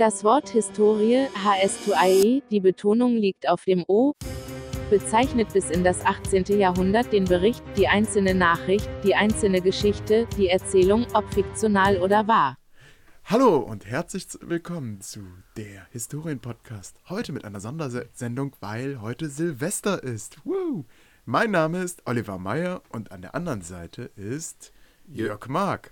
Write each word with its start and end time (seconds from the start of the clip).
Das 0.00 0.24
Wort 0.24 0.48
Historie, 0.48 1.26
HS2IE, 1.44 2.42
die 2.50 2.60
Betonung 2.60 3.18
liegt 3.18 3.46
auf 3.46 3.66
dem 3.66 3.84
O, 3.86 4.14
bezeichnet 4.88 5.52
bis 5.52 5.68
in 5.68 5.84
das 5.84 6.06
18. 6.06 6.58
Jahrhundert 6.58 7.12
den 7.12 7.26
Bericht, 7.26 7.62
die 7.76 7.86
einzelne 7.86 8.34
Nachricht, 8.34 8.88
die 9.04 9.14
einzelne 9.14 9.60
Geschichte, 9.60 10.26
die 10.38 10.48
Erzählung, 10.48 11.06
ob 11.12 11.30
fiktional 11.34 11.98
oder 11.98 12.26
wahr. 12.26 12.56
Hallo 13.26 13.58
und 13.58 13.84
herzlich 13.84 14.26
willkommen 14.40 15.02
zu 15.02 15.20
der 15.58 15.86
Historien-Podcast. 15.90 16.96
Heute 17.10 17.32
mit 17.32 17.44
einer 17.44 17.60
Sondersendung, 17.60 18.56
weil 18.60 19.02
heute 19.02 19.28
Silvester 19.28 20.02
ist. 20.02 20.38
Woo! 20.46 20.86
Mein 21.26 21.50
Name 21.50 21.82
ist 21.82 22.06
Oliver 22.06 22.38
Meyer 22.38 22.80
und 22.88 23.12
an 23.12 23.20
der 23.20 23.34
anderen 23.34 23.60
Seite 23.60 24.04
ist 24.16 24.72
Jörg 25.06 25.46
Mark. 25.48 25.90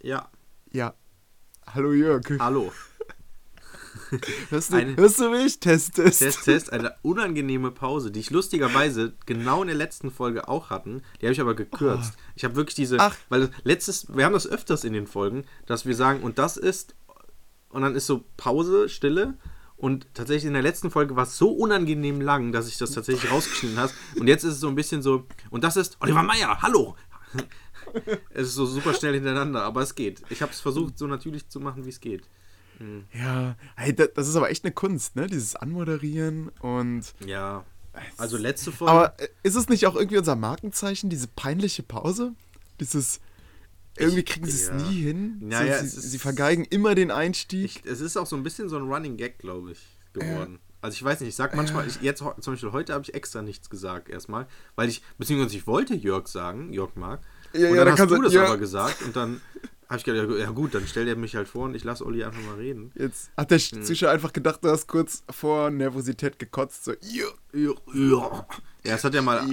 Ja. 0.00 0.30
Ja. 0.70 0.94
Hallo 1.66 1.92
Jörg. 1.92 2.24
Hallo. 2.38 2.72
Hörst 4.50 4.72
du, 4.72 4.76
eine, 4.76 4.96
hörst 4.96 5.20
du 5.20 5.30
mich? 5.30 5.58
Test, 5.58 5.94
Test. 5.94 6.18
Test, 6.18 6.44
Test. 6.44 6.72
Eine 6.72 6.94
unangenehme 7.00 7.70
Pause, 7.70 8.10
die 8.10 8.20
ich 8.20 8.30
lustigerweise 8.30 9.14
genau 9.24 9.62
in 9.62 9.68
der 9.68 9.76
letzten 9.76 10.10
Folge 10.10 10.48
auch 10.48 10.68
hatten. 10.68 11.02
Die 11.20 11.26
habe 11.26 11.32
ich 11.32 11.40
aber 11.40 11.54
gekürzt. 11.54 12.14
Oh. 12.16 12.20
Ich 12.34 12.44
habe 12.44 12.56
wirklich 12.56 12.74
diese. 12.74 12.98
Ach. 13.00 13.16
Weil 13.30 13.50
letztes, 13.64 14.14
wir 14.14 14.26
haben 14.26 14.34
das 14.34 14.46
öfters 14.46 14.84
in 14.84 14.92
den 14.92 15.06
Folgen, 15.06 15.44
dass 15.66 15.86
wir 15.86 15.94
sagen, 15.94 16.22
und 16.22 16.38
das 16.38 16.58
ist. 16.58 16.94
Und 17.70 17.82
dann 17.82 17.94
ist 17.94 18.06
so 18.06 18.24
Pause, 18.36 18.90
Stille. 18.90 19.34
Und 19.76 20.06
tatsächlich 20.14 20.44
in 20.44 20.52
der 20.52 20.62
letzten 20.62 20.90
Folge 20.90 21.16
war 21.16 21.24
es 21.24 21.38
so 21.38 21.50
unangenehm 21.50 22.20
lang, 22.20 22.52
dass 22.52 22.68
ich 22.68 22.78
das 22.78 22.92
tatsächlich 22.92 23.32
rausgeschnitten 23.32 23.78
habe. 23.78 23.92
Und 24.16 24.28
jetzt 24.28 24.44
ist 24.44 24.54
es 24.54 24.60
so 24.60 24.68
ein 24.68 24.74
bisschen 24.74 25.02
so. 25.02 25.26
Und 25.50 25.64
das 25.64 25.76
ist 25.76 25.96
Oliver 26.00 26.22
Meier, 26.22 26.60
hallo! 26.62 26.96
es 28.30 28.48
ist 28.48 28.54
so 28.54 28.66
super 28.66 28.94
schnell 28.94 29.14
hintereinander, 29.14 29.62
aber 29.62 29.82
es 29.82 29.94
geht. 29.94 30.22
Ich 30.30 30.42
habe 30.42 30.52
es 30.52 30.60
versucht, 30.60 30.98
so 30.98 31.06
natürlich 31.06 31.48
zu 31.48 31.60
machen, 31.60 31.84
wie 31.84 31.90
es 31.90 32.00
geht. 32.00 32.28
Mhm. 32.78 33.04
Ja, 33.12 33.56
hey, 33.76 33.94
das 33.94 34.28
ist 34.28 34.36
aber 34.36 34.50
echt 34.50 34.64
eine 34.64 34.72
Kunst, 34.72 35.16
ne? 35.16 35.26
Dieses 35.26 35.56
Anmoderieren 35.56 36.50
und. 36.60 37.14
Ja. 37.24 37.64
Also 38.16 38.38
letzte 38.38 38.72
Folge. 38.72 38.90
Aber 38.90 39.20
äh, 39.20 39.28
ist 39.42 39.54
es 39.54 39.68
nicht 39.68 39.86
auch 39.86 39.96
irgendwie 39.96 40.18
unser 40.18 40.36
Markenzeichen, 40.36 41.10
diese 41.10 41.28
peinliche 41.28 41.82
Pause? 41.82 42.34
Dieses. 42.80 43.20
Irgendwie 43.98 44.22
kriegen 44.22 44.46
sie 44.46 44.52
es 44.52 44.68
ja. 44.68 44.74
nie 44.74 45.02
hin. 45.02 45.36
Naja, 45.40 45.78
so, 45.80 45.86
sie, 45.86 46.08
sie, 46.08 46.18
vergeigen 46.18 46.64
immer 46.64 46.94
den 46.94 47.10
Einstieg. 47.10 47.82
Ich, 47.84 47.90
es 47.90 48.00
ist 48.00 48.16
auch 48.16 48.24
so 48.24 48.36
ein 48.36 48.42
bisschen 48.42 48.70
so 48.70 48.76
ein 48.76 48.90
Running 48.90 49.18
Gag, 49.18 49.38
glaube 49.38 49.72
ich, 49.72 49.80
geworden. 50.14 50.56
Äh. 50.56 50.72
Also 50.82 50.96
ich 50.96 51.04
weiß 51.04 51.20
nicht, 51.20 51.28
ich 51.28 51.36
sag 51.36 51.54
manchmal, 51.54 51.86
ich, 51.86 52.00
jetzt 52.00 52.18
zum 52.18 52.54
Beispiel 52.54 52.72
heute 52.72 52.92
habe 52.92 53.04
ich 53.04 53.14
extra 53.14 53.40
nichts 53.40 53.70
gesagt 53.70 54.08
erstmal, 54.08 54.48
weil 54.74 54.88
ich, 54.88 55.02
beziehungsweise 55.16 55.56
ich 55.56 55.68
wollte 55.68 55.94
Jörg 55.94 56.26
sagen, 56.26 56.72
Jörg 56.72 56.96
Mark, 56.96 57.20
ja, 57.54 57.70
und 57.70 57.76
dann 57.76 57.86
ja, 57.86 57.98
hast 57.98 58.10
du 58.10 58.22
das 58.22 58.36
aber 58.36 58.58
gesagt 58.58 59.02
und 59.02 59.16
dann 59.16 59.40
habe 59.88 59.98
ich 59.98 60.04
gedacht, 60.04 60.38
ja 60.38 60.50
gut, 60.50 60.74
dann 60.74 60.86
stellt 60.86 61.08
er 61.08 61.16
mich 61.16 61.36
halt 61.36 61.48
vor 61.48 61.64
und 61.64 61.74
ich 61.74 61.84
lasse 61.84 62.06
Olli 62.06 62.24
einfach 62.24 62.42
mal 62.42 62.54
reden. 62.54 62.92
Jetzt 62.94 63.30
hat 63.36 63.50
der 63.50 63.58
hm. 63.58 63.82
Zuschauer 63.82 64.10
einfach 64.10 64.32
gedacht, 64.32 64.64
du 64.64 64.70
hast 64.70 64.86
kurz 64.86 65.22
vor 65.30 65.70
Nervosität 65.70 66.38
gekotzt. 66.38 66.84
So, 66.84 66.92
ja, 67.52 67.68
das 68.82 69.04
hat 69.04 69.14
ja 69.14 69.22
mal, 69.22 69.46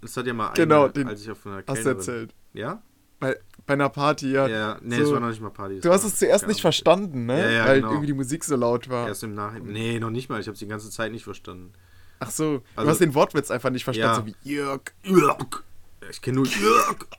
das 0.00 0.16
hat 0.16 0.26
ja 0.26 0.34
mal 0.34 0.52
genau, 0.52 0.84
eine, 0.84 0.92
den 0.92 1.08
als 1.08 1.22
ich 1.22 1.30
auf 1.30 1.46
einer 1.46 1.62
Kellnerin... 1.62 1.98
Hast 1.98 2.08
erzählt. 2.08 2.34
Ja? 2.52 2.82
Bei, 3.18 3.38
bei 3.64 3.72
einer 3.72 3.88
Party, 3.88 4.32
ja. 4.32 4.46
Ja, 4.46 4.78
nee, 4.82 4.96
so, 4.96 5.02
das 5.02 5.12
war 5.12 5.20
noch 5.20 5.28
nicht 5.28 5.40
mal 5.40 5.50
Party. 5.50 5.80
Du 5.80 5.90
hast 5.90 6.04
es 6.04 6.16
zuerst 6.16 6.46
nicht 6.46 6.60
verstanden, 6.60 7.24
ne? 7.24 7.40
Ja, 7.40 7.50
ja, 7.50 7.66
Weil 7.66 7.76
genau. 7.76 7.92
irgendwie 7.92 8.08
die 8.08 8.12
Musik 8.12 8.44
so 8.44 8.56
laut 8.56 8.90
war. 8.90 9.08
Erst 9.08 9.24
im 9.24 9.34
Nachhinein. 9.34 9.72
Nee, 9.72 9.98
noch 9.98 10.10
nicht 10.10 10.28
mal. 10.28 10.38
Ich 10.40 10.46
habe 10.46 10.52
es 10.54 10.58
die 10.58 10.68
ganze 10.68 10.90
Zeit 10.90 11.12
nicht 11.12 11.24
verstanden. 11.24 11.72
Ach 12.20 12.30
so, 12.30 12.62
also, 12.74 12.86
du 12.86 12.88
hast 12.88 13.00
den 13.00 13.14
Wortwitz 13.14 13.50
einfach 13.50 13.70
nicht 13.70 13.84
verstanden, 13.84 14.28
ja. 14.28 14.34
so 14.34 14.38
wie 14.44 14.50
Jörg, 14.50 14.82
Jörg. 15.02 15.62
Ich 16.10 16.22
kenne 16.22 16.36
nur. 16.36 16.46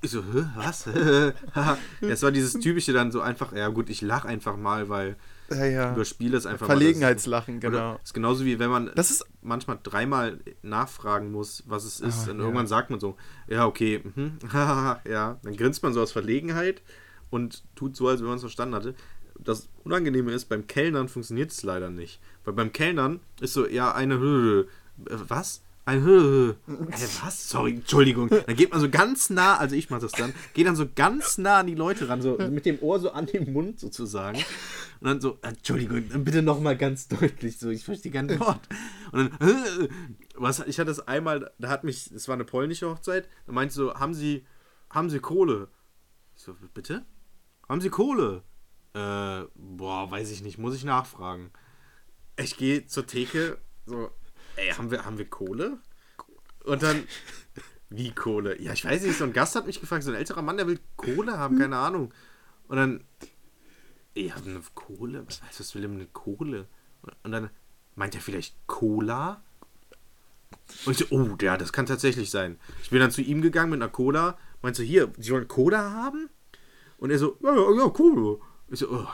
Ich 0.02 0.12
so, 0.12 0.22
hä, 0.22 0.46
was? 0.56 0.88
es 2.02 2.24
war 2.24 2.32
dieses 2.32 2.54
typische 2.54 2.94
dann 2.94 3.12
so 3.12 3.22
einfach, 3.22 3.54
ja 3.54 3.68
gut, 3.70 3.90
ich 3.90 4.02
lache 4.02 4.28
einfach 4.28 4.58
mal, 4.58 4.90
weil 4.90 5.16
ja, 5.50 5.66
ja. 5.66 5.94
überspiele 5.94 6.38
es 6.38 6.46
einfach 6.46 6.66
Verlegenheitslachen, 6.66 7.56
mal. 7.56 7.60
genau. 7.60 7.94
Das 7.94 8.06
ist 8.06 8.14
genauso 8.14 8.46
wie 8.46 8.60
wenn 8.60 8.70
man 8.70 8.92
das 8.96 9.12
ist 9.12 9.26
manchmal 9.42 9.80
dreimal 9.82 10.40
nachfragen 10.62 11.32
muss, 11.32 11.64
was 11.68 11.86
es 11.86 12.00
ist. 12.00 12.28
Oh, 12.28 12.32
und 12.32 12.38
ja. 12.38 12.44
irgendwann 12.44 12.68
sagt 12.68 12.90
man 12.90 13.00
so, 13.00 13.16
ja, 13.48 13.66
okay, 13.66 14.02
mhm, 14.04 14.40
ja. 14.54 15.40
Dann 15.42 15.56
grinst 15.56 15.84
man 15.84 15.94
so 15.94 16.02
aus 16.02 16.12
Verlegenheit 16.12 16.82
und 17.30 17.64
tut 17.76 17.96
so, 17.96 18.08
als 18.08 18.22
wenn 18.22 18.28
man 18.28 18.38
es 18.38 18.42
verstanden 18.44 18.76
hatte. 18.76 18.96
Das 19.40 19.70
Unangenehme 19.84 20.32
ist, 20.32 20.46
beim 20.46 20.66
Kellnern 20.68 21.10
funktioniert 21.10 21.52
es 21.52 21.64
leider 21.64 21.90
nicht. 21.90 22.20
Weil 22.44 22.54
beim 22.54 22.74
Kellnern 22.74 23.20
ist 23.40 23.54
so, 23.54 23.68
ja, 23.68 23.94
eine 23.94 24.16
äh, 24.16 24.66
was? 25.28 25.62
Äh, 26.68 27.08
was? 27.24 27.50
Sorry, 27.50 27.76
Entschuldigung. 27.76 28.30
Dann 28.30 28.56
geht 28.56 28.72
man 28.72 28.82
so 28.82 28.90
ganz 28.90 29.30
nah, 29.30 29.58
also 29.58 29.76
ich 29.76 29.90
mach 29.90 30.00
das 30.00 30.12
dann, 30.12 30.34
geht 30.54 30.68
dann 30.68 30.76
so 30.76 30.86
ganz 30.94 31.38
nah 31.38 31.60
an 31.60 31.68
die 31.68 31.76
Leute 31.76 32.10
ran, 32.10 32.22
so 32.22 32.38
mit 32.38 32.66
dem 32.66 32.80
Ohr 32.82 33.00
so 33.00 33.12
an 33.12 33.26
den 33.26 33.54
Mund 33.54 33.80
sozusagen. 33.80 34.38
Und 35.00 35.08
dann 35.08 35.22
so, 35.22 35.38
Entschuldigung, 35.42 36.04
bitte 36.24 36.42
nochmal 36.42 36.76
ganz 36.76 37.08
deutlich, 37.08 37.58
so, 37.58 37.70
ich 37.70 37.86
verstehe 37.86 38.12
kein 38.12 38.30
Wort. 38.40 38.60
Und 39.12 39.32
dann, 39.40 39.90
was, 40.36 40.60
ich 40.60 40.78
hatte 40.80 40.90
das 40.90 41.08
einmal, 41.08 41.52
da 41.58 41.70
hat 41.70 41.84
mich, 41.84 42.12
es 42.12 42.28
war 42.28 42.34
eine 42.34 42.46
polnische 42.46 42.90
Hochzeit, 42.90 43.30
da 43.46 43.54
meinte 43.54 43.74
so, 43.74 43.94
haben 43.94 44.14
Sie, 44.14 44.46
haben 44.90 45.10
Sie 45.10 45.20
Kohle? 45.20 45.70
Ich 46.36 46.44
so, 46.44 46.56
bitte? 46.74 47.06
Haben 47.70 47.82
Sie 47.82 47.90
Kohle? 47.90 48.44
Äh, 48.94 49.46
boah, 49.56 50.12
weiß 50.12 50.32
ich 50.32 50.42
nicht, 50.42 50.58
muss 50.58 50.76
ich 50.76 50.84
nachfragen. 50.84 51.52
Ich 52.38 52.58
gehe 52.58 52.88
zur 52.88 53.06
Theke, 53.08 53.58
so, 53.86 54.10
ey, 54.58 54.70
haben 54.72 54.92
wir, 54.92 55.06
haben 55.06 55.18
wir 55.18 55.30
Kohle? 55.30 55.78
Und 56.66 56.84
dann, 56.84 57.04
wie 57.90 58.12
Kohle? 58.12 58.62
Ja, 58.62 58.74
ich 58.74 58.84
weiß 58.84 59.04
nicht, 59.04 59.18
so 59.18 59.24
ein 59.24 59.34
Gast 59.34 59.56
hat 59.56 59.66
mich 59.66 59.80
gefragt, 59.80 60.04
so 60.04 60.12
ein 60.12 60.18
älterer 60.18 60.42
Mann, 60.42 60.58
der 60.58 60.68
will 60.68 60.80
Kohle 60.98 61.38
haben, 61.38 61.58
keine 61.58 61.78
Ahnung. 61.78 62.14
Und 62.68 62.78
dann, 62.78 63.04
ey, 64.16 64.30
haben 64.30 64.50
eine 64.50 64.62
Kohle? 64.76 65.26
Was 65.26 65.42
heißt, 65.42 65.60
was 65.60 65.76
will 65.76 65.84
denn 65.84 65.94
eine 65.94 66.08
Kohle? 66.08 66.68
Und 67.24 67.32
dann, 67.32 67.50
meint 67.96 68.16
er 68.16 68.22
vielleicht 68.22 68.56
Cola? 68.68 69.42
Und 70.86 70.92
ich 70.92 70.98
so, 70.98 71.06
oh, 71.10 71.38
ja, 71.42 71.58
das 71.58 71.74
kann 71.74 71.86
tatsächlich 71.86 72.30
sein. 72.30 72.60
Ich 72.82 72.90
bin 72.90 73.00
dann 73.00 73.12
zu 73.12 73.22
ihm 73.22 73.42
gegangen 73.42 73.72
mit 73.72 73.82
einer 73.82 73.92
Cola. 73.92 74.38
Meinst 74.62 74.80
du, 74.80 74.84
hier, 74.84 75.12
Sie 75.18 75.32
wollen 75.32 75.48
Cola 75.48 75.92
haben? 75.92 76.30
Und 76.98 77.12
er 77.12 77.20
so, 77.20 77.38
ja, 77.42 77.56
ja, 77.56 77.72
ja, 77.78 77.90
Cola. 77.90 78.38
Ich 78.70 78.80
so, 78.80 78.90
oh. 78.90 79.08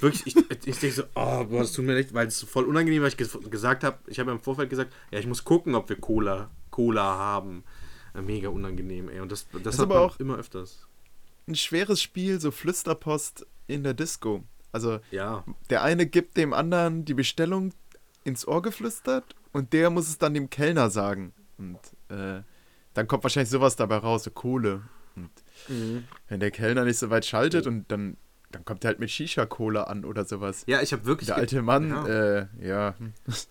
Wirklich, 0.00 0.26
ich, 0.26 0.36
ich 0.36 0.78
denke 0.78 0.92
so, 0.92 1.02
oh, 1.14 1.44
boah, 1.44 1.60
das 1.60 1.72
tut 1.72 1.84
mir 1.84 1.94
leid, 1.94 2.12
weil 2.12 2.26
es 2.26 2.42
voll 2.42 2.64
unangenehm, 2.64 3.02
weil 3.02 3.08
ich 3.08 3.16
ges 3.16 3.38
gesagt 3.50 3.82
habe, 3.84 3.98
ich 4.06 4.18
habe 4.18 4.30
ja 4.30 4.36
im 4.36 4.42
Vorfeld 4.42 4.68
gesagt, 4.68 4.92
ja, 5.10 5.18
ich 5.18 5.26
muss 5.26 5.44
gucken, 5.44 5.74
ob 5.74 5.88
wir 5.88 5.96
Cola, 5.96 6.50
Cola 6.70 7.02
haben. 7.02 7.64
Mega 8.14 8.48
unangenehm, 8.48 9.08
ey. 9.08 9.20
Und 9.20 9.30
das, 9.30 9.46
das, 9.52 9.62
das 9.62 9.78
hat 9.78 9.84
aber 9.84 10.00
auch 10.00 10.18
immer 10.18 10.36
öfters. 10.36 10.86
Ein 11.46 11.54
schweres 11.54 12.02
Spiel, 12.02 12.40
so 12.40 12.50
Flüsterpost 12.50 13.46
in 13.68 13.84
der 13.84 13.94
Disco. 13.94 14.44
Also, 14.72 15.00
ja. 15.10 15.44
der 15.70 15.82
eine 15.82 16.06
gibt 16.06 16.36
dem 16.36 16.52
anderen 16.52 17.04
die 17.04 17.14
Bestellung 17.14 17.72
ins 18.24 18.46
Ohr 18.46 18.60
geflüstert 18.60 19.34
und 19.52 19.72
der 19.72 19.90
muss 19.90 20.08
es 20.08 20.18
dann 20.18 20.34
dem 20.34 20.50
Kellner 20.50 20.90
sagen. 20.90 21.32
Und 21.56 21.78
äh, 22.08 22.42
dann 22.94 23.06
kommt 23.06 23.22
wahrscheinlich 23.22 23.50
sowas 23.50 23.76
dabei 23.76 23.98
raus, 23.98 24.24
so 24.24 24.30
Kohle. 24.30 24.82
Und 25.16 25.30
mhm. 25.68 26.04
wenn 26.28 26.40
der 26.40 26.50
Kellner 26.50 26.84
nicht 26.84 26.98
so 26.98 27.10
weit 27.10 27.24
schaltet 27.24 27.66
und 27.66 27.90
dann 27.90 28.16
dann 28.50 28.64
kommt 28.64 28.82
er 28.84 28.88
halt 28.88 28.98
mit 28.98 29.10
Shisha-Cola 29.10 29.84
an 29.84 30.04
oder 30.04 30.24
sowas. 30.24 30.64
Ja, 30.66 30.80
ich 30.80 30.92
habe 30.92 31.04
wirklich. 31.04 31.26
Der 31.26 31.36
alte 31.36 31.60
Mann, 31.60 31.90
ja. 31.90 32.06
Äh, 32.06 32.46
ja. 32.62 32.94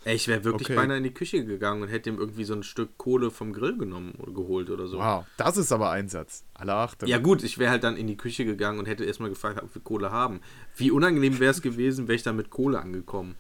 Ey, 0.05 0.15
ich 0.15 0.27
wäre 0.27 0.43
wirklich 0.43 0.69
okay. 0.69 0.75
beinahe 0.75 0.97
in 0.97 1.03
die 1.03 1.13
Küche 1.13 1.45
gegangen 1.45 1.83
und 1.83 1.89
hätte 1.89 2.09
ihm 2.09 2.17
irgendwie 2.17 2.45
so 2.45 2.55
ein 2.55 2.63
Stück 2.63 2.97
Kohle 2.97 3.29
vom 3.29 3.53
Grill 3.53 3.77
genommen 3.77 4.15
oder 4.17 4.31
geholt 4.31 4.71
oder 4.71 4.87
so. 4.87 4.97
Wow, 4.97 5.25
das 5.37 5.57
ist 5.57 5.71
aber 5.71 5.91
Einsatz. 5.91 6.43
Alle 6.55 6.73
Achtung. 6.73 7.07
Ja, 7.07 7.19
gut, 7.19 7.43
ich 7.43 7.59
wäre 7.59 7.69
halt 7.69 7.83
dann 7.83 7.95
in 7.95 8.07
die 8.07 8.17
Küche 8.17 8.43
gegangen 8.43 8.79
und 8.79 8.87
hätte 8.87 9.05
erstmal 9.05 9.29
gefragt, 9.29 9.61
ob 9.61 9.73
wir 9.75 9.81
Kohle 9.83 10.11
haben. 10.11 10.41
Wie 10.75 10.89
unangenehm 10.89 11.39
wäre 11.39 11.51
es 11.51 11.61
gewesen, 11.61 12.07
wäre 12.07 12.15
ich 12.15 12.23
dann 12.23 12.35
mit 12.35 12.49
Kohle 12.49 12.79
angekommen. 12.79 13.35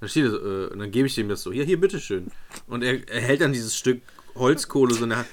Dann 0.00 0.08
steht 0.08 0.26
das, 0.26 0.34
äh, 0.34 0.72
und 0.72 0.80
dann 0.80 0.90
gebe 0.90 1.06
ich 1.06 1.14
dem 1.14 1.28
das 1.28 1.42
so, 1.42 1.52
hier, 1.52 1.64
hier, 1.64 1.80
bitteschön. 1.80 2.32
Und 2.66 2.82
er, 2.82 3.08
er 3.08 3.20
hält 3.20 3.40
dann 3.40 3.52
dieses 3.52 3.76
Stück 3.76 4.02
Holzkohle 4.38 4.94
so 4.94 5.04
eine 5.04 5.24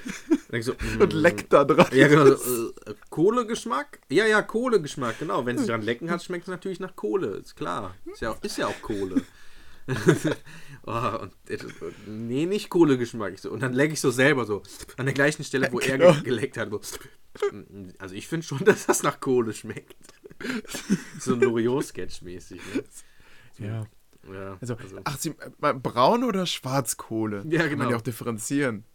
so, 0.62 0.74
mm, 0.98 1.02
und 1.02 1.14
leckt 1.14 1.54
da 1.54 1.64
dran. 1.64 1.88
Ja, 1.92 2.08
genau. 2.08 2.36
So, 2.36 2.70
äh, 2.86 2.94
Kohlegeschmack? 3.10 4.00
Ja, 4.10 4.26
ja, 4.26 4.42
Kohlegeschmack, 4.42 5.20
genau. 5.20 5.46
Wenn 5.46 5.58
sie 5.58 5.66
dran 5.66 5.82
lecken 5.82 6.12
hat, 6.12 6.24
schmeckt 6.24 6.44
es 6.44 6.50
natürlich 6.50 6.80
nach 6.80 6.96
Kohle. 6.96 7.38
Ist 7.38 7.56
klar. 7.56 7.96
Ist 8.06 8.22
ja 8.22 8.32
auch, 8.32 8.42
ist 8.44 8.58
ja 8.58 8.68
auch 8.68 8.82
Kohle. 8.82 9.22
oh, 10.86 11.18
und, 11.22 11.34
nee, 12.08 12.46
nicht 12.46 12.70
Kohlegeschmack. 12.70 13.38
So, 13.40 13.52
und 13.52 13.62
dann 13.62 13.74
lecke 13.74 13.94
ich 13.94 14.02
so 14.02 14.12
selber 14.12 14.46
so 14.46 14.64
an 14.98 15.06
der 15.06 15.14
gleichen 15.14 15.44
Stelle, 15.44 15.70
wo 15.72 15.78
genau. 15.78 16.06
er 16.06 16.22
geleckt 16.22 16.58
hat. 16.58 16.70
So. 16.70 16.80
Also 17.98 18.16
ich 18.16 18.28
finde 18.28 18.46
schon, 18.46 18.60
dass 18.66 18.86
das 18.86 19.04
nach 19.04 19.20
Kohle 19.20 19.54
schmeckt. 19.54 19.96
so 21.20 21.34
ein 21.34 21.42
Loriot-Sketch 21.42 22.22
mäßig. 22.22 22.62
Ne? 22.76 23.68
Ja. 23.68 23.88
Ja, 24.32 24.58
also, 24.62 24.76
also. 24.76 25.00
Ach, 25.04 25.18
Sie, 25.18 25.36
äh, 25.62 25.74
braun 25.74 26.24
oder 26.24 26.46
Schwarzkohle? 26.46 27.44
Ja, 27.50 27.64
genau. 27.64 27.70
Kann 27.70 27.78
man 27.80 27.90
ja 27.90 27.98
auch 27.98 28.02
differenzieren. 28.02 28.86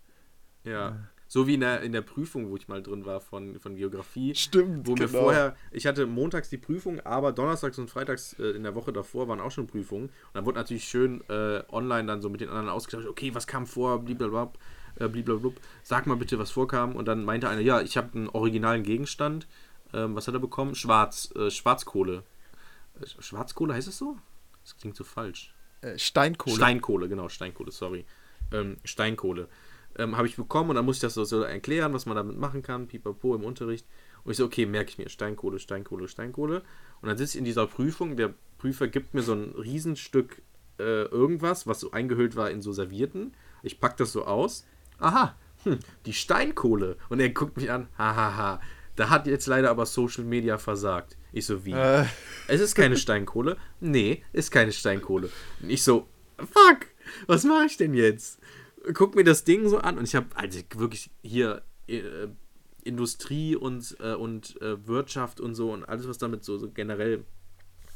Ja. 0.68 0.96
So 1.30 1.46
wie 1.46 1.54
in 1.54 1.60
der, 1.60 1.82
in 1.82 1.92
der 1.92 2.00
Prüfung, 2.00 2.48
wo 2.48 2.56
ich 2.56 2.68
mal 2.68 2.82
drin 2.82 3.04
war 3.04 3.20
von, 3.20 3.60
von 3.60 3.76
Geografie. 3.76 4.34
Stimmt. 4.34 4.86
Wo 4.86 4.92
mir 4.92 5.08
genau. 5.08 5.24
vorher, 5.24 5.56
ich 5.70 5.86
hatte 5.86 6.06
montags 6.06 6.48
die 6.48 6.56
Prüfung, 6.56 7.00
aber 7.00 7.32
donnerstags 7.32 7.78
und 7.78 7.90
freitags 7.90 8.32
äh, 8.38 8.44
in 8.52 8.62
der 8.62 8.74
Woche 8.74 8.94
davor 8.94 9.28
waren 9.28 9.38
auch 9.38 9.50
schon 9.50 9.66
Prüfungen. 9.66 10.06
Und 10.06 10.12
dann 10.32 10.46
wurde 10.46 10.58
natürlich 10.58 10.84
schön 10.84 11.22
äh, 11.28 11.62
online 11.68 12.06
dann 12.06 12.22
so 12.22 12.30
mit 12.30 12.40
den 12.40 12.48
anderen 12.48 12.70
ausgetauscht, 12.70 13.06
okay, 13.06 13.34
was 13.34 13.46
kam 13.46 13.66
vor, 13.66 14.02
blablabla, 14.02 14.52
äh, 15.00 15.08
blablabla, 15.08 15.50
sag 15.82 16.06
mal 16.06 16.16
bitte, 16.16 16.38
was 16.38 16.50
vorkam. 16.50 16.96
Und 16.96 17.06
dann 17.06 17.26
meinte 17.26 17.50
einer, 17.50 17.60
ja, 17.60 17.82
ich 17.82 17.98
habe 17.98 18.14
einen 18.14 18.28
originalen 18.30 18.82
Gegenstand. 18.82 19.46
Ähm, 19.92 20.14
was 20.14 20.28
hat 20.28 20.34
er 20.34 20.40
bekommen? 20.40 20.74
Schwarz, 20.74 21.30
äh, 21.36 21.50
Schwarzkohle. 21.50 22.22
Schwarzkohle 23.18 23.74
heißt 23.74 23.88
es 23.88 23.98
so? 23.98 24.16
Das 24.62 24.76
klingt 24.78 24.96
so 24.96 25.04
falsch. 25.04 25.52
Äh, 25.82 25.98
Steinkohle. 25.98 26.56
Steinkohle, 26.56 27.08
genau, 27.08 27.28
Steinkohle, 27.28 27.70
sorry. 27.70 28.06
Ähm, 28.50 28.78
Steinkohle. 28.84 29.48
Ähm, 29.98 30.16
habe 30.16 30.28
ich 30.28 30.36
bekommen 30.36 30.70
und 30.70 30.76
dann 30.76 30.84
musste 30.84 31.06
ich 31.06 31.12
das 31.12 31.14
so, 31.14 31.24
so 31.24 31.42
erklären, 31.42 31.92
was 31.92 32.06
man 32.06 32.16
damit 32.16 32.38
machen 32.38 32.62
kann, 32.62 32.86
pipapo 32.86 33.34
im 33.34 33.44
Unterricht. 33.44 33.86
Und 34.24 34.30
ich 34.32 34.36
so, 34.36 34.44
okay, 34.44 34.64
merke 34.66 34.90
ich 34.90 34.98
mir, 34.98 35.08
Steinkohle, 35.08 35.58
Steinkohle, 35.58 36.08
Steinkohle. 36.08 36.62
Und 37.00 37.08
dann 37.08 37.16
sitze 37.16 37.36
ich 37.36 37.38
in 37.38 37.44
dieser 37.44 37.66
Prüfung, 37.66 38.16
der 38.16 38.34
Prüfer 38.58 38.88
gibt 38.88 39.14
mir 39.14 39.22
so 39.22 39.32
ein 39.32 39.54
Riesenstück 39.56 40.42
äh, 40.78 41.02
irgendwas, 41.04 41.66
was 41.66 41.80
so 41.80 41.90
eingehüllt 41.90 42.36
war 42.36 42.50
in 42.50 42.62
so 42.62 42.72
Servierten. 42.72 43.34
Ich 43.62 43.80
packe 43.80 43.96
das 43.98 44.12
so 44.12 44.24
aus. 44.24 44.66
Aha, 44.98 45.34
hm, 45.64 45.78
die 46.06 46.12
Steinkohle. 46.12 46.96
Und 47.08 47.20
er 47.20 47.30
guckt 47.30 47.56
mich 47.56 47.70
an, 47.70 47.88
hahaha. 47.96 48.60
Da 48.96 49.10
hat 49.10 49.26
jetzt 49.26 49.46
leider 49.46 49.70
aber 49.70 49.86
Social 49.86 50.24
Media 50.24 50.58
versagt. 50.58 51.16
Ich 51.32 51.46
so, 51.46 51.64
wie? 51.64 51.72
Äh. 51.72 52.04
Es 52.48 52.60
ist 52.60 52.74
keine 52.74 52.96
Steinkohle? 52.98 53.56
Nee, 53.80 54.24
ist 54.32 54.50
keine 54.50 54.72
Steinkohle. 54.72 55.30
Und 55.62 55.70
ich 55.70 55.82
so, 55.82 56.08
fuck, 56.36 56.86
was 57.26 57.44
mache 57.44 57.66
ich 57.66 57.76
denn 57.76 57.94
jetzt? 57.94 58.40
Guck 58.94 59.14
mir 59.14 59.24
das 59.24 59.44
Ding 59.44 59.68
so 59.68 59.78
an 59.78 59.98
und 59.98 60.04
ich 60.04 60.14
habe 60.14 60.28
also 60.34 60.60
wirklich 60.76 61.10
hier 61.22 61.62
äh, 61.86 62.28
Industrie 62.84 63.54
und, 63.56 63.96
äh, 64.00 64.14
und 64.14 64.60
äh, 64.62 64.86
Wirtschaft 64.86 65.40
und 65.40 65.54
so 65.54 65.72
und 65.72 65.84
alles, 65.84 66.08
was 66.08 66.18
damit 66.18 66.44
so, 66.44 66.58
so 66.58 66.70
generell 66.70 67.24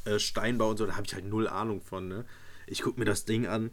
äh, 0.05 0.19
Steinbau 0.19 0.71
und 0.71 0.77
so, 0.77 0.87
da 0.87 0.97
habe 0.97 1.07
ich 1.07 1.15
halt 1.15 1.25
null 1.25 1.49
Ahnung 1.49 1.81
von. 1.81 2.09
Ne? 2.09 2.25
Ich 2.67 2.83
gucke 2.83 2.99
mir 2.99 3.07
das 3.07 3.25
Ding 3.25 3.47
an 3.47 3.71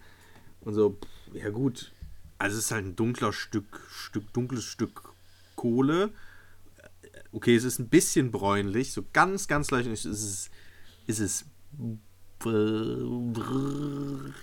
und 0.62 0.74
so, 0.74 0.98
ja 1.34 1.50
gut. 1.50 1.94
Also 2.38 2.58
es 2.58 2.66
ist 2.66 2.72
halt 2.72 2.86
ein 2.86 2.96
dunkler 2.96 3.34
Stück, 3.34 3.82
Stück, 3.90 4.32
dunkles 4.34 4.64
Stück 4.64 5.14
Kohle. 5.56 6.12
Okay, 7.32 7.56
es 7.56 7.66
ist 7.66 7.80
ein 7.80 7.90
bisschen 7.90 8.32
bräunlich, 8.32 8.94
so 8.94 9.04
ganz, 9.12 9.48
ganz 9.48 9.72
leicht. 9.72 9.88
Ist 9.88 10.06
es, 10.06 10.50
ist 11.06 11.20
es 11.20 11.46
Braunkohle? 12.40 14.34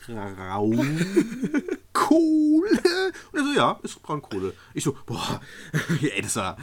Und 3.32 3.38
er 3.38 3.44
so, 3.44 3.52
ja, 3.56 3.78
ist 3.82 4.02
Braunkohle. 4.02 4.54
Ich 4.74 4.84
so, 4.84 4.96
boah, 5.06 5.40
ey, 6.02 6.22
das 6.22 6.36
war, 6.36 6.56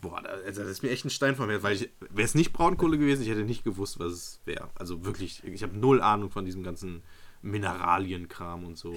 boah, 0.00 0.22
also 0.46 0.62
das 0.62 0.70
ist 0.70 0.82
mir 0.82 0.90
echt 0.90 1.04
ein 1.04 1.10
Stein 1.10 1.36
von 1.36 1.48
mir, 1.48 1.62
weil 1.62 1.78
wäre 2.10 2.24
es 2.24 2.34
nicht 2.34 2.52
Braunkohle 2.52 2.98
gewesen, 2.98 3.22
ich 3.22 3.28
hätte 3.28 3.44
nicht 3.44 3.64
gewusst, 3.64 3.98
was 3.98 4.12
es 4.12 4.40
wäre. 4.44 4.68
Also 4.76 5.04
wirklich, 5.04 5.42
ich 5.44 5.62
habe 5.62 5.76
null 5.76 6.00
Ahnung 6.00 6.30
von 6.30 6.44
diesem 6.44 6.62
ganzen 6.62 7.02
Mineralienkram 7.42 8.64
und 8.64 8.76
so. 8.76 8.94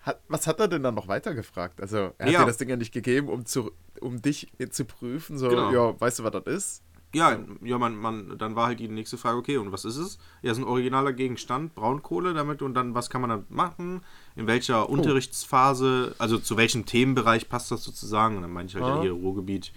Hat, 0.00 0.20
was 0.28 0.46
hat 0.48 0.58
er 0.60 0.66
denn 0.68 0.82
dann 0.82 0.94
noch 0.96 1.06
weiter 1.08 1.34
gefragt? 1.34 1.80
Also, 1.80 1.96
er 2.18 2.26
hat 2.26 2.32
Ja. 2.32 2.40
dir 2.40 2.46
das 2.46 2.56
Ding 2.56 2.68
ja 2.68 2.76
nicht 2.76 2.92
gegeben, 2.92 3.28
um, 3.28 3.46
zu, 3.46 3.70
um 4.00 4.20
dich 4.20 4.48
zu 4.70 4.84
prüfen, 4.84 5.38
so, 5.38 5.48
Genau. 5.48 5.72
ja, 5.72 6.00
weißt 6.00 6.18
du, 6.18 6.24
was 6.24 6.32
das 6.32 6.46
ist? 6.46 6.82
Ja, 7.16 7.38
ja, 7.62 7.78
man, 7.78 7.96
man, 7.96 8.36
dann 8.36 8.56
war 8.56 8.66
halt 8.66 8.78
die 8.78 8.88
nächste 8.88 9.16
Frage, 9.16 9.38
okay, 9.38 9.56
und 9.56 9.72
was 9.72 9.86
ist 9.86 9.96
es? 9.96 10.18
Ja, 10.42 10.50
es 10.50 10.58
ist 10.58 10.64
ein 10.64 10.68
originaler 10.68 11.14
Gegenstand, 11.14 11.74
Braunkohle 11.74 12.34
damit 12.34 12.60
und 12.60 12.74
dann, 12.74 12.94
was 12.94 13.08
kann 13.08 13.22
man 13.22 13.30
damit 13.30 13.50
machen? 13.50 14.02
In 14.34 14.46
welcher 14.46 14.90
Unterrichtsphase, 14.90 16.14
also 16.18 16.36
zu 16.36 16.58
welchem 16.58 16.84
Themenbereich 16.84 17.48
passt 17.48 17.70
das 17.70 17.82
sozusagen? 17.82 18.36
Und 18.36 18.42
dann 18.42 18.52
meine 18.52 18.68
ich 18.68 18.74
halt 18.74 18.84
ja 18.84 19.00
hier 19.00 19.12
Ruhrgebiet, 19.12 19.72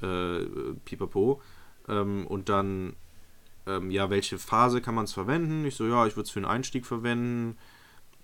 äh, 0.00 0.40
Pipapo. 0.84 1.40
Ähm, 1.86 2.26
und 2.26 2.48
dann, 2.48 2.96
ähm, 3.68 3.92
ja, 3.92 4.10
welche 4.10 4.38
Phase 4.38 4.80
kann 4.80 4.96
man 4.96 5.04
es 5.04 5.12
verwenden? 5.12 5.64
Ich 5.64 5.76
so, 5.76 5.86
ja, 5.86 6.04
ich 6.08 6.16
würde 6.16 6.26
es 6.26 6.32
für 6.32 6.40
einen 6.40 6.46
Einstieg 6.46 6.84
verwenden, 6.84 7.58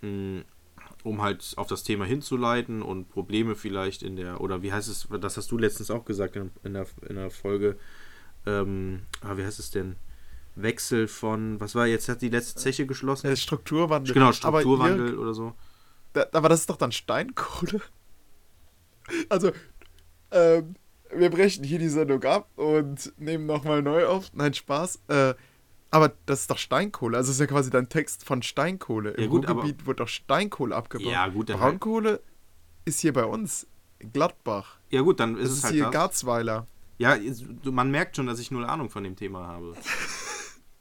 mh, 0.00 0.42
um 1.04 1.22
halt 1.22 1.54
auf 1.54 1.68
das 1.68 1.84
Thema 1.84 2.06
hinzuleiten 2.06 2.82
und 2.82 3.08
Probleme 3.08 3.54
vielleicht 3.54 4.02
in 4.02 4.16
der, 4.16 4.40
oder 4.40 4.62
wie 4.62 4.72
heißt 4.72 4.88
es, 4.88 5.06
das 5.20 5.36
hast 5.36 5.52
du 5.52 5.58
letztens 5.58 5.92
auch 5.92 6.04
gesagt 6.04 6.34
in, 6.34 6.50
in, 6.64 6.72
der, 6.74 6.86
in 7.08 7.14
der 7.14 7.30
Folge, 7.30 7.76
ähm, 8.48 9.02
ah, 9.20 9.36
wie 9.36 9.44
heißt 9.44 9.58
es 9.58 9.70
denn? 9.70 9.96
Wechsel 10.56 11.06
von, 11.06 11.60
was 11.60 11.74
war 11.74 11.86
jetzt, 11.86 12.08
hat 12.08 12.20
die 12.22 12.30
letzte 12.30 12.58
Zeche 12.60 12.86
geschlossen? 12.86 13.28
Äh, 13.28 13.36
Strukturwandel. 13.36 14.12
Genau, 14.14 14.32
Strukturwandel 14.32 15.08
Jörg, 15.10 15.18
oder 15.20 15.34
so. 15.34 15.54
da, 16.14 16.26
aber 16.32 16.48
das 16.48 16.60
ist 16.60 16.70
doch 16.70 16.76
dann 16.76 16.92
Steinkohle. 16.92 17.80
Also, 19.30 19.52
ähm, 20.32 20.74
wir 21.14 21.30
brechen 21.30 21.64
hier 21.64 21.78
die 21.78 21.88
Sendung 21.88 22.22
ab 22.24 22.46
und 22.56 23.10
nehmen 23.18 23.46
nochmal 23.46 23.80
neu 23.82 24.06
auf. 24.06 24.30
Nein, 24.34 24.52
Spaß. 24.52 25.00
Äh, 25.08 25.34
aber 25.90 26.12
das 26.26 26.42
ist 26.42 26.50
doch 26.50 26.58
Steinkohle. 26.58 27.16
Also, 27.16 27.30
es 27.30 27.36
ist 27.36 27.40
ja 27.40 27.46
quasi 27.46 27.70
dein 27.70 27.88
Text 27.88 28.24
von 28.24 28.42
Steinkohle. 28.42 29.12
Im 29.12 29.22
Ja, 29.24 29.26
gut, 29.30 29.46
aber- 29.46 29.62
Ruhrgebiet 29.62 29.86
wird 29.86 30.00
doch 30.00 30.08
Steinkohle 30.08 30.76
abgebaut. 30.76 31.10
Ja, 31.10 31.26
gut, 31.28 31.48
halt- 31.48 31.58
Braunkohle 31.58 32.20
ist 32.84 33.00
hier 33.00 33.14
bei 33.14 33.24
uns. 33.24 33.66
Gladbach. 34.12 34.76
Ja 34.90 35.00
gut, 35.00 35.18
dann 35.20 35.36
ist 35.38 35.44
Das 35.44 35.50
es 35.52 35.56
ist 35.58 35.64
halt 35.64 35.74
hier 35.74 35.84
das. 35.84 35.92
Garzweiler. 35.92 36.66
Ja, 36.98 37.16
man 37.64 37.90
merkt 37.90 38.16
schon, 38.16 38.26
dass 38.26 38.38
ich 38.40 38.50
null 38.50 38.64
Ahnung 38.64 38.90
von 38.90 39.04
dem 39.04 39.16
Thema 39.16 39.46
habe. 39.46 39.74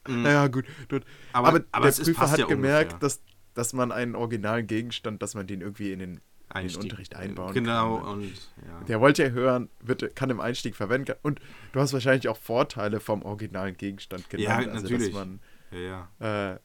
Naja, 0.10 0.48
gut. 0.48 0.64
gut. 0.90 1.04
Mhm. 1.04 1.10
Aber- 1.34 1.48
Aber, 1.50 1.64
aber 1.72 1.92
der 1.92 2.04
Prüfer 2.04 2.32
hat 2.32 2.40
ja 2.40 2.46
gemerkt, 2.46 2.94
ungefähr. 2.94 3.00
dass, 3.00 3.22
dass 3.54 3.74
man 3.74 3.92
einen 3.92 4.16
originalen 4.16 4.66
Gegenstand, 4.66 5.22
dass 5.22 5.36
man 5.36 5.48
den 5.48 5.60
irgendwie 5.60 5.92
in 5.92 6.00
den, 6.00 6.22
in 6.56 6.68
den. 6.70 6.76
Unterricht 6.78 7.14
einbauen 7.14 7.54
Genau, 7.54 7.98
kann. 8.00 8.08
und 8.20 8.24
ja. 8.66 8.84
Der 8.88 9.02
wollte 9.02 9.24
ja 9.26 9.30
hören, 9.32 9.70
wird, 9.82 10.16
kann 10.16 10.30
im 10.30 10.40
Einstieg 10.40 10.78
verwenden. 10.78 11.14
Und 11.24 11.42
du 11.74 11.82
hast 11.82 11.92
wahrscheinlich 11.92 12.30
auch 12.30 12.38
Vorteile 12.38 13.02
vom 13.02 13.22
originalen 13.24 13.76
Gegenstand 13.76 14.24
Ja, 14.32 14.60
genannt. 14.62 14.76
Also, 14.76 14.84
natürlich. 14.84 15.12
dass, 15.14 15.26
man, 15.26 15.40
ja, 15.72 16.08
ja. 16.22 16.54
äh, 16.54 16.60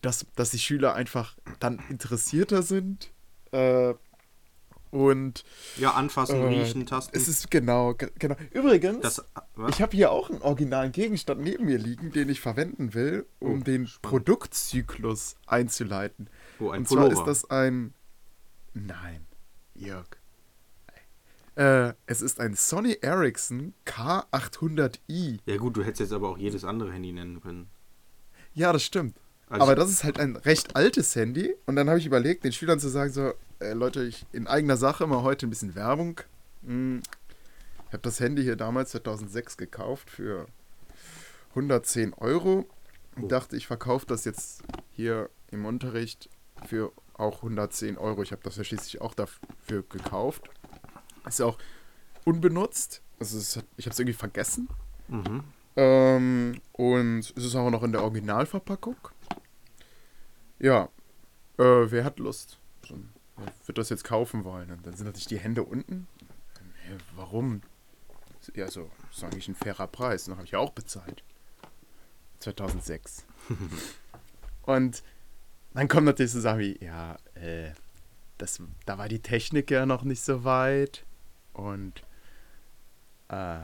dass, 0.00 0.26
dass 0.36 0.50
die 0.52 0.60
Schüler 0.60 0.94
einfach 0.94 1.36
dann 1.58 1.80
interessierter 1.88 2.62
sind. 2.62 3.10
Äh, 3.50 3.94
und 4.90 5.44
ja, 5.76 5.92
anfassen, 5.92 6.40
äh, 6.40 6.46
riechen, 6.46 6.86
tasten. 6.86 7.16
es 7.16 7.28
ist 7.28 7.50
genau, 7.50 7.94
ge- 7.94 8.10
genau. 8.18 8.36
Übrigens, 8.52 9.00
das, 9.00 9.24
ich 9.68 9.82
habe 9.82 9.96
hier 9.96 10.10
auch 10.10 10.30
einen 10.30 10.42
originalen 10.42 10.92
Gegenstand 10.92 11.40
neben 11.42 11.66
mir 11.66 11.78
liegen, 11.78 12.10
den 12.12 12.28
ich 12.28 12.40
verwenden 12.40 12.94
will, 12.94 13.26
um 13.38 13.60
Oh, 13.60 13.64
den 13.64 13.86
spannend. 13.86 14.02
Produktzyklus 14.02 15.36
einzuleiten. 15.46 16.28
oh, 16.60 16.70
ein 16.70 16.80
Und 16.80 16.88
zwar 16.88 17.04
Pullover. 17.08 17.20
ist 17.30 17.42
das 17.44 17.50
ein. 17.50 17.94
Nein, 18.74 19.26
Jörg. 19.74 20.06
Äh, 21.56 21.94
es 22.06 22.20
ist 22.22 22.38
ein 22.38 22.54
Sony 22.54 22.98
Ericsson 23.00 23.74
K800i. 23.84 25.38
ja 25.44 25.56
gut, 25.56 25.76
du 25.76 25.82
hättest 25.82 26.00
jetzt 26.00 26.12
aber 26.12 26.28
auch 26.28 26.38
jedes 26.38 26.64
andere 26.64 26.92
Handy 26.92 27.12
nennen 27.12 27.40
können. 27.40 27.68
Ja, 28.54 28.72
das 28.72 28.84
stimmt. 28.84 29.16
Also- 29.48 29.62
Aber 29.64 29.74
das 29.74 29.90
ist 29.90 30.04
halt 30.04 30.20
ein 30.20 30.36
recht 30.36 30.76
altes 30.76 31.16
Handy. 31.16 31.54
Und 31.66 31.74
dann 31.76 31.88
habe 31.88 31.98
ich 31.98 32.06
überlegt, 32.06 32.44
den 32.44 32.52
Schülern 32.52 32.78
zu 32.78 32.88
sagen: 32.88 33.12
so, 33.12 33.32
äh, 33.60 33.72
Leute, 33.72 34.04
ich 34.04 34.26
in 34.32 34.46
eigener 34.46 34.76
Sache 34.76 35.06
mal 35.06 35.22
heute 35.22 35.46
ein 35.46 35.50
bisschen 35.50 35.74
Werbung. 35.74 36.20
Hm, 36.64 37.02
Ich 37.86 37.92
habe 37.94 38.02
das 38.02 38.20
Handy 38.20 38.42
hier 38.42 38.56
damals 38.56 38.90
2006 38.90 39.56
gekauft 39.56 40.10
für 40.10 40.46
110 41.50 42.12
Euro. 42.14 42.66
Und 43.16 43.24
Oh. 43.24 43.28
dachte, 43.28 43.56
ich 43.56 43.66
verkaufe 43.66 44.04
das 44.06 44.24
jetzt 44.26 44.62
hier 44.92 45.30
im 45.50 45.64
Unterricht 45.64 46.28
für 46.66 46.92
auch 47.14 47.42
110 47.42 47.96
Euro. 47.98 48.22
Ich 48.22 48.30
habe 48.32 48.42
das 48.44 48.56
ja 48.56 48.64
schließlich 48.64 49.00
auch 49.00 49.14
dafür 49.14 49.82
gekauft. 49.88 50.50
Ist 51.26 51.38
ja 51.40 51.46
auch 51.46 51.58
unbenutzt. 52.24 53.00
Also 53.18 53.38
es 53.38 53.56
hat, 53.56 53.64
ich 53.76 53.86
habe 53.86 53.94
es 53.94 53.98
irgendwie 53.98 54.12
vergessen. 54.18 54.68
Mhm. 55.08 55.42
Ähm, 55.76 56.60
und 56.72 57.18
es 57.20 57.44
ist 57.44 57.54
auch 57.56 57.70
noch 57.70 57.82
in 57.82 57.92
der 57.92 58.02
Originalverpackung. 58.02 58.96
Ja, 60.58 60.90
äh, 61.58 61.62
wer 61.90 62.04
hat 62.04 62.18
Lust? 62.18 62.58
Wird 63.66 63.78
das 63.78 63.88
jetzt 63.90 64.04
kaufen 64.04 64.44
wollen? 64.44 64.70
Und 64.70 64.86
dann 64.86 64.94
sind 64.94 65.06
natürlich 65.06 65.26
die 65.26 65.38
Hände 65.38 65.62
unten. 65.62 66.06
Hä, 66.84 66.96
warum? 67.16 67.62
Ja, 68.54 68.70
so, 68.70 68.90
ist 69.10 69.22
eigentlich 69.22 69.48
ein 69.48 69.54
fairer 69.54 69.86
Preis. 69.86 70.24
Den 70.24 70.34
habe 70.34 70.44
ich 70.44 70.52
ja 70.52 70.58
auch 70.58 70.70
bezahlt. 70.70 71.22
2006. 72.40 73.26
und 74.62 75.02
dann 75.74 75.88
kommen 75.88 76.06
natürlich 76.06 76.32
so 76.32 76.40
Sachen 76.40 76.60
wie, 76.60 76.78
ja, 76.82 77.16
äh, 77.34 77.72
das, 78.38 78.62
da 78.86 78.98
war 78.98 79.08
die 79.08 79.20
Technik 79.20 79.70
ja 79.70 79.86
noch 79.86 80.02
nicht 80.02 80.22
so 80.22 80.44
weit. 80.44 81.04
Und 81.52 82.02
äh, 83.28 83.58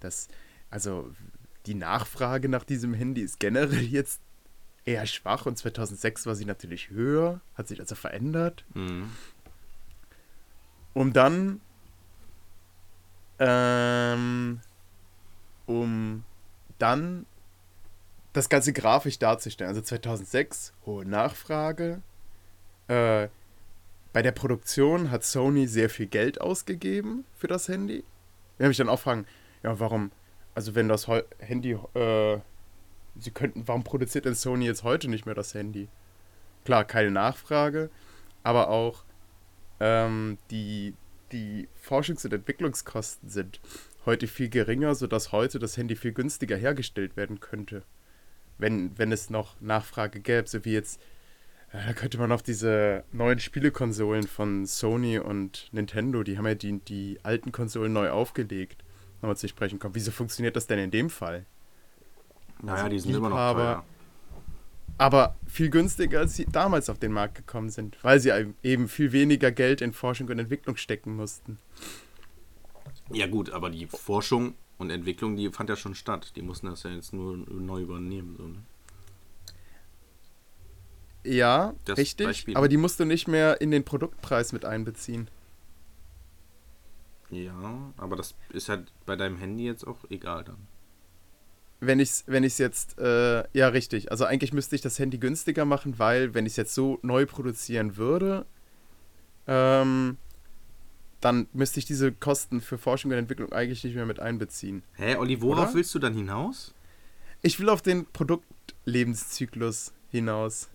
das, 0.00 0.28
also 0.70 1.12
die 1.66 1.74
Nachfrage 1.74 2.48
nach 2.48 2.64
diesem 2.64 2.94
Handy 2.94 3.22
ist 3.22 3.40
generell 3.40 3.82
jetzt 3.84 4.20
eher 4.86 5.04
schwach 5.06 5.44
und 5.44 5.58
2006 5.58 6.26
war 6.26 6.34
sie 6.34 6.44
natürlich 6.44 6.90
höher, 6.90 7.40
hat 7.54 7.68
sich 7.68 7.80
also 7.80 7.94
verändert. 7.94 8.64
Mhm. 8.72 9.10
Um 10.94 11.12
dann, 11.12 11.60
ähm, 13.38 14.60
um 15.66 16.24
dann 16.78 17.26
das 18.32 18.48
Ganze 18.48 18.72
grafisch 18.72 19.18
darzustellen. 19.18 19.68
Also 19.68 19.82
2006, 19.82 20.72
hohe 20.86 21.04
Nachfrage. 21.04 22.00
Äh, 22.88 23.28
bei 24.12 24.22
der 24.22 24.32
Produktion 24.32 25.10
hat 25.10 25.24
Sony 25.24 25.66
sehr 25.66 25.90
viel 25.90 26.06
Geld 26.06 26.40
ausgegeben 26.40 27.24
für 27.36 27.48
das 27.48 27.68
Handy. 27.68 28.04
Wir 28.56 28.64
haben 28.64 28.70
mich 28.70 28.78
dann 28.78 28.88
auch 28.88 29.00
fragen, 29.00 29.26
ja, 29.62 29.78
warum, 29.78 30.10
also 30.54 30.74
wenn 30.74 30.88
das 30.88 31.06
Handy, 31.38 31.72
äh, 31.94 32.38
sie 33.18 33.30
könnten, 33.30 33.66
warum 33.66 33.84
produziert 33.84 34.24
denn 34.24 34.34
Sony 34.34 34.66
jetzt 34.66 34.84
heute 34.84 35.08
nicht 35.08 35.26
mehr 35.26 35.34
das 35.34 35.54
Handy? 35.54 35.88
Klar, 36.64 36.84
keine 36.84 37.10
Nachfrage, 37.10 37.90
aber 38.42 38.68
auch 38.68 39.04
ähm, 39.80 40.38
die, 40.50 40.94
die 41.32 41.68
Forschungs- 41.76 42.24
und 42.24 42.32
Entwicklungskosten 42.32 43.28
sind 43.28 43.60
heute 44.04 44.26
viel 44.26 44.48
geringer, 44.48 44.94
sodass 44.94 45.32
heute 45.32 45.58
das 45.58 45.76
Handy 45.76 45.96
viel 45.96 46.12
günstiger 46.12 46.56
hergestellt 46.56 47.16
werden 47.16 47.40
könnte. 47.40 47.82
wenn, 48.58 48.96
wenn 48.98 49.12
es 49.12 49.30
noch 49.30 49.60
Nachfrage 49.60 50.20
gäbe, 50.20 50.48
so 50.48 50.64
wie 50.64 50.72
jetzt, 50.72 51.00
äh, 51.72 51.86
da 51.86 51.92
könnte 51.92 52.18
man 52.18 52.32
auf 52.32 52.42
diese 52.42 53.04
neuen 53.12 53.38
Spielekonsolen 53.38 54.26
von 54.26 54.66
Sony 54.66 55.18
und 55.18 55.68
Nintendo, 55.72 56.22
die 56.22 56.38
haben 56.38 56.46
ja 56.46 56.54
die, 56.54 56.78
die 56.80 57.18
alten 57.22 57.52
Konsolen 57.52 57.92
neu 57.92 58.10
aufgelegt, 58.10 58.82
nochmal 59.20 59.36
zu 59.36 59.48
sprechen 59.48 59.78
kommen. 59.78 59.94
Wieso 59.94 60.10
funktioniert 60.10 60.56
das 60.56 60.66
denn 60.66 60.78
in 60.78 60.90
dem 60.90 61.10
Fall? 61.10 61.44
Naja, 62.62 62.84
also 62.84 62.88
die 62.88 62.98
sind 62.98 63.12
Liebhaber, 63.12 63.28
immer 63.30 63.38
noch 63.38 63.54
teuer. 63.54 63.84
Aber 64.98 65.36
viel 65.46 65.68
günstiger, 65.68 66.20
als 66.20 66.36
sie 66.36 66.46
damals 66.46 66.88
auf 66.88 66.98
den 66.98 67.12
Markt 67.12 67.34
gekommen 67.34 67.68
sind, 67.68 68.02
weil 68.02 68.18
sie 68.18 68.32
eben 68.62 68.88
viel 68.88 69.12
weniger 69.12 69.52
Geld 69.52 69.82
in 69.82 69.92
Forschung 69.92 70.28
und 70.28 70.38
Entwicklung 70.38 70.76
stecken 70.76 71.16
mussten. 71.16 71.58
Ja 73.12 73.26
gut, 73.26 73.50
aber 73.50 73.70
die 73.70 73.86
Forschung 73.86 74.54
und 74.78 74.90
Entwicklung, 74.90 75.36
die 75.36 75.50
fand 75.50 75.68
ja 75.68 75.76
schon 75.76 75.94
statt. 75.94 76.32
Die 76.36 76.42
mussten 76.42 76.66
das 76.66 76.82
ja 76.82 76.90
jetzt 76.90 77.12
nur 77.12 77.36
neu 77.36 77.80
übernehmen. 77.82 78.36
So, 78.36 78.46
ne? 78.48 78.62
Ja, 81.24 81.74
Das 81.84 81.98
richtig. 81.98 82.26
Beispiel. 82.26 82.56
Aber 82.56 82.68
die 82.68 82.76
musst 82.76 83.00
du 83.00 83.04
nicht 83.04 83.26
mehr 83.28 83.60
in 83.60 83.70
den 83.70 83.84
Produktpreis 83.84 84.52
mit 84.52 84.64
einbeziehen. 84.64 85.28
Ja, 87.30 87.92
aber 87.96 88.16
das 88.16 88.34
ist 88.50 88.68
halt 88.68 88.92
bei 89.04 89.16
deinem 89.16 89.36
Handy 89.38 89.64
jetzt 89.64 89.86
auch 89.86 89.98
egal 90.08 90.44
dann. 90.44 90.68
Wenn 91.80 92.00
ich 92.00 92.08
es 92.08 92.24
wenn 92.26 92.42
ich's 92.42 92.58
jetzt, 92.58 92.98
äh, 92.98 93.44
ja 93.52 93.68
richtig, 93.68 94.10
also 94.10 94.24
eigentlich 94.24 94.52
müsste 94.52 94.74
ich 94.76 94.82
das 94.82 94.98
Handy 94.98 95.18
günstiger 95.18 95.64
machen, 95.64 95.98
weil 95.98 96.34
wenn 96.34 96.46
ich 96.46 96.52
es 96.52 96.56
jetzt 96.56 96.74
so 96.74 96.98
neu 97.02 97.26
produzieren 97.26 97.96
würde, 97.96 98.46
ähm, 99.46 100.16
dann 101.20 101.48
müsste 101.52 101.78
ich 101.78 101.86
diese 101.86 102.12
Kosten 102.12 102.60
für 102.60 102.78
Forschung 102.78 103.10
und 103.10 103.18
Entwicklung 103.18 103.52
eigentlich 103.52 103.84
nicht 103.84 103.94
mehr 103.94 104.06
mit 104.06 104.20
einbeziehen. 104.20 104.82
Hä, 104.94 105.16
Olli, 105.16 105.40
worauf 105.42 105.66
Oder? 105.66 105.74
willst 105.74 105.94
du 105.94 105.98
dann 105.98 106.14
hinaus? 106.14 106.74
Ich 107.42 107.60
will 107.60 107.68
auf 107.68 107.82
den 107.82 108.06
Produktlebenszyklus 108.06 109.92
hinaus. 110.10 110.68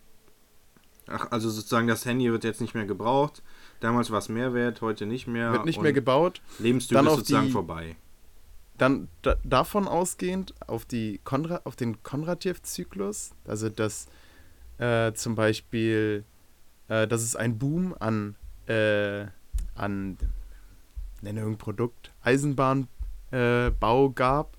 Ach, 1.08 1.32
also 1.32 1.50
sozusagen 1.50 1.88
das 1.88 2.06
Handy 2.06 2.32
wird 2.32 2.44
jetzt 2.44 2.62
nicht 2.62 2.76
mehr 2.76 2.86
gebraucht. 2.86 3.42
Damals 3.80 4.12
war 4.12 4.20
es 4.20 4.30
mehr 4.30 4.54
wert, 4.54 4.82
heute 4.82 5.06
nicht 5.06 5.28
mehr. 5.28 5.52
Wird 5.52 5.66
nicht 5.66 5.82
mehr 5.82 5.94
gebaut. 5.94 6.42
Lebenszyklus 6.60 7.06
ist 7.06 7.16
sozusagen 7.16 7.50
vorbei. 7.50 7.96
Dann 8.78 9.10
da, 9.22 9.36
davon 9.44 9.88
ausgehend 9.88 10.54
auf, 10.68 10.86
die 10.86 11.20
Konra 11.24 11.62
auf 11.66 11.76
den 11.76 12.02
Konradjew-Zyklus, 12.04 13.32
also 13.46 13.70
dass 13.70 14.08
äh, 14.78 15.14
zum 15.14 15.36
Beispiel, 15.36 16.26
äh, 16.88 17.08
dass 17.08 17.22
es 17.22 17.36
einen 17.36 17.60
Boom 17.60 17.96
an, 18.00 18.36
äh, 18.68 19.26
an 19.76 20.18
nenne 21.22 21.42
irgendein 21.42 21.58
Produkt, 21.60 22.12
Eisenbahnbau 22.22 22.88
äh, 23.32 24.14
gab, 24.16 24.58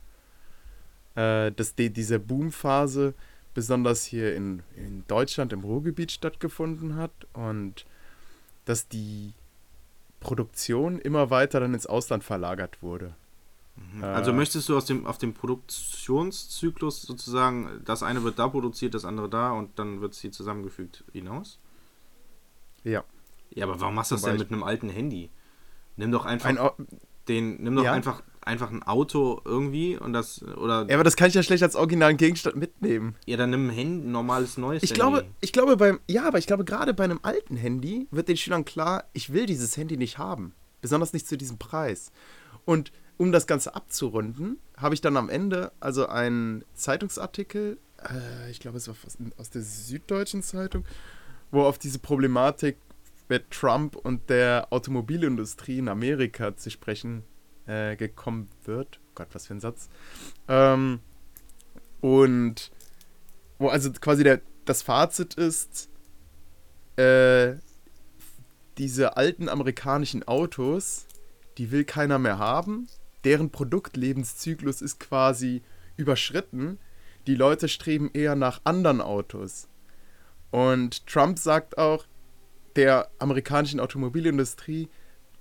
äh, 1.15 1.51
dass 1.51 1.75
die, 1.75 1.91
diese 1.91 2.19
Boomphase 2.19 3.15
besonders 3.55 4.05
hier 4.05 4.35
in, 4.35 4.63
in 4.77 5.05
Deutschland 5.09 5.53
im 5.53 5.61
Ruhrgebiet 5.61 6.13
stattgefunden 6.13 6.97
hat 6.97 7.13
und 7.33 7.85
dass 8.65 8.89
die 8.89 9.35
Produktion 10.21 10.99
immer 10.99 11.31
weiter 11.31 11.61
dann 11.61 11.75
ins 11.75 11.87
Ausland 11.87 12.25
verlagert 12.25 12.83
wurde. 12.83 13.15
Also 14.01 14.31
Äh. 14.31 14.35
möchtest 14.35 14.69
du 14.69 14.77
aus 14.77 14.85
dem, 14.85 15.07
auf 15.07 15.19
dem 15.19 15.35
Produktionszyklus 15.35 17.03
sozusagen, 17.03 17.81
das 17.85 18.03
eine 18.03 18.23
wird 18.23 18.39
da 18.39 18.49
produziert, 18.49 18.95
das 18.95 19.05
andere 19.05 19.29
da 19.29 19.53
und 19.53 19.79
dann 19.79 20.01
wird 20.01 20.15
sie 20.15 20.31
zusammengefügt 20.31 21.05
hinaus? 21.13 21.59
Ja. 22.85 23.05
Ja, 23.55 23.67
aber 23.67 23.81
warum 23.81 23.95
machst 23.95 24.11
du 24.11 24.15
das 24.15 24.25
denn 24.25 24.39
mit 24.39 24.51
einem 24.51 24.63
alten 24.63 24.89
Handy? 24.89 25.31
Nimm 25.97 26.11
doch 26.11 26.25
einfach 26.25 26.49
Ein, 26.49 26.59
den, 27.29 27.63
nimm 27.63 27.77
doch 27.77 27.85
Ja. 27.85 27.93
einfach, 27.93 28.23
einfach 28.41 28.71
ein 28.71 28.83
Auto 28.83 29.41
irgendwie 29.45 29.97
und 29.97 30.13
das, 30.13 30.43
oder, 30.43 30.87
ja, 30.89 30.95
aber 30.97 31.05
das 31.05 31.17
kann 31.17 31.29
ich 31.29 31.35
ja 31.35 31.43
schlecht 31.43 31.63
als 31.63 31.77
originalen 31.77 32.17
Gegenstand 32.17 32.57
mitnehmen. 32.57 33.15
ja, 33.27 33.37
dann 33.37 33.51
nimm 33.51 33.69
ein 33.69 33.71
Handy, 33.71 34.09
normales 34.09 34.57
neues 34.57 34.83
Ich 34.83 34.91
Handy. 34.91 35.01
glaube, 35.01 35.25
ich 35.41 35.53
glaube 35.53 35.77
beim, 35.77 36.01
ja, 36.09 36.27
aber 36.27 36.39
ich 36.39 36.47
glaube 36.47 36.65
gerade 36.65 36.95
bei 36.95 37.05
einem 37.05 37.21
alten 37.23 37.57
Handy 37.57 38.09
wird 38.11 38.29
den 38.29 38.37
Schülern 38.37 38.65
klar, 38.65 39.05
ich 39.13 39.33
will 39.33 39.47
dieses 39.47 39.77
Handy 39.77 39.97
nicht 39.97 40.19
haben. 40.19 40.55
Besonders 40.81 41.13
nicht 41.13 41.29
zu 41.29 41.37
diesem 41.37 41.59
Preis. 41.59 42.11
Und 42.65 42.91
um 43.23 43.31
das 43.31 43.47
Ganze 43.47 43.77
abzurunden, 43.77 44.59
habe 44.77 44.97
ich 44.97 45.01
dann 45.01 45.17
am 45.17 45.29
Ende 45.29 45.71
also 45.79 46.09
einen 46.09 46.65
Zeitungsartikel, 46.75 47.79
äh, 48.03 48.51
ich 48.51 48.59
glaube 48.59 48.79
es 48.79 48.89
war 48.89 48.97
aus, 49.37 49.51
der 49.51 49.63
Süddeutschen 49.63 50.43
Zeitung, 50.43 50.85
wo 51.53 51.63
auf 51.63 51.79
diese 51.79 52.01
Problematik 52.01 52.79
mit 53.29 53.49
Trump 53.53 53.95
und 53.95 54.29
der 54.29 54.67
Automobilindustrie 54.71 55.79
in 55.79 55.89
Amerika 55.89 56.57
zu 56.57 56.69
sprechen 56.69 57.23
äh, 57.67 57.95
gekommen 57.95 58.49
wird. 58.65 58.99
Gott, 59.15 59.29
was 59.31 59.47
für 59.47 59.55
ein 59.55 59.61
Satz. 59.61 59.89
Ähm, 60.49 60.99
und 62.01 62.73
wo 63.61 63.69
also 63.69 63.93
quasi 63.93 64.25
der, 64.25 64.41
das 64.65 64.83
Fazit 64.83 65.35
ist, 65.35 65.89
äh, 66.97 67.55
diese 68.79 69.17
alten 69.17 69.49
amerikanischen 69.49 70.27
Autos, 70.27 71.07
die 71.57 71.71
will 71.71 71.85
keiner 71.85 72.19
mehr 72.19 72.39
haben. 72.39 72.89
Deren 73.25 73.51
Produktlebenszyklus 73.51 74.83
ist 74.83 75.01
quasi 75.01 75.63
überschritten. 75.97 76.79
Die 77.27 77.35
Leute 77.35 77.69
streben 77.69 78.11
eher 78.13 78.35
nach 78.35 78.61
anderen 78.65 79.01
Autos. 79.01 79.69
Und 80.51 81.07
Trump 81.07 81.39
sagt 81.39 81.79
auch 81.79 82.07
der 82.77 83.11
amerikanischen 83.19 83.81
Automobilindustrie, 83.81 84.89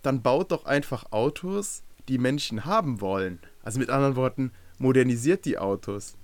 dann 0.02 0.22
baut 0.22 0.52
doch 0.52 0.66
einfach 0.66 1.12
Autos, 1.12 1.84
die 2.08 2.18
Menschen 2.18 2.66
haben 2.66 3.02
wollen. 3.02 3.40
Also 3.64 3.80
mit 3.80 3.90
anderen 3.90 4.16
Worten, 4.16 4.52
modernisiert 4.80 5.46
die 5.46 5.58
Autos. 5.58 6.18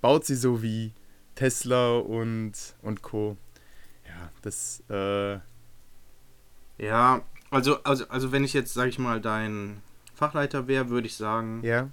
Baut 0.00 0.24
sie 0.24 0.34
so 0.34 0.62
wie 0.62 0.92
Tesla 1.34 1.98
und, 1.98 2.52
und 2.82 3.02
Co. 3.02 3.36
Ja, 4.06 4.30
das, 4.42 4.82
äh, 4.88 5.38
Ja, 6.78 7.22
also, 7.50 7.82
also, 7.84 8.08
also 8.08 8.32
wenn 8.32 8.44
ich 8.44 8.52
jetzt, 8.52 8.74
sag 8.74 8.88
ich 8.88 8.98
mal, 8.98 9.20
dein 9.20 9.82
Fachleiter 10.16 10.66
wäre, 10.66 10.88
würde 10.88 11.06
ich 11.06 11.14
sagen. 11.16 11.60
ja. 11.62 11.88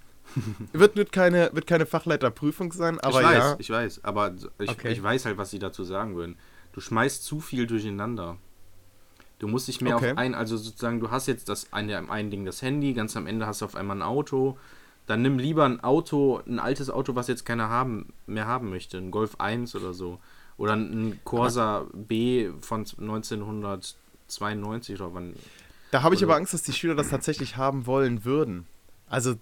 wird, 0.71 0.95
wird, 0.95 1.11
keine, 1.11 1.49
wird 1.53 1.67
keine 1.67 1.85
Fachleiterprüfung 1.85 2.71
sein, 2.71 2.97
aber 3.01 3.19
ich 3.19 3.27
weiß, 3.27 3.37
ja. 3.37 3.55
ich 3.59 3.69
weiß, 3.69 4.03
aber 4.05 4.33
ich, 4.57 4.69
Okay. 4.69 4.93
ich 4.93 5.03
weiß 5.03 5.25
halt, 5.25 5.37
was 5.37 5.51
sie 5.51 5.59
dazu 5.59 5.83
sagen 5.83 6.15
würden. 6.15 6.37
Du 6.71 6.79
schmeißt 6.79 7.25
zu 7.25 7.41
viel 7.41 7.67
durcheinander. 7.67 8.37
Du 9.39 9.49
musst 9.49 9.67
dich 9.67 9.81
mehr 9.81 9.97
Okay. 9.97 10.13
auf 10.13 10.17
ein, 10.17 10.33
also 10.33 10.55
sozusagen, 10.55 11.01
du 11.01 11.11
hast 11.11 11.27
jetzt 11.27 11.49
das 11.49 11.73
eine, 11.73 11.97
am 11.97 12.09
einen 12.09 12.31
Ding 12.31 12.45
das 12.45 12.61
Handy, 12.61 12.93
ganz 12.93 13.17
am 13.17 13.27
Ende 13.27 13.45
hast 13.45 13.59
du 13.61 13.65
auf 13.65 13.75
einmal 13.75 13.97
ein 13.97 14.01
Auto. 14.01 14.57
Dann 15.07 15.21
nimm 15.21 15.37
lieber 15.39 15.65
ein 15.65 15.83
Auto, 15.83 16.41
ein 16.47 16.59
altes 16.59 16.89
Auto, 16.89 17.15
was 17.15 17.27
jetzt 17.27 17.45
keiner 17.45 17.67
haben, 17.67 18.13
mehr 18.25 18.47
haben 18.47 18.69
möchte, 18.69 18.97
ein 18.97 19.11
Golf 19.11 19.35
1 19.39 19.75
oder 19.75 19.93
so. 19.93 20.19
Oder 20.55 20.77
ein 20.77 21.19
Corsa 21.25 21.85
B 21.93 22.49
von 22.61 22.85
1992 24.27 24.95
oder 25.01 25.13
wann. 25.13 25.33
Da 25.93 26.01
habe 26.01 26.15
ich 26.15 26.23
aber 26.23 26.35
Angst, 26.35 26.55
dass 26.55 26.63
die 26.63 26.73
Schüler 26.73 26.95
das 26.95 27.09
tatsächlich 27.09 27.55
haben 27.55 27.85
wollen 27.85 28.25
würden. 28.25 28.65
Also, 29.07 29.35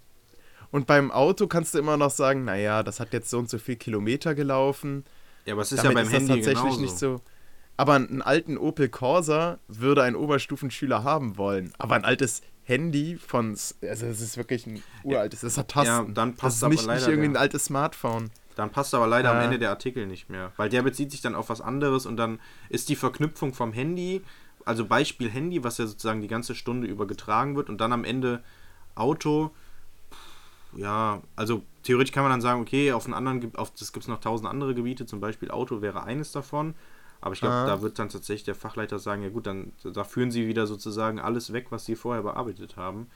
und 0.70 0.86
beim 0.86 1.10
Auto 1.10 1.48
kannst 1.48 1.74
du 1.74 1.80
immer 1.80 1.96
noch 1.96 2.12
sagen, 2.12 2.44
naja, 2.44 2.84
das 2.84 3.00
hat 3.00 3.14
jetzt 3.14 3.30
so 3.30 3.40
und 3.40 3.50
so 3.50 3.58
viel 3.58 3.78
Kilometer 3.78 4.36
gelaufen. 4.36 5.06
Ja, 5.46 5.54
aber 5.54 5.62
es 5.62 5.72
ist 5.72 5.78
Damit 5.82 5.92
ja 5.98 6.04
beim 6.04 6.08
ist 6.08 6.14
das 6.14 6.20
Handy 6.24 6.34
tatsächlich 6.34 6.64
genauso. 6.64 6.82
nicht 6.82 6.98
so. 6.98 7.22
Aber 7.78 7.96
einen 7.96 8.22
alten 8.22 8.58
Opel 8.58 8.90
Corsa 8.90 9.60
würde 9.70 10.04
ein 10.04 10.14
Oberstufenschüler 10.14 11.06
haben 11.06 11.38
wollen. 11.38 11.72
Aber 11.78 11.96
ein 11.96 12.04
altes 12.04 12.42
Handy 12.64 13.16
von, 13.16 13.52
also 13.52 13.72
das 13.82 14.20
ist 14.20 14.36
wirklich 14.36 14.68
ein 14.68 14.84
uraltes, 15.04 15.40
das 15.40 15.58
hat 15.58 15.70
Tasten. 15.70 15.88
Ja, 15.88 16.14
dann 16.14 16.32
das 16.32 16.38
passt 16.42 16.58
ist 16.58 16.64
aber 16.64 16.72
nicht, 16.72 16.82
nicht 16.82 16.88
leider 16.88 17.08
irgendwie 17.08 17.30
ein 17.30 17.38
altes 17.38 17.64
Smartphone. 17.64 18.30
Dann 18.58 18.72
passt 18.72 18.94
aber 18.94 19.08
leider 19.08 19.32
am 19.32 19.38
Äh. 19.38 19.46
Ende 19.46 19.58
der 19.58 19.70
Artikel 19.70 20.06
nicht 20.06 20.30
mehr, 20.30 20.52
weil 20.58 20.68
der 20.68 20.82
bezieht 20.82 21.12
sich 21.12 21.22
dann 21.22 21.34
auf 21.34 21.48
was 21.48 21.62
anderes 21.62 22.06
und 22.06 22.18
dann 22.18 22.42
ist 22.68 22.90
die 22.90 22.98
Verknüpfung 22.98 23.54
vom 23.54 23.72
Handy, 23.72 24.22
also 24.66 24.86
Beispiel 24.86 25.30
Handy, 25.30 25.64
was 25.64 25.78
ja 25.78 25.86
sozusagen 25.88 26.22
die 26.22 26.28
ganze 26.28 26.56
Stunde 26.56 26.88
über 26.88 27.08
getragen 27.08 27.56
wird 27.56 27.70
und 27.70 27.80
dann 27.80 27.94
am 27.94 28.04
Ende 28.04 28.44
Auto. 28.96 29.52
Ja, 30.76 31.22
also 31.36 31.64
theoretisch 31.84 32.14
kann 32.14 32.24
man 32.24 32.32
dann 32.32 32.42
sagen, 32.42 32.62
okay, 32.62 32.94
auf 32.94 33.06
einen 33.06 33.14
anderen, 33.14 33.54
auf 33.56 33.72
das 33.72 33.92
gibt 33.92 34.04
es 34.04 34.08
noch 34.08 34.22
tausend 34.22 34.50
andere 34.50 34.74
Gebiete, 34.74 35.06
zum 35.06 35.20
Beispiel 35.20 35.52
Auto 35.52 35.82
wäre 35.82 36.04
eines 36.04 36.32
davon. 36.32 36.76
Aber 37.20 37.34
ich 37.34 37.40
glaube, 37.42 37.56
Ah. 37.56 37.66
da 37.68 37.82
wird 37.82 38.00
dann 38.00 38.10
tatsächlich 38.10 38.46
der 38.46 38.56
Fachleiter 38.56 38.98
sagen, 38.98 39.22
ja 39.22 39.30
gut, 39.30 39.46
dann 39.46 39.74
da 39.84 40.04
führen 40.04 40.32
sie 40.32 40.48
wieder 40.48 40.66
sozusagen 40.66 41.20
alles 41.20 41.54
weg, 41.54 41.68
was 41.70 41.86
sie 41.86 41.96
vorher 41.96 42.24
bearbeitet 42.24 42.78
haben, 42.78 43.08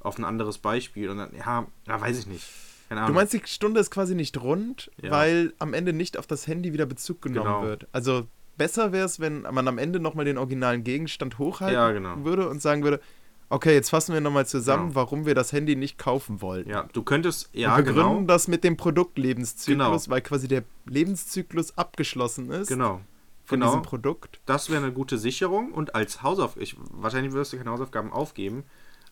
auf 0.00 0.18
ein 0.18 0.24
anderes 0.24 0.58
Beispiel. 0.58 1.10
Und 1.10 1.18
dann, 1.18 1.30
ja, 1.36 1.66
ja 1.86 2.00
weiß 2.00 2.18
ich 2.18 2.26
nicht. 2.26 2.44
Keine 2.88 3.06
Du 3.06 3.12
meinst, 3.12 3.32
die 3.32 3.42
Stunde 3.44 3.78
ist 3.80 3.90
quasi 3.90 4.14
nicht 4.14 4.40
rund, 4.40 4.90
Ja. 5.00 5.10
weil 5.12 5.52
am 5.60 5.74
Ende 5.74 5.92
nicht 5.92 6.18
auf 6.18 6.26
das 6.26 6.46
Handy 6.46 6.72
wieder 6.72 6.86
Bezug 6.86 7.22
genommen 7.22 7.46
Genau. 7.46 7.62
wird. 7.62 7.86
Also 7.92 8.26
besser 8.56 8.92
wäre 8.92 9.06
es, 9.06 9.20
wenn 9.20 9.42
man 9.42 9.66
am 9.68 9.78
Ende 9.78 10.00
nochmal 10.00 10.24
den 10.24 10.38
originalen 10.38 10.84
Gegenstand 10.84 11.38
hochhalten 11.38 11.74
Ja, 11.74 11.90
genau. 11.92 12.24
würde 12.24 12.48
und 12.48 12.60
sagen 12.62 12.82
würde, 12.82 13.00
okay, 13.48 13.74
jetzt 13.74 13.90
fassen 13.90 14.14
wir 14.14 14.20
nochmal 14.20 14.46
zusammen, 14.46 14.84
Genau. 14.88 14.94
warum 14.94 15.26
wir 15.26 15.34
das 15.34 15.52
Handy 15.52 15.76
nicht 15.76 15.98
kaufen 15.98 16.40
wollten. 16.40 16.70
ja, 16.70 16.88
du 16.92 17.02
könntest, 17.02 17.50
ja, 17.52 17.76
und 17.76 17.84
begründen 17.84 18.12
genau. 18.20 18.26
das 18.26 18.48
mit 18.48 18.64
dem 18.64 18.76
Produktlebenszyklus, 18.78 20.04
Genau. 20.04 20.14
weil 20.14 20.22
quasi 20.22 20.48
der 20.48 20.64
Lebenszyklus 20.86 21.76
abgeschlossen 21.76 22.50
ist 22.50 22.68
Genau. 22.68 23.00
von 23.44 23.60
genau. 23.60 23.70
diesem 23.72 23.82
Produkt. 23.82 24.40
Das 24.46 24.70
wäre 24.70 24.82
eine 24.82 24.92
gute 24.92 25.18
Sicherung 25.18 25.72
und 25.72 25.94
als 25.94 26.22
Hausaufgabe, 26.22 26.62
ich, 26.62 26.76
wahrscheinlich 26.92 27.32
wirst 27.32 27.52
du 27.52 27.58
keine 27.58 27.70
Hausaufgaben 27.70 28.10
aufgeben, 28.12 28.64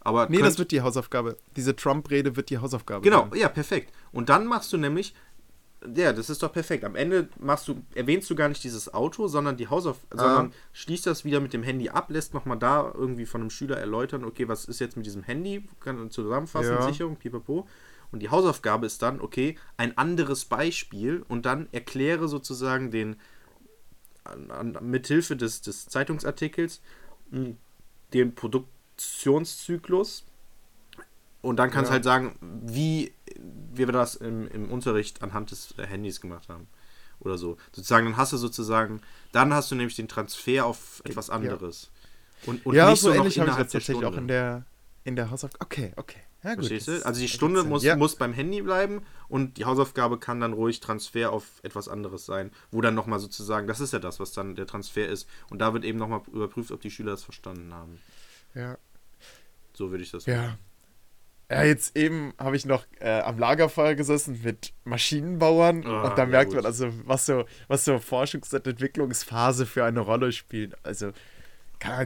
aber 0.02 0.28
Nee, 0.30 0.38
das 0.38 0.58
wird 0.58 0.70
die 0.70 0.80
Hausaufgabe. 0.80 1.36
Diese 1.56 1.76
Trump-Rede 1.76 2.34
wird 2.36 2.48
die 2.48 2.56
Hausaufgabe. 2.58 3.02
genau, 3.02 3.28
sein. 3.30 3.38
ja, 3.40 3.48
perfekt. 3.50 3.92
Und 4.12 4.30
dann 4.30 4.46
machst 4.46 4.72
du 4.72 4.78
nämlich 4.78 5.14
Ja, 5.94 6.12
das 6.12 6.28
ist 6.28 6.42
doch 6.42 6.52
perfekt. 6.52 6.84
Am 6.84 6.94
Ende 6.94 7.30
machst 7.38 7.66
du, 7.66 7.82
erwähnst 7.94 8.28
du 8.28 8.34
gar 8.34 8.50
nicht 8.50 8.62
dieses 8.62 8.92
Auto, 8.92 9.28
sondern 9.28 9.56
die 9.56 9.68
Hausauf 9.68 9.98
ah. 10.10 10.18
sondern 10.18 10.52
schließt 10.74 11.06
das 11.06 11.24
wieder 11.24 11.40
mit 11.40 11.54
dem 11.54 11.62
Handy 11.62 11.88
ab, 11.88 12.10
lässt 12.10 12.34
nochmal 12.34 12.58
da 12.58 12.92
irgendwie 12.94 13.24
von 13.24 13.40
einem 13.40 13.50
Schüler 13.50 13.78
erläutern, 13.78 14.24
okay, 14.24 14.46
was 14.46 14.66
ist 14.66 14.78
jetzt 14.78 14.96
mit 14.98 15.06
diesem 15.06 15.22
Handy, 15.22 15.66
kann 15.80 16.10
zusammenfassen, 16.10 16.72
ja. 16.72 16.82
Sicherung, 16.82 17.16
pipapo. 17.16 17.66
Und 18.12 18.20
die 18.20 18.28
Hausaufgabe 18.28 18.86
ist 18.86 19.00
dann, 19.02 19.20
okay, 19.20 19.56
ein 19.76 19.96
anderes 19.96 20.44
Beispiel 20.44 21.24
und 21.28 21.46
dann 21.46 21.68
erkläre 21.72 22.28
sozusagen 22.28 22.90
den, 22.90 23.16
an, 24.24 24.50
an, 24.50 24.78
mithilfe 24.82 25.36
des, 25.36 25.62
des 25.62 25.86
Zeitungsartikels, 25.86 26.82
hm, 27.30 27.56
den 28.12 28.34
Produktionszyklus 28.34 30.26
und 31.42 31.56
dann 31.56 31.70
kannst 31.70 31.88
du 31.88 31.92
ja. 31.92 31.94
halt 31.94 32.04
sagen, 32.04 32.36
wie, 32.40 33.14
wie 33.72 33.86
wir 33.86 33.92
das 33.92 34.14
im, 34.14 34.48
im 34.48 34.70
Unterricht 34.70 35.22
anhand 35.22 35.50
des 35.50 35.74
Handys 35.78 36.20
gemacht 36.20 36.48
haben. 36.48 36.68
Oder 37.20 37.36
so. 37.36 37.56
Sozusagen, 37.72 38.06
dann 38.06 38.16
hast 38.16 38.32
du 38.32 38.36
sozusagen, 38.36 39.02
dann 39.32 39.52
hast 39.52 39.70
du 39.70 39.74
nämlich 39.74 39.96
den 39.96 40.08
Transfer 40.08 40.64
auf 40.64 41.02
etwas 41.04 41.28
anderes. 41.30 41.90
Ja. 41.92 42.50
Und, 42.50 42.66
und 42.66 42.74
ja, 42.74 42.90
nicht 42.90 43.00
so, 43.00 43.08
so 43.08 43.14
ähnlich 43.14 43.38
habe 43.38 43.50
ich 43.50 43.56
das 43.56 43.72
tatsächlich 43.72 44.04
auch 44.04 44.16
in 44.16 44.28
der, 44.28 44.64
in 45.04 45.16
der 45.16 45.30
Hausaufgabe. 45.30 45.64
Okay, 45.64 45.92
okay. 45.96 46.20
Ja, 46.42 46.54
gut, 46.54 46.66
Verstehst 46.66 46.88
du? 46.88 47.06
Also 47.06 47.20
die 47.20 47.28
Stunde 47.28 47.64
muss, 47.64 47.82
ja. 47.82 47.96
muss 47.96 48.16
beim 48.16 48.32
Handy 48.32 48.62
bleiben 48.62 49.02
und 49.28 49.58
die 49.58 49.66
Hausaufgabe 49.66 50.18
kann 50.18 50.40
dann 50.40 50.54
ruhig 50.54 50.80
Transfer 50.80 51.32
auf 51.32 51.44
etwas 51.62 51.88
anderes 51.88 52.24
sein, 52.24 52.50
wo 52.70 52.80
dann 52.80 52.94
nochmal 52.94 53.18
sozusagen, 53.18 53.66
das 53.66 53.80
ist 53.80 53.92
ja 53.92 53.98
das, 53.98 54.20
was 54.20 54.32
dann 54.32 54.56
der 54.56 54.66
Transfer 54.66 55.06
ist. 55.06 55.28
Und 55.50 55.58
da 55.58 55.74
wird 55.74 55.84
eben 55.84 55.98
nochmal 55.98 56.22
überprüft, 56.32 56.70
ob 56.70 56.80
die 56.80 56.90
Schüler 56.90 57.10
das 57.10 57.24
verstanden 57.24 57.74
haben. 57.74 57.98
Ja. 58.54 58.78
So 59.74 59.90
würde 59.90 60.02
ich 60.02 60.10
das 60.10 60.24
ja. 60.24 60.36
machen. 60.36 60.58
Ja, 61.50 61.64
jetzt 61.64 61.96
eben 61.96 62.32
habe 62.38 62.54
ich 62.54 62.64
noch 62.64 62.86
äh, 63.00 63.20
am 63.22 63.36
Lagerfeuer 63.36 63.96
gesessen 63.96 64.40
mit 64.44 64.72
Maschinenbauern 64.84 65.84
oh, 65.84 66.06
und 66.06 66.16
da 66.16 66.24
merkt 66.24 66.50
gut. 66.50 66.56
man 66.56 66.66
also, 66.66 66.92
was 67.04 67.26
so, 67.26 67.44
was 67.66 67.84
so 67.84 67.96
Forschungs- 67.96 68.54
und 68.54 68.66
Entwicklungsphase 68.66 69.66
für 69.66 69.84
eine 69.84 69.98
Rolle 69.98 70.30
spielt. 70.30 70.76
Also, 70.84 71.10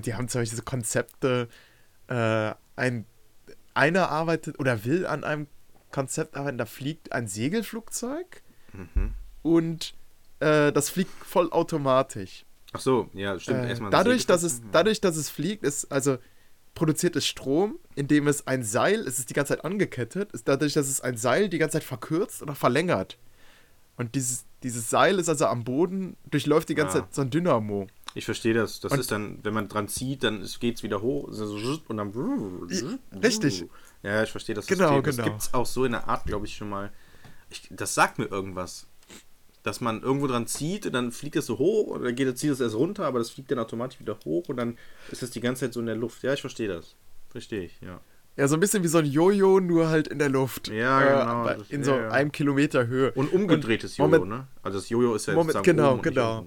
die 0.02 0.14
haben 0.14 0.28
zum 0.28 0.40
Beispiel 0.40 0.56
so 0.56 0.64
Konzepte, 0.64 1.48
äh, 2.08 2.54
ein, 2.76 3.04
einer 3.74 4.08
arbeitet 4.08 4.58
oder 4.58 4.84
will 4.86 5.06
an 5.06 5.24
einem 5.24 5.46
Konzept 5.90 6.36
arbeiten, 6.36 6.56
da 6.56 6.66
fliegt 6.66 7.12
ein 7.12 7.28
Segelflugzeug 7.28 8.42
mhm. 8.72 9.12
und 9.42 9.94
äh, 10.40 10.72
das 10.72 10.88
fliegt 10.88 11.12
vollautomatisch. 11.22 12.46
Ach 12.72 12.80
so, 12.80 13.10
ja, 13.12 13.38
stimmt. 13.38 13.64
Äh, 13.64 13.68
Erstmal 13.68 13.90
dadurch, 13.90 14.26
dass 14.26 14.42
es, 14.42 14.62
dadurch, 14.72 15.00
dass 15.00 15.16
es 15.16 15.28
fliegt, 15.28 15.64
ist, 15.64 15.92
also 15.92 16.18
produziert 16.74 17.16
es 17.16 17.26
Strom, 17.26 17.78
indem 17.94 18.28
es 18.28 18.46
ein 18.46 18.62
Seil, 18.62 19.00
es 19.06 19.18
ist 19.18 19.30
die 19.30 19.34
ganze 19.34 19.54
Zeit 19.54 19.64
angekettet, 19.64 20.32
ist 20.32 20.48
dadurch, 20.48 20.74
dass 20.74 20.88
es 20.88 21.00
ein 21.00 21.16
Seil 21.16 21.48
die 21.48 21.58
ganze 21.58 21.74
Zeit 21.74 21.84
verkürzt 21.84 22.42
oder 22.42 22.54
verlängert. 22.54 23.18
Und 23.96 24.14
dieses, 24.14 24.44
dieses 24.62 24.90
Seil 24.90 25.18
ist 25.18 25.28
also 25.28 25.46
am 25.46 25.64
Boden, 25.64 26.16
durchläuft 26.30 26.68
die 26.68 26.74
ganze 26.74 26.98
ah. 26.98 27.00
Zeit 27.02 27.14
so 27.14 27.22
ein 27.22 27.30
Dynamo. 27.30 27.86
Ich 28.14 28.24
verstehe 28.24 28.54
das. 28.54 28.80
Das 28.80 28.92
und 28.92 29.00
ist 29.00 29.10
dann, 29.10 29.38
wenn 29.42 29.54
man 29.54 29.68
dran 29.68 29.88
zieht, 29.88 30.22
dann 30.22 30.46
geht 30.60 30.76
es 30.76 30.82
wieder 30.82 31.02
hoch 31.02 31.24
und 31.88 31.96
dann. 31.96 32.10
Richtig. 33.22 33.66
Ja, 34.02 34.22
ich 34.22 34.30
verstehe 34.30 34.54
das. 34.54 34.66
Genau, 34.66 35.02
System. 35.02 35.02
genau. 35.02 35.16
Das 35.16 35.24
gibt 35.24 35.42
es 35.42 35.54
auch 35.54 35.66
so 35.66 35.84
in 35.84 35.92
der 35.92 36.08
Art, 36.08 36.24
glaube 36.24 36.46
ich, 36.46 36.54
schon 36.54 36.68
mal. 36.68 36.92
Ich, 37.50 37.68
das 37.70 37.94
sagt 37.94 38.18
mir 38.18 38.26
irgendwas 38.26 38.86
dass 39.64 39.80
man 39.80 40.02
irgendwo 40.02 40.26
dran 40.26 40.46
zieht 40.46 40.86
und 40.86 40.92
dann 40.92 41.10
fliegt 41.10 41.36
es 41.36 41.46
so 41.46 41.58
hoch 41.58 41.88
und 41.88 42.04
dann 42.04 42.14
geht, 42.14 42.38
zieht 42.38 42.50
es 42.50 42.60
erst 42.60 42.76
runter, 42.76 43.06
aber 43.06 43.18
das 43.18 43.30
fliegt 43.30 43.50
dann 43.50 43.58
automatisch 43.58 43.98
wieder 43.98 44.16
hoch 44.24 44.48
und 44.48 44.58
dann 44.58 44.78
ist 45.10 45.22
es 45.22 45.30
die 45.30 45.40
ganze 45.40 45.62
Zeit 45.62 45.72
so 45.72 45.80
in 45.80 45.86
der 45.86 45.96
Luft. 45.96 46.22
Ja, 46.22 46.34
ich 46.34 46.42
verstehe 46.42 46.68
das. 46.68 46.94
Verstehe 47.30 47.62
ich, 47.64 47.80
ja. 47.80 48.00
Ja, 48.36 48.46
so 48.46 48.56
ein 48.56 48.60
bisschen 48.60 48.82
wie 48.82 48.88
so 48.88 48.98
ein 48.98 49.06
Jojo, 49.06 49.60
nur 49.60 49.88
halt 49.88 50.08
in 50.08 50.18
der 50.18 50.28
Luft. 50.28 50.68
Ja, 50.68 51.44
genau. 51.46 51.48
Äh, 51.48 51.64
in 51.70 51.82
so 51.82 51.92
ja, 51.92 52.10
einem 52.10 52.30
Kilometer 52.30 52.86
Höhe. 52.88 53.12
Und 53.12 53.32
umgedrehtes 53.32 53.96
Jojo, 53.96 54.10
Moment, 54.10 54.30
ne? 54.30 54.46
Also 54.62 54.78
das 54.78 54.88
Jojo 54.88 55.14
ist 55.14 55.26
ja 55.26 55.34
Moment, 55.34 55.62
Genau, 55.62 55.98
genau. 55.98 56.46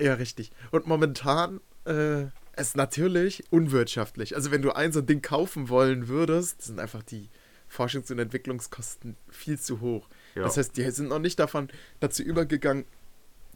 Ja, 0.00 0.14
richtig. 0.14 0.50
Und 0.70 0.86
momentan 0.86 1.60
äh, 1.84 2.24
ist 2.56 2.76
natürlich 2.76 3.44
unwirtschaftlich. 3.50 4.34
Also 4.34 4.50
wenn 4.50 4.62
du 4.62 4.72
ein 4.72 4.92
so 4.92 4.98
ein 4.98 5.06
Ding 5.06 5.22
kaufen 5.22 5.68
wollen 5.68 6.08
würdest, 6.08 6.62
sind 6.62 6.80
einfach 6.80 7.02
die 7.02 7.28
Forschungs- 7.70 8.10
und 8.10 8.18
Entwicklungskosten 8.18 9.16
viel 9.30 9.60
zu 9.60 9.80
hoch. 9.80 10.08
Ja. 10.34 10.42
Das 10.42 10.56
heißt, 10.56 10.76
die 10.76 10.90
sind 10.90 11.08
noch 11.08 11.18
nicht 11.18 11.38
davon 11.38 11.68
dazu 12.00 12.22
übergegangen, 12.22 12.84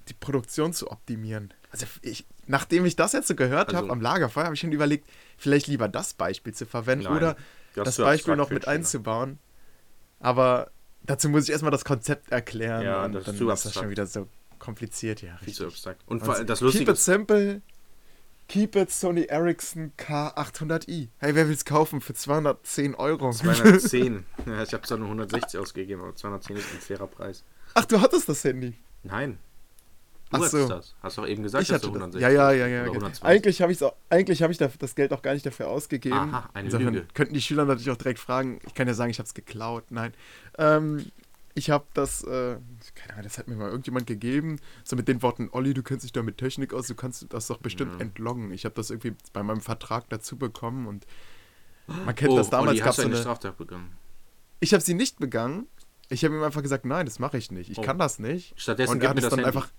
die 0.09 0.15
Produktion 0.15 0.73
zu 0.73 0.91
optimieren. 0.91 1.53
Also 1.71 1.87
ich, 2.03 2.27
nachdem 2.47 2.87
ich 2.87 2.97
das 2.97 3.13
jetzt 3.13 3.29
so 3.29 3.35
gehört 3.35 3.69
also, 3.69 3.79
habe 3.79 3.91
am 3.91 4.01
Lagerfeuer, 4.01 4.45
habe 4.45 4.55
ich 4.55 4.61
schon 4.61 4.73
überlegt, 4.73 5.09
vielleicht 5.37 5.67
lieber 5.67 5.89
das 5.89 6.15
Beispiel 6.15 6.55
zu 6.55 6.67
verwenden 6.67 7.05
nein, 7.05 7.17
oder 7.17 7.37
das, 7.75 7.97
das 7.97 7.97
Beispiel 7.99 8.37
noch 8.37 8.51
mit 8.51 8.69
einzubauen. 8.69 9.39
Aber 10.21 10.71
dazu 11.03 11.29
muss 11.29 11.45
ich 11.45 11.51
erstmal 11.51 11.73
das 11.73 11.85
Konzept 11.85 12.31
erklären 12.31 12.83
ja, 12.83 13.05
und 13.05 13.13
das 13.13 13.25
dann 13.25 13.35
ist, 13.35 13.41
ist 13.41 13.65
das 13.67 13.75
schon 13.75 13.91
wieder 13.91 14.07
so 14.07 14.29
kompliziert, 14.59 15.23
ja. 15.23 15.37
Viel 15.39 15.53
zu 15.53 15.67
abstrakt. 15.67 16.03
Und 16.07 16.23
das 16.27 16.61
Lustige 16.61 16.87
keep 16.87 16.95
it 16.95 17.01
simple, 17.01 17.63
keep 18.49 18.77
it 18.77 18.91
Sony 18.91 19.25
Ericsson 19.29 19.93
K800i. 19.99 21.09
Hey, 21.19 21.35
wer 21.35 21.47
will 21.47 21.55
es 21.55 21.65
kaufen 21.65 22.01
für 22.01 22.15
210 22.15 22.95
Euro? 22.95 23.31
210. 23.31 24.25
ja, 24.47 24.63
ich 24.63 24.73
habe 24.73 24.85
es 24.85 24.91
nur 24.91 25.03
160 25.03 25.59
ausgegeben, 25.59 26.03
aber 26.03 26.15
210 26.15 26.57
ist 26.57 26.73
ein 26.73 26.81
fairer 26.81 27.07
Preis. 27.07 27.45
Ach, 27.75 27.85
du 27.85 28.01
hattest 28.01 28.29
das 28.29 28.43
Handy? 28.45 28.75
Nein. 29.03 29.39
Du 30.31 30.39
Ach 30.39 30.49
so. 30.49 30.67
das. 30.69 30.95
Hast 31.03 31.19
doch 31.19 31.27
eben 31.27 31.45
gesagt, 31.45 31.63
ich 31.63 31.69
dass 31.69 31.83
du 31.83 31.89
160 31.89 32.21
Ja, 32.21 32.31
ja, 32.31 32.51
ja, 32.53 32.67
ja. 32.67 32.89
Genau. 32.89 33.09
Eigentlich 33.21 33.63
habe 33.63 33.71
ich, 33.71 33.79
eigentlich 34.11 34.43
hab 34.43 34.51
ich 34.51 34.59
das 34.59 34.95
Geld 34.97 35.13
auch 35.13 35.23
gar 35.23 35.35
nicht 35.35 35.47
dafür 35.47 35.69
ausgegeben. 35.69 36.17
Aha, 36.17 36.51
eine 36.53 36.69
Lüge. 36.69 37.07
Könnten 37.15 37.35
die 37.35 37.41
Schüler 37.41 37.65
natürlich 37.65 37.91
auch 37.91 37.97
direkt 37.97 38.19
fragen. 38.19 38.59
Ich 38.67 38.75
kann 38.75 38.89
ja 38.89 38.95
sagen, 38.95 39.11
ich 39.11 39.19
habe 39.19 39.27
es 39.27 39.35
geklaut. 39.35 39.85
Nein. 39.91 40.15
Ähm, 40.59 41.07
ich 41.57 41.71
habe 41.71 41.87
das, 41.95 42.23
äh, 42.23 42.59
keine 42.95 43.13
Ahnung, 43.15 43.23
das 43.23 43.39
hat 43.39 43.49
mir 43.49 43.57
mal 43.57 43.71
irgendjemand 43.71 44.07
gegeben, 44.07 44.61
so 44.85 44.95
mit 44.95 45.09
den 45.09 45.23
Worten, 45.23 45.49
Olli, 45.53 45.73
du 45.73 45.83
kennst 45.83 46.05
dich 46.05 46.13
da 46.13 46.23
mit 46.23 46.37
Technik 46.37 46.75
aus, 46.75 46.87
du 46.87 46.95
kannst 46.95 47.25
das 47.31 47.47
doch 47.47 47.57
bestimmt 47.57 47.95
ja. 47.95 48.01
entloggen. 48.01 48.53
Ich 48.53 48.67
habe 48.67 48.75
das 48.75 48.91
irgendwie 48.91 49.15
bei 49.33 49.43
meinem 49.43 49.63
Vertrag 49.63 50.07
dazu 50.11 50.37
bekommen 50.37 50.87
und 50.87 51.07
man 51.87 52.15
kennt 52.15 52.33
oh, 52.33 52.37
das 52.37 52.51
damals. 52.51 52.73
Olli, 52.73 52.81
hast 52.81 52.99
du 52.99 53.03
eine, 53.03 53.13
eine 53.13 53.21
Straftat 53.23 53.57
begangen? 53.57 53.91
Ich 54.61 54.75
habe 54.75 54.83
sie 54.83 54.93
nicht 54.93 55.19
begangen. 55.19 55.67
Ich 56.11 56.27
habe 56.27 56.35
ihm 56.35 56.43
einfach 56.43 56.61
gesagt, 56.61 56.85
nein, 56.85 57.07
das 57.07 57.19
mache 57.19 57.39
ich 57.39 57.51
nicht. 57.51 57.71
Ich 57.71 57.79
oh. 57.79 57.83
kann 57.83 57.99
das 57.99 58.19
nicht. 58.19 58.53
Stattdessen 58.61 58.93
und 58.93 59.03
er 59.03 59.09
hat 59.09 59.19
es 59.19 59.23
dann 59.25 59.39
Handy. 59.39 59.47
einfach. 59.47 59.71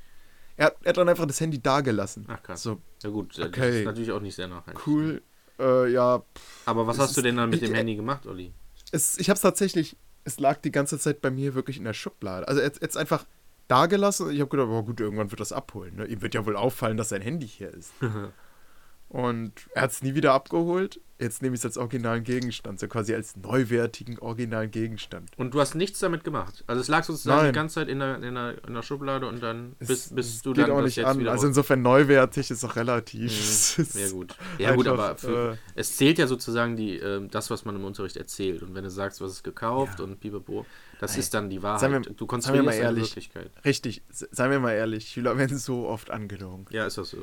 Er, 0.56 0.76
er, 0.82 0.90
hat 0.90 0.98
dann 0.98 1.10
einfach 1.10 1.28
das 1.28 1.40
Handy 1.40 1.62
dagelassen. 1.62 2.26
Ach 2.28 2.42
krass. 2.42 2.64
So, 2.64 2.82
ja 3.04 3.12
gut, 3.12 3.38
okay. 3.38 3.52
das 3.52 3.76
ist 3.76 3.86
natürlich 3.86 4.12
auch 4.12 4.20
nicht 4.20 4.36
sehr 4.36 4.48
nachhaltig. 4.48 4.88
Cool. 4.88 5.22
Äh, 5.60 5.92
ja. 5.92 6.20
Pff, 6.20 6.68
Aber 6.68 6.88
was 6.88 6.98
hast 6.98 7.16
du 7.16 7.22
denn 7.22 7.38
dann 7.38 7.52
mit 7.52 7.62
dem 7.62 7.76
Handy 7.76 7.96
gemacht, 7.96 8.26
Olli? 8.26 8.52
Es, 8.92 9.20
ich 9.20 9.30
habe 9.30 9.36
es 9.36 9.42
tatsächlich 9.42 9.96
es 10.28 10.42
lag 10.42 10.58
die 10.58 10.72
ganze 10.72 11.00
Zeit 11.00 11.22
bei 11.22 11.32
mir 11.32 11.56
wirklich 11.56 11.78
in 11.78 11.86
der 11.86 11.94
Schublade. 11.94 12.48
Also 12.48 12.62
jetzt, 12.62 12.82
jetzt 12.82 12.98
einfach 12.98 13.26
da 13.70 13.86
gelassen. 13.86 14.30
Ich 14.30 14.42
habe 14.42 14.50
gedacht, 14.50 14.68
oh 14.70 14.84
gut, 14.84 15.00
irgendwann 15.00 15.32
wird 15.32 15.40
das 15.40 15.54
abholen. 15.54 15.96
Ne? 15.96 16.06
Ihm 16.06 16.22
wird 16.22 16.34
ja 16.34 16.46
wohl 16.46 16.58
auffallen, 16.58 16.98
dass 16.98 17.10
sein 17.10 17.22
Handy 17.22 17.48
hier 17.48 17.74
ist. 17.74 17.94
Und 19.10 19.54
er 19.74 19.84
hat 19.84 19.92
es 19.92 20.04
nie 20.04 20.16
wieder 20.16 20.34
abgeholt. 20.34 21.00
Jetzt 21.20 21.42
nehme 21.42 21.56
ich 21.56 21.62
es 21.62 21.66
als 21.66 21.78
originalen 21.78 22.24
Gegenstand, 22.24 22.80
so 22.80 22.88
quasi 22.88 23.16
als 23.16 23.36
neuwertigen 23.38 24.20
originalen 24.20 24.70
Gegenstand. 24.70 25.32
Und 25.36 25.54
du 25.54 25.60
hast 25.60 25.74
nichts 25.74 26.00
damit 26.00 26.24
gemacht. 26.24 26.64
Also 26.68 26.82
es 26.82 26.88
lag 26.88 27.04
sozusagen 27.04 27.44
Nein. 27.44 27.54
die 27.54 27.58
ganze 27.58 27.76
Zeit 27.76 27.88
in 27.88 28.00
der, 28.00 28.22
in 28.22 28.36
der, 28.36 28.56
in 28.68 28.74
der 28.74 28.84
Schublade 28.84 29.28
und 29.28 29.42
dann 29.42 29.76
bis, 29.80 30.14
bis 30.14 30.44
du 30.44 30.54
geht 30.54 30.66
dann 30.66 30.72
auch 30.72 30.82
nicht 30.82 31.04
an. 31.04 31.28
Also 31.28 31.48
insofern 31.48 31.82
neuwertig 31.82 32.52
ist 32.52 32.64
auch 32.64 32.76
relativ. 32.76 33.78
Mhm. 33.78 33.84
Sehr 33.84 34.12
gut. 34.12 34.36
Ja 34.60 34.76
gut, 34.76 34.88
aber 34.88 35.18
für, 35.18 35.54
äh, 35.54 35.58
es 35.74 35.98
zählt 35.98 36.20
ja 36.20 36.28
sozusagen 36.28 36.76
die, 36.76 37.00
äh, 37.00 37.28
das, 37.28 37.50
was 37.50 37.66
man 37.66 37.76
im 37.76 37.84
Unterricht 37.84 38.18
erzählt. 38.18 38.62
Und 38.62 38.76
wenn 38.76 38.84
du 38.84 38.92
sagst, 38.92 39.20
was 39.20 39.32
ist 39.32 39.44
gekauft 39.44 39.98
ja. 39.98 40.06
und 40.06 40.20
pipapo, 40.20 40.66
das 41.00 41.12
Nein. 41.12 41.20
ist 41.20 41.34
dann 41.34 41.50
die 41.50 41.62
Wahrheit. 41.62 41.92
Wir, 41.92 42.00
du 42.00 42.26
konstruierst 42.26 42.68
eine 42.82 42.96
Wirklichkeit. 42.96 43.52
Richtig, 43.64 44.02
seien 44.10 44.52
wir 44.52 44.60
mal 44.60 44.74
ehrlich, 44.74 45.10
Schüler 45.10 45.38
werden 45.38 45.58
so 45.58 45.88
oft 45.88 46.10
angelogen. 46.10 46.66
Ja, 46.72 46.88
ist 46.88 46.98
das 46.98 47.12
so. 47.12 47.18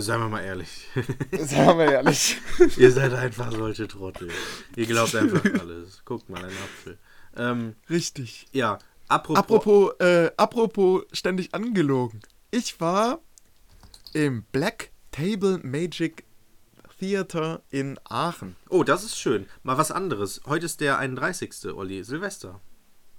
Seien 0.00 0.20
wir 0.20 0.28
mal 0.28 0.42
ehrlich. 0.42 0.88
Seien 1.32 1.78
wir 1.78 1.92
ehrlich. 1.92 2.38
Ihr 2.76 2.92
seid 2.92 3.12
einfach 3.14 3.50
solche 3.52 3.88
Trottel. 3.88 4.30
Ihr 4.76 4.86
glaubt 4.86 5.14
einfach 5.14 5.44
alles. 5.60 6.04
Guckt 6.04 6.28
mal, 6.28 6.44
ein 6.44 6.50
Apfel. 6.50 6.98
Ähm, 7.36 7.74
Richtig. 7.90 8.46
Ja, 8.52 8.78
apropos. 9.08 9.38
Apropos, 9.38 10.00
äh, 10.00 10.30
apropos 10.36 11.04
ständig 11.12 11.54
angelogen. 11.54 12.20
Ich 12.50 12.80
war 12.80 13.20
im 14.12 14.44
Black 14.52 14.90
Table 15.10 15.60
Magic 15.62 16.24
Theater 16.98 17.62
in 17.70 17.98
Aachen. 18.04 18.56
Oh, 18.70 18.82
das 18.82 19.04
ist 19.04 19.18
schön. 19.18 19.46
Mal 19.62 19.76
was 19.76 19.90
anderes. 19.90 20.40
Heute 20.46 20.66
ist 20.66 20.80
der 20.80 20.98
31. 20.98 21.74
Olli, 21.74 22.02
Silvester. 22.04 22.60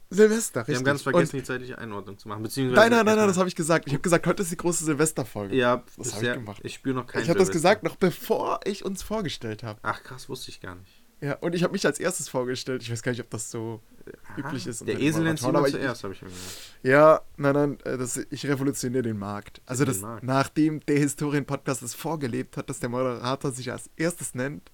Silvester, 0.09 0.61
richtig. 0.61 0.73
Wir 0.73 0.77
haben 0.77 0.85
ganz 0.85 1.01
vergessen, 1.01 1.35
und 1.35 1.41
die 1.41 1.45
zeitliche 1.45 1.77
Einordnung 1.77 2.17
zu 2.17 2.27
machen. 2.27 2.43
Beziehungsweise 2.43 2.79
nein, 2.79 2.91
nein, 2.91 3.05
nein, 3.05 3.17
nein, 3.17 3.27
das 3.27 3.37
habe 3.37 3.49
ich 3.49 3.55
gesagt. 3.55 3.87
Ich 3.87 3.93
habe 3.93 4.01
gesagt, 4.01 4.25
heute 4.25 4.43
ist 4.43 4.51
die 4.51 4.57
große 4.57 4.85
Silvesterfolge. 4.85 5.55
Ja, 5.55 5.83
das 5.97 6.15
habe 6.15 6.25
ich 6.25 6.33
gemacht. 6.33 6.61
Ich 6.63 6.75
spüre 6.75 6.95
noch 6.95 7.07
keinen 7.07 7.23
Ich 7.23 7.29
habe 7.29 7.39
das 7.39 7.51
gesagt, 7.51 7.83
noch 7.83 7.97
bevor 7.97 8.61
ich 8.63 8.85
uns 8.85 9.03
vorgestellt 9.03 9.63
habe. 9.63 9.79
Ach 9.83 10.01
krass, 10.03 10.29
wusste 10.29 10.49
ich 10.49 10.61
gar 10.61 10.75
nicht. 10.75 11.03
Ja, 11.19 11.33
und 11.37 11.55
ich 11.55 11.63
habe 11.63 11.73
mich 11.73 11.85
als 11.85 11.99
erstes 11.99 12.29
vorgestellt. 12.29 12.83
Ich 12.83 12.91
weiß 12.91 13.01
gar 13.01 13.11
nicht, 13.11 13.21
ob 13.21 13.29
das 13.31 13.49
so 13.49 13.81
Aha, 14.05 14.39
üblich 14.39 14.67
ist. 14.67 14.87
Der 14.87 14.99
Esel 14.99 15.23
nennt 15.23 15.39
sich 15.39 15.49
zuerst, 15.49 16.03
habe 16.03 16.13
ich 16.13 16.21
mir 16.21 16.29
gesagt. 16.29 16.77
Ja, 16.83 17.21
nein, 17.37 17.53
nein, 17.53 17.79
äh, 17.85 17.97
das, 17.97 18.17
ich 18.29 18.45
revolutioniere 18.45 19.01
den 19.01 19.17
Markt. 19.17 19.61
Also, 19.65 19.83
das, 19.83 20.01
Markt. 20.01 20.23
nachdem 20.23 20.79
der 20.81 20.99
Historien-Podcast 20.99 21.81
es 21.81 21.95
vorgelebt 21.95 22.55
hat, 22.55 22.69
dass 22.69 22.79
der 22.79 22.89
Moderator 22.89 23.51
sich 23.51 23.71
als 23.71 23.89
erstes 23.95 24.35
nennt, 24.35 24.71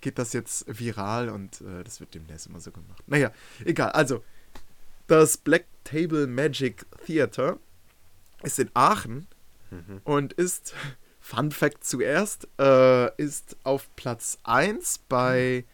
geht 0.00 0.18
das 0.18 0.32
jetzt 0.32 0.64
viral 0.68 1.28
und 1.28 1.60
äh, 1.60 1.84
das 1.84 2.00
wird 2.00 2.14
demnächst 2.14 2.46
immer 2.46 2.60
so 2.60 2.72
gemacht. 2.72 3.04
Naja, 3.06 3.30
egal. 3.64 3.90
Also, 3.90 4.24
das 5.06 5.36
Black 5.36 5.66
Table 5.84 6.26
Magic 6.26 6.84
Theater 7.04 7.58
ist 8.42 8.58
in 8.58 8.70
Aachen 8.74 9.26
mhm. 9.70 10.00
und 10.04 10.32
ist, 10.34 10.74
Fun 11.20 11.50
Fact 11.50 11.84
zuerst, 11.84 12.48
äh, 12.60 13.14
ist 13.20 13.56
auf 13.64 13.88
Platz 13.96 14.38
1 14.44 15.00
bei 15.08 15.64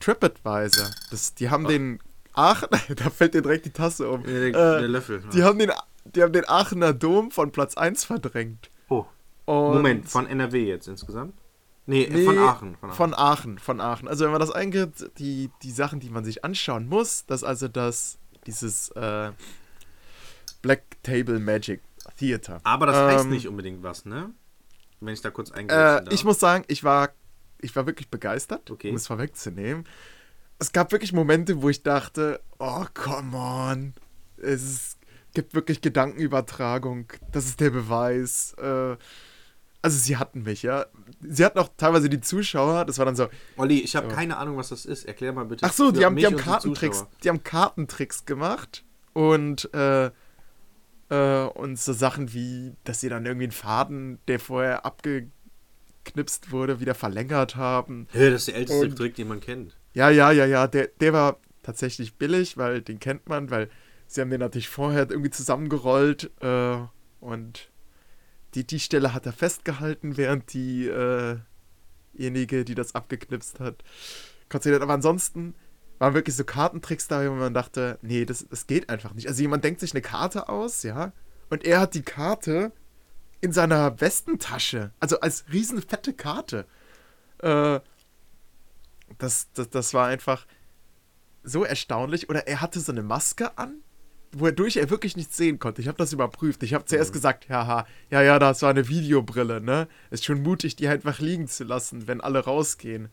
TripAdvisor. 0.00 0.90
Das, 1.10 1.34
die 1.34 1.48
haben 1.48 1.66
Ach. 1.66 1.70
den 1.70 2.00
Aachen, 2.32 2.68
da 2.96 3.10
fällt 3.10 3.34
dir 3.34 3.42
direkt 3.42 3.66
die 3.66 3.70
Tasse 3.70 4.08
um. 4.08 4.24
Der, 4.24 4.48
äh, 4.48 4.52
der 4.52 4.88
Löffel. 4.88 5.20
Ja. 5.22 5.30
Die, 5.30 5.42
haben 5.44 5.58
den, 5.58 5.70
die 6.04 6.22
haben 6.22 6.32
den 6.32 6.48
Aachener 6.48 6.92
Dom 6.92 7.30
von 7.30 7.52
Platz 7.52 7.76
1 7.76 8.04
verdrängt. 8.04 8.70
Oh. 8.88 9.06
Und 9.44 9.74
Moment, 9.74 10.08
von 10.08 10.26
NRW 10.26 10.64
jetzt 10.64 10.88
insgesamt? 10.88 11.34
Nee, 11.86 12.08
nee 12.10 12.24
von, 12.24 12.38
Aachen, 12.38 12.76
von 12.76 12.88
Aachen. 12.88 12.96
Von 12.96 13.14
Aachen, 13.14 13.58
von 13.58 13.80
Aachen. 13.80 14.08
Also 14.08 14.24
wenn 14.24 14.32
man 14.32 14.40
das 14.40 14.50
eingibt, 14.50 15.10
die, 15.18 15.50
die 15.62 15.70
Sachen, 15.70 16.00
die 16.00 16.08
man 16.08 16.24
sich 16.24 16.42
anschauen 16.42 16.88
muss, 16.88 17.26
das 17.26 17.42
ist 17.42 17.48
also 17.48 17.68
das, 17.68 18.18
dieses 18.46 18.90
äh, 18.90 19.32
Black 20.62 20.82
Table 21.02 21.38
Magic 21.38 21.82
Theater. 22.16 22.60
Aber 22.64 22.86
das 22.86 22.96
ähm, 22.96 23.06
heißt 23.06 23.26
nicht 23.26 23.48
unbedingt 23.48 23.82
was, 23.82 24.04
ne? 24.04 24.30
Wenn 25.00 25.14
ich 25.14 25.20
da 25.20 25.30
kurz 25.30 25.50
eingreifen 25.50 26.06
äh, 26.06 26.14
Ich 26.14 26.24
muss 26.24 26.40
sagen, 26.40 26.64
ich 26.68 26.84
war, 26.84 27.10
ich 27.60 27.74
war 27.76 27.86
wirklich 27.86 28.10
begeistert, 28.10 28.70
okay. 28.70 28.90
um 28.90 28.96
es 28.96 29.06
vorwegzunehmen. 29.06 29.84
Es 30.58 30.72
gab 30.72 30.92
wirklich 30.92 31.12
Momente, 31.12 31.62
wo 31.62 31.68
ich 31.68 31.82
dachte, 31.82 32.40
oh, 32.58 32.84
come 32.94 33.36
on. 33.36 33.94
Es 34.36 34.62
ist, 34.62 34.98
gibt 35.34 35.54
wirklich 35.54 35.80
Gedankenübertragung. 35.80 37.12
Das 37.32 37.46
ist 37.46 37.60
der 37.60 37.70
Beweis. 37.70 38.54
Äh, 38.54 38.96
also 39.84 39.98
sie 39.98 40.16
hatten 40.16 40.44
mich, 40.44 40.62
ja. 40.62 40.86
Sie 41.20 41.44
hatten 41.44 41.58
auch 41.58 41.68
teilweise 41.76 42.08
die 42.08 42.22
Zuschauer, 42.22 42.86
das 42.86 42.96
war 42.96 43.04
dann 43.04 43.16
so. 43.16 43.28
Olli, 43.58 43.80
ich 43.80 43.94
habe 43.96 44.08
so. 44.08 44.16
keine 44.16 44.38
Ahnung, 44.38 44.56
was 44.56 44.70
das 44.70 44.86
ist. 44.86 45.04
Erklär 45.04 45.34
mal 45.34 45.44
bitte. 45.44 45.66
Ach 45.66 45.74
so, 45.74 45.92
die 45.92 46.06
haben, 46.06 46.16
die 46.16 46.24
haben 46.24 46.38
Kartentricks, 46.38 47.04
die, 47.22 47.28
haben 47.28 47.42
Kartentricks 47.42 48.24
gemacht 48.24 48.82
und 49.12 49.68
äh, 49.74 50.10
äh, 51.10 51.44
und 51.48 51.78
so 51.78 51.92
Sachen 51.92 52.32
wie, 52.32 52.72
dass 52.84 53.00
sie 53.00 53.10
dann 53.10 53.26
irgendwie 53.26 53.44
einen 53.44 53.52
Faden, 53.52 54.20
der 54.26 54.40
vorher 54.40 54.86
abgeknipst 54.86 56.50
wurde, 56.50 56.80
wieder 56.80 56.94
verlängert 56.94 57.56
haben. 57.56 58.08
Ja, 58.14 58.30
das 58.30 58.40
ist 58.40 58.48
der 58.48 58.56
älteste 58.56 58.86
und, 58.86 58.96
Trick, 58.96 59.16
den 59.16 59.28
man 59.28 59.40
kennt. 59.40 59.76
Ja, 59.92 60.08
ja, 60.08 60.30
ja, 60.32 60.46
ja. 60.46 60.66
Der, 60.66 60.88
der 60.98 61.12
war 61.12 61.40
tatsächlich 61.62 62.16
billig, 62.16 62.56
weil 62.56 62.80
den 62.80 63.00
kennt 63.00 63.28
man, 63.28 63.50
weil 63.50 63.68
sie 64.06 64.22
haben 64.22 64.30
den 64.30 64.40
natürlich 64.40 64.70
vorher 64.70 65.10
irgendwie 65.10 65.30
zusammengerollt 65.30 66.30
äh, 66.40 66.78
und 67.20 67.68
die, 68.54 68.66
die 68.66 68.80
Stelle 68.80 69.14
hat 69.14 69.26
er 69.26 69.32
festgehalten, 69.32 70.16
während 70.16 70.52
diejenige, 70.52 71.44
äh 72.60 72.64
die 72.64 72.74
das 72.74 72.94
abgeknipst 72.94 73.60
hat, 73.60 73.84
konzentriert. 74.48 74.82
Aber 74.82 74.94
ansonsten 74.94 75.54
waren 75.98 76.14
wirklich 76.14 76.36
so 76.36 76.44
Kartentricks 76.44 77.08
da, 77.08 77.28
wo 77.28 77.34
man 77.34 77.54
dachte, 77.54 77.98
nee, 78.02 78.24
das, 78.24 78.46
das 78.48 78.66
geht 78.66 78.88
einfach 78.88 79.14
nicht. 79.14 79.28
Also 79.28 79.42
jemand 79.42 79.64
denkt 79.64 79.80
sich 79.80 79.92
eine 79.92 80.02
Karte 80.02 80.48
aus, 80.48 80.82
ja, 80.82 81.12
und 81.50 81.64
er 81.64 81.80
hat 81.80 81.94
die 81.94 82.02
Karte 82.02 82.72
in 83.40 83.52
seiner 83.52 84.00
Westentasche. 84.00 84.92
Also 85.00 85.20
als 85.20 85.44
riesenfette 85.52 86.14
Karte. 86.14 86.66
Äh, 87.38 87.80
das, 89.18 89.52
das, 89.52 89.68
das 89.70 89.94
war 89.94 90.06
einfach 90.08 90.46
so 91.42 91.62
erstaunlich. 91.62 92.30
Oder 92.30 92.48
er 92.48 92.60
hatte 92.62 92.80
so 92.80 92.90
eine 92.90 93.02
Maske 93.02 93.58
an, 93.58 93.83
wodurch 94.40 94.76
er 94.76 94.90
wirklich 94.90 95.16
nichts 95.16 95.36
sehen 95.36 95.58
konnte. 95.58 95.80
Ich 95.80 95.88
habe 95.88 95.98
das 95.98 96.12
überprüft. 96.12 96.62
Ich 96.62 96.74
habe 96.74 96.84
zuerst 96.84 97.10
mhm. 97.10 97.14
gesagt, 97.14 97.48
haha, 97.48 97.86
ja, 98.10 98.22
ja, 98.22 98.38
das 98.38 98.62
war 98.62 98.70
eine 98.70 98.88
Videobrille, 98.88 99.60
ne? 99.60 99.88
Ist 100.10 100.24
schon 100.24 100.42
mutig, 100.42 100.76
die 100.76 100.88
einfach 100.88 101.20
liegen 101.20 101.48
zu 101.48 101.64
lassen, 101.64 102.06
wenn 102.06 102.20
alle 102.20 102.40
rausgehen. 102.40 103.08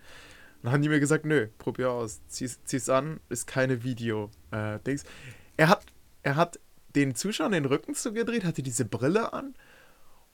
Dann 0.62 0.71
haben 0.71 0.81
die 0.81 0.89
mir 0.89 0.99
gesagt, 0.99 1.25
nö, 1.25 1.47
probier 1.57 1.91
aus, 1.91 2.21
zieh's, 2.27 2.63
zieh's 2.65 2.89
an, 2.89 3.19
ist 3.29 3.47
keine 3.47 3.84
Video-Dings. 3.84 5.03
Äh, 5.03 5.07
er 5.57 5.69
hat, 5.69 5.86
er 6.23 6.36
hat 6.36 6.60
den 6.95 7.15
Zuschauern 7.15 7.51
den 7.51 7.65
Rücken 7.65 7.95
zugedreht, 7.95 8.43
hatte 8.43 8.62
diese 8.62 8.86
Brille 8.86 9.34
an 9.34 9.55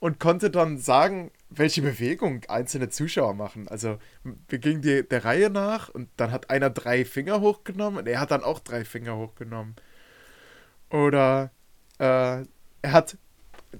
und 0.00 0.20
konnte 0.20 0.50
dann 0.50 0.78
sagen, 0.78 1.30
welche 1.50 1.82
Bewegung 1.82 2.42
einzelne 2.48 2.88
Zuschauer 2.88 3.34
machen. 3.34 3.68
Also 3.68 3.98
wir 4.48 4.58
gingen 4.58 4.82
die, 4.82 5.06
der 5.08 5.24
Reihe 5.24 5.50
nach 5.50 5.88
und 5.88 6.08
dann 6.16 6.30
hat 6.30 6.50
einer 6.50 6.70
drei 6.70 7.04
Finger 7.04 7.40
hochgenommen 7.40 8.00
und 8.00 8.06
er 8.06 8.20
hat 8.20 8.30
dann 8.30 8.44
auch 8.44 8.60
drei 8.60 8.84
Finger 8.84 9.16
hochgenommen. 9.16 9.76
Oder 10.90 11.50
äh, 11.98 12.44
er 12.82 12.92
hat, 12.92 13.16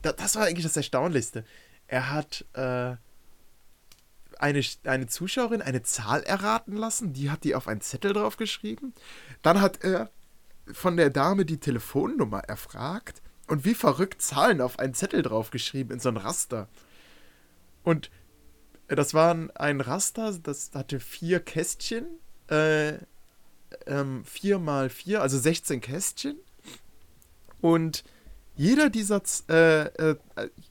das 0.02 0.36
war 0.36 0.44
eigentlich 0.44 0.64
das 0.64 0.76
Erstaunlichste, 0.76 1.44
er 1.86 2.10
hat 2.10 2.44
äh, 2.52 2.96
eine, 4.38 4.62
eine 4.84 5.06
Zuschauerin 5.06 5.62
eine 5.62 5.82
Zahl 5.82 6.22
erraten 6.22 6.76
lassen, 6.76 7.12
die 7.12 7.30
hat 7.30 7.44
die 7.44 7.54
auf 7.54 7.68
einen 7.68 7.80
Zettel 7.80 8.12
drauf 8.12 8.36
geschrieben. 8.36 8.94
Dann 9.42 9.60
hat 9.60 9.82
er 9.82 10.10
von 10.72 10.96
der 10.96 11.10
Dame 11.10 11.44
die 11.44 11.58
Telefonnummer 11.58 12.40
erfragt 12.40 13.22
und 13.46 13.64
wie 13.64 13.74
verrückt 13.74 14.22
Zahlen 14.22 14.60
auf 14.60 14.78
einen 14.78 14.94
Zettel 14.94 15.22
drauf 15.22 15.50
geschrieben 15.50 15.92
in 15.92 16.00
so 16.00 16.10
ein 16.10 16.16
Raster. 16.16 16.68
Und 17.82 18.10
das 18.86 19.14
war 19.14 19.34
ein 19.54 19.80
Raster, 19.80 20.38
das 20.38 20.70
hatte 20.74 21.00
vier 21.00 21.40
Kästchen, 21.40 22.06
äh, 22.50 22.94
ähm, 23.86 24.24
vier 24.24 24.58
mal 24.58 24.88
vier, 24.90 25.22
also 25.22 25.38
16 25.38 25.80
Kästchen. 25.80 26.36
Und 27.60 28.04
jeder 28.54 28.90
dieser, 28.90 29.22
äh, 29.48 29.86
äh, 29.86 30.16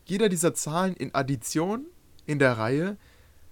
jeder 0.05 0.29
dieser 0.29 0.53
Zahlen 0.53 0.95
in 0.95 1.13
Addition 1.15 1.85
in 2.25 2.39
der 2.39 2.57
Reihe 2.57 2.97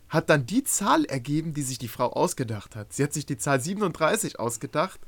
hat 0.10 0.30
dann 0.30 0.46
die 0.46 0.64
Zahl 0.64 1.06
ergeben, 1.06 1.54
die 1.54 1.62
sich 1.62 1.78
die 1.78 1.88
Frau 1.88 2.12
ausgedacht 2.12 2.76
hat. 2.76 2.94
Sie 2.94 3.04
hat 3.04 3.14
sich 3.14 3.26
die 3.26 3.38
Zahl 3.38 3.60
37 3.60 4.40
ausgedacht 4.40 5.00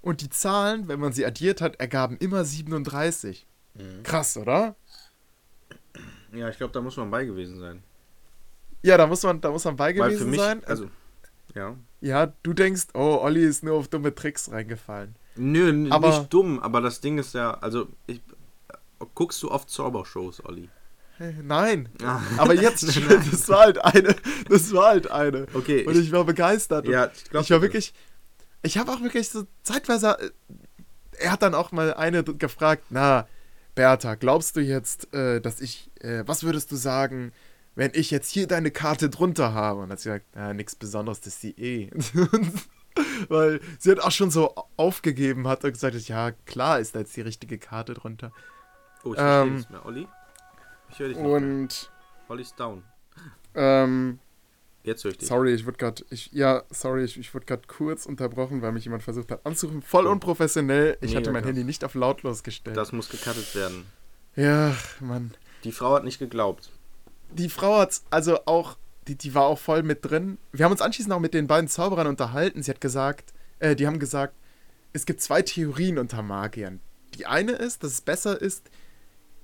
und 0.00 0.20
die 0.20 0.30
Zahlen, 0.30 0.88
wenn 0.88 1.00
man 1.00 1.12
sie 1.12 1.24
addiert 1.24 1.60
hat, 1.60 1.76
ergaben 1.80 2.16
immer 2.18 2.44
37. 2.44 3.46
Mhm. 3.74 4.02
Krass, 4.02 4.36
oder? 4.36 4.76
Ja, 6.32 6.48
ich 6.48 6.56
glaube, 6.56 6.72
da 6.72 6.80
muss 6.80 6.96
man 6.96 7.10
bei 7.10 7.24
gewesen 7.24 7.58
sein. 7.58 7.82
Ja, 8.82 8.98
da 8.98 9.06
muss 9.06 9.22
man, 9.22 9.40
da 9.40 9.50
muss 9.50 9.64
man 9.64 9.76
bei 9.76 9.96
Weil 9.96 10.10
gewesen 10.10 10.30
mich, 10.30 10.40
sein. 10.40 10.64
Also, 10.64 10.90
ja. 11.54 11.76
Ja, 12.00 12.26
du 12.42 12.52
denkst, 12.52 12.88
oh, 12.94 13.18
Olli 13.22 13.44
ist 13.44 13.62
nur 13.62 13.76
auf 13.76 13.88
dumme 13.88 14.14
Tricks 14.14 14.50
reingefallen. 14.50 15.16
Nö, 15.36 15.88
aber, 15.90 16.08
nicht 16.18 16.32
dumm, 16.32 16.60
aber 16.60 16.80
das 16.80 17.00
Ding 17.00 17.18
ist 17.18 17.34
ja, 17.34 17.54
also, 17.54 17.88
ich, 18.06 18.20
guckst 19.14 19.42
du 19.42 19.50
oft 19.50 19.68
Zaubershows, 19.68 20.44
Olli? 20.44 20.68
Nein. 21.42 21.88
Ah. 22.02 22.20
Aber 22.38 22.54
jetzt, 22.54 22.82
das 23.32 23.48
war 23.48 23.60
halt 23.60 23.84
eine. 23.84 24.16
Das 24.48 24.72
war 24.72 24.88
halt 24.88 25.10
eine. 25.10 25.46
Okay. 25.54 25.84
Und 25.86 25.94
ich, 25.94 26.06
ich 26.06 26.12
war 26.12 26.24
begeistert. 26.24 26.88
Ja, 26.88 27.10
ich, 27.14 27.30
glaub, 27.30 27.44
ich 27.44 27.50
war 27.50 27.62
wirklich. 27.62 27.94
Ich 28.62 28.78
habe 28.78 28.92
auch 28.92 29.00
wirklich 29.00 29.28
so 29.28 29.44
zeitweise. 29.62 30.18
Äh, 30.18 30.30
er 31.18 31.32
hat 31.32 31.42
dann 31.42 31.54
auch 31.54 31.70
mal 31.70 31.94
eine 31.94 32.24
gefragt: 32.24 32.86
Na, 32.90 33.28
Bertha, 33.74 34.16
glaubst 34.16 34.56
du 34.56 34.60
jetzt, 34.60 35.14
äh, 35.14 35.40
dass 35.40 35.60
ich. 35.60 35.90
Äh, 36.00 36.24
was 36.26 36.42
würdest 36.42 36.72
du 36.72 36.76
sagen, 36.76 37.32
wenn 37.76 37.92
ich 37.94 38.10
jetzt 38.10 38.30
hier 38.30 38.48
deine 38.48 38.72
Karte 38.72 39.08
drunter 39.08 39.54
habe? 39.54 39.82
Und 39.82 39.90
hat 39.90 40.00
sie 40.00 40.08
gesagt: 40.08 40.26
Na, 40.34 40.52
nichts 40.52 40.74
Besonderes, 40.74 41.20
das 41.20 41.34
ist 41.34 41.42
die 41.44 41.60
E. 41.60 41.90
Weil 43.28 43.60
sie 43.78 43.90
hat 43.90 44.00
auch 44.00 44.10
schon 44.10 44.30
so 44.30 44.54
aufgegeben, 44.76 45.48
hat 45.48 45.64
und 45.64 45.72
gesagt: 45.72 45.96
Ja, 46.08 46.32
klar 46.46 46.80
ist 46.80 46.94
da 46.94 47.00
jetzt 47.00 47.16
die 47.16 47.22
richtige 47.22 47.58
Karte 47.58 47.94
drunter. 47.94 48.32
Oh, 49.04 49.12
ich 49.12 49.18
verstehe 49.18 49.42
ähm, 49.42 49.56
nicht 49.56 49.70
mehr. 49.70 49.84
Olli? 49.84 50.08
Ich 50.90 50.98
höre 50.98 51.08
dich 51.08 51.16
nicht 51.16 51.26
Und. 51.26 51.90
Holly's 52.28 52.54
down. 52.54 52.82
Ähm. 53.54 54.18
Jetzt 54.84 55.02
höre 55.02 55.12
ich 55.12 55.18
dich. 55.18 55.28
Sorry, 55.28 55.54
ich 55.54 55.64
wurde 55.64 55.78
gerade. 55.78 56.04
Ich, 56.10 56.30
ja, 56.32 56.62
sorry, 56.70 57.04
ich, 57.04 57.18
ich 57.18 57.32
wurde 57.34 57.46
gerade 57.46 57.62
kurz 57.66 58.04
unterbrochen, 58.04 58.60
weil 58.60 58.72
mich 58.72 58.84
jemand 58.84 59.02
versucht 59.02 59.30
hat 59.30 59.44
anzurufen. 59.46 59.80
Voll 59.80 60.06
unprofessionell. 60.06 60.98
Ich 61.00 61.10
nee, 61.10 61.16
hatte 61.16 61.32
mein 61.32 61.42
krass. 61.42 61.48
Handy 61.48 61.64
nicht 61.64 61.84
auf 61.84 61.94
lautlos 61.94 62.42
gestellt. 62.42 62.76
Das 62.76 62.92
muss 62.92 63.08
gecuttet 63.08 63.54
werden. 63.54 63.86
Ja, 64.36 64.76
Mann. 65.00 65.32
Die 65.64 65.72
Frau 65.72 65.94
hat 65.94 66.04
nicht 66.04 66.18
geglaubt. 66.18 66.70
Die 67.32 67.48
Frau 67.48 67.78
hat 67.78 68.02
also 68.10 68.44
auch. 68.44 68.76
Die, 69.08 69.16
die 69.16 69.34
war 69.34 69.44
auch 69.44 69.58
voll 69.58 69.82
mit 69.82 70.04
drin. 70.04 70.38
Wir 70.52 70.64
haben 70.64 70.72
uns 70.72 70.82
anschließend 70.82 71.12
auch 71.12 71.20
mit 71.20 71.34
den 71.34 71.46
beiden 71.46 71.68
Zauberern 71.68 72.06
unterhalten. 72.06 72.62
Sie 72.62 72.70
hat 72.70 72.80
gesagt, 72.80 73.34
äh, 73.58 73.76
die 73.76 73.86
haben 73.86 73.98
gesagt, 73.98 74.34
es 74.92 75.06
gibt 75.06 75.20
zwei 75.20 75.42
Theorien 75.42 75.98
unter 75.98 76.22
Magiern. 76.22 76.80
Die 77.14 77.26
eine 77.26 77.52
ist, 77.52 77.82
dass 77.82 77.92
es 77.92 78.00
besser 78.00 78.40
ist, 78.40 78.70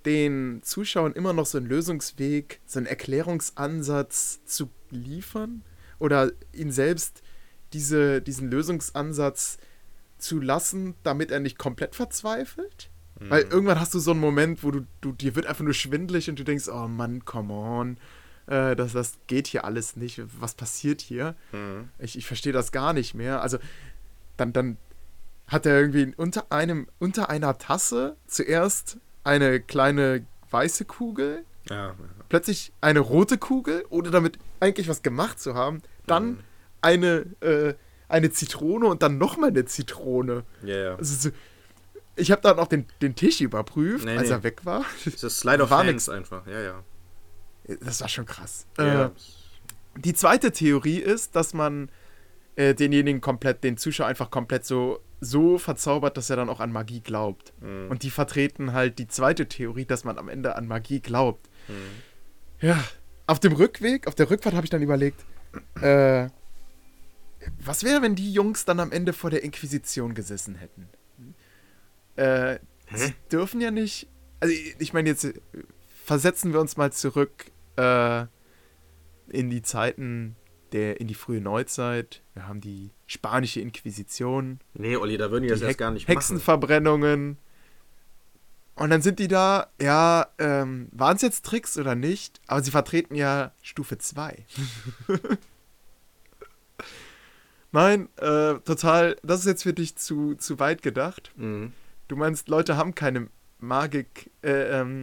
den 0.06 0.60
Zuschauern 0.62 1.12
immer 1.12 1.32
noch 1.32 1.46
so 1.46 1.58
einen 1.58 1.66
Lösungsweg, 1.66 2.60
so 2.66 2.78
einen 2.78 2.86
Erklärungsansatz 2.86 4.40
zu 4.44 4.70
liefern 4.90 5.62
oder 5.98 6.32
ihnen 6.52 6.72
selbst 6.72 7.22
diese, 7.72 8.22
diesen 8.22 8.50
Lösungsansatz 8.50 9.58
zu 10.18 10.40
lassen, 10.40 10.94
damit 11.02 11.30
er 11.30 11.40
nicht 11.40 11.58
komplett 11.58 11.94
verzweifelt. 11.94 12.90
Mhm. 13.18 13.30
Weil 13.30 13.42
irgendwann 13.42 13.80
hast 13.80 13.94
du 13.94 13.98
so 13.98 14.12
einen 14.12 14.20
Moment, 14.20 14.64
wo 14.64 14.70
du, 14.70 14.86
du 15.00 15.12
dir 15.12 15.36
wird 15.36 15.46
einfach 15.46 15.64
nur 15.64 15.74
schwindelig 15.74 16.28
und 16.28 16.38
du 16.38 16.44
denkst, 16.44 16.68
oh 16.68 16.88
Mann, 16.88 17.24
come 17.24 17.52
on, 17.52 17.98
äh, 18.50 18.76
das, 18.76 18.92
das 18.92 19.18
geht 19.26 19.46
hier 19.46 19.64
alles 19.64 19.96
nicht. 19.96 20.20
Was 20.40 20.54
passiert 20.54 21.00
hier? 21.00 21.34
Mhm. 21.52 21.88
Ich, 21.98 22.18
ich 22.18 22.26
verstehe 22.26 22.52
das 22.52 22.72
gar 22.72 22.92
nicht 22.92 23.14
mehr. 23.14 23.40
Also 23.40 23.58
dann, 24.36 24.52
dann 24.52 24.76
hat 25.46 25.66
er 25.66 25.80
irgendwie 25.80 26.12
unter 26.16 26.50
einem, 26.50 26.88
unter 26.98 27.30
einer 27.30 27.58
Tasse 27.58 28.16
zuerst 28.26 28.98
eine 29.24 29.60
kleine 29.60 30.26
weiße 30.50 30.84
Kugel, 30.84 31.44
ja, 31.68 31.94
plötzlich 32.28 32.72
eine 32.80 33.00
rote 33.00 33.38
Kugel, 33.38 33.84
ohne 33.90 34.10
damit 34.10 34.38
eigentlich 34.58 34.88
was 34.88 35.02
gemacht 35.02 35.38
zu 35.38 35.54
haben, 35.54 35.82
dann 36.06 36.28
mhm. 36.28 36.38
eine, 36.80 37.16
äh, 37.40 37.74
eine 38.08 38.30
Zitrone 38.30 38.86
und 38.86 39.02
dann 39.02 39.18
nochmal 39.18 39.50
eine 39.50 39.64
Zitrone. 39.66 40.44
Ja, 40.64 40.76
ja. 40.76 40.94
Also 40.96 41.28
so, 41.28 41.36
ich 42.16 42.30
habe 42.32 42.42
dann 42.42 42.58
auch 42.58 42.66
den, 42.66 42.86
den 43.02 43.14
Tisch 43.14 43.40
überprüft, 43.40 44.04
Nee, 44.04 44.16
als 44.16 44.28
nee. 44.28 44.34
er 44.34 44.42
weg 44.42 44.64
war. 44.64 44.84
Das 45.04 45.22
ist 45.22 45.40
Slide 45.40 45.62
of 45.62 45.70
War 45.70 45.80
Hands 45.80 45.92
nix. 45.92 46.08
einfach. 46.08 46.46
Ja, 46.46 46.60
ja. 46.60 46.84
Das 47.80 48.00
war 48.00 48.08
schon 48.08 48.26
krass. 48.26 48.66
ja. 48.78 49.06
Äh, 49.06 49.10
die 49.96 50.14
zweite 50.14 50.52
Theorie 50.52 50.98
ist, 50.98 51.34
dass 51.34 51.52
man 51.52 51.90
äh, 52.56 52.74
denjenigen 52.74 53.20
komplett, 53.20 53.64
den 53.64 53.76
Zuschauer 53.76 54.06
einfach 54.06 54.30
komplett 54.30 54.64
so, 54.64 55.00
so 55.20 55.58
verzaubert, 55.58 56.16
dass 56.16 56.30
er 56.30 56.36
dann 56.36 56.48
auch 56.48 56.60
an 56.60 56.70
Magie 56.72 57.00
glaubt. 57.00 57.52
Mhm. 57.60 57.90
Und 57.90 58.02
die 58.04 58.10
vertreten 58.10 58.72
halt 58.72 58.98
die 59.00 59.08
zweite 59.08 59.48
Theorie, 59.48 59.84
dass 59.84 60.04
man 60.04 60.16
am 60.16 60.28
Ende 60.28 60.54
an 60.56 60.66
Magie 60.68 61.00
glaubt. 61.00 61.48
Mhm. 61.68 61.74
Ja, 62.66 62.82
auf 63.26 63.40
dem 63.40 63.52
Rückweg, 63.52 64.06
auf 64.06 64.14
der 64.14 64.30
Rückfahrt 64.30 64.54
habe 64.54 64.64
ich 64.64 64.70
dann 64.70 64.82
überlegt, 64.82 65.24
äh, 65.80 66.28
was 67.64 67.82
wäre, 67.84 68.00
wenn 68.02 68.14
die 68.14 68.32
Jungs 68.32 68.64
dann 68.64 68.78
am 68.80 68.92
Ende 68.92 69.12
vor 69.12 69.30
der 69.30 69.42
Inquisition 69.42 70.14
gesessen 70.14 70.54
hätten? 70.54 70.88
Äh, 72.16 72.58
sie 72.94 73.14
dürfen 73.32 73.60
ja 73.60 73.70
nicht, 73.70 74.08
also 74.40 74.54
ich- 74.78 74.92
meine 74.92 75.08
jetzt, 75.08 75.24
äh, 75.24 75.34
versetzen 76.10 76.52
wir 76.52 76.58
uns 76.60 76.76
mal 76.76 76.92
zurück 76.92 77.52
äh, 77.76 78.22
in 79.28 79.48
die 79.48 79.62
Zeiten 79.62 80.34
der, 80.72 81.00
in 81.00 81.06
die 81.06 81.14
frühe 81.14 81.40
Neuzeit. 81.40 82.20
Wir 82.34 82.48
haben 82.48 82.60
die 82.60 82.90
spanische 83.06 83.60
Inquisition, 83.60 84.58
Nee, 84.74 84.96
Olli, 84.96 85.16
da 85.18 85.30
würden 85.30 85.44
die 85.44 85.50
das 85.50 85.60
erst 85.60 85.68
Hex- 85.70 85.78
gar 85.78 85.92
nicht 85.92 86.08
machen. 86.08 86.16
Hexenverbrennungen. 86.16 87.38
Und 88.74 88.90
dann 88.90 89.02
sind 89.02 89.20
die 89.20 89.28
da, 89.28 89.68
ja, 89.80 90.26
ähm, 90.38 90.88
waren 90.90 91.14
es 91.14 91.22
jetzt 91.22 91.44
Tricks 91.44 91.78
oder 91.78 91.94
nicht? 91.94 92.40
Aber 92.48 92.60
sie 92.60 92.72
vertreten 92.72 93.14
ja 93.14 93.52
Stufe 93.62 93.96
2. 93.96 94.44
Nein, 97.70 98.08
äh, 98.16 98.54
total, 98.64 99.16
das 99.22 99.40
ist 99.40 99.46
jetzt 99.46 99.62
für 99.62 99.74
dich 99.74 99.94
zu, 99.94 100.34
zu 100.34 100.58
weit 100.58 100.82
gedacht. 100.82 101.30
Mhm. 101.36 101.72
Du 102.08 102.16
meinst, 102.16 102.48
Leute 102.48 102.76
haben 102.76 102.96
keine 102.96 103.28
Magik, 103.60 104.32
äh, 104.42 104.80
ähm, 104.80 105.02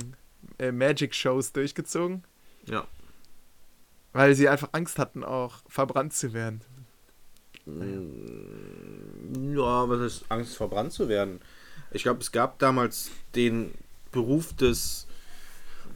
äh, 0.59 0.71
Magic-Shows 0.71 1.53
durchgezogen, 1.53 2.23
Ja. 2.65 2.85
weil 4.13 4.33
sie 4.35 4.49
einfach 4.49 4.69
Angst 4.71 4.97
hatten, 4.99 5.23
auch 5.23 5.55
verbrannt 5.67 6.13
zu 6.13 6.33
werden. 6.33 6.61
Ja, 9.53 9.89
was 9.89 9.99
ist 10.01 10.25
Angst 10.29 10.55
verbrannt 10.55 10.93
zu 10.93 11.09
werden? 11.09 11.41
Ich 11.91 12.03
glaube, 12.03 12.21
es 12.21 12.31
gab 12.31 12.59
damals 12.59 13.11
den 13.35 13.73
Beruf 14.11 14.53
des 14.53 15.07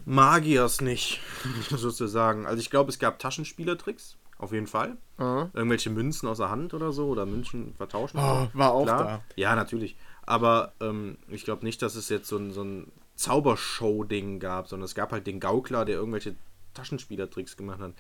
Magiers 0.06 0.82
nicht, 0.82 1.22
sozusagen. 1.70 2.46
Also 2.46 2.60
ich 2.62 2.70
glaube, 2.70 2.90
es 2.90 3.00
gab 3.00 3.20
Taschenspielertricks, 3.20 4.18
auf 4.38 4.52
jeden 4.52 4.68
Fall. 4.68 4.98
Oh, 5.18 5.48
Irgendwelche 5.54 5.90
Münzen 5.90 6.28
aus 6.28 6.38
der 6.38 6.50
Hand 6.50 6.74
oder 6.74 6.92
so 6.92 7.08
oder 7.08 7.26
Münzen 7.26 7.74
vertauschen. 7.76 8.18
Oh, 8.20 8.48
war 8.54 8.72
auch 8.72 8.84
Klar. 8.86 9.04
da. 9.04 9.24
Ja, 9.36 9.56
natürlich. 9.56 9.96
Aber 10.24 10.74
ähm, 10.80 11.18
ich 11.30 11.44
glaube 11.46 11.66
nicht, 11.66 11.82
dass 11.82 11.96
es 11.96 12.10
jetzt 12.10 12.28
so 12.28 12.38
ein, 12.38 12.52
so 12.52 12.64
ein 12.64 12.92
Zaubershow-Ding 13.22 14.40
gab, 14.40 14.68
sondern 14.68 14.86
es 14.86 14.96
gab 14.96 15.12
halt 15.12 15.28
den 15.28 15.40
Gaukler, 15.40 15.86
der 15.86 15.96
irgendwelche 15.96 16.36
Taschenspielertricks 16.74 17.58
gemacht 17.58 17.80
hat. 17.80 17.94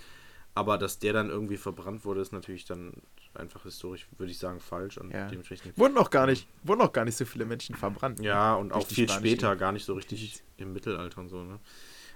Aber 0.53 0.77
dass 0.77 0.99
der 0.99 1.13
dann 1.13 1.29
irgendwie 1.29 1.55
verbrannt 1.57 2.03
wurde, 2.03 2.19
ist 2.21 2.33
natürlich 2.33 2.65
dann 2.65 2.91
einfach 3.33 3.63
historisch, 3.63 4.07
würde 4.17 4.31
ich 4.31 4.37
sagen, 4.37 4.59
falsch 4.59 4.97
und 4.97 5.11
Ja. 5.11 5.27
dementsprechend. 5.29 5.77
Wurden 5.77 5.93
noch 5.93 6.09
gar 6.09 6.25
nicht, 6.25 6.45
wurden 6.63 6.79
noch 6.79 6.91
gar 6.91 7.05
nicht 7.05 7.15
so 7.15 7.23
viele 7.23 7.45
Menschen 7.45 7.75
verbrannt. 7.75 8.19
ne? 8.19 8.25
Ja, 8.25 8.55
und 8.55 8.73
auch 8.73 8.85
viel 8.85 9.07
später, 9.07 9.55
gar 9.55 9.71
nicht 9.71 9.85
so 9.85 9.93
richtig 9.93 10.43
im 10.57 10.73
Mittelalter 10.73 11.21
und 11.21 11.29
so, 11.29 11.43
ne? 11.43 11.59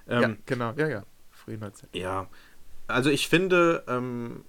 ja, 0.08 0.22
Ähm, 0.24 0.38
genau, 0.46 0.74
ja, 0.76 0.88
ja. 0.90 1.06
Frühe 1.32 1.58
Neuzeit. 1.58 1.90
Ja, 1.96 2.30
also 2.88 3.10
ich 3.10 3.30
finde, 3.30 3.84
ähm, 3.88 4.44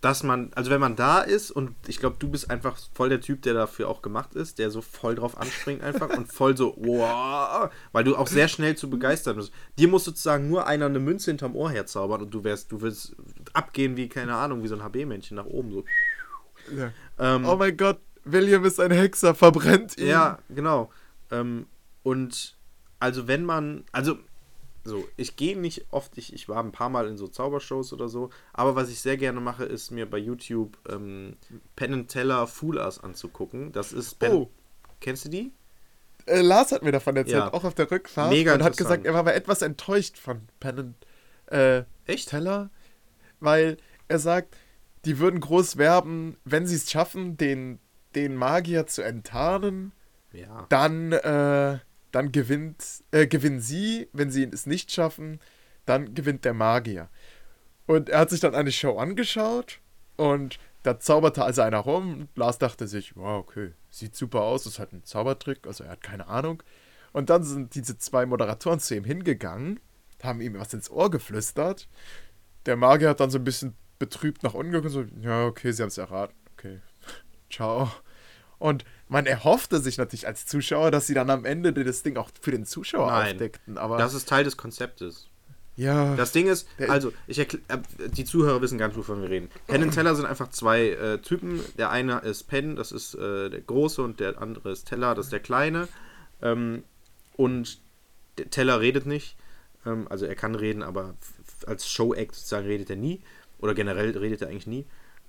dass 0.00 0.22
man, 0.22 0.50
also 0.54 0.70
wenn 0.70 0.80
man 0.80 0.94
da 0.94 1.20
ist 1.20 1.50
und 1.50 1.74
ich 1.88 1.98
glaube, 1.98 2.16
du 2.18 2.28
bist 2.28 2.50
einfach 2.50 2.78
voll 2.94 3.08
der 3.08 3.20
Typ, 3.20 3.42
der 3.42 3.54
dafür 3.54 3.88
auch 3.88 4.00
gemacht 4.00 4.34
ist, 4.34 4.58
der 4.58 4.70
so 4.70 4.80
voll 4.80 5.16
drauf 5.16 5.36
anspringt 5.36 5.82
einfach 5.82 6.16
und 6.16 6.32
voll 6.32 6.56
so, 6.56 6.74
wow, 6.78 7.70
weil 7.90 8.04
du 8.04 8.16
auch 8.16 8.28
sehr 8.28 8.46
schnell 8.46 8.76
zu 8.76 8.88
begeistern 8.88 9.36
bist. 9.36 9.52
Dir 9.76 9.88
muss 9.88 10.04
sozusagen 10.04 10.48
nur 10.48 10.66
einer 10.66 10.86
eine 10.86 11.00
Münze 11.00 11.30
hinterm 11.32 11.56
Ohr 11.56 11.70
herzaubern 11.70 12.22
und 12.22 12.30
du 12.30 12.44
wärst, 12.44 12.70
du 12.70 12.80
willst 12.80 13.16
abgehen 13.52 13.96
wie, 13.96 14.08
keine 14.08 14.36
Ahnung, 14.36 14.62
wie 14.62 14.68
so 14.68 14.76
ein 14.76 14.82
HB-Männchen 14.82 15.36
nach 15.36 15.46
oben 15.46 15.72
so. 15.72 15.84
Ja. 16.76 16.92
Ähm, 17.18 17.44
Oh 17.44 17.56
mein 17.56 17.76
Gott, 17.76 17.98
William 18.24 18.64
ist 18.64 18.78
ein 18.78 18.92
Hexer, 18.92 19.34
verbrennt 19.34 19.98
ihn. 19.98 20.06
Ja, 20.06 20.38
genau. 20.48 20.92
Ähm, 21.32 21.66
und 22.04 22.56
also 23.00 23.26
wenn 23.26 23.44
man, 23.44 23.84
also 23.90 24.18
so, 24.84 25.06
ich 25.16 25.36
gehe 25.36 25.58
nicht 25.58 25.86
oft, 25.90 26.16
ich, 26.18 26.32
ich 26.32 26.48
war 26.48 26.62
ein 26.62 26.72
paar 26.72 26.88
Mal 26.88 27.08
in 27.08 27.16
so 27.16 27.28
Zaubershows 27.28 27.92
oder 27.92 28.08
so, 28.08 28.30
aber 28.52 28.74
was 28.76 28.88
ich 28.88 29.00
sehr 29.00 29.16
gerne 29.16 29.40
mache, 29.40 29.64
ist 29.64 29.90
mir 29.90 30.08
bei 30.08 30.18
YouTube 30.18 30.78
ähm, 30.88 31.36
Penn 31.76 31.92
and 31.92 32.08
Teller 32.10 32.46
Fool 32.46 32.78
Us 32.78 32.98
anzugucken. 33.02 33.72
Das 33.72 33.92
ist 33.92 34.18
Penn, 34.18 34.32
Oh. 34.32 34.50
Kennst 35.00 35.24
du 35.26 35.28
die? 35.28 35.52
Äh, 36.26 36.40
Lars 36.40 36.72
hat 36.72 36.82
mir 36.82 36.92
davon 36.92 37.16
erzählt, 37.16 37.36
Ja. 37.36 37.52
auch 37.52 37.64
auf 37.64 37.74
der 37.74 37.90
Rückfahrt. 37.90 38.30
Mega 38.30 38.54
und 38.54 38.62
hat 38.62 38.76
gesagt, 38.76 39.06
er 39.06 39.12
war 39.12 39.20
aber 39.20 39.34
etwas 39.34 39.62
enttäuscht 39.62 40.18
von 40.18 40.42
Penn 40.60 40.78
and, 40.78 40.96
äh, 41.52 41.84
Echt? 42.06 42.30
Teller, 42.30 42.70
weil 43.40 43.76
er 44.08 44.18
sagt, 44.18 44.56
die 45.04 45.18
würden 45.18 45.40
groß 45.40 45.76
werben, 45.76 46.36
wenn 46.44 46.66
sie 46.66 46.74
es 46.76 46.90
schaffen, 46.90 47.36
den, 47.36 47.78
den 48.14 48.34
Magier 48.36 48.86
zu 48.86 49.02
enttarnen, 49.02 49.92
Ja. 50.32 50.66
dann, 50.68 51.12
äh, 51.12 51.78
dann 52.10 52.32
gewinnt, 52.32 52.84
äh, 53.10 53.26
gewinnen 53.26 53.60
sie, 53.60 54.08
wenn 54.12 54.30
sie 54.30 54.44
es 54.44 54.66
nicht 54.66 54.90
schaffen, 54.92 55.40
dann 55.84 56.14
gewinnt 56.14 56.44
der 56.44 56.54
Magier. 56.54 57.08
Und 57.86 58.08
er 58.08 58.20
hat 58.20 58.30
sich 58.30 58.40
dann 58.40 58.54
eine 58.54 58.72
Show 58.72 58.98
angeschaut 58.98 59.80
und 60.16 60.58
da 60.82 61.00
zauberte 61.00 61.44
also 61.44 61.62
einer 61.62 61.78
rum. 61.78 62.28
Lars 62.34 62.58
dachte 62.58 62.86
sich, 62.86 63.16
wow, 63.16 63.40
okay, 63.40 63.72
sieht 63.90 64.14
super 64.14 64.42
aus, 64.42 64.66
ist 64.66 64.78
halt 64.78 64.92
ein 64.92 65.04
Zaubertrick, 65.04 65.66
also 65.66 65.84
er 65.84 65.90
hat 65.90 66.02
keine 66.02 66.28
Ahnung. 66.28 66.62
Und 67.12 67.30
dann 67.30 67.42
sind 67.42 67.74
diese 67.74 67.98
zwei 67.98 68.26
Moderatoren 68.26 68.80
zu 68.80 68.94
ihm 68.94 69.04
hingegangen, 69.04 69.80
haben 70.22 70.40
ihm 70.40 70.58
was 70.58 70.74
ins 70.74 70.90
Ohr 70.90 71.10
geflüstert. 71.10 71.88
Der 72.66 72.76
Magier 72.76 73.10
hat 73.10 73.20
dann 73.20 73.30
so 73.30 73.38
ein 73.38 73.44
bisschen 73.44 73.74
betrübt 73.98 74.42
nach 74.42 74.54
unten 74.54 74.72
geguckt 74.72 74.94
und 74.94 75.10
so, 75.10 75.20
ja, 75.20 75.46
okay, 75.46 75.72
sie 75.72 75.82
haben 75.82 75.88
es 75.88 75.98
erraten, 75.98 76.36
okay, 76.52 76.80
ciao. 77.50 77.90
Und 78.58 78.84
man 79.08 79.26
erhoffte 79.26 79.80
sich 79.80 79.98
natürlich 79.98 80.26
als 80.26 80.46
Zuschauer, 80.46 80.90
dass 80.90 81.06
sie 81.06 81.14
dann 81.14 81.30
am 81.30 81.44
Ende 81.44 81.72
das 81.72 82.02
Ding 82.02 82.16
auch 82.16 82.30
für 82.40 82.50
den 82.50 82.64
Zuschauer 82.66 83.10
Nein. 83.10 83.32
aufdeckten. 83.32 83.78
Aber 83.78 83.96
Das 83.98 84.14
ist 84.14 84.28
Teil 84.28 84.44
des 84.44 84.56
Konzeptes. 84.56 85.28
ja, 85.76 86.14
Das 86.16 86.32
Ding 86.32 86.46
ist, 86.48 86.66
also, 86.88 87.12
ich 87.26 87.38
erkl- 87.40 87.60
äh, 87.68 87.78
die 88.10 88.24
Zuhörer 88.24 88.60
wissen 88.60 88.78
gar 88.78 88.88
nicht, 88.88 88.96
wovon 88.98 89.22
wir 89.22 89.30
reden. 89.30 89.48
Penn 89.66 89.82
und 89.82 89.92
Teller 89.92 90.14
sind 90.14 90.26
einfach 90.26 90.50
zwei 90.50 90.88
äh, 90.90 91.18
Typen. 91.18 91.60
Der 91.78 91.90
eine 91.90 92.18
ist 92.20 92.44
Penn, 92.48 92.76
das 92.76 92.92
ist 92.92 93.14
äh, 93.14 93.48
der 93.50 93.60
Große, 93.60 94.02
und 94.02 94.20
der 94.20 94.40
andere 94.42 94.72
ist 94.72 94.84
Teller, 94.88 95.14
das 95.14 95.26
ist 95.26 95.32
der 95.32 95.40
Kleine. 95.40 95.88
Ähm, 96.42 96.82
und 97.36 97.78
Teller 98.50 98.80
redet 98.80 99.06
nicht. 99.06 99.36
Ähm, 99.86 100.06
also, 100.10 100.26
er 100.26 100.34
kann 100.34 100.54
reden, 100.54 100.82
aber 100.82 101.14
f- 101.20 101.66
als 101.68 101.88
Show-Act 101.88 102.34
sozusagen 102.34 102.66
redet 102.66 102.90
er 102.90 102.96
nie. 102.96 103.22
Oder 103.58 103.74
generell 103.74 104.16
redet 104.16 104.42
er 104.42 104.48
eigentlich 104.48 104.66
nie. 104.68 104.86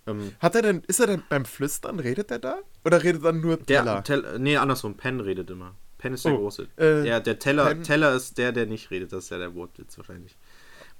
Ähm, 0.10 0.34
hat 0.39 0.56
er 0.56 0.62
denn, 0.62 0.84
ist 0.88 1.00
er 1.00 1.08
denn 1.08 1.24
beim 1.30 1.45
Flüstern, 1.45 2.00
redet 2.00 2.32
er 2.32 2.39
da? 2.39 2.58
Oder 2.86 3.04
redet 3.04 3.24
dann 3.24 3.41
nur 3.41 3.58
der 3.58 3.65
Teller? 3.84 4.04
Teller, 4.04 4.39
nee, 4.39 4.58
andersrum, 4.58 4.95
Penn 4.95 5.19
redet 5.19 5.50
immer. 5.50 5.76
Penn 5.98 6.13
ist 6.13 6.26
der 6.26 6.34
Oh, 6.34 6.38
Große. 6.38 6.63
äh, 6.78 7.04
der, 7.04 7.19
der 7.19 7.39
Teller, 7.39 7.65
Penn- 7.65 7.84
Teller 7.84 8.13
ist 8.15 8.38
der, 8.38 8.52
der 8.52 8.65
nicht 8.65 8.89
redet. 8.91 9.12
Das 9.12 9.26
ist 9.26 9.30
ja 9.32 9.38
der 9.38 9.54
Wortwitz 9.56 9.98
wahrscheinlich. 9.98 10.36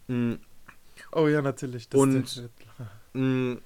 Mm, 0.08 0.34
oh 1.14 1.28
ja, 1.28 1.42
natürlich. 1.42 1.88
das 1.90 2.00
Und- 2.00 2.36
der- 2.38 2.50
Mm, 3.22 3.58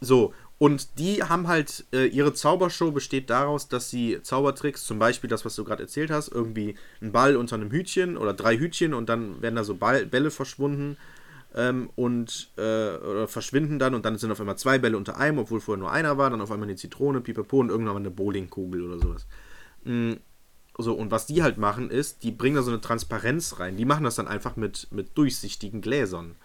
So, 0.00 0.32
und 0.58 0.98
die 0.98 1.22
haben 1.22 1.46
halt, 1.46 1.84
äh, 1.92 2.06
ihre 2.06 2.32
Zaubershow 2.34 2.90
besteht 2.90 3.28
daraus, 3.30 3.68
dass 3.68 3.90
sie 3.90 4.18
Zaubertricks, 4.22 4.84
zum 4.84 4.98
Beispiel 4.98 5.28
das, 5.28 5.44
was 5.44 5.54
du 5.56 5.64
gerade 5.64 5.82
erzählt 5.82 6.10
hast, 6.10 6.28
irgendwie 6.28 6.74
ein 7.02 7.12
Ball 7.12 7.36
unter 7.36 7.56
einem 7.56 7.70
Hütchen 7.70 8.16
oder 8.16 8.32
drei 8.34 8.56
Hütchen 8.58 8.92
und 8.94 9.08
dann 9.08 9.40
werden 9.42 9.56
da 9.56 9.64
so 9.64 9.74
Ball, 9.74 10.06
Bälle 10.06 10.30
verschwunden 10.30 10.96
ähm, 11.54 11.90
und 11.96 12.50
äh, 12.56 13.26
verschwinden 13.26 13.78
dann 13.78 13.94
und 13.94 14.04
dann 14.04 14.18
sind 14.18 14.30
auf 14.30 14.40
einmal 14.40 14.58
zwei 14.58 14.78
Bälle 14.78 14.96
unter 14.96 15.16
einem, 15.16 15.38
obwohl 15.38 15.60
vorher 15.60 15.80
nur 15.80 15.90
einer 15.90 16.16
war, 16.18 16.30
dann 16.30 16.40
auf 16.40 16.50
einmal 16.50 16.68
eine 16.68 16.76
Zitrone, 16.76 17.20
Pipapo 17.20 17.58
und 17.58 17.70
irgendwann 17.70 17.94
mal 17.94 18.00
eine 18.00 18.10
Bowlingkugel 18.10 18.82
oder 18.82 18.98
sowas. 18.98 19.26
Mm, 19.84 20.14
so, 20.78 20.94
und 20.94 21.10
was 21.10 21.26
die 21.26 21.42
halt 21.42 21.58
machen 21.58 21.90
ist, 21.90 22.22
die 22.22 22.30
bringen 22.30 22.56
da 22.56 22.62
so 22.62 22.70
eine 22.70 22.80
Transparenz 22.80 23.58
rein. 23.58 23.76
Die 23.76 23.84
machen 23.84 24.04
das 24.04 24.14
dann 24.14 24.28
einfach 24.28 24.56
mit, 24.56 24.88
mit 24.90 25.16
durchsichtigen 25.18 25.80
Gläsern. 25.80 26.36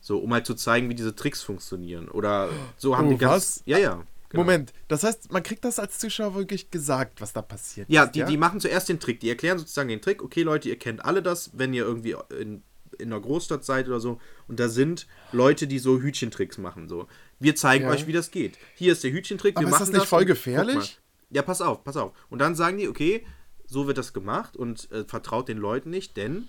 So, 0.00 0.18
um 0.18 0.32
halt 0.32 0.46
zu 0.46 0.54
zeigen, 0.54 0.88
wie 0.88 0.94
diese 0.94 1.16
Tricks 1.16 1.42
funktionieren. 1.42 2.08
Oder 2.08 2.50
so 2.76 2.96
haben 2.96 3.08
Oh, 3.08 3.12
die 3.12 3.18
ganz. 3.18 3.32
was? 3.32 3.62
Ja, 3.64 3.78
ja. 3.78 4.04
genau. 4.28 4.44
Moment, 4.44 4.72
das 4.88 5.02
heißt, 5.02 5.32
man 5.32 5.42
kriegt 5.42 5.64
das 5.64 5.78
als 5.78 5.98
Zuschauer 5.98 6.34
wirklich 6.34 6.70
gesagt, 6.70 7.20
was 7.20 7.32
da 7.32 7.42
passiert. 7.42 7.88
Ja, 7.88 8.04
ist, 8.04 8.14
die, 8.14 8.24
die 8.24 8.36
machen 8.36 8.60
zuerst 8.60 8.88
den 8.88 9.00
Trick. 9.00 9.20
Die 9.20 9.30
erklären 9.30 9.58
sozusagen 9.58 9.88
den 9.88 10.02
Trick. 10.02 10.22
Okay, 10.22 10.42
Leute, 10.42 10.68
ihr 10.68 10.78
kennt 10.78 11.04
alle 11.04 11.22
das, 11.22 11.50
wenn 11.54 11.72
ihr 11.72 11.84
irgendwie 11.84 12.16
in, 12.38 12.62
in 12.98 13.12
einer 13.12 13.20
Großstadt 13.20 13.64
seid 13.64 13.86
oder 13.88 14.00
so. 14.00 14.20
Und 14.48 14.60
da 14.60 14.68
sind 14.68 15.06
Leute, 15.32 15.66
die 15.66 15.78
so 15.78 16.00
Hütchentricks 16.00 16.58
machen. 16.58 16.88
So, 16.88 17.06
wir 17.38 17.54
zeigen 17.56 17.84
Ja. 17.84 17.90
euch, 17.90 18.06
wie 18.06 18.12
das 18.12 18.30
geht. 18.30 18.58
Hier 18.74 18.92
ist 18.92 19.04
der 19.04 19.12
Hütchentrick. 19.12 19.56
Aber 19.56 19.64
wir 19.66 19.68
ist 19.68 19.72
machen 19.80 19.92
das 19.92 20.00
nicht 20.02 20.08
voll 20.08 20.22
und- 20.22 20.26
gefährlich? 20.28 21.00
Ja, 21.30 21.42
pass 21.42 21.60
auf, 21.60 21.82
pass 21.84 21.96
auf. 21.96 22.12
Und 22.30 22.38
dann 22.40 22.54
sagen 22.54 22.78
die, 22.78 22.88
okay, 22.88 23.26
so 23.66 23.86
wird 23.86 23.98
das 23.98 24.12
gemacht 24.12 24.56
und 24.56 24.90
äh, 24.92 25.04
vertraut 25.04 25.48
den 25.48 25.58
Leuten 25.58 25.90
nicht, 25.90 26.16
denn 26.16 26.48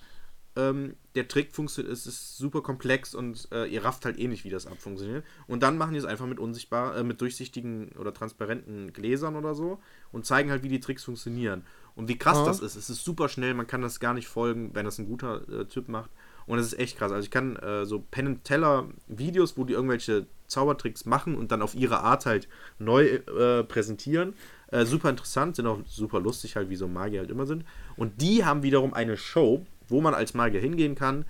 ähm, 0.58 0.96
der 1.16 1.28
Trick 1.28 1.54
funktioniert, 1.54 1.92
es 1.92 2.08
ist 2.08 2.38
super 2.38 2.62
komplex 2.62 3.14
und 3.14 3.50
äh, 3.52 3.66
ihr 3.66 3.84
rafft 3.84 4.06
halt 4.06 4.18
eh 4.18 4.28
nicht, 4.28 4.46
wie 4.46 4.50
das 4.50 4.68
abfunktioniert. 4.68 5.26
Und 5.48 5.64
dann 5.64 5.78
machen 5.78 5.94
die 5.94 6.00
es 6.00 6.06
einfach 6.06 6.28
mit 6.28 6.40
unsichtbar, 6.40 6.96
äh, 6.96 7.04
mit 7.04 7.20
durchsichtigen 7.20 7.90
oder 8.00 8.14
transparenten 8.14 8.94
Gläsern 8.94 9.36
oder 9.36 9.54
so 9.54 9.80
und 10.14 10.26
zeigen 10.26 10.52
halt, 10.52 10.64
wie 10.64 10.70
die 10.70 10.80
Tricks 10.80 11.04
funktionieren. 11.04 11.66
Und 11.96 12.08
wie 12.08 12.18
krass 12.18 12.38
Ja. 12.38 12.46
das 12.46 12.60
ist. 12.62 12.76
Es 12.76 12.90
ist 12.90 13.04
super 13.04 13.28
schnell, 13.28 13.54
man 13.54 13.68
kann 13.68 13.82
das 13.82 14.00
gar 14.00 14.14
nicht 14.14 14.28
folgen, 14.28 14.72
wenn 14.74 14.86
das 14.86 14.98
ein 14.98 15.08
guter 15.08 15.48
äh, 15.50 15.66
Typ 15.66 15.90
macht. 15.90 16.10
Und 16.48 16.60
es 16.60 16.68
ist 16.68 16.80
echt 16.80 16.98
krass. 16.98 17.12
Also 17.12 17.24
ich 17.24 17.32
kann 17.32 17.56
äh, 17.58 17.86
so 17.86 18.00
Penn 18.00 18.28
and 18.28 18.44
Teller 18.44 18.88
Videos, 19.08 19.58
wo 19.58 19.64
die 19.64 19.74
irgendwelche 19.74 20.28
Zaubertricks 20.48 21.06
machen 21.06 21.36
und 21.36 21.52
dann 21.52 21.62
auf 21.62 21.76
ihre 21.76 22.02
Art 22.02 22.26
halt 22.26 22.48
neu 22.78 23.06
äh, 23.06 23.64
präsentieren. 23.64 24.36
Äh, 24.68 24.86
super 24.86 25.10
interessant, 25.10 25.56
sind 25.56 25.68
auch 25.68 25.80
super 25.88 26.20
lustig 26.20 26.56
halt, 26.56 26.70
wie 26.70 26.76
so 26.76 26.88
Magier 26.88 27.22
halt 27.22 27.32
immer 27.32 27.46
sind. 27.46 27.66
Und 27.98 28.22
die 28.22 28.46
haben 28.46 28.64
wiederum 28.64 28.94
eine 28.94 29.18
Show, 29.18 29.66
wo 29.88 30.02
man 30.02 30.14
als 30.14 30.34
Magier 30.34 30.60
hingehen 30.60 30.96
kann, 30.96 31.26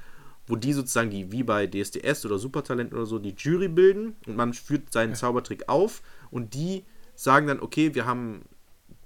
wo 0.47 0.56
die 0.56 0.73
sozusagen 0.73 1.10
die, 1.10 1.32
wie 1.32 1.43
bei 1.43 1.67
DSDS 1.67 2.25
oder 2.25 2.38
Supertalent 2.38 2.93
oder 2.93 3.06
so, 3.06 3.19
die 3.19 3.36
Jury 3.38 3.67
bilden 3.67 4.15
und 4.28 4.36
man 4.36 4.54
führt 4.54 4.91
seinen 4.91 5.15
Zaubertrick 5.15 5.67
auf 5.69 6.01
und 6.30 6.54
die 6.54 6.84
sagen 7.15 7.47
dann, 7.47 7.60
okay, 7.60 7.95
wir 7.95 8.06
haben 8.06 8.43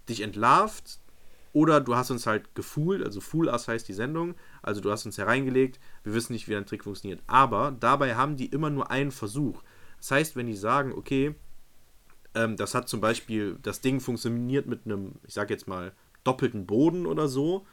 dich 0.09 0.21
entlarvt 0.21 0.98
oder 1.53 1.81
du 1.81 1.95
hast 1.95 2.11
uns 2.11 2.25
halt 2.25 2.53
gefühlt, 2.55 3.03
also 3.03 3.21
Fool 3.21 3.47
Us 3.47 3.67
heißt 3.67 3.87
die 3.87 3.93
Sendung, 3.93 4.35
also 4.61 4.81
du 4.81 4.91
hast 4.91 5.05
uns 5.05 5.17
hereingelegt, 5.17 5.79
wir 6.03 6.13
wissen 6.13 6.33
nicht, 6.33 6.47
wie 6.47 6.53
dein 6.53 6.65
Trick 6.65 6.83
funktioniert. 6.83 7.21
Aber 7.27 7.75
dabei 7.79 8.15
haben 8.15 8.37
die 8.37 8.47
immer 8.47 8.69
nur 8.69 8.91
einen 8.91 9.11
Versuch. 9.11 9.63
Das 9.97 10.11
heißt, 10.11 10.35
wenn 10.35 10.47
die 10.47 10.55
sagen, 10.55 10.93
okay, 10.93 11.35
ähm, 12.35 12.55
das 12.55 12.75
hat 12.75 12.87
zum 12.87 13.01
Beispiel, 13.01 13.57
das 13.61 13.81
Ding 13.81 13.99
funktioniert 13.99 14.67
mit 14.67 14.85
einem, 14.85 15.13
ich 15.25 15.33
sag 15.33 15.49
jetzt 15.49 15.67
mal, 15.67 15.93
doppelten 16.23 16.65
Boden 16.65 17.05
oder 17.05 17.27
so, 17.27 17.65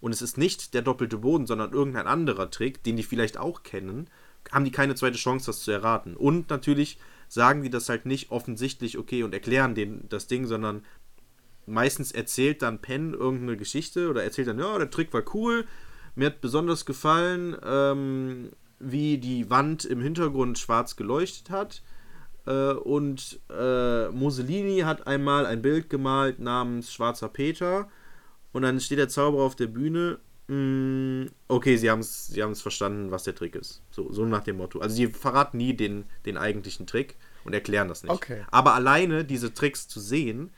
und 0.00 0.12
es 0.12 0.20
ist 0.20 0.36
nicht 0.36 0.74
der 0.74 0.82
doppelte 0.82 1.16
Boden, 1.16 1.46
sondern 1.46 1.72
irgendein 1.72 2.06
anderer 2.06 2.50
Trick, 2.50 2.82
den 2.82 2.96
die 2.96 3.02
vielleicht 3.02 3.38
auch 3.38 3.62
kennen, 3.62 4.10
haben 4.52 4.66
die 4.66 4.70
keine 4.70 4.94
zweite 4.94 5.16
Chance, 5.16 5.46
das 5.46 5.60
zu 5.60 5.70
erraten. 5.70 6.14
Und 6.14 6.50
natürlich 6.50 6.98
sagen 7.28 7.62
die 7.62 7.70
das 7.70 7.88
halt 7.88 8.04
nicht 8.04 8.30
offensichtlich, 8.30 8.98
okay, 8.98 9.22
und 9.22 9.32
erklären 9.32 9.74
den, 9.74 10.06
das 10.10 10.26
Ding, 10.26 10.46
sondern 10.46 10.82
meistens 11.66 12.12
erzählt 12.12 12.62
dann 12.62 12.80
Penn 12.80 13.14
irgendeine 13.14 13.56
Geschichte 13.56 14.08
oder 14.10 14.22
erzählt 14.22 14.48
dann, 14.48 14.58
ja, 14.58 14.78
der 14.78 14.90
Trick 14.90 15.12
war 15.12 15.22
cool, 15.34 15.66
mir 16.14 16.26
hat 16.26 16.40
besonders 16.40 16.84
gefallen, 16.84 17.56
ähm, 17.64 18.50
wie 18.78 19.18
die 19.18 19.50
Wand 19.50 19.84
im 19.84 20.00
Hintergrund 20.00 20.58
schwarz 20.58 20.96
geleuchtet 20.96 21.50
hat. 21.50 21.82
Äh, 22.46 22.72
und 22.72 23.40
äh, 23.50 24.08
Mussolini 24.08 24.80
hat 24.80 25.06
einmal 25.06 25.46
ein 25.46 25.62
Bild 25.62 25.90
gemalt 25.90 26.38
namens 26.38 26.92
Schwarzer 26.92 27.28
Peter. 27.28 27.88
Und 28.52 28.62
dann 28.62 28.80
steht 28.80 28.98
der 28.98 29.08
Zauberer 29.08 29.42
auf 29.42 29.56
der 29.56 29.66
Bühne. 29.66 30.18
mm, 30.46 31.26
okay, 31.48 31.76
sie 31.76 31.90
haben 31.90 32.00
es 32.00 32.28
sie 32.28 32.42
haben's 32.42 32.62
verstanden, 32.62 33.10
was 33.10 33.24
der 33.24 33.34
Trick 33.34 33.56
ist. 33.56 33.82
So, 33.90 34.12
so 34.12 34.24
nach 34.24 34.44
dem 34.44 34.58
Motto. 34.58 34.80
Also 34.80 34.94
sie 34.94 35.08
verraten 35.08 35.56
nie 35.56 35.74
den, 35.74 36.04
den 36.26 36.36
eigentlichen 36.36 36.86
Trick 36.86 37.16
und 37.44 37.54
erklären 37.54 37.88
das 37.88 38.02
nicht. 38.02 38.12
Okay. 38.12 38.44
Aber 38.50 38.74
alleine 38.74 39.24
diese 39.24 39.52
Tricks 39.54 39.88
zu 39.88 39.98
sehen 39.98 40.50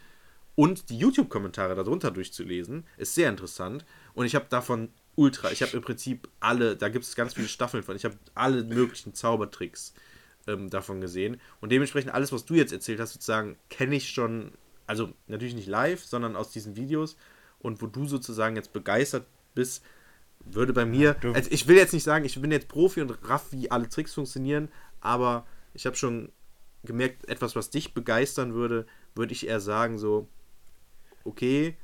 und 0.57 0.89
die 0.89 0.99
YouTube-Kommentare 0.99 1.77
darunter 1.77 2.11
durchzulesen, 2.11 2.85
ist 2.97 3.15
sehr 3.15 3.29
interessant. 3.29 3.85
Und 4.15 4.27
ich 4.27 4.35
habe 4.35 4.47
davon 4.49 4.89
ultra, 5.15 5.53
ich 5.53 5.63
habe 5.63 5.77
im 5.77 5.83
Prinzip 5.83 6.29
alle, 6.41 6.77
da 6.77 6.89
gibt 6.89 7.05
es 7.05 7.15
ganz 7.15 7.35
viele 7.35 7.49
Staffeln 7.49 7.83
von, 7.83 7.95
ich 7.95 8.05
habe 8.05 8.17
alle 8.35 8.65
möglichen 8.65 9.15
Zaubertricks 9.15 9.95
ähm, 10.47 10.71
davon 10.71 11.01
gesehen. 11.01 11.41
Und 11.61 11.73
dementsprechend 11.73 12.13
alles, 12.13 12.33
was 12.33 12.47
du 12.47 12.55
jetzt 12.55 12.73
erzählt 12.73 13.01
hast, 13.01 13.13
sozusagen, 13.13 13.57
kenne 13.69 13.97
ich 13.97 14.11
schon, 14.11 14.53
also 14.87 15.13
natürlich 15.27 15.55
nicht 15.55 15.69
live, 15.69 16.05
sondern 16.05 16.37
aus 16.37 16.51
diesen 16.51 16.75
Videos. 16.75 17.17
Und 17.59 17.83
wo 17.83 17.87
du 17.87 18.07
sozusagen 18.07 18.57
jetzt 18.57 18.73
begeistert 18.73 19.27
bist, 19.55 19.85
würde 20.45 20.73
bei 20.73 20.87
mir, 20.87 21.17
also 21.35 21.51
ich 21.51 21.67
will 21.69 21.77
jetzt 21.77 21.93
nicht 21.93 22.05
sagen, 22.05 22.25
ich 22.25 22.41
bin 22.41 22.53
jetzt 22.53 22.69
Profi 22.69 23.03
und 23.03 23.11
raff, 23.29 23.47
wie 23.51 23.71
alle 23.71 23.89
Tricks 23.89 24.15
funktionieren, 24.15 24.69
aber 25.01 25.47
ich 25.75 25.87
habe 25.87 25.97
schon 25.97 26.31
gemerkt, 26.85 27.29
etwas, 27.29 27.57
was 27.57 27.71
dich 27.71 27.93
begeistern 27.95 28.55
würde, 28.55 28.87
würde 29.15 29.33
ich 29.33 29.49
eher 29.49 29.61
sagen, 29.61 29.99
so, 29.99 30.29
okay, 31.27 31.77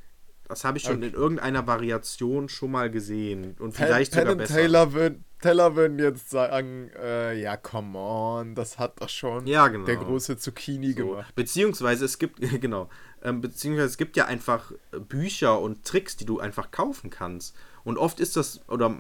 das 0.49 0.65
habe 0.65 0.77
ich 0.79 0.85
schon 0.85 0.99
Okay. 0.99 1.07
in 1.09 1.15
irgendeiner 1.15 1.67
Variation 1.67 2.49
schon 2.49 2.71
mal 2.73 2.91
gesehen 2.91 3.57
und 3.59 3.73
vielleicht 3.75 4.13
Penn 4.13 4.23
sogar 4.23 4.35
besser. 4.37 4.55
Taylor 4.55 4.93
würden, 4.93 5.25
Teller 5.41 5.77
würden 5.77 5.99
jetzt 5.99 6.31
sagen, 6.31 6.91
äh, 7.01 7.41
ja, 7.41 7.57
come 7.57 7.99
on, 7.99 8.55
das 8.55 8.79
hat 8.79 9.01
doch 9.01 9.09
schon 9.09 9.47
Ja, 9.47 9.69
genau. 9.69 9.87
der 9.87 9.97
große 9.97 10.37
Zucchini 10.37 10.93
So. 10.93 11.09
gemacht. 11.09 11.35
Beziehungsweise 11.35 12.05
es 12.05 12.19
gibt, 12.19 12.41
genau, 12.61 12.91
ähm, 13.23 13.41
beziehungsweise 13.41 13.87
es 13.87 13.97
gibt 13.97 14.17
ja 14.17 14.27
einfach 14.27 14.73
äh, 14.93 15.01
Bücher 15.01 15.59
und 15.61 15.85
Tricks, 15.85 16.17
die 16.17 16.27
du 16.27 16.39
einfach 16.39 16.71
kaufen 16.71 17.09
kannst. 17.11 17.57
Und 17.85 17.97
oft 17.99 18.21
ist 18.21 18.37
das, 18.37 18.61
oder 18.69 18.95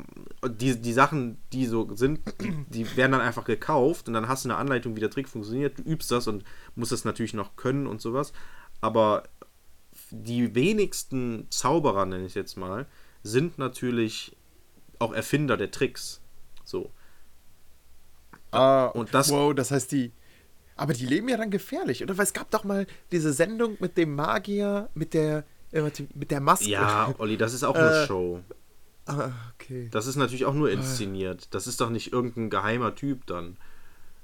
die, 0.48 0.80
die 0.80 0.92
Sachen, 0.92 1.38
die 1.52 1.66
so 1.66 1.94
sind, 1.94 2.20
die 2.68 2.86
werden 2.96 3.12
dann 3.12 3.20
einfach 3.20 3.44
gekauft 3.44 4.08
und 4.08 4.14
dann 4.14 4.26
hast 4.26 4.44
du 4.44 4.48
eine 4.48 4.58
Anleitung, 4.58 4.96
wie 4.96 5.00
der 5.00 5.10
Trick 5.10 5.28
funktioniert, 5.28 5.78
du 5.78 5.82
übst 5.82 6.10
das 6.10 6.26
und 6.28 6.44
musst 6.76 6.92
das 6.92 7.04
natürlich 7.04 7.34
noch 7.34 7.56
können 7.56 7.86
und 7.86 8.00
sowas. 8.00 8.32
Aber 8.80 9.24
die 10.12 10.54
wenigsten 10.54 11.46
Zauberer, 11.50 12.06
nenne 12.06 12.22
ich 12.24 12.30
es 12.32 12.34
jetzt 12.34 12.56
mal, 12.56 12.86
sind 13.22 13.58
natürlich 13.58 14.36
auch 14.98 15.12
Erfinder 15.12 15.56
der 15.56 15.70
Tricks. 15.70 16.20
So. 16.64 16.90
Ah, 18.50 18.86
und 18.86 19.14
das- 19.14 19.30
wow, 19.30 19.54
das 19.54 19.70
heißt, 19.70 19.90
die. 19.92 20.12
Aber 20.76 20.92
die 20.94 21.06
leben 21.06 21.28
ja 21.28 21.36
dann 21.36 21.50
gefährlich, 21.50 22.02
oder? 22.02 22.16
Weil 22.16 22.24
es 22.24 22.32
gab 22.32 22.50
doch 22.50 22.64
mal 22.64 22.86
diese 23.12 23.32
Sendung 23.32 23.76
mit 23.80 23.96
dem 23.96 24.14
Magier, 24.14 24.88
mit 24.94 25.14
der, 25.14 25.44
äh, 25.70 25.82
mit 26.14 26.30
der 26.30 26.40
Maske. 26.40 26.68
Ja, 26.68 27.14
Olli, 27.18 27.36
das 27.36 27.52
ist 27.54 27.62
auch 27.62 27.74
eine 27.76 28.02
Äh, 28.02 28.06
Show. 28.06 28.40
Ah, 29.06 29.30
okay. 29.54 29.88
Das 29.90 30.06
ist 30.06 30.16
natürlich 30.16 30.44
auch 30.44 30.54
nur 30.54 30.70
inszeniert. 30.70 31.48
Das 31.54 31.66
ist 31.66 31.80
doch 31.80 31.90
nicht 31.90 32.12
irgendein 32.12 32.50
geheimer 32.50 32.94
Typ 32.94 33.26
dann. 33.26 33.56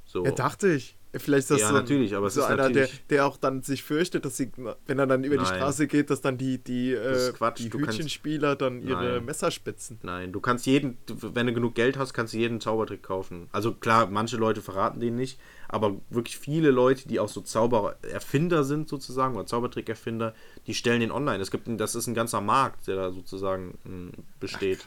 So. 0.04 0.24
Ja, 0.24 0.30
dachte 0.32 0.68
ich. 0.72 0.96
Vielleicht 1.14 1.38
ist 1.44 1.50
das 1.52 1.60
Ja, 1.62 1.68
so, 1.68 1.74
natürlich, 1.74 2.14
aber 2.14 2.26
es 2.26 2.34
so 2.34 2.40
ist 2.42 2.46
einer, 2.48 2.68
der, 2.68 2.86
der 3.08 3.24
auch 3.26 3.38
dann 3.38 3.62
sich 3.62 3.82
fürchtet, 3.82 4.26
dass 4.26 4.36
sie, 4.36 4.52
wenn 4.86 4.98
er 4.98 5.06
dann 5.06 5.24
über 5.24 5.38
die 5.38 5.42
Nein. 5.42 5.54
Straße 5.56 5.86
geht, 5.86 6.10
dass 6.10 6.20
dann 6.20 6.36
die, 6.36 6.58
die, 6.58 6.92
äh, 6.92 7.32
die 7.32 7.38
kannst- 7.38 7.74
Hütchenspieler 7.74 8.56
dann 8.56 8.82
ihre 8.82 9.14
Nein. 9.14 9.24
Messer 9.24 9.50
spitzen. 9.50 9.98
Nein, 10.02 10.32
du 10.32 10.40
kannst 10.40 10.66
jeden, 10.66 10.98
wenn 11.06 11.46
du 11.46 11.54
genug 11.54 11.74
Geld 11.74 11.96
hast, 11.96 12.12
kannst 12.12 12.34
du 12.34 12.38
jeden 12.38 12.60
Zaubertrick 12.60 13.02
kaufen. 13.02 13.48
Also 13.52 13.72
klar, 13.72 14.06
manche 14.08 14.36
Leute 14.36 14.60
verraten 14.60 15.00
den 15.00 15.14
nicht, 15.16 15.40
aber 15.68 15.96
wirklich 16.10 16.36
viele 16.38 16.70
Leute, 16.70 17.08
die 17.08 17.20
auch 17.20 17.30
so 17.30 17.40
Zaubererfinder 17.40 18.64
sind 18.64 18.88
sozusagen, 18.90 19.34
oder 19.34 19.46
Zaubertrick-Erfinder, 19.46 20.34
die 20.66 20.74
stellen 20.74 21.00
den 21.00 21.10
online. 21.10 21.40
Es 21.42 21.50
gibt, 21.50 21.68
ein- 21.68 21.78
das 21.78 21.94
ist 21.94 22.06
ein 22.06 22.14
ganzer 22.14 22.42
Markt, 22.42 22.86
der 22.86 22.96
da 22.96 23.12
sozusagen 23.12 23.78
mh, 23.84 24.12
besteht, 24.40 24.86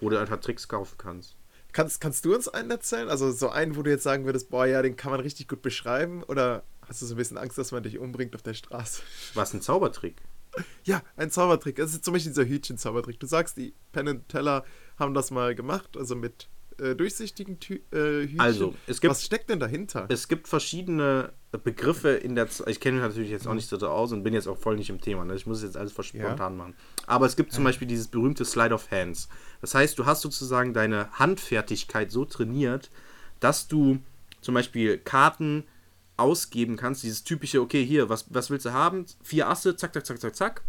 wo 0.00 0.08
du 0.10 0.18
einfach 0.18 0.40
Tricks 0.40 0.66
kaufen 0.66 0.96
kannst. 0.98 1.36
Kannst, 1.72 2.00
kannst 2.00 2.24
du 2.24 2.34
uns 2.34 2.48
einen 2.48 2.70
erzählen? 2.70 3.08
Also 3.08 3.30
so 3.32 3.48
einen, 3.48 3.76
wo 3.76 3.82
du 3.82 3.90
jetzt 3.90 4.02
sagen 4.02 4.24
würdest, 4.24 4.50
boah, 4.50 4.66
ja, 4.66 4.82
den 4.82 4.96
kann 4.96 5.10
man 5.10 5.20
richtig 5.20 5.48
gut 5.48 5.62
beschreiben? 5.62 6.22
Oder 6.24 6.64
hast 6.86 7.02
du 7.02 7.06
so 7.06 7.14
ein 7.14 7.18
bisschen 7.18 7.38
Angst, 7.38 7.58
dass 7.58 7.72
man 7.72 7.82
dich 7.82 7.98
umbringt 7.98 8.34
auf 8.34 8.42
der 8.42 8.54
Straße? 8.54 9.02
Was 9.34 9.54
ein 9.54 9.62
Zaubertrick? 9.62 10.16
Ja, 10.84 11.02
ein 11.16 11.30
Zaubertrick. 11.30 11.76
Das 11.76 11.92
ist 11.92 12.04
zum 12.04 12.14
Beispiel 12.14 12.32
dieser 12.32 12.44
Hütchen-Zaubertrick. 12.44 13.20
Du 13.20 13.26
sagst, 13.26 13.56
die 13.56 13.74
Penn 13.92 14.26
Teller 14.28 14.64
haben 14.98 15.14
das 15.14 15.30
mal 15.30 15.54
gemacht, 15.54 15.96
also 15.96 16.16
mit 16.16 16.48
äh, 16.80 16.94
durchsichtigen 16.96 17.60
Tü 17.60 17.80
äh, 17.92 18.22
Hütchen. 18.22 18.40
Also, 18.40 18.74
es 18.86 19.00
gibt- 19.00 19.10
Was 19.12 19.24
steckt 19.24 19.50
denn 19.50 19.60
dahinter? 19.60 20.06
Es 20.08 20.26
gibt 20.28 20.48
verschiedene 20.48 21.32
Begriffe 21.64 22.10
in 22.10 22.34
der. 22.34 22.48
Z 22.48 22.66
ich 22.68 22.80
kenne 22.80 22.96
mich 22.98 23.06
natürlich 23.06 23.30
jetzt 23.30 23.46
auch 23.46 23.54
nicht 23.54 23.68
so 23.68 23.76
aus 23.88 24.12
und 24.12 24.22
bin 24.22 24.32
jetzt 24.34 24.46
auch 24.48 24.56
voll 24.58 24.76
nicht 24.76 24.88
im 24.90 25.00
Thema. 25.00 25.24
Ne? 25.24 25.34
Ich 25.34 25.46
muss 25.46 25.62
jetzt 25.62 25.76
alles 25.76 25.92
voll 25.92 26.04
Ja. 26.12 26.26
spontan 26.26 26.56
machen. 26.56 26.74
Aber 27.06 27.26
es 27.26 27.36
gibt 27.36 27.52
zum 27.52 27.64
Beispiel 27.64 27.88
dieses 27.88 28.08
berühmte 28.08 28.44
Slide 28.44 28.72
of 28.74 28.90
Hands. 28.90 29.28
Das 29.60 29.74
heißt, 29.74 29.98
du 29.98 30.06
hast 30.06 30.22
sozusagen 30.22 30.72
deine 30.74 31.10
Handfertigkeit 31.18 32.10
so 32.10 32.24
trainiert, 32.24 32.90
dass 33.40 33.66
du 33.68 33.98
zum 34.40 34.54
Beispiel 34.54 34.98
Karten 34.98 35.64
ausgeben 36.16 36.76
kannst. 36.76 37.02
Dieses 37.02 37.24
typische, 37.24 37.60
okay, 37.60 37.84
hier, 37.84 38.08
was, 38.08 38.26
was 38.32 38.50
willst 38.50 38.66
du 38.66 38.72
haben? 38.72 39.06
Vier 39.22 39.48
Asse, 39.48 39.74
zack, 39.76 39.92
zack, 39.94 40.06
zack, 40.06 40.20
zack, 40.20 40.36
zack. 40.36 40.62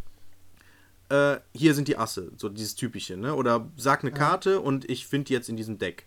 Äh, 1.12 1.42
hier 1.54 1.74
sind 1.74 1.90
die 1.90 1.98
Asse, 1.98 2.32
so 2.38 2.48
dieses 2.48 2.76
typische, 2.76 3.18
ne? 3.18 3.36
Oder 3.36 3.70
sag 3.76 4.02
eine 4.02 4.14
Karte 4.14 4.62
und 4.62 4.90
ich 4.90 5.08
finde 5.08 5.26
die 5.26 5.34
jetzt 5.34 5.50
in 5.50 5.58
diesem 5.58 5.78
Deck. 5.78 6.06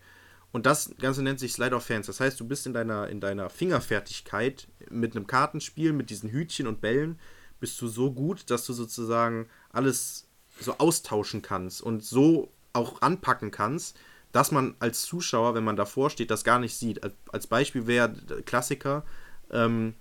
Und 0.51 0.65
das 0.65 0.95
Ganze 0.99 1.21
nennt 1.21 1.39
sich 1.39 1.53
Slide 1.53 1.75
of 1.75 1.87
Hands. 1.89 2.07
Das 2.07 2.19
heißt, 2.19 2.39
du 2.39 2.47
bist 2.47 2.65
in 2.65 2.73
deiner, 2.73 3.07
in 3.09 3.19
deiner 3.19 3.51
Fingerfertigkeit 3.51 4.67
mit 4.89 5.15
einem 5.15 5.27
Kartenspiel, 5.27 5.93
mit 5.93 6.09
diesen 6.09 6.31
Hütchen 6.31 6.65
und 6.65 6.81
Bällen, 6.81 7.19
bist 7.59 7.79
du 7.81 7.87
so 7.87 8.11
gut, 8.11 8.49
dass 8.49 8.65
du 8.65 8.73
sozusagen 8.73 9.47
alles 9.71 10.25
so 10.59 10.75
austauschen 10.79 11.43
kannst 11.43 11.83
und 11.83 12.03
so 12.03 12.49
auch 12.73 13.01
anpacken 13.01 13.51
kannst, 13.51 13.97
dass 14.31 14.51
man 14.51 14.73
als 14.79 15.03
Zuschauer, 15.03 15.53
wenn 15.53 15.63
man 15.63 15.75
davor 15.75 16.09
steht, 16.09 16.31
das 16.31 16.43
gar 16.43 16.57
nicht 16.57 16.75
sieht. 16.75 17.01
Als, 17.31 17.45
Beispiel 17.47 17.85
wäre 17.85 18.09
der 18.09 18.41
Klassiker 18.41 19.03
ähm, 19.51 19.93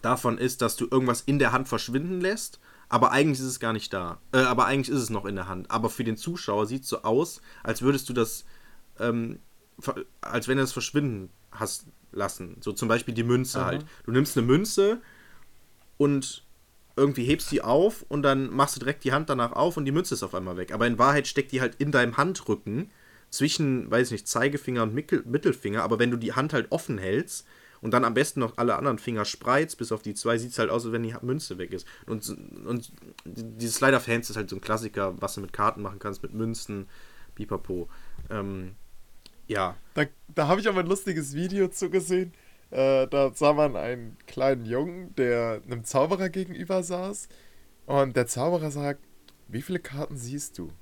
davon 0.00 0.38
ist, 0.38 0.62
dass 0.62 0.76
du 0.76 0.86
irgendwas 0.90 1.20
in 1.20 1.38
der 1.38 1.52
Hand 1.52 1.68
verschwinden 1.68 2.20
lässt, 2.20 2.58
aber 2.88 3.12
eigentlich 3.12 3.40
ist 3.40 3.46
es 3.46 3.60
gar 3.60 3.72
nicht 3.72 3.92
da. 3.92 4.20
Äh, 4.32 4.38
aber 4.38 4.66
eigentlich 4.66 4.94
ist 4.94 5.02
es 5.02 5.10
noch 5.10 5.24
in 5.24 5.36
der 5.36 5.48
Hand. 5.48 5.70
Aber 5.70 5.90
für 5.90 6.04
den 6.04 6.16
Zuschauer 6.16 6.66
sieht 6.66 6.82
es 6.82 6.88
so 6.88 7.02
aus, 7.02 7.40
als 7.62 7.82
würdest 7.82 8.08
du 8.08 8.12
das, 8.12 8.44
ähm, 8.98 9.38
als 10.20 10.48
wenn 10.48 10.58
du 10.58 10.62
es 10.62 10.72
verschwinden 10.72 11.30
hast 11.50 11.86
lassen. 12.12 12.56
So 12.60 12.72
zum 12.72 12.88
Beispiel 12.88 13.14
die 13.14 13.24
Münze 13.24 13.60
Aha. 13.60 13.66
halt. 13.66 13.86
Du 14.04 14.12
nimmst 14.12 14.36
eine 14.36 14.46
Münze 14.46 15.00
und 15.96 16.44
irgendwie 16.96 17.24
hebst 17.24 17.50
die 17.50 17.62
auf 17.62 18.04
und 18.08 18.22
dann 18.22 18.50
machst 18.50 18.76
du 18.76 18.80
direkt 18.80 19.04
die 19.04 19.12
Hand 19.12 19.28
danach 19.28 19.52
auf 19.52 19.76
und 19.76 19.84
die 19.84 19.92
Münze 19.92 20.14
ist 20.14 20.22
auf 20.22 20.34
einmal 20.34 20.56
weg. 20.56 20.72
Aber 20.72 20.86
in 20.86 20.98
Wahrheit 20.98 21.26
steckt 21.26 21.52
die 21.52 21.60
halt 21.60 21.74
in 21.76 21.90
deinem 21.90 22.16
Handrücken 22.16 22.90
zwischen, 23.30 23.90
weiß 23.90 24.08
ich 24.08 24.12
nicht, 24.12 24.28
Zeigefinger 24.28 24.84
und 24.84 24.94
Mittelfinger, 24.94 25.82
aber 25.82 25.98
wenn 25.98 26.12
du 26.12 26.16
die 26.16 26.34
Hand 26.34 26.52
halt 26.52 26.70
offen 26.70 26.98
hältst 26.98 27.46
und 27.84 27.90
dann 27.90 28.06
am 28.06 28.14
besten 28.14 28.40
noch 28.40 28.56
alle 28.56 28.76
anderen 28.76 28.98
Finger 28.98 29.26
spreizt, 29.26 29.76
bis 29.76 29.92
auf 29.92 30.00
die 30.00 30.14
zwei, 30.14 30.38
sieht 30.38 30.52
es 30.52 30.58
halt 30.58 30.70
aus, 30.70 30.86
als 30.86 30.92
wenn 30.94 31.02
die 31.02 31.14
Münze 31.20 31.58
weg 31.58 31.70
ist. 31.74 31.86
Und, 32.06 32.26
und 32.64 32.90
dieses 33.26 33.74
Slider 33.76 34.00
Fans 34.00 34.30
ist 34.30 34.36
halt 34.36 34.48
so 34.48 34.56
ein 34.56 34.62
Klassiker, 34.62 35.20
was 35.20 35.34
du 35.34 35.42
mit 35.42 35.52
Karten 35.52 35.82
machen 35.82 35.98
kannst, 35.98 36.22
mit 36.22 36.32
Münzen, 36.32 36.88
pipapo. 37.34 37.90
Ähm, 38.30 38.76
ja. 39.48 39.76
Da, 39.92 40.06
da 40.34 40.48
habe 40.48 40.62
ich 40.62 40.68
aber 40.68 40.80
ein 40.80 40.86
lustiges 40.86 41.34
Video 41.34 41.68
zugesehen. 41.68 42.32
Äh, 42.70 43.06
da 43.06 43.32
sah 43.34 43.52
man 43.52 43.76
einen 43.76 44.16
kleinen 44.26 44.64
Jungen, 44.64 45.14
der 45.16 45.60
einem 45.66 45.84
Zauberer 45.84 46.30
gegenüber 46.30 46.82
saß. 46.82 47.28
Und 47.84 48.16
der 48.16 48.26
Zauberer 48.26 48.70
sagt, 48.70 49.04
wie 49.48 49.60
viele 49.60 49.78
Karten 49.78 50.16
siehst 50.16 50.56
du? 50.56 50.72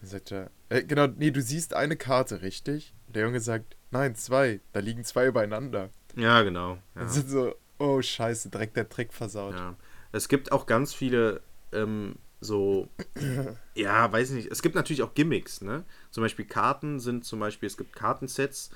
Dann 0.00 0.08
sagt 0.08 0.32
er, 0.32 0.50
äh, 0.70 0.82
genau, 0.82 1.08
nee, 1.08 1.30
du 1.30 1.42
siehst 1.42 1.74
eine 1.74 1.98
Karte, 1.98 2.40
richtig? 2.40 2.94
Und 3.06 3.16
der 3.16 3.24
Junge 3.24 3.40
sagt, 3.40 3.76
nein, 3.90 4.14
zwei. 4.14 4.60
Da 4.72 4.80
liegen 4.80 5.04
zwei 5.04 5.26
übereinander. 5.26 5.90
Ja, 6.16 6.42
genau. 6.42 6.74
Ja. 6.74 6.80
Dann 6.94 7.08
sind 7.08 7.28
so, 7.28 7.54
oh 7.78 8.02
scheiße, 8.02 8.50
direkt 8.50 8.76
der 8.76 8.88
Trick 8.88 9.12
versaut. 9.12 9.54
Ja. 9.54 9.76
Es 10.12 10.28
gibt 10.28 10.52
auch 10.52 10.66
ganz 10.66 10.92
viele 10.92 11.42
ähm, 11.72 12.16
so, 12.40 12.88
ja, 13.74 14.10
weiß 14.10 14.30
ich 14.30 14.36
nicht. 14.36 14.52
Es 14.52 14.62
gibt 14.62 14.74
natürlich 14.74 15.02
auch 15.02 15.14
Gimmicks, 15.14 15.60
ne? 15.60 15.84
Zum 16.10 16.22
Beispiel 16.22 16.46
Karten 16.46 16.98
sind 16.98 17.24
zum 17.24 17.40
Beispiel, 17.40 17.66
es 17.66 17.76
gibt 17.76 17.94
Kartensets, 17.94 18.70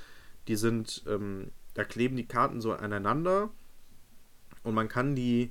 die 0.48 0.56
sind, 0.56 1.02
ähm, 1.08 1.50
da 1.72 1.84
kleben 1.84 2.16
die 2.16 2.28
Karten 2.28 2.60
so 2.60 2.72
aneinander 2.72 3.50
und 4.62 4.74
man 4.74 4.88
kann 4.88 5.14
die, 5.14 5.50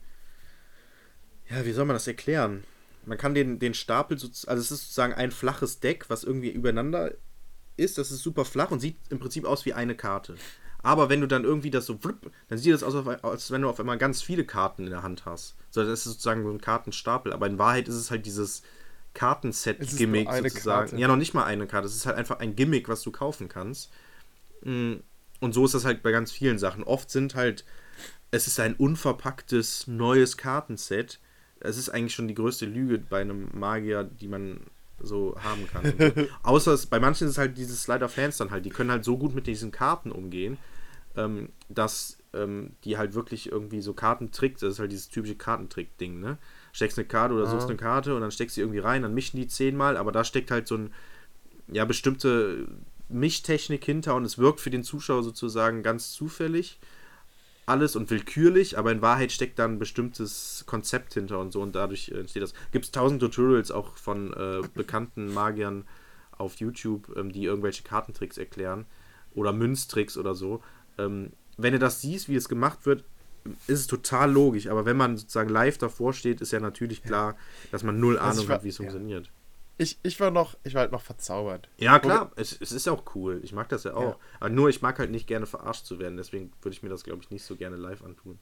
ja, 1.49 1.65
wie 1.65 1.71
soll 1.71 1.85
man 1.85 1.95
das 1.95 2.07
erklären? 2.07 2.63
Man 3.05 3.17
kann 3.17 3.33
den, 3.33 3.59
den 3.59 3.73
Stapel, 3.73 4.17
also 4.17 4.31
es 4.37 4.71
ist 4.71 4.81
sozusagen 4.81 5.13
ein 5.13 5.31
flaches 5.31 5.79
Deck, 5.79 6.05
was 6.09 6.23
irgendwie 6.23 6.51
übereinander 6.51 7.13
ist. 7.77 7.97
Das 7.97 8.11
ist 8.11 8.21
super 8.23 8.45
flach 8.45 8.71
und 8.71 8.79
sieht 8.79 8.97
im 9.09 9.19
Prinzip 9.19 9.45
aus 9.45 9.65
wie 9.65 9.73
eine 9.73 9.95
Karte. 9.95 10.35
Aber 10.81 11.09
wenn 11.09 11.21
du 11.21 11.27
dann 11.27 11.45
irgendwie 11.45 11.69
das 11.69 11.85
so, 11.85 11.97
dann 12.49 12.57
sieht 12.57 12.73
das 12.73 12.83
aus, 12.83 12.95
als 13.23 13.51
wenn 13.51 13.61
du 13.61 13.69
auf 13.69 13.79
einmal 13.79 13.97
ganz 13.97 14.21
viele 14.21 14.43
Karten 14.43 14.83
in 14.83 14.89
der 14.89 15.03
Hand 15.03 15.25
hast. 15.25 15.55
So, 15.69 15.81
das 15.81 15.99
ist 15.99 16.03
sozusagen 16.03 16.43
so 16.43 16.49
ein 16.49 16.59
Kartenstapel. 16.59 17.31
Aber 17.31 17.47
in 17.47 17.57
Wahrheit 17.57 17.87
ist 17.87 17.95
es 17.95 18.11
halt 18.11 18.25
dieses 18.25 18.63
Kartenset-Gimmick 19.13 20.29
sozusagen. 20.29 20.89
Karte. 20.89 20.97
Ja, 20.97 21.07
noch 21.07 21.15
nicht 21.15 21.33
mal 21.33 21.45
eine 21.45 21.67
Karte. 21.67 21.87
Es 21.87 21.95
ist 21.95 22.05
halt 22.05 22.17
einfach 22.17 22.39
ein 22.39 22.55
Gimmick, 22.55 22.89
was 22.89 23.01
du 23.01 23.11
kaufen 23.11 23.47
kannst. 23.47 23.91
Mm, 24.63 24.95
und 25.39 25.53
so 25.53 25.65
ist 25.65 25.73
das 25.73 25.85
halt 25.85 26.03
bei 26.03 26.11
ganz 26.11 26.31
vielen 26.31 26.59
Sachen. 26.59 26.83
Oft 26.83 27.09
sind 27.09 27.35
halt, 27.35 27.63
es 28.31 28.47
ist 28.47 28.59
ein 28.59 28.75
unverpacktes 28.75 29.87
neues 29.87 30.35
Kartenset 30.35 31.19
es 31.63 31.77
ist 31.77 31.89
eigentlich 31.89 32.13
schon 32.13 32.27
die 32.27 32.33
größte 32.33 32.65
Lüge 32.65 32.99
bei 32.99 33.21
einem 33.21 33.47
Magier, 33.53 34.03
die 34.03 34.27
man 34.27 34.61
so 35.03 35.35
haben 35.39 35.67
kann. 35.67 35.93
So. 35.97 36.27
Außer 36.43 36.73
es, 36.73 36.85
bei 36.87 36.99
manchen 36.99 37.25
ist 37.25 37.33
es 37.33 37.37
halt 37.37 37.57
dieses 37.57 37.83
Slider-Fans 37.83 38.37
dann 38.37 38.51
halt, 38.51 38.65
die 38.65 38.69
können 38.69 38.91
halt 38.91 39.03
so 39.03 39.17
gut 39.17 39.35
mit 39.35 39.45
diesen 39.47 39.71
Karten 39.71 40.11
umgehen, 40.11 40.57
ähm, 41.15 41.49
dass 41.69 42.17
ähm, 42.33 42.71
die 42.83 42.97
halt 42.97 43.13
wirklich 43.13 43.51
irgendwie 43.51 43.81
so 43.81 43.93
Kartentrick, 43.93 44.57
das 44.57 44.73
ist 44.73 44.79
halt 44.79 44.91
dieses 44.91 45.09
typische 45.09 45.35
Kartentrick-Ding, 45.35 46.19
ne? 46.19 46.37
Steckst 46.71 46.97
eine 46.97 47.07
Karte 47.07 47.35
oder 47.35 47.45
suchst 47.45 47.67
eine 47.67 47.77
Karte 47.77 48.15
und 48.15 48.21
dann 48.21 48.31
steckst 48.31 48.57
du 48.57 48.61
irgendwie 48.61 48.79
rein, 48.79 49.03
dann 49.03 49.13
mischen 49.13 49.37
die 49.37 49.47
zehnmal, 49.47 49.95
aber 49.95 50.11
da 50.11 50.23
steckt 50.23 50.49
halt 50.49 50.67
so 50.67 50.75
ein, 50.75 50.93
ja, 51.67 51.85
bestimmte 51.85 52.67
Mischtechnik 53.09 53.85
hinter 53.85 54.15
und 54.15 54.25
es 54.25 54.39
wirkt 54.39 54.59
für 54.59 54.71
den 54.71 54.83
Zuschauer 54.83 55.21
sozusagen 55.21 55.83
ganz 55.83 56.11
zufällig 56.11 56.79
alles 57.65 57.95
und 57.95 58.09
willkürlich, 58.09 58.77
aber 58.77 58.91
in 58.91 59.01
Wahrheit 59.01 59.31
steckt 59.31 59.59
da 59.59 59.65
ein 59.65 59.79
bestimmtes 59.79 60.63
Konzept 60.67 61.13
hinter 61.13 61.39
und 61.39 61.51
so 61.51 61.61
und 61.61 61.75
dadurch 61.75 62.09
entsteht 62.09 62.43
das. 62.43 62.53
Gibt 62.71 62.85
es 62.85 62.91
tausend 62.91 63.21
Tutorials 63.21 63.71
auch 63.71 63.97
von 63.97 64.33
äh, 64.33 64.61
bekannten 64.73 65.33
Magiern 65.33 65.85
auf 66.31 66.55
YouTube, 66.55 67.15
ähm, 67.15 67.31
die 67.31 67.45
irgendwelche 67.45 67.83
Kartentricks 67.83 68.37
erklären 68.37 68.85
oder 69.33 69.53
Münztricks 69.53 70.17
oder 70.17 70.35
so. 70.35 70.61
Ähm, 70.97 71.31
wenn 71.57 71.73
du 71.73 71.79
das 71.79 72.01
siehst, 72.01 72.27
wie 72.29 72.35
es 72.35 72.49
gemacht 72.49 72.85
wird, 72.85 73.03
ist 73.67 73.79
es 73.79 73.87
total 73.87 74.31
logisch, 74.31 74.67
aber 74.67 74.85
wenn 74.85 74.97
man 74.97 75.17
sozusagen 75.17 75.49
live 75.49 75.77
davor 75.77 76.13
steht, 76.13 76.41
ist 76.41 76.51
ja 76.51 76.59
natürlich 76.59 77.03
klar, 77.03 77.35
dass 77.71 77.83
man 77.83 77.99
null 77.99 78.17
also 78.17 78.39
Ahnung 78.39 78.49
war, 78.49 78.55
hat, 78.57 78.63
wie 78.63 78.69
es 78.69 78.77
ja. 78.77 78.83
funktioniert 78.83 79.31
ich, 79.77 79.97
ich 80.03 80.19
war 80.19 80.31
noch, 80.31 80.55
ich 80.63 80.73
war 80.73 80.81
halt 80.81 80.91
noch 80.91 81.01
verzaubert. 81.01 81.69
Ja, 81.77 81.99
klar, 81.99 82.31
es, 82.35 82.57
es 82.59 82.71
ist 82.71 82.85
ja 82.85 82.93
auch 82.93 83.03
cool. 83.15 83.39
Ich 83.43 83.53
mag 83.53 83.69
das 83.69 83.83
ja 83.83 83.93
auch. 83.95 84.11
Ja. 84.11 84.17
Aber 84.39 84.49
nur, 84.49 84.69
ich 84.69 84.81
mag 84.81 84.99
halt 84.99 85.11
nicht 85.11 85.27
gerne 85.27 85.45
verarscht 85.45 85.85
zu 85.85 85.99
werden, 85.99 86.17
deswegen 86.17 86.51
würde 86.61 86.75
ich 86.75 86.83
mir 86.83 86.89
das, 86.89 87.03
glaube 87.03 87.21
ich, 87.23 87.31
nicht 87.31 87.43
so 87.43 87.55
gerne 87.55 87.75
live 87.75 88.03
antun. 88.03 88.39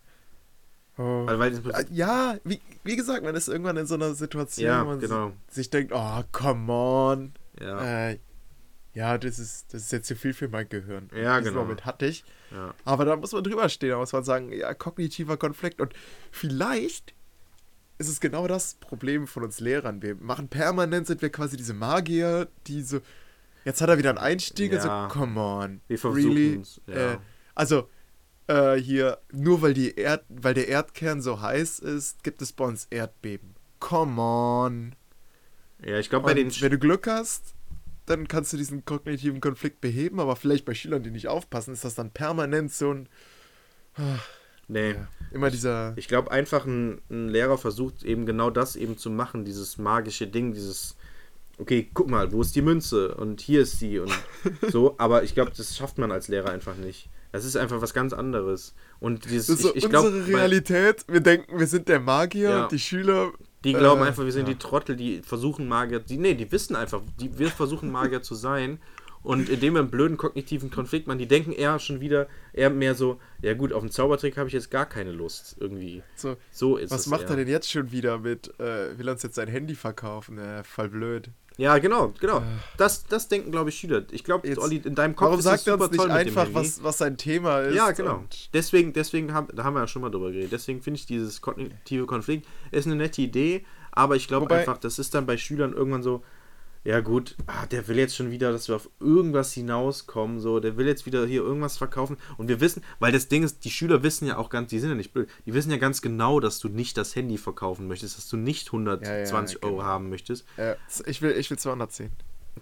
Oh. 0.97 1.25
Also, 1.27 1.61
ja, 1.89 2.35
wie, 2.43 2.59
wie 2.83 2.95
gesagt, 2.95 3.23
man 3.23 3.33
ist 3.33 3.47
irgendwann 3.47 3.77
in 3.77 3.85
so 3.85 3.95
einer 3.95 4.13
Situation, 4.13 4.67
ja, 4.67 4.83
wo 4.83 4.89
man 4.89 4.99
genau. 4.99 5.31
sich 5.47 5.69
denkt, 5.69 5.93
oh, 5.95 6.21
come 6.31 6.71
on. 6.71 7.33
Ja. 7.59 8.09
Äh, 8.09 8.19
ja, 8.93 9.17
das 9.17 9.39
ist, 9.39 9.73
das 9.73 9.83
ist 9.83 9.91
jetzt 9.93 10.07
zu 10.07 10.15
viel 10.15 10.33
für 10.33 10.49
mein 10.49 10.67
Gehirn. 10.67 11.09
Ja, 11.15 11.39
Diesen 11.39 11.53
genau. 11.53 11.63
Moment 11.63 11.85
hatte 11.85 12.07
ich. 12.07 12.25
Ja. 12.51 12.73
Aber 12.83 13.05
da 13.05 13.15
muss 13.15 13.31
man 13.31 13.43
drüber 13.43 13.69
stehen, 13.69 13.91
da 13.91 13.97
muss 13.97 14.11
man 14.11 14.25
sagen, 14.25 14.51
ja, 14.51 14.73
kognitiver 14.73 15.37
Konflikt. 15.37 15.79
Und 15.79 15.93
vielleicht 16.29 17.13
ist 18.01 18.09
es 18.09 18.19
genau 18.19 18.47
das 18.47 18.73
Problem 18.75 19.27
von 19.27 19.43
uns 19.43 19.59
Lehrern. 19.59 20.01
Wir 20.01 20.15
machen 20.15 20.49
permanent, 20.49 21.07
sind 21.07 21.21
wir 21.21 21.29
quasi 21.29 21.55
diese 21.55 21.73
Magier, 21.73 22.49
die 22.67 22.81
so, 22.81 22.99
jetzt 23.63 23.79
hat 23.79 23.89
er 23.89 23.97
wieder 23.97 24.09
einen 24.09 24.17
Einstieg, 24.17 24.73
also, 24.73 24.87
ja. 24.87 25.03
also 25.05 25.19
come 25.19 25.39
on. 25.39 25.81
Wir 25.87 26.03
really? 26.03 26.61
Ja. 26.87 27.13
Äh, 27.13 27.17
also, 27.55 27.87
äh, 28.47 28.75
hier, 28.75 29.19
nur 29.31 29.61
weil, 29.61 29.73
die 29.73 29.95
Erd 29.95 30.25
weil 30.29 30.53
der 30.53 30.67
Erdkern 30.67 31.21
so 31.21 31.41
heiß 31.41 31.79
ist, 31.79 32.23
gibt 32.23 32.41
es 32.41 32.51
bei 32.51 32.65
uns 32.65 32.87
Erdbeben. 32.89 33.55
Come 33.79 34.21
on. 34.21 34.95
Ja, 35.83 35.97
ich 35.97 36.09
glaube 36.09 36.25
bei 36.25 36.33
den... 36.33 36.51
Wenn 36.59 36.71
du 36.71 36.79
Glück 36.79 37.07
hast, 37.07 37.55
dann 38.05 38.27
kannst 38.27 38.51
du 38.51 38.57
diesen 38.57 38.83
kognitiven 38.83 39.41
Konflikt 39.41 39.79
beheben, 39.79 40.19
aber 40.19 40.35
vielleicht 40.35 40.65
bei 40.65 40.73
Schülern, 40.73 41.03
die 41.03 41.11
nicht 41.11 41.27
aufpassen, 41.27 41.73
ist 41.73 41.85
das 41.85 41.95
dann 41.95 42.11
permanent 42.11 42.73
so 42.73 42.93
ein... 42.93 43.09
Nee. 44.67 44.91
Ja, 44.91 45.07
immer 45.31 45.49
dieser. 45.49 45.93
Ich 45.97 46.07
glaube 46.07 46.31
einfach, 46.31 46.65
ein, 46.65 47.01
ein, 47.09 47.29
Lehrer 47.29 47.57
versucht 47.57 48.03
eben 48.03 48.25
genau 48.25 48.49
das 48.49 48.75
eben 48.75 48.97
zu 48.97 49.09
machen, 49.09 49.45
dieses 49.45 49.77
magische 49.77 50.27
Ding, 50.27 50.53
dieses, 50.53 50.95
okay, 51.57 51.89
guck 51.93 52.09
mal, 52.09 52.31
wo 52.31 52.41
ist 52.41 52.55
die 52.55 52.61
Münze? 52.61 53.15
Und 53.15 53.41
hier 53.41 53.61
ist 53.61 53.79
sie 53.79 53.99
und 53.99 54.11
so, 54.71 54.95
aber 54.97 55.23
ich 55.23 55.33
glaube, 55.33 55.51
das 55.55 55.75
schafft 55.75 55.97
man 55.97 56.11
als 56.11 56.27
Lehrer 56.27 56.51
einfach 56.51 56.75
nicht. 56.75 57.09
Das 57.31 57.45
ist 57.45 57.55
einfach 57.55 57.81
was 57.81 57.93
ganz 57.93 58.11
anderes. 58.11 58.73
Und 58.99 59.25
dieses, 59.25 59.47
das 59.47 59.55
ist 59.57 59.61
so 59.61 59.69
ich, 59.69 59.83
ich 59.83 59.89
glaub, 59.89 60.05
unsere 60.05 60.27
Realität. 60.27 61.05
Wir 61.07 61.21
denken, 61.21 61.59
wir 61.59 61.67
sind 61.67 61.87
der 61.87 61.99
Magier 61.99 62.49
ja. 62.49 62.63
und 62.63 62.71
die 62.71 62.79
Schüler. 62.79 63.31
Die 63.63 63.73
glauben 63.73 64.01
äh, 64.01 64.07
einfach, 64.07 64.25
wir 64.25 64.31
sind 64.31 64.47
ja. 64.47 64.53
die 64.53 64.59
Trottel, 64.59 64.95
die 64.95 65.21
versuchen 65.21 65.67
Magier. 65.67 65.99
Die, 65.99 66.17
nee, 66.17 66.33
die 66.33 66.51
wissen 66.51 66.75
einfach, 66.75 67.01
die, 67.19 67.37
wir 67.37 67.47
versuchen 67.47 67.89
Magier 67.91 68.21
zu 68.21 68.35
sein 68.35 68.79
und 69.23 69.49
indem 69.49 69.73
wir 69.73 69.81
einen 69.81 69.91
blöden 69.91 70.17
kognitiven 70.17 70.71
Konflikt 70.71 71.07
machen, 71.07 71.19
die 71.19 71.27
denken 71.27 71.51
eher 71.51 71.77
schon 71.79 72.01
wieder, 72.01 72.27
eher 72.53 72.69
mehr 72.69 72.95
so, 72.95 73.19
ja 73.41 73.53
gut, 73.53 73.73
auf 73.73 73.83
einen 73.83 73.91
Zaubertrick 73.91 74.37
habe 74.37 74.47
ich 74.47 74.53
jetzt 74.53 74.71
gar 74.71 74.85
keine 74.85 75.11
Lust 75.11 75.57
irgendwie. 75.59 76.01
So, 76.15 76.37
so 76.51 76.77
ist 76.77 76.91
Was 76.91 77.07
macht 77.07 77.23
eher. 77.23 77.31
er 77.31 77.35
denn 77.37 77.47
jetzt 77.47 77.69
schon 77.69 77.91
wieder 77.91 78.19
mit, 78.19 78.59
äh, 78.59 78.97
will 78.97 79.07
er 79.07 79.13
uns 79.13 79.23
jetzt 79.23 79.35
sein 79.35 79.47
Handy 79.47 79.75
verkaufen? 79.75 80.37
Äh, 80.37 80.63
voll 80.63 80.89
blöd. 80.89 81.29
Ja, 81.57 81.77
genau, 81.77 82.13
genau. 82.19 82.39
Äh. 82.39 82.43
Das, 82.77 83.05
das 83.05 83.27
denken, 83.27 83.51
glaube 83.51 83.69
ich, 83.69 83.77
Schüler. 83.77 84.03
Ich 84.11 84.23
glaube, 84.23 84.47
Olli, 84.57 84.77
in 84.77 84.95
deinem 84.95 85.15
Kopf 85.15 85.27
warum 85.27 85.39
ist 85.39 85.45
sagt 85.45 85.67
er 85.67 85.79
uns 85.79 85.91
nicht 85.91 86.09
einfach, 86.09 86.47
was, 86.53 86.81
was 86.81 86.97
sein 86.97 87.17
Thema 87.17 87.59
ist? 87.59 87.75
Ja, 87.75 87.91
genau. 87.91 88.23
Deswegen, 88.53 88.93
deswegen 88.93 89.33
haben, 89.33 89.49
da 89.53 89.63
haben 89.63 89.75
wir 89.75 89.81
ja 89.81 89.87
schon 89.87 90.01
mal 90.01 90.09
drüber 90.09 90.31
geredet. 90.31 90.51
Deswegen 90.51 90.81
finde 90.81 90.99
ich 90.99 91.05
dieses 91.05 91.41
kognitive 91.41 92.05
Konflikt 92.05 92.47
ist 92.71 92.87
eine 92.87 92.95
nette 92.95 93.21
Idee, 93.21 93.65
aber 93.91 94.15
ich 94.15 94.27
glaube 94.27 94.53
einfach, 94.55 94.77
das 94.77 94.97
ist 94.97 95.13
dann 95.13 95.25
bei 95.25 95.37
Schülern 95.37 95.73
irgendwann 95.73 96.03
so, 96.03 96.23
ja 96.83 96.99
gut, 96.99 97.35
ah, 97.45 97.65
der 97.67 97.87
will 97.87 97.97
jetzt 97.97 98.15
schon 98.15 98.31
wieder, 98.31 98.51
dass 98.51 98.67
wir 98.67 98.75
auf 98.75 98.89
irgendwas 98.99 99.53
hinauskommen, 99.53 100.39
so, 100.39 100.59
der 100.59 100.77
will 100.77 100.87
jetzt 100.87 101.05
wieder 101.05 101.25
hier 101.27 101.41
irgendwas 101.41 101.77
verkaufen 101.77 102.17
und 102.37 102.47
wir 102.47 102.59
wissen, 102.59 102.83
weil 102.99 103.11
das 103.11 103.27
Ding 103.27 103.43
ist, 103.43 103.63
die 103.65 103.69
Schüler 103.69 104.01
wissen 104.01 104.27
ja 104.27 104.37
auch 104.37 104.49
ganz, 104.49 104.69
die 104.69 104.79
sind 104.79 104.89
ja 104.89 104.95
nicht 104.95 105.13
blöd, 105.13 105.29
die 105.45 105.53
wissen 105.53 105.69
ja 105.69 105.77
ganz 105.77 106.01
genau, 106.01 106.39
dass 106.39 106.59
du 106.59 106.69
nicht 106.69 106.97
das 106.97 107.15
Handy 107.15 107.37
verkaufen 107.37 107.87
möchtest, 107.87 108.17
dass 108.17 108.27
du 108.29 108.37
nicht 108.37 108.69
120 108.69 109.55
ja, 109.55 109.59
ja, 109.61 109.67
Euro 109.67 109.77
genau. 109.77 109.87
haben 109.87 110.09
möchtest. 110.09 110.45
Ja, 110.57 110.75
ich 111.05 111.21
will, 111.21 111.31
ich 111.31 111.49
will 111.49 111.59
210. 111.59 112.11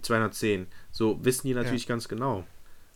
210, 0.02 0.66
so 0.92 1.24
wissen 1.24 1.48
die 1.48 1.54
natürlich 1.54 1.86
ganz 1.86 2.06
genau. 2.06 2.44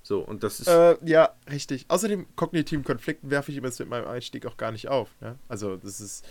So, 0.07 0.21
und 0.21 0.45
das 0.45 0.61
ist. 0.61 0.69
Äh, 0.69 0.99
ja, 1.03 1.31
richtig. 1.51 1.87
Außerdem, 1.89 2.27
kognitiven 2.37 2.85
Konflikten 2.85 3.31
werfe 3.31 3.51
ich 3.51 3.57
ihm 3.57 3.65
jetzt 3.65 3.81
mit 3.81 3.89
meinem 3.89 4.07
Einstieg 4.07 4.45
auch 4.45 4.59
gar 4.59 4.71
nicht 4.71 4.89
auf. 4.89 5.09
Ja? 5.23 5.37
Also, 5.49 5.77
das 5.77 5.99
ist, 5.99 6.27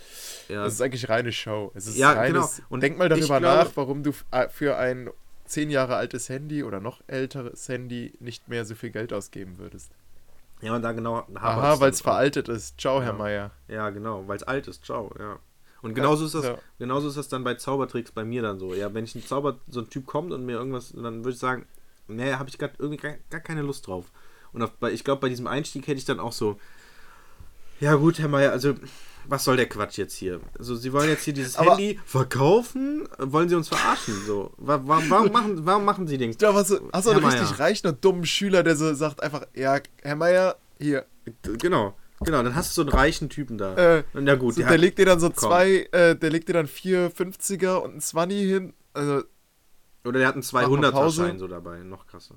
ja. 0.48 0.62
das 0.62 0.74
ist 0.74 0.80
eigentlich 0.80 1.08
reine 1.08 1.32
Show. 1.32 1.72
Es 1.74 1.88
ist 1.88 1.96
ja, 1.98 2.12
reines, 2.12 2.56
genau. 2.56 2.68
Und 2.68 2.84
denk 2.84 2.96
mal 2.96 3.08
darüber 3.08 3.40
glaube, 3.40 3.42
nach, 3.42 3.70
warum 3.74 4.04
du 4.04 4.12
äh, 4.30 4.48
für 4.48 4.76
ein 4.76 5.10
zehn 5.44 5.70
Jahre 5.70 5.96
altes 5.96 6.28
Handy 6.28 6.62
oder 6.62 6.78
noch 6.78 7.02
älteres 7.08 7.68
Handy 7.68 8.12
nicht 8.20 8.48
mehr 8.48 8.64
so 8.64 8.76
viel 8.76 8.90
Geld 8.90 9.12
ausgeben 9.12 9.58
würdest. 9.58 9.90
Ja, 10.62 10.76
und 10.76 10.82
da 10.82 10.92
genau. 10.92 11.26
Aha, 11.34 11.80
weil 11.80 11.90
es 11.90 12.00
veraltet 12.00 12.48
ist. 12.48 12.80
Ciao, 12.80 13.00
ja. 13.00 13.06
Herr 13.06 13.12
Meier. 13.12 13.50
Ja, 13.66 13.90
genau, 13.90 14.26
weil 14.28 14.36
es 14.36 14.44
alt 14.44 14.68
ist. 14.68 14.84
Ciao, 14.84 15.12
ja. 15.18 15.40
Und 15.82 15.94
genauso 15.94 16.26
ist 16.26 16.34
das, 16.36 16.44
ja. 16.44 16.58
genauso 16.78 17.08
ist 17.08 17.18
das 17.18 17.28
dann 17.28 17.42
bei 17.42 17.54
Zaubertricks 17.54 18.12
bei 18.12 18.24
mir 18.24 18.40
dann 18.40 18.60
so. 18.60 18.72
Ja, 18.72 18.94
wenn 18.94 19.04
ich 19.04 19.16
ein 19.16 19.26
Zauber, 19.26 19.58
so 19.68 19.80
ein 19.80 19.90
Typ 19.90 20.06
kommt 20.06 20.32
und 20.32 20.46
mir 20.46 20.52
irgendwas, 20.52 20.92
dann 20.92 21.24
würde 21.24 21.32
ich 21.32 21.38
sagen, 21.38 21.66
nee, 22.08 22.32
habe 22.34 22.48
ich 22.48 22.58
gerade 22.58 22.74
irgendwie 22.78 23.00
gar, 23.02 23.14
gar, 23.30 23.40
keine 23.40 23.62
Lust 23.62 23.86
drauf. 23.86 24.06
Und 24.52 24.62
auf, 24.62 24.70
ich 24.92 25.04
glaube, 25.04 25.20
bei 25.20 25.28
diesem 25.28 25.46
Einstieg 25.46 25.86
hätte 25.86 25.98
ich 25.98 26.04
dann 26.04 26.20
auch 26.20 26.32
so, 26.32 26.58
ja 27.80 27.94
gut, 27.96 28.18
Herr 28.18 28.28
Meier, 28.28 28.52
also 28.52 28.74
was 29.26 29.44
soll 29.44 29.56
der 29.56 29.68
Quatsch 29.68 29.96
jetzt 29.98 30.14
hier? 30.14 30.40
Also, 30.58 30.76
sie 30.76 30.92
wollen 30.92 31.08
jetzt 31.08 31.24
hier 31.24 31.32
dieses 31.32 31.56
Aber- 31.56 31.72
Handy 31.72 31.98
verkaufen? 32.04 33.08
Wollen 33.18 33.48
sie 33.48 33.54
uns 33.54 33.68
verarschen? 33.68 34.14
So, 34.26 34.52
wa 34.58 34.80
wa 34.84 35.02
warum, 35.08 35.32
machen, 35.32 35.66
warum 35.66 35.84
machen 35.84 36.06
sie 36.06 36.18
den? 36.18 36.36
Du 36.36 36.52
hast 36.52 36.68
so 36.68 36.76
einen 36.78 36.90
Herr 36.92 37.16
richtig 37.16 37.50
Meier. 37.50 37.58
reichen 37.60 37.86
und 37.88 38.04
dummen 38.04 38.26
Schüler, 38.26 38.62
der 38.62 38.76
so 38.76 38.92
sagt 38.94 39.22
einfach, 39.22 39.46
ja, 39.54 39.78
Herr 40.02 40.16
Meier, 40.16 40.56
hier. 40.78 41.06
Genau, 41.42 41.94
genau, 42.20 42.42
dann 42.42 42.54
hast 42.54 42.70
du 42.70 42.74
so 42.74 42.82
einen 42.82 42.90
reichen 42.90 43.30
Typen 43.30 43.56
da. 43.56 43.74
Äh, 43.76 44.04
ja 44.22 44.34
gut, 44.34 44.54
so, 44.54 44.60
der, 44.60 44.68
der 44.68 44.78
legt 44.78 44.98
dir 44.98 45.06
dann 45.06 45.20
so 45.20 45.30
komm. 45.30 45.48
zwei, 45.48 45.88
äh, 45.92 46.14
der 46.14 46.30
legt 46.30 46.48
dir 46.48 46.52
dann 46.54 46.66
vier 46.66 47.10
50er 47.10 47.76
und 47.76 47.96
ein 47.96 48.00
20 48.00 48.38
hin. 48.40 48.72
Also, 48.92 49.24
oder 50.04 50.18
der 50.18 50.28
hat 50.28 50.34
einen 50.34 50.44
Mach 50.52 50.68
mal 50.68 50.90
Pause. 50.92 51.22
200er-Schein 51.24 51.38
so 51.38 51.48
dabei, 51.48 51.78
noch 51.82 52.06
krasser. 52.06 52.36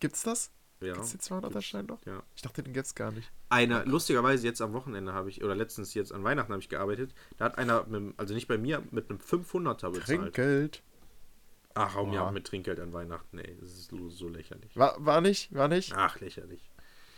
gibt's 0.00 0.22
das? 0.22 0.50
Ja. 0.80 0.94
Gibt's 0.94 1.10
den 1.12 1.20
200er-Schein 1.20 1.86
noch? 1.86 2.04
Ja. 2.06 2.22
Ich 2.34 2.42
dachte, 2.42 2.62
den 2.62 2.72
gibt's 2.72 2.94
gar 2.94 3.12
nicht. 3.12 3.30
Eine, 3.50 3.84
lustigerweise 3.84 4.46
jetzt 4.46 4.60
am 4.60 4.72
Wochenende 4.72 5.12
habe 5.12 5.28
ich, 5.30 5.44
oder 5.44 5.54
letztens 5.54 5.94
jetzt 5.94 6.12
an 6.12 6.24
Weihnachten 6.24 6.50
habe 6.52 6.60
ich 6.60 6.68
gearbeitet, 6.68 7.14
da 7.36 7.44
hat 7.46 7.58
einer, 7.58 7.84
mit, 7.84 8.18
also 8.18 8.34
nicht 8.34 8.48
bei 8.48 8.58
mir, 8.58 8.82
mit 8.90 9.08
einem 9.10 9.20
500er 9.20 9.90
bezahlt. 9.90 10.04
Trinkgeld. 10.06 10.82
Ach, 11.74 11.94
hau 11.94 12.04
mir 12.04 12.18
Boah. 12.18 12.28
ab 12.28 12.34
mit 12.34 12.46
Trinkgeld 12.46 12.80
an 12.80 12.92
Weihnachten, 12.92 13.38
ey, 13.38 13.56
das 13.60 13.70
ist 13.70 13.90
so- 14.08 14.28
lächerlich. 14.28 14.76
War, 14.76 14.94
war 14.98 15.20
nicht? 15.20 15.54
War 15.54 15.68
nicht? 15.68 15.94
Ach, 15.94 16.18
lächerlich. 16.20 16.68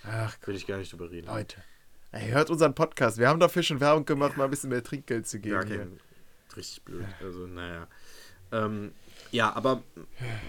Ach, 0.04 0.36
Will 0.46 0.54
ich 0.54 0.66
gar 0.66 0.76
nicht 0.78 0.92
drüber 0.92 1.10
reden. 1.10 1.26
Leute. 1.26 1.62
Ey, 2.12 2.28
hört 2.30 2.50
unseren 2.50 2.74
Podcast. 2.74 3.18
Wir 3.18 3.28
haben 3.28 3.40
dafür 3.40 3.62
schon 3.62 3.80
Werbung 3.80 4.04
gemacht, 4.04 4.36
mal 4.36 4.44
ein 4.44 4.50
bisschen 4.50 4.70
mehr 4.70 4.84
Trinkgeld 4.84 5.26
zu 5.26 5.40
geben. 5.40 5.54
Ja, 5.54 5.64
kein, 5.64 5.98
richtig 6.54 6.82
blöd. 6.84 7.06
Also, 7.22 7.46
naja. 7.46 7.88
Ähm, 8.52 8.92
ja, 9.34 9.54
aber 9.54 9.82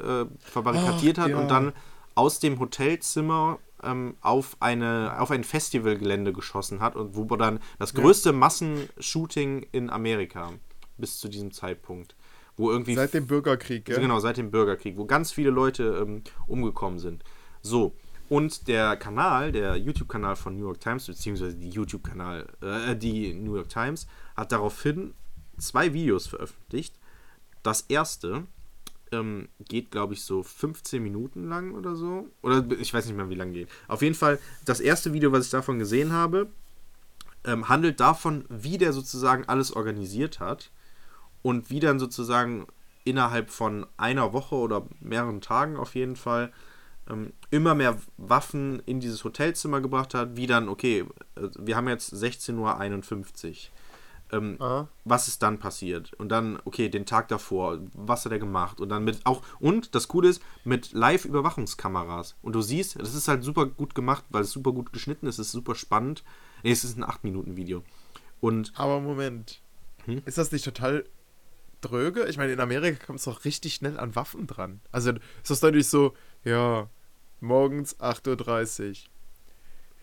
äh, 0.00 0.24
verbarrikadiert 0.38 1.18
Ach, 1.18 1.24
hat 1.24 1.30
ja. 1.30 1.38
und 1.38 1.48
dann 1.48 1.72
aus 2.14 2.38
dem 2.40 2.58
Hotelzimmer 2.60 3.58
ähm, 3.82 4.16
auf, 4.20 4.56
eine, 4.60 5.16
auf 5.18 5.30
ein 5.30 5.44
Festivalgelände 5.44 6.32
geschossen 6.32 6.80
hat 6.80 6.96
und 6.96 7.16
wo 7.16 7.24
dann 7.36 7.60
das 7.78 7.92
Ja. 7.92 8.00
größte 8.00 8.32
Massenshooting 8.32 9.66
in 9.72 9.90
Amerika 9.90 10.52
bis 10.96 11.18
zu 11.18 11.28
diesem 11.28 11.52
Zeitpunkt. 11.52 12.14
Wo 12.56 12.70
irgendwie 12.70 12.94
Seit 12.94 13.14
dem 13.14 13.26
Bürgerkrieg, 13.26 13.88
also 13.88 14.00
Genau, 14.00 14.20
seit 14.20 14.36
dem 14.36 14.50
Bürgerkrieg, 14.50 14.96
wo 14.96 15.06
ganz 15.06 15.32
viele 15.32 15.50
Leute 15.50 15.98
ähm, 16.00 16.22
umgekommen 16.46 17.00
sind. 17.00 17.24
So, 17.62 17.94
und 18.28 18.68
der 18.68 18.96
Kanal, 18.96 19.52
der 19.52 19.76
YouTube-Kanal 19.76 20.36
von 20.36 20.54
New 20.56 20.62
York 20.66 20.80
Times, 20.80 21.06
beziehungsweise 21.06 21.56
die 21.56 21.70
YouTube-Kanal, 21.70 22.46
äh, 22.62 22.96
die 22.96 23.34
New 23.34 23.56
York 23.56 23.68
Times, 23.68 24.06
hat 24.36 24.52
daraufhin 24.52 25.14
zwei 25.58 25.92
Videos 25.92 26.26
veröffentlicht. 26.26 26.94
Das 27.62 27.82
erste 27.82 28.46
ähm, 29.12 29.48
geht, 29.68 29.90
glaube 29.90 30.14
ich, 30.14 30.22
so 30.22 30.42
15 30.42 31.02
Minuten 31.02 31.48
lang 31.48 31.74
oder 31.74 31.94
so. 31.94 32.28
Oder 32.42 32.64
ich 32.78 32.92
weiß 32.92 33.06
nicht 33.06 33.16
mehr, 33.16 33.30
wie 33.30 33.34
lang 33.34 33.52
geht. 33.52 33.68
Auf 33.88 34.02
jeden 34.02 34.14
Fall, 34.14 34.38
das 34.64 34.80
erste 34.80 35.12
Video, 35.12 35.32
was 35.32 35.46
ich 35.46 35.50
davon 35.50 35.78
gesehen 35.78 36.12
habe, 36.12 36.48
ähm, 37.44 37.68
handelt 37.68 38.00
davon, 38.00 38.44
wie 38.48 38.78
der 38.78 38.92
sozusagen 38.92 39.44
alles 39.46 39.72
organisiert 39.72 40.40
hat 40.40 40.70
und 41.42 41.70
wie 41.70 41.80
dann 41.80 41.98
sozusagen 41.98 42.66
innerhalb 43.04 43.50
von 43.50 43.86
einer 43.96 44.32
Woche 44.32 44.54
oder 44.54 44.86
mehreren 45.00 45.40
Tagen 45.40 45.76
auf 45.76 45.94
jeden 45.94 46.16
Fall 46.16 46.52
ähm, 47.08 47.32
immer 47.50 47.74
mehr 47.74 47.98
Waffen 48.16 48.82
in 48.86 49.00
dieses 49.00 49.24
Hotelzimmer 49.24 49.80
gebracht 49.80 50.14
hat, 50.14 50.36
wie 50.36 50.46
dann, 50.46 50.68
okay, 50.68 51.04
äh, 51.36 51.48
wir 51.58 51.76
haben 51.76 51.88
jetzt 51.88 52.14
16.51 52.14 52.54
Uhr. 52.56 53.54
Ähm, 54.34 54.58
was 55.04 55.28
ist 55.28 55.42
dann 55.42 55.58
passiert? 55.58 56.12
Und 56.14 56.30
dann, 56.30 56.58
okay, 56.64 56.88
den 56.88 57.06
Tag 57.06 57.28
davor, 57.28 57.78
was 57.92 58.24
hat 58.24 58.32
er 58.32 58.38
gemacht? 58.38 58.80
Und 58.80 58.88
dann 58.88 59.04
mit 59.04 59.24
auch, 59.24 59.42
und 59.60 59.94
das 59.94 60.08
Coole 60.08 60.28
ist, 60.28 60.42
mit 60.64 60.92
Live-Überwachungskameras. 60.92 62.36
Und 62.42 62.54
du 62.54 62.62
siehst, 62.62 62.98
das 63.00 63.14
ist 63.14 63.28
halt 63.28 63.44
super 63.44 63.66
gut 63.66 63.94
gemacht, 63.94 64.24
weil 64.30 64.42
es 64.42 64.50
super 64.50 64.72
gut 64.72 64.92
geschnitten 64.92 65.26
ist, 65.26 65.38
es 65.38 65.46
ist 65.46 65.52
super 65.52 65.74
spannend. 65.74 66.24
Nee, 66.62 66.72
es 66.72 66.84
ist 66.84 66.96
ein 66.98 67.04
8-Minuten-Video. 67.04 67.82
Und 68.40 68.72
Aber 68.76 69.00
Moment. 69.00 69.60
Hm? 70.06 70.22
Ist 70.24 70.38
das 70.38 70.52
nicht 70.52 70.64
total 70.64 71.04
dröge? 71.80 72.24
Ich 72.24 72.36
meine, 72.36 72.52
in 72.52 72.60
Amerika 72.60 73.06
kommt 73.06 73.18
es 73.18 73.24
doch 73.24 73.44
richtig 73.44 73.74
schnell 73.74 73.98
an 73.98 74.16
Waffen 74.16 74.46
dran. 74.46 74.80
Also 74.90 75.12
ist 75.12 75.50
das 75.50 75.62
nicht 75.62 75.88
so, 75.88 76.14
ja, 76.44 76.88
morgens 77.40 77.98
8.30 78.00 78.88
Uhr. 78.88 78.96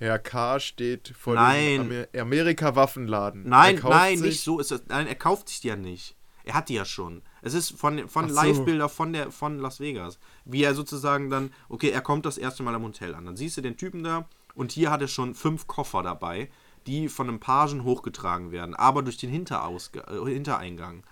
Herr 0.02 0.20
K. 0.20 0.60
steht 0.60 1.14
vor 1.18 1.36
Nein. 1.36 1.88
dem 1.89 1.91
Amer 1.91 2.22
Amerika-Waffenladen. 2.22 3.47
Nein, 3.47 3.76
Er 3.76 3.82
kauft 3.82 3.93
nein, 3.93 4.18
sich- 4.18 4.28
nicht 4.28 4.41
so 4.43 4.60
ist 4.60 4.72
das. 4.72 4.84
Nein, 4.88 5.08
er 5.08 5.16
kauft 5.16 5.49
sich 5.49 5.62
die 5.62 5.68
ja 5.68 5.76
nicht. 5.76 6.16
Er 6.43 6.56
hat 6.56 6.70
die 6.70 6.74
ja 6.74 6.86
schon. 6.86 7.22
Es 7.43 7.54
ist 7.54 7.78
von, 7.78 8.08
von 8.10 8.28
so. 8.28 8.36
Live-Bilder 8.36 8.89
von, 8.89 9.14
der, 9.14 9.32
von 9.32 9.60
Las 9.60 9.80
Vegas. 9.80 10.18
Wie 10.43 10.64
er 10.64 10.74
sozusagen 10.74 11.30
dann, 11.30 11.54
okay, 11.70 11.89
er 11.91 12.02
kommt 12.02 12.26
das 12.26 12.39
erste 12.39 12.64
Mal 12.64 12.74
am 12.74 12.84
Hotel 12.84 13.14
an. 13.14 13.26
Dann 13.26 13.38
siehst 13.38 13.58
du 13.58 13.62
den 13.62 13.78
Typen 13.78 14.04
da 14.04 14.28
und 14.56 14.72
hier 14.72 14.89
hat 14.89 15.02
er 15.02 15.08
schon 15.08 15.36
fünf 15.36 15.68
Koffer 15.68 16.02
dabei, 16.02 16.49
die 16.88 17.10
von 17.10 17.30
einem 17.30 17.39
Pagen 17.39 17.84
hochgetragen 17.84 18.52
werden, 18.52 18.74
aber 18.74 19.04
durch 19.04 19.18
den 19.18 19.30
Hinterausga 19.30 20.02
äh, 20.12 20.34
Hintereingang. 20.34 21.04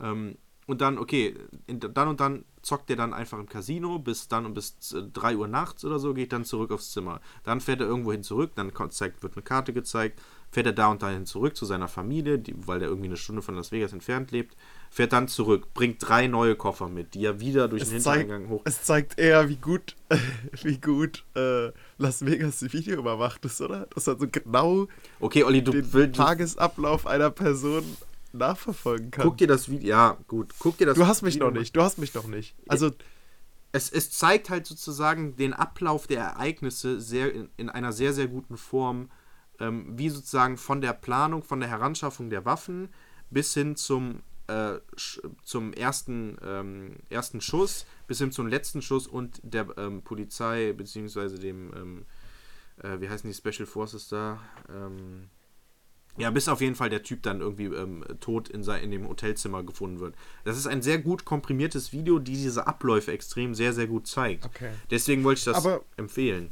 Ähm, 0.00 0.38
und 0.66 0.80
dann, 0.80 0.98
okay, 0.98 1.34
in, 1.66 1.80
dann 1.80 2.08
und 2.08 2.20
dann 2.20 2.44
zockt 2.62 2.90
er 2.90 2.96
dann 2.96 3.14
einfach 3.14 3.38
im 3.38 3.48
Casino 3.48 4.00
bis 4.00 4.26
dann 4.26 4.44
und 4.44 4.54
bis 4.54 4.92
äh, 4.92 5.02
3 5.12 5.36
Uhr 5.36 5.46
nachts 5.46 5.84
oder 5.84 6.00
so, 6.00 6.12
geht 6.14 6.32
dann 6.32 6.44
zurück 6.44 6.72
aufs 6.72 6.90
Zimmer. 6.90 7.20
Dann 7.44 7.60
fährt 7.60 7.80
er 7.80 7.86
irgendwo 7.86 8.10
hin 8.10 8.24
zurück, 8.24 8.50
dann 8.56 8.72
zeigt, 8.90 9.22
wird 9.22 9.34
eine 9.34 9.42
Karte 9.44 9.72
gezeigt, 9.72 10.20
fährt 10.50 10.66
er 10.66 10.72
da 10.72 10.88
und 10.88 11.02
dahin 11.02 11.26
zurück 11.26 11.56
zu 11.56 11.64
seiner 11.64 11.86
Familie, 11.86 12.40
die, 12.40 12.54
weil 12.66 12.80
der 12.80 12.88
irgendwie 12.88 13.08
eine 13.08 13.16
Stunde 13.16 13.42
von 13.42 13.54
Las 13.54 13.70
Vegas 13.70 13.92
entfernt 13.92 14.32
lebt, 14.32 14.56
fährt 14.90 15.12
dann 15.12 15.28
zurück, 15.28 15.72
bringt 15.74 15.98
drei 16.00 16.26
neue 16.26 16.56
Koffer 16.56 16.88
mit, 16.88 17.14
die 17.14 17.24
er 17.24 17.38
wieder 17.38 17.68
durch 17.68 17.84
den 17.84 17.98
Es 17.98 18.02
zeigt, 18.02 18.22
Hintereingang 18.22 18.50
hoch. 18.50 18.62
es 18.64 18.82
zeigt 18.82 19.18
eher, 19.18 19.48
wie 19.48 19.56
gut, 19.56 19.94
wie 20.62 20.78
gut 20.78 21.24
äh, 21.36 21.70
Las 21.98 22.26
Vegas 22.26 22.58
die 22.58 22.72
Video 22.72 22.98
überwacht 22.98 23.44
ist, 23.44 23.60
oder? 23.60 23.86
Dass 23.94 24.06
man 24.06 24.18
so 24.18 24.26
genau 24.28 24.88
Okay, 25.20 25.44
Olli, 25.44 25.62
du 25.62 25.70
den. 25.70 26.12
Tagesablauf 26.12 27.06
einer 27.06 27.30
Person 27.30 27.84
nachverfolgen 28.32 29.10
kann. 29.10 29.24
Guck 29.24 29.38
dir 29.38 29.46
das 29.46 29.68
Video. 29.68 29.88
Ja, 29.88 30.18
gut. 30.26 30.54
Guck 30.58 30.78
dir 30.78 30.86
das 30.86 30.96
du 30.96 31.06
hast 31.06 31.22
mich 31.22 31.34
Video 31.34 31.50
noch 31.50 31.58
nicht, 31.58 31.76
du 31.76 31.82
hast 31.82 31.98
mich 31.98 32.14
noch 32.14 32.26
nicht. 32.26 32.54
Also, 32.68 32.90
es, 33.72 33.90
es 33.90 34.10
zeigt 34.10 34.48
halt 34.50 34.66
sozusagen 34.66 35.36
den 35.36 35.52
Ablauf 35.52 36.06
der 36.06 36.20
Ereignisse 36.20 37.00
sehr 37.00 37.32
in, 37.32 37.48
in 37.56 37.68
einer 37.68 37.92
sehr, 37.92 38.12
sehr 38.12 38.26
guten 38.26 38.56
Form, 38.56 39.10
ähm, 39.60 39.98
wie 39.98 40.08
sozusagen 40.08 40.56
von 40.56 40.80
der 40.80 40.92
Planung, 40.92 41.42
von 41.42 41.60
der 41.60 41.68
Heranschaffung 41.68 42.30
der 42.30 42.44
Waffen 42.44 42.88
bis 43.30 43.54
hin 43.54 43.76
zum, 43.76 44.22
äh, 44.46 44.74
zum 45.42 45.72
ersten, 45.72 46.36
ähm, 46.42 46.96
ersten 47.10 47.40
Schuss, 47.40 47.86
bis 48.06 48.18
hin 48.18 48.32
zum 48.32 48.46
letzten 48.46 48.82
Schuss 48.82 49.06
und 49.06 49.40
der 49.42 49.66
ähm, 49.76 50.02
Polizei, 50.02 50.72
beziehungsweise 50.72 51.38
dem, 51.38 51.72
ähm, 51.74 52.06
äh, 52.82 53.00
wie 53.00 53.08
heißen 53.08 53.28
die 53.28 53.34
Special 53.34 53.66
Forces 53.66 54.08
da? 54.08 54.40
Ähm, 54.68 55.28
Ja, 56.18 56.30
bis 56.30 56.48
auf 56.48 56.60
jeden 56.60 56.74
Fall 56.74 56.88
der 56.90 57.02
Typ 57.02 57.22
dann 57.22 57.40
irgendwie 57.40 57.66
ähm, 57.66 58.04
tot 58.20 58.48
in, 58.48 58.62
sein, 58.62 58.82
in 58.82 58.90
dem 58.90 59.06
Hotelzimmer 59.08 59.62
gefunden 59.62 60.00
wird. 60.00 60.14
Das 60.44 60.56
ist 60.56 60.66
ein 60.66 60.80
sehr 60.82 60.98
gut 60.98 61.24
komprimiertes 61.24 61.92
Video, 61.92 62.18
die 62.18 62.32
diese 62.32 62.66
Abläufe 62.66 63.12
extrem 63.12 63.54
sehr, 63.54 63.72
sehr 63.72 63.86
gut 63.86 64.06
zeigt. 64.06 64.44
Okay. 64.46 64.70
Deswegen 64.90 65.24
wollte 65.24 65.38
ich 65.40 65.44
das 65.44 65.56
Aber- 65.64 65.82
empfehlen. 65.96 66.50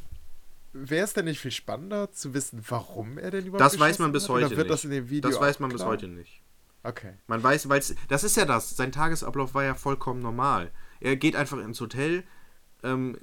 Wäre 0.76 1.04
es 1.04 1.12
denn 1.14 1.26
nicht 1.26 1.38
viel 1.38 1.52
spannender 1.52 2.10
zu 2.10 2.34
wissen, 2.34 2.60
warum 2.68 3.16
er 3.16 3.30
denn 3.30 3.46
überhaupt 3.46 3.60
Das 3.64 3.78
weiß 3.78 4.00
man 4.00 4.10
bis 4.10 4.28
heute 4.28 4.48
nicht. 4.54 4.70
das 4.70 4.82
das 5.30 5.40
weiß 5.40 5.60
man 5.60 5.70
bis 5.70 5.78
klar? 5.78 5.90
heute 5.90 6.08
nicht. 6.08 6.42
Okay. 6.82 7.12
Man 7.28 7.42
weiß, 7.42 7.68
weil 7.68 7.80
das 8.08 8.24
ist 8.24 8.36
ja 8.36 8.44
das. 8.44 8.76
Sein 8.76 8.90
Tagesablauf 8.92 9.54
war 9.54 9.62
ja 9.64 9.74
vollkommen 9.74 10.20
normal. 10.20 10.70
Er 11.00 11.14
geht 11.16 11.36
einfach 11.36 11.58
ins 11.58 11.80
Hotel, 11.80 12.24
ähm, 12.82 13.16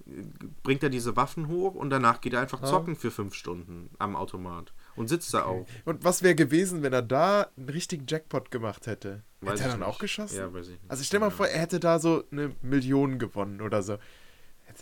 bringt 0.63 0.81
er 0.81 0.89
diese 0.89 1.15
Waffen 1.17 1.47
hoch 1.49 1.75
und 1.75 1.89
danach 1.89 2.21
geht 2.21 2.33
er 2.33 2.39
einfach 2.41 2.61
Ja. 2.61 2.67
zocken 2.67 2.95
für 2.95 3.11
fünf 3.11 3.35
Stunden 3.35 3.89
am 3.99 4.15
Automat 4.15 4.73
und 4.95 5.07
sitzt 5.07 5.33
da 5.33 5.45
auch. 5.45 5.65
Und 5.85 6.03
was 6.03 6.23
wäre 6.23 6.35
gewesen, 6.35 6.83
wenn 6.83 6.93
er 6.93 7.01
da 7.01 7.47
einen 7.57 7.69
richtigen 7.69 8.05
Jackpot 8.07 8.51
gemacht 8.51 8.87
hätte? 8.87 9.23
Weiß 9.41 9.53
hätte 9.53 9.63
er 9.63 9.69
dann 9.71 9.79
nicht. 9.79 9.87
auch 9.87 9.99
geschossen? 9.99 10.37
Ja, 10.37 10.53
weiß 10.53 10.67
ich 10.67 10.73
nicht. 10.79 10.89
Also 10.91 11.03
stell 11.03 11.19
mal 11.19 11.27
Ja. 11.27 11.31
vor, 11.35 11.47
er 11.47 11.59
hätte 11.59 11.79
da 11.79 11.99
so 11.99 12.23
eine 12.31 12.55
Million 12.61 13.17
gewonnen 13.19 13.61
oder 13.61 13.81
so. 13.81 13.97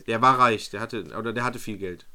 Der 0.08 0.22
war 0.22 0.38
reich, 0.40 0.70
der 0.70 0.82
hatte 0.82 1.04
oder 1.18 1.34
der 1.34 1.44
hatte 1.44 1.60
viel 1.60 1.78
Geld. 1.78 2.08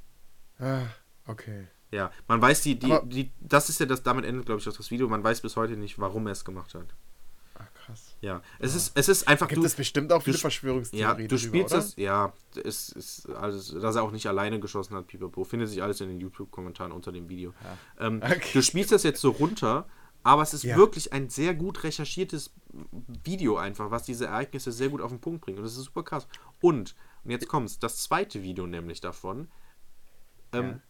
Ah, 0.58 0.82
okay. 1.26 1.66
Ja, 1.90 2.10
man 2.28 2.40
weiß 2.42 2.62
die, 2.62 2.78
die, 2.78 2.96
die 3.04 3.30
das 3.40 3.68
ist 3.68 3.80
ja 3.80 3.86
das, 3.86 4.02
damit 4.02 4.24
endet 4.24 4.46
glaube 4.46 4.60
ich 4.60 4.68
auch 4.68 4.76
das 4.76 4.90
Video. 4.90 5.08
Man 5.08 5.22
weiß 5.24 5.40
bis 5.40 5.56
heute 5.56 5.76
nicht, 5.76 5.98
warum 5.98 6.26
er 6.26 6.32
es 6.32 6.44
gemacht 6.44 6.74
hat. 6.74 6.94
Krass. 7.84 8.16
Ja, 8.20 8.42
es 8.58 8.74
ist 8.74 8.92
es 8.96 9.08
ist 9.08 9.28
einfach 9.28 9.48
Gibt 9.48 9.62
du, 9.62 9.66
es 9.66 9.74
bestimmt 9.74 10.12
auch 10.12 10.22
viele 10.22 10.38
Verschwörungstheorien 10.38 11.20
Ja, 11.20 11.26
du 11.28 11.38
spielst 11.38 11.72
oder? 11.72 11.82
das, 11.82 11.96
ja, 11.96 12.32
es 12.64 12.88
ist 12.90 13.28
alles, 13.28 13.68
dass 13.78 13.96
er 13.96 14.02
auch 14.02 14.10
nicht 14.10 14.26
alleine 14.26 14.58
geschossen 14.60 14.96
hat, 14.96 15.06
Pipapo, 15.06 15.44
findet 15.44 15.68
sich 15.68 15.82
alles 15.82 16.00
in 16.00 16.08
den 16.08 16.20
YouTube-Kommentaren 16.20 16.92
unter 16.92 17.12
dem 17.12 17.28
Video. 17.28 17.52
Ähm, 17.98 18.20
Okay. 18.24 18.50
Du 18.54 18.62
spielst 18.62 18.90
das 18.92 19.02
jetzt 19.02 19.20
so 19.20 19.30
runter, 19.30 19.86
aber 20.22 20.40
es 20.42 20.54
ist 20.54 20.62
Ja. 20.62 20.76
wirklich 20.76 21.12
ein 21.12 21.28
sehr 21.28 21.54
gut 21.54 21.84
recherchiertes 21.84 22.52
Video 23.24 23.56
einfach, 23.58 23.90
was 23.90 24.04
diese 24.04 24.26
Ereignisse 24.26 24.72
sehr 24.72 24.88
gut 24.88 25.02
auf 25.02 25.10
den 25.10 25.20
Punkt 25.20 25.42
bringt. 25.42 25.58
Und 25.58 25.64
das 25.64 25.76
ist 25.76 25.84
super 25.84 26.02
krass. 26.02 26.26
Und, 26.62 26.94
und 27.24 27.30
jetzt 27.30 27.48
kommt's, 27.48 27.78
das 27.78 28.02
zweite 28.02 28.42
Video 28.42 28.66
nämlich 28.66 29.00
davon 29.02 29.48
ähm, 30.52 30.64
Ja. 30.70 30.80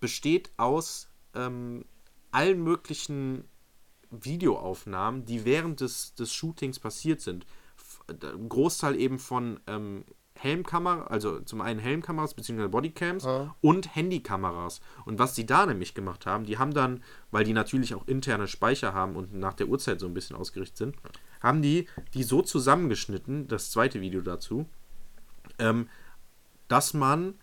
besteht 0.00 0.50
aus 0.58 1.08
ähm, 1.34 1.86
allen 2.30 2.62
möglichen 2.62 3.44
Videoaufnahmen, 4.12 5.24
die 5.24 5.44
während 5.44 5.80
des, 5.80 6.14
des 6.14 6.32
Shootings 6.32 6.78
passiert 6.78 7.20
sind. 7.20 7.46
Ein 8.08 8.48
Großteil 8.48 8.96
eben 9.00 9.18
von 9.18 9.60
ähm, 9.66 10.04
Helmkamera, 10.34 11.04
also 11.04 11.40
zum 11.40 11.60
einen 11.60 11.78
Helmkameras 11.78 12.34
bzw. 12.34 12.68
Bodycams 12.68 13.24
Ah. 13.24 13.54
und 13.60 13.94
Handykameras. 13.94 14.80
Und 15.04 15.18
was 15.18 15.34
die 15.34 15.46
da 15.46 15.66
nämlich 15.66 15.94
gemacht 15.94 16.26
haben, 16.26 16.44
die 16.46 16.58
haben 16.58 16.74
dann, 16.74 17.02
weil 17.30 17.44
die 17.44 17.52
natürlich 17.52 17.94
auch 17.94 18.06
interne 18.08 18.48
Speicher 18.48 18.92
haben 18.92 19.14
und 19.16 19.34
nach 19.34 19.54
der 19.54 19.68
Uhrzeit 19.68 20.00
so 20.00 20.06
ein 20.06 20.14
bisschen 20.14 20.36
ausgerichtet 20.36 20.76
sind, 20.76 20.96
haben 21.40 21.62
die 21.62 21.88
die 22.14 22.22
so 22.22 22.42
zusammengeschnitten, 22.42 23.46
das 23.48 23.70
zweite 23.70 24.00
Video 24.00 24.20
dazu, 24.20 24.66
ähm, 25.58 25.88
dass 26.68 26.94
man 26.94 27.34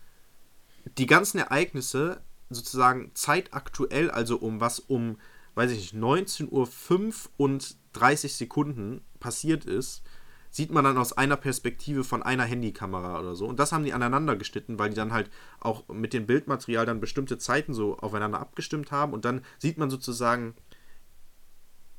die 0.98 1.06
ganzen 1.06 1.38
Ereignisse 1.38 2.20
sozusagen 2.50 3.12
zeitaktuell, 3.14 4.10
also 4.10 4.36
um 4.36 4.60
was 4.60 4.80
um, 4.80 5.16
weiß 5.60 5.72
ich 5.72 5.92
nicht, 5.92 5.94
19.05 5.94 6.48
Uhr 6.50 7.30
und 7.36 7.76
30 7.92 8.34
Sekunden 8.34 9.02
passiert 9.18 9.66
ist, 9.66 10.02
sieht 10.50 10.72
man 10.72 10.84
dann 10.84 10.96
aus 10.96 11.12
einer 11.12 11.36
Perspektive 11.36 12.02
von 12.02 12.22
einer 12.22 12.44
Handykamera 12.44 13.20
oder 13.20 13.34
so. 13.34 13.46
Und 13.46 13.60
das 13.60 13.70
haben 13.70 13.84
die 13.84 13.92
aneinander 13.92 14.36
geschnitten, 14.36 14.78
weil 14.78 14.88
die 14.88 14.96
dann 14.96 15.12
halt 15.12 15.30
auch 15.60 15.86
mit 15.88 16.14
dem 16.14 16.26
Bildmaterial 16.26 16.86
dann 16.86 16.98
bestimmte 16.98 17.36
Zeiten 17.36 17.74
so 17.74 17.98
aufeinander 17.98 18.40
abgestimmt 18.40 18.90
haben. 18.90 19.12
Und 19.12 19.26
dann 19.26 19.44
sieht 19.58 19.76
man 19.76 19.90
sozusagen 19.90 20.54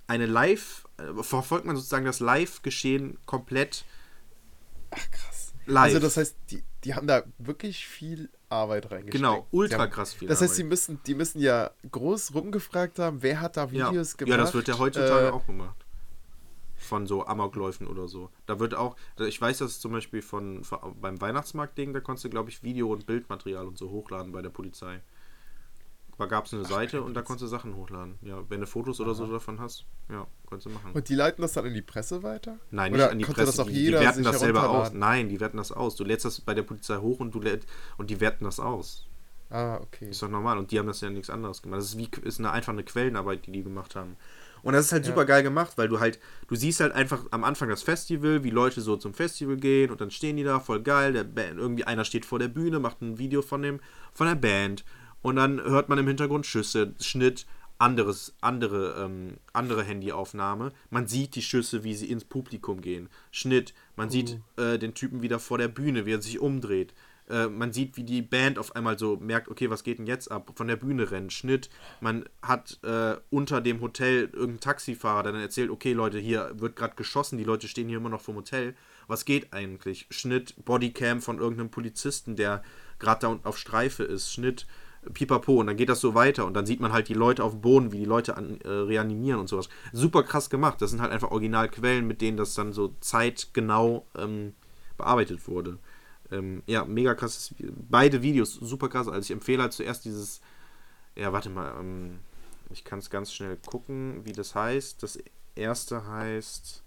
eine 0.08 0.26
Live, 0.26 0.88
äh, 0.98 1.22
verfolgt 1.22 1.66
man 1.66 1.76
sozusagen 1.76 2.06
das 2.06 2.20
Live-Geschehen 2.20 3.20
komplett 3.28 3.86
Ach, 4.90 5.12
krass. 5.12 5.54
live. 5.68 5.84
Also 5.84 6.00
das 6.00 6.18
heißt, 6.18 6.36
die, 6.50 6.64
die 6.84 6.96
haben 6.96 7.08
da 7.08 7.24
wirklich 7.38 7.88
viel 7.88 8.30
Arbeit 8.50 8.92
reingesteckt. 8.92 9.16
Genau, 9.16 9.48
ultra 9.52 9.80
haben, 9.80 9.92
krass 9.92 10.14
viel 10.14 10.28
Das 10.28 10.42
heißt, 10.42 10.52
Arbeit. 10.54 10.58
die 10.60 10.64
müssen, 10.70 11.00
die 11.06 11.16
müssen 11.16 11.40
ja 11.40 11.72
groß 11.92 12.34
rumgefragt 12.34 13.00
haben, 13.00 13.22
wer 13.22 13.40
hat 13.40 13.58
da 13.58 13.66
ja. 13.66 13.90
Videos 13.90 14.18
gemacht. 14.18 14.32
Ja, 14.32 14.38
das 14.38 14.54
wird 14.54 14.68
ja 14.68 14.78
heutzutage 14.78 15.28
Äh, 15.28 15.32
auch 15.32 15.46
gemacht. 15.46 15.76
Von 16.76 17.06
so 17.06 17.26
Amokläufen 17.26 17.86
oder 17.88 18.08
so. 18.08 18.32
Da 18.48 18.60
wird 18.60 18.74
auch, 18.74 18.96
ich 19.20 19.40
weiß 19.40 19.60
das 19.60 19.80
zum 19.80 19.92
Beispiel 19.92 20.22
von, 20.24 20.64
von 20.64 20.80
beim 21.00 21.22
Weihnachtsmarkt-Ding, 21.22 21.94
da 21.94 22.00
konntest 22.00 22.26
du, 22.26 22.30
glaube 22.30 22.50
ich, 22.50 22.64
Video- 22.64 22.92
und 22.92 23.06
Bildmaterial 23.06 23.68
und 23.68 23.78
so 23.78 23.92
hochladen 23.92 24.32
bei 24.32 24.42
der 24.42 24.50
Polizei. 24.50 25.02
Da 26.22 26.28
gab 26.28 26.46
es 26.46 26.54
eine 26.54 26.66
Seite 26.66 27.02
und 27.02 27.16
da 27.16 27.24
konntest 27.24 27.46
du 27.46 27.48
Sachen 27.48 27.76
hochladen. 27.76 28.20
Ja, 28.22 28.44
wenn 28.48 28.62
du 28.62 28.68
Fotos 28.68 29.00
oder 29.02 29.16
so 29.16 29.26
davon 29.26 29.60
hast, 29.60 29.86
ja, 30.08 30.28
konntest 30.46 30.68
du 30.68 30.70
machen. 30.70 30.92
Und 30.94 31.10
die 31.10 31.16
leiten 31.16 31.42
das 31.42 31.54
dann 31.54 31.66
in 31.66 31.74
die 31.74 31.82
Presse 31.82 32.22
weiter? 32.22 32.60
Nein, 32.70 32.92
nicht 32.92 33.02
Oder 33.02 33.10
an 33.10 33.18
die 33.18 33.26
Presse. 33.26 33.46
das 33.48 33.60
auch 33.60 33.66
die, 33.66 33.74
jeder 33.86 33.98
die 34.02 34.06
werten 34.06 34.24
das 34.24 34.40
selber 34.40 34.70
aus. 34.70 34.94
Nein, 34.94 35.30
die 35.30 35.40
werten 35.40 35.58
das 35.58 35.72
aus. 35.72 35.96
Du 35.96 36.04
lädst 36.04 36.24
das 36.26 36.40
bei 36.40 36.54
der 36.54 36.62
Polizei 36.62 36.98
hoch 36.98 37.20
und 37.22 37.34
du 37.34 37.40
lädt, 37.40 37.66
und 37.98 38.12
die 38.12 38.20
werten 38.20 38.44
das 38.46 38.60
aus. 38.60 39.08
Ah, 39.50 39.78
okay. 39.78 40.12
Ist 40.12 40.22
doch 40.22 40.30
normal. 40.30 40.60
Und 40.60 40.70
die 40.72 40.78
haben 40.78 40.86
das 40.86 41.02
ja 41.02 41.10
nichts 41.10 41.32
anderes 41.32 41.64
gemacht. 41.64 41.80
Das 41.80 41.86
ist 41.86 41.98
wie 41.98 42.08
ist 42.22 42.38
eine 42.38 42.52
einfach 42.52 42.72
eine 42.72 42.84
Quellenarbeit, 42.84 43.48
die 43.48 43.52
die 43.52 43.64
gemacht 43.64 43.96
haben. 43.96 44.16
Und 44.62 44.74
das 44.74 44.86
ist 44.86 44.92
halt 44.92 45.06
Ja. 45.06 45.12
super 45.12 45.26
geil 45.26 45.42
gemacht, 45.42 45.72
weil 45.78 45.88
du 45.88 46.00
halt, 46.00 46.20
du 46.48 46.56
siehst 46.56 46.82
halt 46.82 46.94
einfach 46.94 47.26
am 47.32 47.44
Anfang 47.44 47.68
das 47.70 47.82
Festival, 47.82 48.44
wie 48.44 48.52
Leute 48.52 48.80
so 48.82 48.96
zum 48.96 49.16
Festival 49.16 49.58
gehen 49.58 49.90
und 49.90 50.00
dann 50.02 50.12
stehen 50.12 50.38
die 50.38 50.44
da, 50.44 50.60
voll 50.60 50.84
geil. 50.84 51.14
Der 51.14 51.24
Band, 51.24 51.58
irgendwie 51.58 51.84
einer 51.86 52.06
steht 52.06 52.26
vor 52.28 52.38
der 52.38 52.48
Bühne, 52.48 52.78
macht 52.80 53.02
ein 53.02 53.18
Video 53.18 53.42
von 53.42 53.64
dem, 53.64 53.80
von 54.14 54.28
der 54.28 54.36
Band 54.36 54.86
und 55.22 55.36
dann 55.36 55.62
hört 55.62 55.90
man 55.90 55.98
im 55.98 56.08
Hintergrund 56.08 56.46
Schüsse, 56.46 56.94
Schnitt, 57.00 57.46
anderes, 57.78 58.36
andere, 58.42 59.04
ähm, 59.04 59.38
andere 59.54 59.84
Handyaufnahme. 59.84 60.72
Man 60.92 61.08
sieht 61.08 61.36
die 61.36 61.42
Schüsse, 61.42 61.84
wie 61.84 61.96
sie 61.96 62.12
ins 62.12 62.26
Publikum 62.26 62.80
gehen. 62.80 63.10
Schnitt, 63.32 63.74
man 63.96 64.10
sieht 64.10 64.40
äh, 64.58 64.78
den 64.78 64.94
Typen 64.94 65.24
wieder 65.24 65.40
vor 65.40 65.58
der 65.58 65.68
Bühne, 65.68 66.06
wie 66.06 66.14
er 66.14 66.22
sich 66.22 66.40
umdreht. 66.40 66.94
Äh, 67.28 67.48
man 67.48 67.74
sieht, 67.74 67.98
wie 67.98 68.04
die 68.04 68.22
Band 68.22 68.60
auf 68.60 68.76
einmal 68.76 69.00
so 69.00 69.18
merkt, 69.18 69.48
okay, 69.48 69.70
was 69.72 69.84
geht 69.84 69.98
denn 69.98 70.06
jetzt 70.06 70.30
ab? 70.30 70.52
Von 70.56 70.68
der 70.68 70.76
Bühne 70.76 71.10
rennen, 71.10 71.32
Schnitt. 71.32 71.70
Man 72.02 72.26
hat 72.44 72.80
äh, 72.84 73.16
unter 73.32 73.62
dem 73.62 73.82
Hotel 73.82 74.26
irgendeinen 74.26 74.60
Taxifahrer, 74.60 75.24
der 75.24 75.32
dann 75.32 75.42
erzählt, 75.42 75.72
okay, 75.72 75.94
Leute, 75.94 76.20
hier 76.20 76.52
wird 76.56 76.76
gerade 76.76 76.96
geschossen, 76.96 77.40
die 77.40 77.44
Leute 77.44 77.68
stehen 77.68 77.88
hier 77.88 77.98
immer 77.98 78.10
noch 78.10 78.22
vom 78.22 78.36
Hotel. 78.36 78.76
Was 79.08 79.26
geht 79.26 79.54
eigentlich? 79.54 80.06
Schnitt, 80.12 80.54
Bodycam 80.66 81.22
von 81.22 81.40
irgendeinem 81.40 81.72
Polizisten, 81.72 82.36
der 82.36 82.62
gerade 83.00 83.22
da 83.22 83.28
unten 83.30 83.48
auf 83.48 83.58
Streife 83.58 84.04
ist. 84.04 84.32
Schnitt, 84.32 84.68
pipapo. 85.14 85.60
Und 85.60 85.68
dann 85.68 85.78
geht 85.78 85.90
das 85.90 86.00
so 86.00 86.14
weiter. 86.16 86.46
Und 86.46 86.54
dann 86.54 86.66
sieht 86.66 86.80
man 86.80 86.92
halt 86.94 87.10
die 87.10 87.14
Leute 87.14 87.44
auf 87.44 87.52
dem 87.54 87.62
Boden, 87.62 87.92
wie 87.92 87.98
die 88.00 88.06
Leute 88.06 88.38
an, 88.38 88.60
äh, 88.62 88.70
reanimieren 88.70 89.40
und 89.40 89.48
sowas. 89.48 89.70
Super 89.92 90.24
krass 90.24 90.50
gemacht. 90.50 90.82
Das 90.82 90.92
sind 90.92 91.02
halt 91.02 91.12
einfach 91.12 91.32
Originalquellen, 91.32 92.06
mit 92.08 92.22
denen 92.22 92.38
das 92.38 92.54
dann 92.54 92.74
so 92.74 92.96
zeitgenau 93.00 94.06
ähm, 94.18 94.54
bearbeitet 94.98 95.48
wurde. 95.48 95.78
Ähm, 96.32 96.64
ja, 96.66 96.86
mega 96.86 97.14
krasses. 97.14 97.54
Beide 97.90 98.22
Videos 98.22 98.54
super 98.54 98.90
krass. 98.90 99.08
Also 99.08 99.20
ich 99.22 99.32
empfehle 99.32 99.64
halt 99.64 99.74
zuerst 99.74 100.06
dieses. 100.06 100.42
Ja, 101.16 101.34
warte 101.34 101.50
mal. 101.50 101.74
Ähm, 101.80 102.20
ich 102.70 102.84
kann 102.86 103.00
es 103.00 103.10
ganz 103.10 103.34
schnell 103.34 103.58
gucken, 103.58 104.22
wie 104.24 104.32
das 104.32 104.56
heißt. 104.56 105.04
Das 105.04 105.20
erste 105.56 106.08
heißt. 106.08 106.84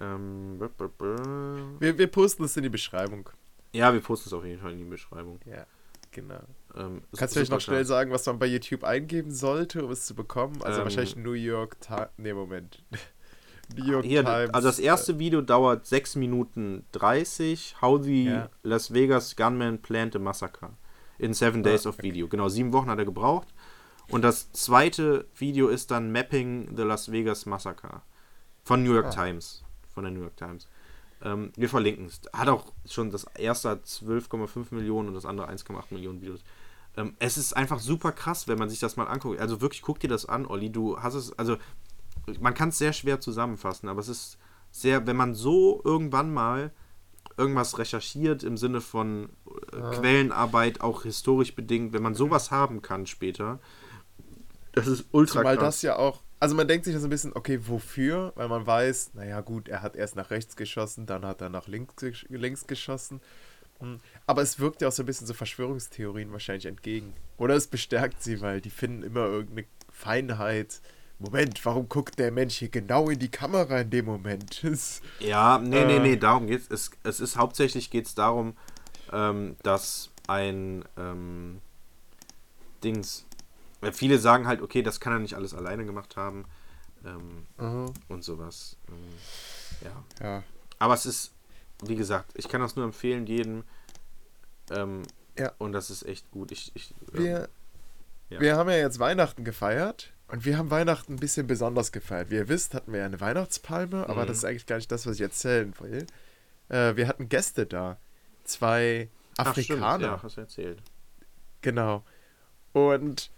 Ähm, 0.00 0.58
Wir, 1.78 1.98
wir 1.98 2.06
posten 2.06 2.42
das 2.42 2.56
in 2.56 2.62
die 2.62 2.68
Beschreibung. 2.68 3.28
ja, 3.72 3.92
wir 3.92 4.00
posten 4.00 4.28
es 4.28 4.32
auf 4.32 4.44
jeden 4.44 4.60
Fall 4.60 4.72
in 4.72 4.78
die 4.78 4.84
Beschreibung. 4.84 5.38
Ja, 5.44 5.66
genau. 6.10 6.40
Ähm, 6.76 7.02
Kannst 7.16 7.34
du 7.34 7.38
vielleicht 7.38 7.50
noch 7.52 7.60
schnell 7.60 7.84
sagen, 7.84 8.10
was 8.12 8.26
man 8.26 8.38
bei 8.38 8.46
YouTube 8.46 8.84
eingeben 8.84 9.32
sollte, 9.32 9.84
um 9.84 9.90
es 9.90 10.06
zu 10.06 10.14
bekommen? 10.14 10.62
Also 10.62 10.78
Ähm, 10.80 10.84
wahrscheinlich 10.84 11.16
New 11.16 11.32
York 11.32 11.80
Times. 11.80 12.08
Nee, 12.16 12.32
Moment. 12.32 12.82
New 13.76 13.84
York 13.90 14.04
Hier, 14.04 14.24
Times. 14.24 14.52
also 14.52 14.68
das 14.68 14.78
erste 14.80 15.18
Video 15.18 15.42
dauert 15.42 15.86
6 15.86 16.16
Minuten 16.16 16.84
30. 16.92 17.76
How 17.80 18.02
the 18.02 18.24
Ja. 18.24 18.50
Las 18.62 18.92
Vegas 18.92 19.36
Gunman 19.36 19.80
planned 19.80 20.16
a 20.16 20.18
massacre 20.18 20.70
in 21.18 21.34
7 21.34 21.62
days 21.62 21.86
Ah, 21.86 21.90
of 21.90 21.98
Video. 22.02 22.26
Genau, 22.28 22.48
sieben 22.48 22.72
Wochen 22.72 22.88
hat 22.90 22.98
er 22.98 23.04
gebraucht. 23.04 23.48
Und 24.08 24.22
das 24.22 24.50
zweite 24.52 25.26
Video 25.36 25.68
ist 25.68 25.90
dann 25.92 26.10
Mapping 26.10 26.76
the 26.76 26.82
Las 26.82 27.12
Vegas 27.12 27.46
Massacre 27.46 28.02
von 28.64 28.82
New 28.82 28.92
York 28.94 29.06
Ah. 29.06 29.10
Times. 29.10 29.62
Von 29.94 30.02
der 30.04 30.12
New 30.12 30.22
York 30.22 30.36
Times. 30.36 30.66
Ähm, 31.22 31.52
wir 31.56 31.68
verlinken 31.68 32.06
es. 32.06 32.20
Hat 32.32 32.48
auch 32.48 32.72
schon 32.86 33.10
das 33.10 33.24
erste 33.34 33.70
hat 33.70 33.84
12,5 33.84 34.74
Millionen 34.74 35.08
und 35.08 35.14
das 35.14 35.26
andere 35.26 35.48
1,8 35.48 35.84
Millionen 35.90 36.20
Videos. 36.20 36.40
Ähm, 36.96 37.14
es 37.18 37.36
ist 37.36 37.56
einfach 37.56 37.80
super 37.80 38.12
krass, 38.12 38.48
wenn 38.48 38.58
man 38.58 38.68
sich 38.68 38.80
das 38.80 38.96
mal 38.96 39.06
anguckt. 39.06 39.40
Also 39.40 39.60
wirklich, 39.60 39.82
guck 39.82 40.00
dir 40.00 40.08
das 40.08 40.26
an, 40.26 40.46
Olli. 40.46 40.70
Du 40.70 40.98
hast 40.98 41.14
es, 41.14 41.38
also 41.38 41.56
man 42.40 42.54
kann 42.54 42.70
es 42.70 42.78
sehr 42.78 42.92
schwer 42.92 43.20
zusammenfassen, 43.20 43.88
aber 43.88 44.00
es 44.00 44.08
ist 44.08 44.38
sehr, 44.70 45.06
wenn 45.06 45.16
man 45.16 45.34
so 45.34 45.80
irgendwann 45.84 46.32
mal 46.32 46.72
irgendwas 47.36 47.78
recherchiert 47.78 48.42
im 48.42 48.56
Sinne 48.56 48.80
von 48.80 49.30
äh, 49.72 49.96
Quellenarbeit, 49.96 50.80
auch 50.80 51.02
historisch 51.02 51.54
bedingt, 51.54 51.92
wenn 51.92 52.02
man 52.02 52.14
sowas 52.14 52.50
haben 52.50 52.82
kann 52.82 53.06
später, 53.06 53.60
das 54.72 54.86
ist 54.86 55.06
ultra 55.12 55.40
Zumal 55.40 55.56
krass. 55.56 55.76
das 55.76 55.82
ja 55.82 55.96
auch. 55.96 56.22
Also 56.40 56.54
man 56.54 56.66
denkt 56.66 56.86
sich 56.86 56.94
das 56.94 57.04
ein 57.04 57.10
bisschen, 57.10 57.32
okay, 57.34 57.60
wofür? 57.68 58.32
Weil 58.34 58.48
man 58.48 58.66
weiß, 58.66 59.10
naja 59.14 59.40
gut, 59.42 59.68
er 59.68 59.82
hat 59.82 59.94
erst 59.94 60.16
nach 60.16 60.30
rechts 60.30 60.56
geschossen, 60.56 61.04
dann 61.06 61.24
hat 61.26 61.40
er 61.42 61.50
nach 61.50 61.68
links, 61.68 61.94
links 62.30 62.66
geschossen. 62.66 63.20
Hm. 63.78 64.00
Aber 64.26 64.40
es 64.42 64.58
wirkt 64.58 64.80
ja 64.80 64.88
auch 64.88 64.92
so 64.92 65.02
ein 65.02 65.06
bisschen 65.06 65.26
so 65.26 65.34
Verschwörungstheorien 65.34 66.32
wahrscheinlich 66.32 66.66
entgegen. 66.66 67.12
Oder 67.36 67.54
es 67.54 67.66
bestärkt 67.66 68.22
sie, 68.22 68.40
weil 68.40 68.60
die 68.62 68.70
finden 68.70 69.02
immer 69.02 69.26
irgendeine 69.26 69.66
Feinheit. 69.90 70.80
Moment, 71.18 71.62
warum 71.66 71.88
guckt 71.90 72.18
der 72.18 72.32
Mensch 72.32 72.56
hier 72.56 72.70
genau 72.70 73.10
in 73.10 73.18
die 73.18 73.30
Kamera 73.30 73.80
in 73.80 73.90
dem 73.90 74.06
Moment? 74.06 74.62
Ja, 75.20 75.58
nee, 75.58 75.84
nee, 75.84 75.96
Äh. 75.96 76.00
nee, 76.00 76.16
darum 76.16 76.46
geht's. 76.46 76.68
Es, 76.70 76.90
es 77.02 77.20
ist 77.20 77.36
hauptsächlich 77.36 77.90
geht's 77.90 78.14
darum, 78.14 78.56
ähm, 79.12 79.56
dass 79.62 80.10
ein 80.26 80.84
ähm, 80.96 81.60
Dings. 82.82 83.26
Weil 83.80 83.92
viele 83.92 84.18
sagen 84.18 84.46
halt, 84.46 84.60
okay, 84.62 84.82
das 84.82 85.00
kann 85.00 85.12
er 85.14 85.18
nicht 85.18 85.34
alles 85.34 85.54
alleine 85.54 85.84
gemacht 85.84 86.16
haben. 86.16 86.44
Ähm, 87.04 87.46
Aha, 87.56 87.86
und 88.08 88.22
sowas. 88.24 88.76
Ähm, 88.88 88.94
ja. 90.20 90.26
ja. 90.26 90.42
Aber 90.78 90.94
es 90.94 91.06
ist, 91.06 91.32
wie 91.84 91.96
gesagt, 91.96 92.30
ich 92.34 92.48
kann 92.48 92.60
das 92.60 92.76
nur 92.76 92.84
empfehlen, 92.84 93.26
jedem. 93.26 93.64
Ähm, 94.70 95.02
Ja. 95.38 95.52
Und 95.58 95.72
das 95.72 95.88
ist 95.90 96.02
echt 96.04 96.30
gut. 96.30 96.52
Ich, 96.52 96.72
ich, 96.74 96.94
Wir, 97.12 97.48
Ja. 98.28 98.40
wir 98.40 98.56
haben 98.56 98.68
ja 98.68 98.76
jetzt 98.76 98.98
Weihnachten 98.98 99.44
gefeiert 99.44 100.12
und 100.28 100.44
wir 100.44 100.58
haben 100.58 100.70
Weihnachten 100.70 101.14
ein 101.14 101.18
bisschen 101.20 101.46
besonders 101.46 101.90
gefeiert. 101.92 102.30
Wie 102.30 102.34
ihr 102.36 102.48
wisst, 102.48 102.74
hatten 102.74 102.92
wir 102.92 103.00
ja 103.00 103.06
eine 103.06 103.20
Weihnachtspalme, 103.20 104.06
aber 104.08 104.24
Mhm. 104.24 104.26
das 104.28 104.36
ist 104.38 104.44
eigentlich 104.44 104.66
gar 104.66 104.76
nicht 104.76 104.92
das, 104.92 105.06
was 105.06 105.14
ich 105.16 105.22
erzählen 105.22 105.72
will. 105.80 106.06
Äh, 106.68 106.96
wir 106.96 107.08
hatten 107.08 107.28
Gäste 107.30 107.64
da. 107.66 107.96
Zwei 108.44 109.08
Ach, 109.38 109.52
stimmt, 109.52 109.70
Afrikaner. 109.82 110.06
ja, 110.06 110.22
hast 110.22 110.36
du 110.36 110.40
erzählt. 110.42 110.82
Genau. 111.62 112.04
Und 112.72 113.30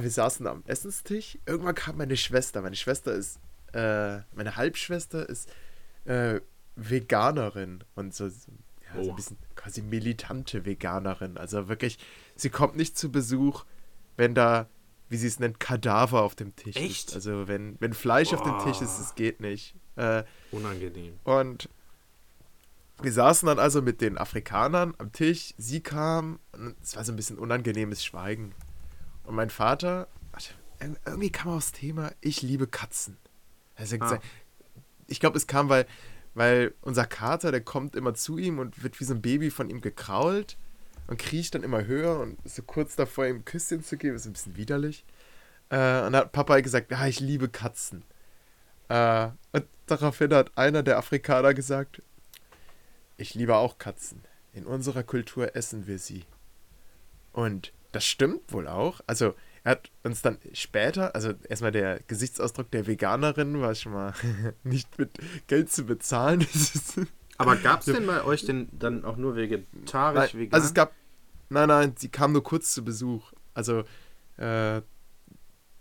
wir 0.00 0.10
saßen 0.10 0.46
am 0.46 0.62
Essenstisch. 0.66 1.38
Irgendwann 1.46 1.74
kam 1.74 1.96
meine 1.96 2.16
Schwester. 2.16 2.60
Meine 2.62 2.76
Schwester 2.76 3.12
ist, 3.14 3.38
äh, 3.72 4.18
meine 4.34 4.56
Halbschwester 4.56 5.28
ist 5.28 5.48
äh, 6.04 6.40
Veganerin 6.76 7.84
und 7.94 8.14
so, 8.14 8.28
so, 8.28 8.50
ja, 8.82 9.02
so 9.02 9.08
Oh. 9.08 9.10
ein 9.10 9.16
bisschen 9.16 9.38
quasi 9.54 9.82
militante 9.82 10.64
Veganerin. 10.64 11.36
Also 11.36 11.68
wirklich, 11.68 11.98
sie 12.36 12.50
kommt 12.50 12.76
nicht 12.76 12.98
zu 12.98 13.10
Besuch, 13.12 13.64
wenn 14.16 14.34
da, 14.34 14.68
wie 15.08 15.16
sie 15.16 15.26
es 15.28 15.38
nennt, 15.38 15.60
Kadaver 15.60 16.22
auf 16.22 16.34
dem 16.34 16.56
Tisch 16.56 16.76
Echt? 16.76 17.08
ist. 17.10 17.14
Also 17.14 17.46
wenn, 17.48 17.76
wenn 17.80 17.92
Fleisch 17.92 18.32
auf 18.32 18.42
dem 18.42 18.58
Tisch 18.64 18.80
ist, 18.82 18.98
es 18.98 19.14
geht 19.14 19.40
nicht. 19.40 19.74
Äh, 19.96 20.24
Unangenehm. 20.50 21.18
und 21.24 21.68
wir 23.02 23.12
saßen 23.12 23.46
dann 23.46 23.58
also 23.58 23.80
mit 23.80 24.02
den 24.02 24.18
Afrikanern 24.18 24.94
am 24.98 25.10
Tisch. 25.12 25.54
Sie 25.56 25.80
kam, 25.80 26.38
und 26.52 26.76
es 26.82 26.96
war 26.96 27.04
so 27.04 27.12
ein 27.12 27.16
bisschen 27.16 27.38
unangenehmes 27.38 28.04
Schweigen. 28.04 28.54
Und 29.24 29.34
mein 29.34 29.50
Vater, 29.50 30.08
irgendwie 31.06 31.30
kam 31.30 31.52
aufs 31.52 31.72
Thema, 31.72 32.12
ich 32.20 32.42
liebe 32.42 32.66
Katzen. 32.66 33.16
Also 33.76 33.96
Ah. 34.00 34.18
Ich 35.06 35.20
glaube, 35.20 35.36
es 35.36 35.46
kam, 35.46 35.68
weil, 35.68 35.86
weil 36.34 36.74
unser 36.82 37.04
Kater, 37.04 37.50
der 37.50 37.60
kommt 37.60 37.96
immer 37.96 38.14
zu 38.14 38.38
ihm 38.38 38.58
und 38.58 38.82
wird 38.82 39.00
wie 39.00 39.04
so 39.04 39.14
ein 39.14 39.22
Baby 39.22 39.50
von 39.50 39.68
ihm 39.68 39.80
gekrault 39.80 40.56
und 41.08 41.18
kriecht 41.18 41.54
dann 41.54 41.64
immer 41.64 41.84
höher 41.84 42.20
und 42.20 42.38
ist 42.44 42.54
so 42.56 42.62
kurz 42.62 42.94
davor, 42.94 43.26
ihm 43.26 43.36
ein 43.36 43.44
Küsschen 43.44 43.82
zu 43.82 43.96
geben. 43.96 44.14
Ist 44.14 44.26
ein 44.26 44.32
bisschen 44.32 44.56
widerlich. 44.56 45.04
Äh, 45.70 45.74
und 46.04 46.12
dann 46.12 46.16
hat 46.16 46.32
Papa 46.32 46.60
gesagt, 46.60 46.92
ja, 46.92 47.06
ich 47.06 47.18
liebe 47.18 47.48
Katzen. 47.48 48.04
Äh, 48.88 49.30
und 49.52 49.66
daraufhin 49.86 50.32
hat 50.32 50.56
einer 50.56 50.82
der 50.82 50.98
Afrikaner 50.98 51.54
gesagt, 51.54 52.02
ich 53.16 53.34
liebe 53.34 53.56
auch 53.56 53.78
Katzen. 53.78 54.22
In 54.52 54.66
unserer 54.66 55.02
Kultur 55.02 55.54
essen 55.56 55.86
wir 55.86 55.98
sie. 55.98 56.24
Und 57.32 57.72
das 57.92 58.04
stimmt 58.04 58.52
wohl 58.52 58.66
auch. 58.68 59.00
Also 59.06 59.34
er 59.64 59.72
hat 59.72 59.90
uns 60.04 60.22
dann 60.22 60.38
später, 60.52 61.14
also 61.14 61.32
erstmal 61.48 61.72
der 61.72 62.00
Gesichtsausdruck 62.06 62.70
der 62.70 62.86
Veganerin 62.86 63.60
war 63.60 63.74
schon 63.74 63.92
mal 63.92 64.14
nicht 64.64 64.98
mit 64.98 65.10
Geld 65.48 65.70
zu 65.70 65.84
bezahlen. 65.84 66.46
Aber 67.36 67.56
gab 67.56 67.80
es 67.80 67.86
denn 67.86 68.06
bei 68.06 68.22
euch 68.24 68.44
denn 68.44 68.68
dann 68.72 69.04
auch 69.04 69.16
nur 69.16 69.36
vegetarisch, 69.36 70.32
Nein, 70.34 70.40
vegan? 70.40 70.52
Also 70.54 70.66
es 70.68 70.74
gab, 70.74 70.92
nein, 71.48 71.68
nein, 71.68 71.94
sie 71.98 72.08
kam 72.08 72.32
nur 72.32 72.42
kurz 72.42 72.72
zu 72.72 72.84
Besuch. 72.84 73.32
Also 73.54 73.84
äh, 74.38 74.80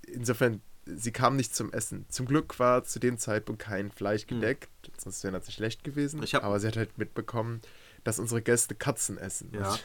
insofern, 0.07 0.61
sie 0.85 1.11
kam 1.11 1.35
nicht 1.35 1.55
zum 1.55 1.71
Essen. 1.71 2.05
Zum 2.09 2.25
Glück 2.25 2.59
war 2.59 2.83
zu 2.83 2.99
dem 2.99 3.17
Zeitpunkt 3.17 3.61
kein 3.61 3.91
Fleisch 3.91 4.23
Hm. 4.27 4.39
gedeckt, 4.41 4.69
sonst 4.97 5.23
wäre 5.23 5.39
das 5.39 5.53
schlecht 5.53 5.83
gewesen. 5.83 6.21
Hab- 6.21 6.43
Aber 6.43 6.59
sie 6.59 6.67
hat 6.67 6.77
halt 6.77 6.97
mitbekommen, 6.97 7.61
dass 8.03 8.19
unsere 8.19 8.41
Gäste 8.41 8.75
Katzen 8.75 9.17
essen. 9.17 9.51
Ja. 9.53 9.77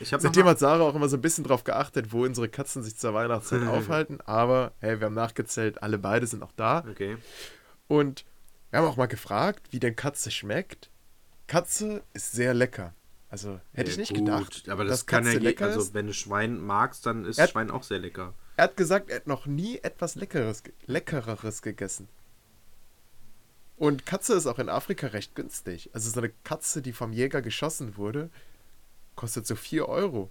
Ich 0.00 0.08
Seitdem 0.10 0.46
hat 0.46 0.58
Sarah 0.58 0.82
auch 0.84 0.94
immer 0.94 1.08
so 1.08 1.16
ein 1.16 1.20
bisschen 1.22 1.44
drauf 1.44 1.64
geachtet, 1.64 2.12
wo 2.12 2.24
unsere 2.24 2.48
Katzen 2.48 2.82
sich 2.82 2.96
zur 2.96 3.14
Weihnachtszeit 3.14 3.62
aufhalten. 3.68 4.20
Aber 4.24 4.72
hey, 4.80 5.00
wir 5.00 5.06
haben 5.06 5.14
nachgezählt, 5.14 5.82
alle 5.82 5.98
beide 5.98 6.26
sind 6.26 6.42
auch 6.42 6.52
da. 6.56 6.84
Okay. 6.90 7.16
Und 7.88 8.24
wir 8.70 8.78
haben 8.80 8.86
auch 8.86 8.96
mal 8.96 9.06
gefragt, 9.06 9.68
wie 9.70 9.80
denn 9.80 9.96
Katze 9.96 10.30
schmeckt. 10.30 10.90
Katze 11.46 12.02
ist 12.12 12.32
sehr 12.32 12.54
lecker. 12.54 12.94
Also 13.28 13.60
hätte 13.72 13.90
ich 13.90 13.96
Ja, 13.96 14.00
nicht 14.00 14.10
gut, 14.14 14.18
gedacht. 14.18 14.68
Aber 14.68 14.84
das 14.84 15.06
kann 15.06 15.24
ja 15.24 15.32
lecker 15.38 15.66
also 15.66 15.80
ist. 15.80 15.94
wenn 15.94 16.06
du 16.08 16.12
Schwein 16.14 16.60
magst, 16.60 17.06
dann 17.06 17.24
ist 17.24 17.38
hat- 17.40 17.50
Schwein 17.50 17.70
auch 17.70 17.82
sehr 17.84 17.98
lecker. 17.98 18.34
Er 18.56 18.64
hat 18.64 18.76
gesagt, 18.76 19.08
er 19.10 19.16
hat 19.16 19.26
noch 19.26 19.46
nie 19.46 19.78
etwas 19.78 20.16
Leckeres, 20.16 20.62
Leckereres 20.86 21.62
gegessen. 21.62 22.08
Und 23.76 24.04
Katze 24.04 24.34
ist 24.34 24.46
auch 24.46 24.58
in 24.58 24.68
Afrika 24.68 25.06
recht 25.08 25.34
günstig. 25.34 25.90
Also 25.94 26.10
so 26.10 26.20
eine 26.20 26.30
Katze, 26.44 26.82
die 26.82 26.92
vom 26.92 27.12
Jäger 27.12 27.40
geschossen 27.40 27.96
wurde, 27.96 28.30
kostet 29.20 29.46
so 29.46 29.54
4 29.54 29.86
Euro. 29.86 30.30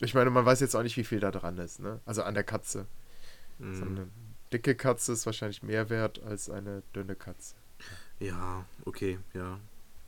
Ich 0.00 0.14
meine, 0.14 0.30
man 0.30 0.46
weiß 0.46 0.60
jetzt 0.60 0.74
auch 0.74 0.82
nicht, 0.82 0.96
wie 0.96 1.04
viel 1.04 1.20
da 1.20 1.30
dran 1.30 1.58
ist, 1.58 1.80
ne? 1.80 2.00
Also 2.06 2.22
an 2.22 2.32
der 2.32 2.44
Katze. 2.44 2.86
So 3.58 3.64
Mhm. 3.66 3.82
eine 3.88 4.08
dicke 4.54 4.74
Katze 4.74 5.12
ist 5.12 5.26
wahrscheinlich 5.26 5.62
mehr 5.62 5.90
wert 5.90 6.22
als 6.22 6.48
eine 6.48 6.82
dünne 6.94 7.14
Katze. 7.14 7.54
Ja, 8.18 8.64
okay, 8.86 9.18
ja. 9.34 9.58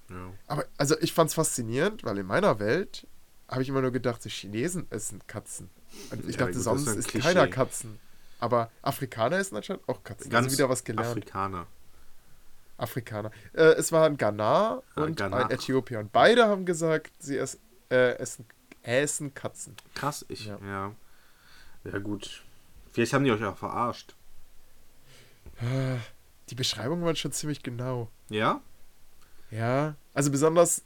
ja. 0.08 0.32
Aber 0.46 0.64
also 0.78 0.98
ich 1.00 1.12
fand's 1.12 1.34
faszinierend, 1.34 2.02
weil 2.04 2.16
in 2.16 2.26
meiner 2.26 2.58
Welt 2.58 3.06
habe 3.46 3.60
ich 3.62 3.68
immer 3.68 3.82
nur 3.82 3.90
gedacht, 3.92 4.24
die 4.24 4.30
Chinesen 4.30 4.86
essen 4.90 5.20
Katzen. 5.26 5.68
Und 6.10 6.24
ich 6.28 6.36
Ja, 6.36 6.40
dachte, 6.46 6.54
gut, 6.54 6.62
sonst 6.62 6.86
ist 6.86 7.12
keiner 7.12 7.46
Katzen. 7.48 7.98
Aber 8.40 8.70
Afrikaner 8.80 9.36
essen 9.36 9.56
anscheinend 9.56 9.86
auch 9.86 10.02
Katzen. 10.02 10.30
Ganz 10.30 10.46
also 10.46 10.56
wieder 10.56 10.68
was 10.70 10.82
gelernt. 10.84 11.08
Afrikaner. 11.10 11.66
Afrikaner. 12.78 13.30
Äh, 13.54 13.72
es 13.74 13.90
waren 13.92 14.16
Ghana 14.16 14.82
Ah, 14.94 15.02
und 15.02 15.16
Ghana. 15.16 15.36
ein 15.46 15.50
Äthiopier. 15.50 15.98
Und 15.98 16.12
beide 16.12 16.46
haben 16.46 16.64
gesagt, 16.64 17.10
sie 17.18 17.36
ess, 17.36 17.58
äh, 17.90 18.16
essen, 18.18 18.44
essen 18.82 19.34
Katzen. 19.34 19.76
Krass, 19.94 20.24
ich, 20.28 20.46
ja. 20.46 20.58
Ja. 20.64 20.94
ja. 21.84 21.98
gut. 21.98 22.42
Vielleicht 22.92 23.12
haben 23.12 23.24
die 23.24 23.30
euch 23.30 23.44
auch 23.44 23.56
verarscht. 23.56 24.14
Die 26.50 26.54
Beschreibungen 26.54 27.04
waren 27.04 27.16
schon 27.16 27.32
ziemlich 27.32 27.62
genau. 27.62 28.08
Ja? 28.28 28.60
Ja, 29.50 29.96
also 30.14 30.30
besonders 30.30 30.82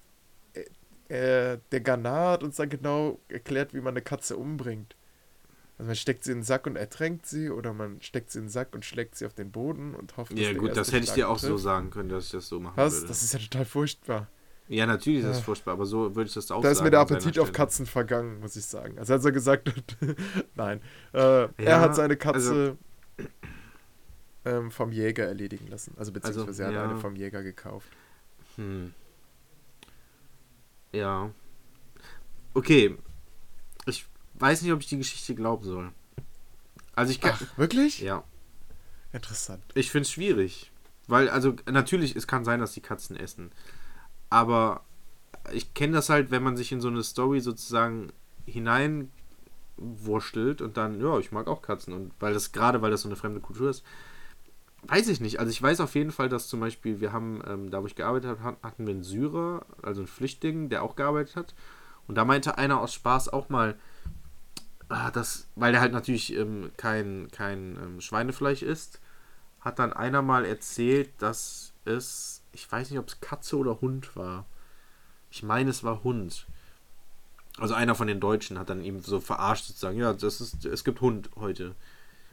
äh, 1.09 1.53
äh, 1.53 1.59
der 1.71 1.81
Ghana 1.81 2.33
hat 2.33 2.43
uns 2.43 2.57
dann 2.57 2.69
genau 2.69 3.19
erklärt, 3.29 3.75
wie 3.75 3.81
man 3.81 3.93
eine 3.95 4.03
Katze 4.03 4.37
umbringt. 4.37 4.97
Also 5.79 5.89
man 5.89 5.97
steckt 5.97 6.25
sie 6.25 6.33
in 6.33 6.39
den 6.39 6.45
Sack 6.45 6.67
und 6.67 6.77
ertränkt 6.77 7.27
sie 7.27 7.51
oder 7.51 7.73
man 7.73 8.01
steckt 8.01 8.31
sie 8.31 8.39
in 8.39 8.45
den 8.45 8.51
Sack 8.51 8.75
und 8.75 8.85
schlägt 8.85 9.17
sie 9.17 9.27
auf 9.27 9.35
den 9.35 9.51
Boden 9.51 9.95
und 9.95 10.17
hofft, 10.17 10.33
dass 10.33 10.39
Ja, 10.39 10.53
gut, 10.53 10.77
das 10.77 10.93
hätte 10.93 11.05
ich 11.05 11.13
dir 11.13 11.29
auch 11.29 11.39
so 11.39 11.49
trifft. 11.49 11.65
sagen 11.65 11.91
können, 11.91 12.09
dass 12.09 12.27
ich 12.27 12.31
das 12.31 12.47
so 12.47 12.61
machen 12.61 12.77
Was? 12.77 12.95
würde. 12.95 13.09
Das 13.09 13.23
ist 13.23 13.33
ja 13.33 13.41
total 13.41 13.65
furchtbar. 13.65 14.29
Ja, 14.75 14.87
natürlich 14.87 15.21
ist 15.21 15.29
das 15.29 15.39
Ja. 15.39 15.43
furchtbar, 15.45 15.73
aber 15.73 15.87
so 15.87 16.15
würde 16.15 16.29
ich 16.29 16.35
das 16.35 16.51
auch 16.51 16.57
Da 16.63 16.69
sagen. 16.69 16.73
ist 16.73 16.83
mir 16.83 16.91
der 16.91 17.01
Appetit 17.01 17.39
auf. 17.39 17.53
Katzen 17.53 17.87
vergangen, 17.87 18.41
muss 18.41 18.57
ich 18.57 18.65
sagen. 18.65 18.99
Also 18.99 19.13
als 19.13 19.25
er 19.25 19.33
gesagt 19.33 19.69
hat, 19.69 19.97
nein. 20.55 20.81
Äh, 21.13 21.19
er 21.19 21.51
Ja, 21.59 21.81
hat 21.81 21.95
seine 21.95 22.17
Katze 22.17 22.77
also- 23.19 23.29
ähm, 24.45 24.71
vom 24.71 24.91
Jäger 24.93 25.27
erledigen 25.27 25.69
lassen. 25.69 25.95
Also 25.99 26.13
beziehungsweise 26.13 26.47
Also, 26.49 26.63
er 26.63 26.69
hat 26.69 26.75
ja. 26.75 26.85
eine 26.91 26.99
vom 27.01 27.15
Jäger 27.17 27.43
gekauft. 27.43 27.89
Hm. 28.57 28.93
Ja. 30.93 31.31
Okay. 32.55 32.97
Ich 33.87 34.07
weiß 34.35 34.63
nicht, 34.63 34.73
ob 34.73 34.81
ich 34.81 34.87
die 34.89 34.99
Geschichte 34.99 35.35
glauben 35.35 35.65
soll. 35.65 35.91
Also 36.95 37.13
ich 37.13 37.21
kann. 37.21 37.33
Ach, 37.35 37.59
wirklich? 37.59 38.01
Ja. 38.01 38.25
Interessant. 39.13 39.63
Ich 39.75 39.91
finde 39.91 40.03
es 40.03 40.11
schwierig. 40.13 40.71
Weil, 41.09 41.29
also, 41.29 41.55
natürlich, 41.71 42.15
es 42.17 42.27
kann 42.27 42.45
sein, 42.45 42.61
dass 42.61 42.73
die 42.73 42.81
Katzen 42.81 43.17
essen. 43.17 43.51
Aber 44.33 44.81
ich 45.53 45.75
kenne 45.75 45.93
das 45.93 46.09
halt, 46.09 46.31
wenn 46.31 46.43
man 46.43 46.57
sich 46.57 46.73
in 46.73 46.81
so 46.81 46.89
eine 46.89 47.03
Story 47.03 47.41
sozusagen 47.41 48.13
hineinwurstelt 48.47 49.13
und 50.63 50.77
dann, 50.79 51.01
ja, 51.01 51.19
ich 51.19 51.33
mag 51.33 51.47
auch 51.49 51.61
Katzen. 51.61 51.93
Und 51.93 52.13
weil 52.19 52.33
das, 52.33 52.53
gerade 52.53 52.81
weil 52.81 52.91
das 52.91 53.03
so 53.03 53.09
eine 53.09 53.17
fremde 53.17 53.41
Kultur 53.41 53.69
ist, 53.69 53.85
weiß 54.85 55.09
ich 55.09 55.21
nicht. 55.21 55.39
Also 55.39 55.51
ich 55.51 55.63
weiß 55.63 55.81
auf 55.81 55.95
jeden 55.95 56.13
Fall, 56.13 56.29
dass 56.31 56.49
zum 56.49 56.61
Beispiel, 56.61 57.01
wir 57.01 57.13
haben, 57.13 57.43
ähm, 57.47 57.71
da 57.71 57.83
wo 57.83 57.87
ich 57.87 57.95
gearbeitet 57.95 58.31
habe, 58.31 58.43
hat- 58.43 58.63
hatten 58.63 58.87
wir 58.87 58.95
einen 58.95 59.03
Syrer, 59.05 59.67
also 59.83 60.01
einen 60.01 60.09
Flüchtling, 60.09 60.71
der 60.71 60.83
auch 60.83 60.97
gearbeitet 60.97 61.37
hat. 61.37 61.55
Und 62.09 62.17
da 62.17 62.25
meinte 62.25 62.57
einer 62.59 62.81
aus 62.81 62.95
Spaß 62.95 63.29
auch 63.29 63.51
mal, 63.51 63.77
ah, 64.89 65.11
das, 65.11 65.47
weil 65.57 65.73
der 65.73 65.81
halt 65.81 65.93
natürlich 65.93 66.35
ähm, 66.37 66.71
kein, 66.77 67.29
kein 67.33 67.77
ähm, 67.83 68.01
Schweinefleisch 68.01 68.63
isst, 68.63 69.01
hat 69.61 69.79
dann 69.79 69.93
einer 69.93 70.23
mal 70.23 70.45
erzählt, 70.45 71.11
dass 71.19 71.73
es, 71.85 72.42
ich 72.53 72.71
weiß 72.71 72.91
nicht, 72.91 72.99
ob 72.99 73.09
es 73.09 73.21
Katze 73.21 73.57
oder 73.57 73.81
Hund 73.81 74.17
war. 74.17 74.47
Ich 75.31 75.43
meine, 75.43 75.71
es 75.71 75.83
war 75.83 76.05
Hund. 76.05 76.47
Also 77.59 77.75
einer 77.75 77.95
von 77.95 78.07
den 78.07 78.21
Deutschen 78.21 78.59
hat 78.59 78.71
dann 78.71 78.85
ihm 78.85 79.01
so 79.01 79.21
verarscht 79.21 79.67
sozusagen, 79.67 79.99
ja, 79.99 80.13
das 80.13 80.41
ist, 80.41 80.65
es 80.65 80.85
gibt 80.85 81.01
Hund 81.01 81.31
heute. 81.37 81.75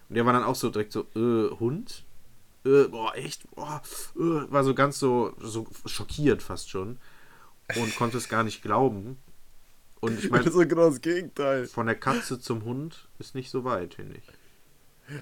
Und 0.07 0.15
der 0.15 0.26
war 0.26 0.34
dann 0.34 0.43
auch 0.43 0.55
so 0.55 0.70
direkt 0.70 0.91
so, 0.91 1.05
äh, 1.15 1.49
Hund? 1.59 2.03
Äh, 2.65 2.86
boah, 2.86 3.15
echt? 3.15 3.49
Boah, 3.51 3.82
äh, 4.15 4.51
war 4.51 4.63
so 4.63 4.74
ganz 4.74 4.99
so, 4.99 5.34
so 5.39 5.67
schockiert 5.86 6.41
fast 6.41 6.70
schon. 6.70 6.97
Und 7.76 7.95
konnte 7.95 8.17
es 8.17 8.30
gar 8.30 8.43
nicht 8.43 8.61
glauben. 8.61 9.17
Und 9.99 10.20
ich 10.20 10.30
meine, 10.32 10.45
das 10.45 10.55
ist 10.55 10.70
genau 10.70 10.89
das 10.89 11.01
Gegenteil. 11.01 11.67
von 11.67 11.86
der 11.86 11.95
Katze 11.95 12.39
zum 12.39 12.63
Hund 12.63 13.07
ist 13.20 13.36
nicht 13.36 13.51
so 13.51 13.63
weit, 13.63 13.95
finde 13.95 14.17
ich. 14.17 14.24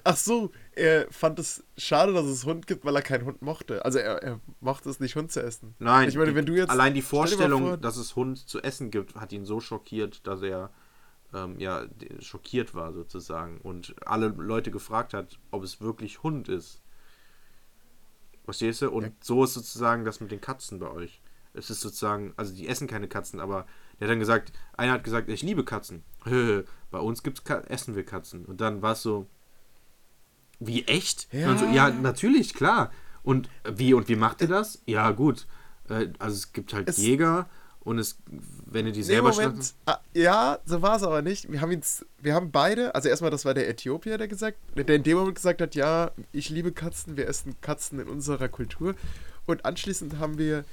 Ach 0.04 0.16
so, 0.16 0.50
er 0.72 1.10
fand 1.10 1.38
es 1.38 1.64
schade, 1.76 2.12
dass 2.12 2.26
es 2.26 2.44
Hund 2.44 2.66
gibt, 2.66 2.84
weil 2.84 2.94
er 2.96 3.02
keinen 3.02 3.24
Hund 3.24 3.42
mochte. 3.42 3.84
Also 3.84 3.98
er, 3.98 4.22
er 4.22 4.40
mochte 4.60 4.90
es 4.90 5.00
nicht, 5.00 5.16
Hund 5.16 5.32
zu 5.32 5.42
essen. 5.42 5.74
Nein, 5.78 6.08
ich 6.08 6.16
meine, 6.16 6.34
wenn 6.34 6.46
du 6.46 6.54
jetzt 6.54 6.70
allein 6.70 6.94
die 6.94 7.02
Vorstellung, 7.02 7.62
vor- 7.68 7.76
dass 7.76 7.96
es 7.96 8.14
Hund 8.16 8.38
zu 8.48 8.60
essen 8.62 8.90
gibt, 8.90 9.14
hat 9.16 9.32
ihn 9.32 9.44
so 9.44 9.60
schockiert, 9.60 10.26
dass 10.26 10.42
er 10.42 10.70
ähm, 11.34 11.58
ja 11.58 11.84
schockiert 12.20 12.74
war 12.74 12.92
sozusagen 12.92 13.60
und 13.62 13.94
alle 14.06 14.28
Leute 14.28 14.70
gefragt 14.70 15.14
hat, 15.14 15.38
ob 15.50 15.62
es 15.62 15.80
wirklich 15.80 16.22
Hund 16.22 16.48
ist. 16.48 16.82
Verstehst 18.44 18.82
du? 18.82 18.90
Und 18.90 19.04
Ja. 19.04 19.10
so 19.20 19.44
ist 19.44 19.54
sozusagen 19.54 20.04
das 20.04 20.20
mit 20.20 20.30
den 20.30 20.40
Katzen 20.40 20.78
bei 20.78 20.90
euch. 20.90 21.20
Es 21.54 21.70
ist 21.70 21.80
sozusagen, 21.80 22.32
also 22.36 22.54
die 22.54 22.68
essen 22.68 22.86
keine 22.86 23.08
Katzen, 23.08 23.40
aber 23.40 23.66
der 23.98 24.06
hat 24.06 24.12
dann 24.12 24.20
gesagt, 24.20 24.52
einer 24.76 24.92
hat 24.92 25.04
gesagt, 25.04 25.28
ich 25.28 25.42
liebe 25.42 25.64
Katzen. 25.64 26.02
bei 26.90 26.98
uns 26.98 27.22
gibt's 27.22 27.44
Ka 27.44 27.60
essen 27.60 27.94
wir 27.96 28.04
Katzen. 28.04 28.44
Und 28.44 28.60
dann 28.60 28.80
war 28.80 28.92
es 28.92 29.02
so, 29.02 29.26
wie 30.60 30.84
echt? 30.86 31.28
Ja. 31.32 31.56
So, 31.56 31.66
ja, 31.66 31.90
natürlich, 31.90 32.54
klar. 32.54 32.90
Und 33.22 33.48
wie 33.70 33.94
und 33.94 34.08
wie 34.08 34.16
macht 34.16 34.40
ihr 34.40 34.48
das? 34.48 34.80
Ja, 34.86 35.10
gut. 35.10 35.46
Äh, 35.88 36.08
Also 36.18 36.34
es 36.36 36.52
gibt 36.52 36.72
halt 36.72 36.88
Es- 36.88 36.96
Jäger 36.98 37.48
und 37.80 37.98
es, 37.98 38.18
wenn 38.66 38.86
ihr 38.86 38.92
die 38.92 38.98
Nee, 39.00 39.04
selber 39.04 39.30
Moment. 39.30 39.54
schlachten. 39.54 39.74
Ah, 39.86 39.98
ja, 40.14 40.58
so 40.66 40.82
war 40.82 40.96
es 40.96 41.02
aber 41.02 41.22
nicht. 41.22 41.50
Wir 41.50 41.60
haben 41.60 41.72
ihn, 41.72 41.82
wir 42.20 42.34
haben 42.34 42.50
beide, 42.50 42.94
also 42.94 43.08
erstmal, 43.08 43.30
das 43.30 43.44
war 43.44 43.54
der 43.54 43.68
Äthiopier, 43.68 44.18
der 44.18 44.28
gesagt, 44.28 44.58
der 44.76 44.88
in 44.96 45.02
dem 45.02 45.16
Moment 45.18 45.36
gesagt 45.36 45.60
hat, 45.62 45.74
ja, 45.74 46.10
ich 46.32 46.50
liebe 46.50 46.72
Katzen, 46.72 47.16
wir 47.16 47.26
essen 47.28 47.56
Katzen 47.60 47.98
in 48.00 48.08
unserer 48.08 48.48
Kultur. 48.48 48.94
Und 49.46 49.64
anschließend 49.64 50.18
haben 50.18 50.36
wir 50.38 50.64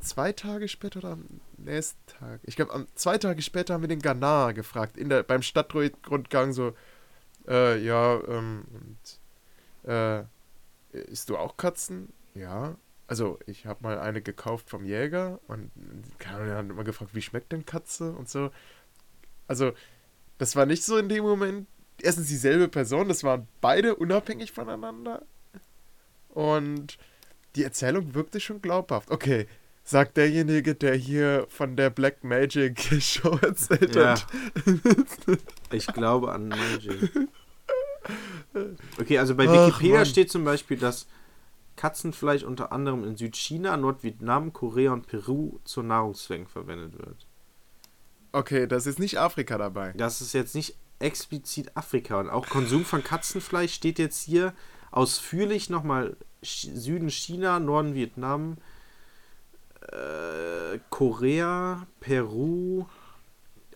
zwei 0.00 0.32
Tage 0.32 0.68
später 0.68 0.98
oder 1.00 1.10
am 1.12 1.24
nächsten 1.56 1.98
Tag, 2.18 2.40
ich 2.44 2.56
glaube, 2.56 2.86
zwei 2.94 3.18
Tage 3.18 3.42
später 3.42 3.74
haben 3.74 3.82
wir 3.82 3.88
den 3.88 4.00
Ghana 4.02 4.52
gefragt, 4.52 4.96
in 4.96 5.08
der, 5.08 5.22
beim 5.22 5.42
Stadtrundgang 5.42 6.52
so, 6.52 6.74
äh, 7.48 7.78
ja, 7.82 8.20
ähm, 8.28 8.64
und, 8.70 9.90
äh, 9.90 10.24
isst 10.92 11.28
du 11.30 11.36
auch 11.36 11.56
Katzen? 11.56 12.12
Ja. 12.34 12.76
Also, 13.06 13.38
ich 13.46 13.64
habe 13.66 13.82
mal 13.82 13.98
eine 13.98 14.20
gekauft 14.20 14.68
vom 14.68 14.84
Jäger 14.84 15.40
und 15.48 15.70
keine 16.18 16.42
Ahnung, 16.42 16.56
hat 16.56 16.70
immer 16.70 16.84
gefragt, 16.84 17.14
wie 17.14 17.22
schmeckt 17.22 17.52
denn 17.52 17.64
Katze 17.64 18.12
und 18.12 18.28
so. 18.28 18.50
Also, 19.46 19.72
das 20.36 20.56
war 20.56 20.66
nicht 20.66 20.84
so 20.84 20.98
in 20.98 21.08
dem 21.08 21.24
Moment, 21.24 21.66
erstens 22.02 22.28
dieselbe 22.28 22.68
Person, 22.68 23.08
das 23.08 23.24
waren 23.24 23.48
beide 23.60 23.94
unabhängig 23.96 24.52
voneinander. 24.52 25.22
Und 26.28 26.98
die 27.56 27.64
Erzählung 27.64 28.14
wirkte 28.14 28.40
schon 28.40 28.60
glaubhaft. 28.60 29.10
Okay, 29.10 29.46
sagt 29.84 30.18
derjenige, 30.18 30.74
der 30.74 30.94
hier 30.94 31.46
von 31.48 31.76
der 31.76 31.88
Black 31.88 32.22
Magic 32.24 32.78
Show 33.02 33.38
erzählt 33.40 33.96
Ja. 33.96 34.10
hat. 34.20 34.26
Ich 35.72 35.86
glaube 35.88 36.32
an 36.32 36.48
Magic. 36.48 37.10
Okay, 38.98 39.18
also 39.18 39.34
bei 39.34 39.46
Ach, 39.46 39.66
Wikipedia 39.66 39.96
Mann. 39.96 40.06
steht 40.06 40.30
zum 40.30 40.42
Beispiel, 40.44 40.78
dass 40.78 41.06
Katzenfleisch 41.76 42.42
unter 42.42 42.72
anderem 42.72 43.04
in 43.04 43.16
Südchina, 43.16 43.76
Nordvietnam, 43.76 44.52
Korea 44.54 44.92
und 44.92 45.06
Peru 45.06 45.58
zur 45.64 45.82
Nahrungszwängen 45.84 46.46
verwendet 46.46 46.98
wird. 46.98 47.26
Okay, 48.32 48.66
das 48.66 48.86
ist 48.86 48.98
nicht 48.98 49.18
Afrika 49.18 49.58
dabei. 49.58 49.92
Das 49.96 50.20
ist 50.22 50.32
jetzt 50.32 50.54
nicht 50.54 50.76
explizit 51.00 51.76
Afrika 51.76 52.18
und 52.18 52.30
auch 52.30 52.48
Konsum 52.48 52.84
von 52.84 53.04
Katzenfleisch 53.04 53.74
steht 53.74 53.98
jetzt 53.98 54.22
hier 54.22 54.54
ausführlich 54.90 55.68
nochmal 55.70 56.16
Ch- 56.42 56.74
Süden 56.74 57.10
China, 57.10 57.60
Norden 57.60 57.94
Vietnam, 57.94 58.56
äh, 59.92 60.78
Korea, 60.90 61.86
Peru, 62.00 62.86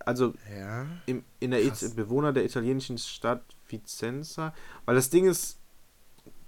also 0.07 0.35
Ja. 0.59 0.87
im, 1.07 1.25
in 1.41 1.51
der. 1.53 1.63
It 1.65 1.97
Bewohner 1.97 2.33
der 2.33 2.45
italienischen 2.45 2.99
Stadt 2.99 3.43
Vicenza, 3.69 4.55
weil 4.85 4.95
das 4.95 5.11
Ding 5.11 5.27
ist, 5.27 5.59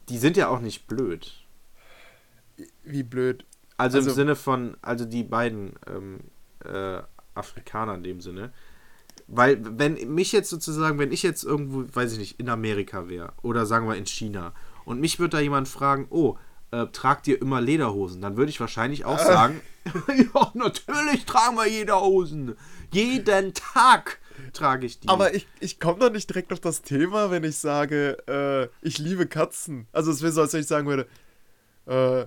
die 0.08 0.18
sind 0.18 0.36
ja 0.36 0.48
auch 0.48 0.60
nicht 0.60 0.86
blöd. 0.86 1.32
Wie 2.84 3.02
blöd. 3.02 3.44
Also, 3.76 3.98
Also- 3.98 4.10
im 4.10 4.14
Sinne 4.16 4.36
von, 4.36 4.76
also 4.82 5.04
die 5.04 5.24
beiden 5.24 5.74
ähm, 5.86 6.20
äh, 6.64 7.02
Afrikaner 7.34 7.94
in 7.94 8.02
dem 8.04 8.20
Sinne. 8.20 8.52
Weil, 9.26 9.58
wenn 9.78 9.94
mich 10.14 10.32
jetzt 10.32 10.50
sozusagen, 10.50 10.98
wenn 10.98 11.10
ich 11.12 11.22
jetzt 11.22 11.44
irgendwo, 11.44 11.84
weiß 11.94 12.12
ich 12.12 12.18
nicht, 12.18 12.38
in 12.40 12.48
Amerika 12.48 13.08
wäre 13.08 13.32
oder 13.42 13.64
sagen 13.64 13.88
wir 13.88 13.96
in 13.96 14.06
China 14.06 14.52
und 14.84 15.00
mich 15.00 15.18
würde 15.18 15.36
da 15.38 15.40
jemand 15.40 15.66
fragen, 15.66 16.06
oh, 16.10 16.36
äh, 16.74 16.86
tragt 16.88 17.26
ihr 17.28 17.40
immer 17.40 17.60
Lederhosen? 17.60 18.20
Dann 18.20 18.36
würde 18.36 18.50
ich 18.50 18.60
wahrscheinlich 18.60 19.04
auch 19.04 19.18
sagen, 19.18 19.60
ja, 20.08 20.50
natürlich 20.54 21.24
tragen 21.24 21.56
wir 21.56 21.66
Lederhosen. 21.66 22.56
Jeden 22.92 23.54
Tag 23.54 24.18
trage 24.52 24.86
ich 24.86 25.00
die. 25.00 25.08
Aber 25.08 25.34
ich, 25.34 25.46
ich 25.60 25.78
komme 25.80 25.98
doch 25.98 26.10
nicht 26.10 26.28
direkt 26.28 26.52
auf 26.52 26.60
das 26.60 26.82
Thema, 26.82 27.30
wenn 27.30 27.44
ich 27.44 27.56
sage, 27.56 28.16
äh, 28.26 28.86
ich 28.86 28.98
liebe 28.98 29.26
Katzen. 29.26 29.86
Also 29.92 30.10
es 30.10 30.22
wäre 30.22 30.32
so, 30.32 30.40
als 30.40 30.52
wenn 30.52 30.60
ich 30.60 30.66
sagen 30.66 30.86
würde, 30.86 31.06
äh, 31.86 32.26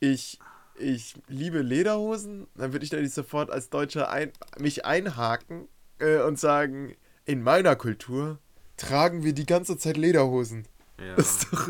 ich, 0.00 0.38
ich 0.78 1.14
liebe 1.28 1.62
Lederhosen. 1.62 2.46
Dann 2.54 2.72
würde 2.72 2.84
ich 2.84 2.90
da 2.90 2.98
nicht 2.98 3.14
sofort 3.14 3.50
als 3.50 3.70
Deutscher 3.70 4.10
ein, 4.10 4.32
mich 4.58 4.84
einhaken 4.84 5.68
äh, 5.98 6.20
und 6.20 6.38
sagen, 6.38 6.96
in 7.24 7.42
meiner 7.42 7.76
Kultur 7.76 8.38
tragen 8.76 9.22
wir 9.22 9.32
die 9.32 9.46
ganze 9.46 9.76
Zeit 9.78 9.96
Lederhosen. 9.96 10.66
ja. 10.98 11.14
Das 11.16 11.42
ist 11.42 11.52
doch 11.52 11.68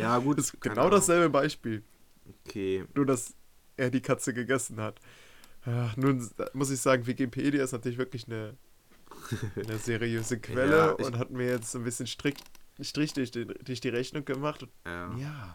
ja, 0.00 0.18
gut. 0.18 0.38
das 0.38 0.46
ist 0.46 0.60
genau 0.60 0.82
Ahnung. 0.82 0.90
dasselbe 0.92 1.30
Beispiel. 1.30 1.82
Okay. 2.46 2.84
Nur, 2.94 3.06
dass 3.06 3.34
er 3.76 3.90
die 3.90 4.00
Katze 4.00 4.32
gegessen 4.34 4.80
hat. 4.80 5.00
Ja, 5.66 5.92
nun 5.96 6.28
muss 6.54 6.70
ich 6.70 6.80
sagen, 6.80 7.06
Wikipedia 7.06 7.62
ist 7.62 7.72
natürlich 7.72 7.98
wirklich 7.98 8.26
eine, 8.26 8.56
eine 9.56 9.78
seriöse 9.78 10.38
Quelle 10.40 10.76
Ja, 10.76 10.94
ich- 10.98 11.06
und 11.06 11.18
hat 11.18 11.30
mir 11.30 11.46
jetzt 11.48 11.70
so 11.72 11.78
ein 11.78 11.84
bisschen 11.84 12.06
Strick, 12.06 12.36
Strich 12.80 13.12
durch 13.12 13.30
die, 13.30 13.46
durch 13.46 13.80
die 13.80 13.88
Rechnung 13.88 14.24
gemacht. 14.24 14.66
Ja. 14.86 15.14
Ja. 15.16 15.54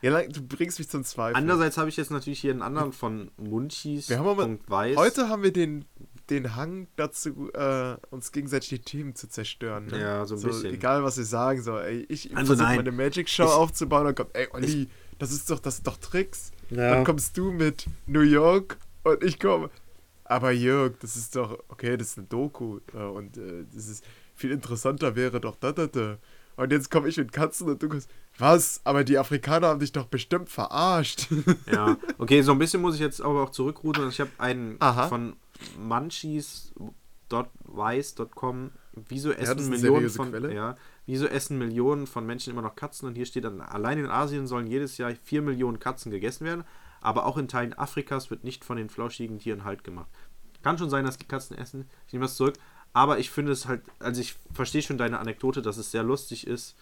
Ja, 0.00 0.22
du 0.22 0.42
bringst 0.46 0.78
mich 0.78 0.88
zum 0.88 1.02
Zweifel. 1.02 1.36
Andererseits 1.36 1.76
habe 1.76 1.88
ich 1.88 1.96
jetzt 1.96 2.10
natürlich 2.12 2.38
hier 2.40 2.52
einen 2.52 2.62
anderen 2.62 2.92
von 2.92 3.30
Munchies. 3.36 4.08
Wir 4.08 4.18
haben 4.20 4.28
aber- 4.28 4.44
Punkt 4.44 4.70
Weiß. 4.70 4.96
Heute 4.96 5.28
haben 5.28 5.42
wir 5.42 5.52
den, 5.52 5.84
den 6.30 6.56
Hang 6.56 6.88
dazu, 6.96 7.50
äh, 7.54 7.96
uns 8.10 8.32
gegenseitig 8.32 8.68
die 8.68 8.78
Themen 8.80 9.14
zu 9.14 9.28
zerstören. 9.28 9.86
Ne? 9.86 10.00
Ja, 10.00 10.26
so 10.26 10.36
ein 10.36 10.42
bisschen. 10.42 10.74
Egal, 10.74 11.02
was 11.04 11.16
wir 11.16 11.24
sagen, 11.24 11.62
so, 11.62 11.78
ey, 11.78 12.04
ich 12.08 12.36
Also 12.36 12.54
versuche 12.56 12.76
meine 12.76 12.92
Magic 12.92 13.28
Show 13.28 13.44
Ich- 13.44 13.50
aufzubauen 13.50 14.06
und 14.06 14.16
kommt, 14.16 14.30
ey, 14.34 14.48
Olli, 14.52 14.88
das 15.18 15.32
ist 15.32 15.50
doch, 15.50 15.58
das 15.60 15.76
sind 15.76 15.86
doch 15.86 15.96
Tricks. 15.96 16.52
Ja. 16.70 16.90
Dann 16.94 17.04
kommst 17.04 17.36
du 17.36 17.50
mit 17.50 17.86
New 18.06 18.20
York 18.20 18.76
und 19.04 19.22
ich 19.24 19.38
komme. 19.40 19.70
Aber 20.24 20.50
Jörg, 20.50 20.92
das 21.00 21.16
ist 21.16 21.34
doch, 21.36 21.58
okay, 21.68 21.96
das 21.96 22.08
ist 22.08 22.18
eine 22.18 22.26
Doku 22.26 22.80
äh, 22.92 22.98
und 22.98 23.38
äh, 23.38 23.64
das 23.74 23.88
ist 23.88 24.04
viel 24.34 24.50
interessanter 24.52 25.16
wäre 25.16 25.40
doch 25.40 25.56
da, 25.56 25.72
da, 25.72 25.86
da. 25.86 26.18
Und 26.56 26.70
jetzt 26.72 26.90
komme 26.90 27.08
ich 27.08 27.16
mit 27.16 27.32
Katzen 27.32 27.68
und 27.68 27.82
du 27.82 27.88
kommst, 27.88 28.10
was? 28.36 28.80
Aber 28.84 29.04
die 29.04 29.16
Afrikaner 29.16 29.68
haben 29.68 29.80
dich 29.80 29.92
doch 29.92 30.04
bestimmt 30.06 30.50
verarscht. 30.50 31.28
Ja, 31.72 31.96
okay, 32.18 32.42
so 32.42 32.52
ein 32.52 32.58
bisschen 32.58 32.82
muss 32.82 32.96
ich 32.96 33.00
jetzt 33.00 33.22
aber 33.22 33.42
auch 33.44 33.50
zurückrudern. 33.50 34.08
Ich 34.10 34.20
habe 34.20 34.30
einen 34.38 34.76
Aha. 34.80 35.08
von 35.08 35.34
munchies.wise.com. 35.78 38.70
Wieso 39.08 39.32
essen 39.32 39.58
eine 39.58 39.68
Millionen 39.68 40.10
von 40.10 40.30
Quelle. 40.30 40.54
ja, 40.54 40.76
wieso 41.06 41.26
essen 41.26 41.58
Millionen 41.58 42.06
von 42.06 42.26
Menschen 42.26 42.52
immer 42.52 42.62
noch 42.62 42.76
Katzen? 42.76 43.08
Und 43.08 43.14
hier 43.14 43.26
steht 43.26 43.44
dann, 43.44 43.60
allein 43.60 43.98
in 43.98 44.06
Asien 44.06 44.46
sollen 44.46 44.66
jedes 44.66 44.98
Jahr 44.98 45.14
4 45.14 45.42
Millionen 45.42 45.78
Katzen 45.78 46.10
gegessen 46.10 46.44
werden, 46.44 46.64
aber 47.00 47.26
auch 47.26 47.36
in 47.36 47.48
Teilen 47.48 47.78
Afrikas 47.78 48.30
wird 48.30 48.44
nicht 48.44 48.64
von 48.64 48.76
den 48.76 48.90
flauschigen 48.90 49.38
Tieren 49.38 49.64
Halt 49.64 49.84
gemacht. 49.84 50.08
Kann 50.62 50.78
schon 50.78 50.90
sein, 50.90 51.04
dass 51.04 51.18
die 51.18 51.26
Katzen 51.26 51.56
essen. 51.56 51.88
Ich 52.06 52.12
nehme 52.12 52.24
das 52.24 52.36
zurück. 52.36 52.56
Aber 52.92 53.18
ich 53.18 53.30
finde 53.30 53.52
es 53.52 53.66
halt, 53.66 53.82
also 53.98 54.20
ich 54.20 54.34
verstehe 54.52 54.82
schon 54.82 54.98
deine 54.98 55.20
Anekdote, 55.20 55.62
dass 55.62 55.76
es 55.76 55.90
sehr 55.90 56.02
lustig 56.02 56.46
ist. 56.46 56.76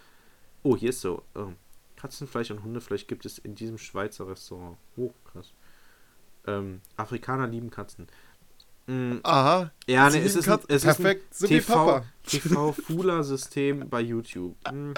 Oh, 0.63 0.77
hier 0.77 0.91
ist 0.91 1.01
so. 1.01 1.23
Oh, 1.35 1.53
Katzenfleisch 1.97 2.51
und 2.51 2.63
Hundefleisch 2.63 3.07
gibt 3.07 3.27
es 3.27 3.39
in 3.39 3.55
diesem 3.55 3.79
Schweizer 3.79 4.29
Restaurant. 4.29 4.79
Oh, 4.97 5.13
krass. 5.25 5.53
Ähm, 6.47 6.81
Afrikaner 6.97 7.49
lieben 7.49 7.71
Katzen. 7.71 8.07
Mm, 8.87 9.17
Aha. 9.25 9.73
ja, 9.89 10.09
ne, 10.11 10.21
es 10.23 10.37
ist, 10.37 10.49
ein, 10.49 10.59
es 10.69 10.83
Perfekt, 10.83 11.33
ist 11.33 11.43
ein 11.45 11.51
wie 11.51 11.55
TV, 11.59 11.75
Papa. 11.75 12.05
TV-Fula-System 12.25 13.89
bei 13.89 14.01
YouTube. 14.01 14.57
Hm, 14.69 14.95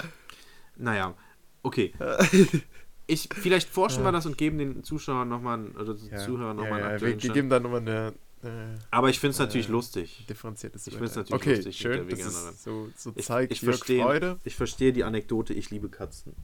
naja, 0.77 1.15
okay. 1.63 1.93
Ich, 3.11 3.27
vielleicht 3.33 3.67
forschen 3.69 4.03
wir 4.03 4.11
das 4.11 4.27
und 4.27 4.37
geben 4.37 4.59
den 4.59 4.83
Zuschauern 4.83 5.27
nochmal, 5.27 5.69
oder 5.71 5.95
den 5.95 6.09
Ja, 6.11 6.17
Zuhörern 6.19 6.57
ja, 6.57 6.63
nochmal 6.63 6.79
ja, 6.81 6.85
einen 6.89 6.89
wir 6.89 6.93
aktuellen 6.93 7.19
Stand. 7.19 7.33
geben 7.33 7.49
dann 7.49 7.63
nochmal 7.63 7.81
eine, 7.81 8.13
eine 8.43 8.75
Aber 8.91 9.09
ich 9.09 9.19
finde 9.19 9.31
es 9.31 9.39
natürlich 9.39 9.67
äh, 9.67 9.71
lustig. 9.71 10.25
differenziertes 10.29 10.85
Ich 10.85 10.95
find's 10.95 11.17
Urteil. 11.17 11.23
natürlich 11.39 11.41
Okay, 11.41 11.55
lustig 11.55 11.65
mit 11.65 11.75
schön, 11.75 11.91
der 12.07 12.17
das 12.17 12.19
Veganerin. 12.19 12.53
ist 12.53 12.63
so, 12.63 12.89
so 12.95 13.11
Ich, 13.15 13.25
zeigt 13.25 13.51
ich, 13.51 13.63
Jörg 13.63 13.77
verstehe, 13.77 14.03
Freude. 14.03 14.39
ich 14.43 14.55
verstehe 14.55 14.93
die 14.93 15.03
Anekdote, 15.03 15.55
ich 15.55 15.71
liebe 15.71 15.89
Katzen. 15.89 16.35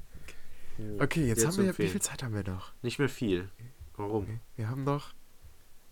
Okay, 0.98 1.28
jetzt 1.28 1.42
Sehr 1.42 1.50
haben 1.50 1.58
wir, 1.60 1.78
wie 1.78 1.88
viel 1.88 2.02
Zeit 2.02 2.24
haben 2.24 2.34
wir 2.34 2.44
noch? 2.44 2.72
Nicht 2.82 2.98
mehr 2.98 3.10
viel. 3.10 3.48
Warum? 3.96 4.40
Wir 4.56 4.68
haben 4.68 4.84
noch. 4.84 5.14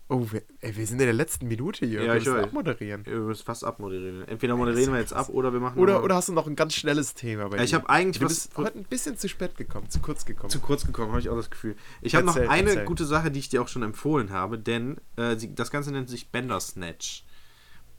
Oh, 0.08 0.26
wir, 0.30 0.42
ey, 0.60 0.76
wir 0.76 0.86
sind 0.86 1.00
in 1.00 1.06
der 1.06 1.14
letzten 1.14 1.48
Minute 1.48 1.86
hier. 1.86 2.02
Ja, 2.02 2.12
wir 2.12 2.16
ich 2.18 2.24
müssen 2.26 2.36
weiß. 2.36 2.44
abmoderieren. 2.44 3.06
Wir 3.06 3.16
müssen 3.20 3.42
fast 3.44 3.64
abmoderieren. 3.64 4.28
Entweder 4.28 4.54
moderieren 4.54 4.92
wir 4.92 5.00
jetzt 5.00 5.14
ab 5.14 5.30
oder 5.30 5.50
wir 5.52 5.60
machen. 5.60 5.78
Oder, 5.78 6.04
oder 6.04 6.16
hast 6.16 6.28
du 6.28 6.34
noch 6.34 6.46
ein 6.46 6.56
ganz 6.56 6.74
schnelles 6.74 7.14
Thema 7.14 7.48
bei 7.48 7.56
Ja, 7.56 7.64
ich 7.64 7.72
habe 7.72 7.88
eigentlich 7.88 8.20
Du 8.20 8.26
bist 8.28 8.54
heute 8.56 8.78
ein 8.78 8.84
bisschen 8.84 9.16
zu 9.16 9.30
spät 9.30 9.56
gekommen, 9.56 9.88
zu 9.88 10.00
kurz 10.00 10.26
gekommen. 10.26 10.50
zu 10.50 10.60
kurz 10.60 10.84
gekommen, 10.84 11.08
habe 11.12 11.20
ich 11.20 11.30
auch 11.30 11.36
das 11.36 11.48
Gefühl. 11.50 11.74
Ich 12.02 12.14
habe 12.14 12.26
noch 12.26 12.36
eine 12.36 12.68
erzähl. 12.70 12.84
gute 12.84 13.06
Sache, 13.06 13.30
die 13.30 13.38
ich 13.38 13.48
dir 13.48 13.62
auch 13.62 13.68
schon 13.68 13.82
empfohlen 13.82 14.28
habe, 14.30 14.58
denn 14.58 14.98
äh, 15.16 15.36
das 15.54 15.70
Ganze 15.70 15.90
nennt 15.90 16.10
sich 16.10 16.28
Bender 16.28 16.60
Snatch. 16.60 17.24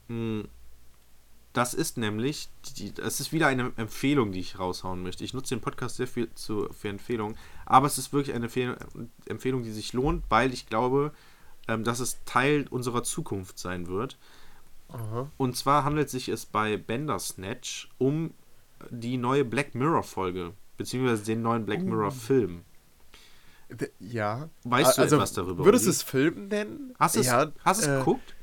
Mm, 0.06 0.42
Das 1.52 1.74
ist 1.74 1.98
nämlich, 1.98 2.48
die, 2.76 2.94
das 2.94 3.18
ist 3.18 3.32
wieder 3.32 3.48
eine 3.48 3.72
Empfehlung, 3.76 4.30
die 4.30 4.40
ich 4.40 4.60
raushauen 4.60 5.02
möchte. 5.02 5.24
Ich 5.24 5.34
nutze 5.34 5.56
den 5.56 5.60
Podcast 5.60 5.96
sehr 5.96 6.06
viel 6.06 6.32
zu, 6.36 6.68
für 6.72 6.88
Empfehlungen, 6.88 7.36
aber 7.64 7.88
es 7.88 7.98
ist 7.98 8.12
wirklich 8.12 8.36
eine 8.36 8.46
Empfehlung, 9.26 9.64
die 9.64 9.72
sich 9.72 9.92
lohnt, 9.92 10.22
weil 10.28 10.52
ich 10.52 10.66
glaube, 10.66 11.12
ähm, 11.68 11.84
dass 11.84 12.00
es 12.00 12.22
Teil 12.24 12.66
unserer 12.70 13.02
Zukunft 13.02 13.58
sein 13.58 13.88
wird. 13.88 14.18
Aha. 14.88 15.30
Und 15.36 15.56
zwar 15.56 15.84
handelt 15.84 16.10
sich 16.10 16.28
es 16.28 16.46
bei 16.46 16.76
Bandersnatch 16.76 17.90
um 17.98 18.32
die 18.90 19.16
neue 19.16 19.44
Black 19.44 19.74
Mirror 19.74 20.02
Folge, 20.02 20.52
beziehungsweise 20.76 21.24
den 21.24 21.42
neuen 21.42 21.66
Black 21.66 21.82
Mirror 21.82 22.12
Film. 22.12 22.62
Ja. 23.98 24.48
Weißt 24.64 24.96
du 24.96 25.02
also, 25.02 25.16
etwas 25.16 25.32
darüber? 25.32 25.64
Würdest 25.64 25.86
du 25.86 25.90
es 25.90 26.02
Film 26.02 26.48
nennen? 26.48 26.94
Hast 26.98 27.16
du 27.16 27.20
es, 27.20 27.26
ja, 27.26 27.52
hast 27.64 27.80
es 27.80 27.88
äh, 27.88 27.98
geguckt? 27.98 28.34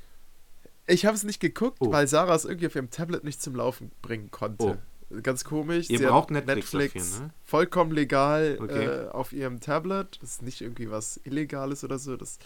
Ich 0.85 1.05
habe 1.05 1.15
es 1.15 1.23
nicht 1.23 1.39
geguckt, 1.39 1.77
oh. 1.79 1.91
weil 1.91 2.07
Sarah 2.07 2.35
es 2.35 2.43
irgendwie 2.43 2.67
auf 2.67 2.75
ihrem 2.75 2.89
Tablet 2.89 3.23
nicht 3.23 3.41
zum 3.41 3.55
Laufen 3.55 3.91
bringen 4.01 4.31
konnte. 4.31 4.63
Oh. 4.63 5.21
Ganz 5.21 5.43
komisch. 5.43 5.89
Ihr 5.89 5.99
Sie 5.99 6.05
braucht 6.05 6.31
Netflix, 6.31 6.73
Netflix 6.73 7.11
dafür, 7.11 7.27
ne? 7.27 7.33
vollkommen 7.43 7.91
legal 7.91 8.57
okay. 8.59 8.85
äh, 8.85 9.07
auf 9.09 9.31
ihrem 9.31 9.59
Tablet. 9.59 10.17
Das 10.21 10.31
ist 10.31 10.41
nicht 10.41 10.61
irgendwie 10.61 10.89
was 10.89 11.19
Illegales 11.23 11.83
oder 11.83 11.99
so. 11.99 12.17
Das 12.17 12.39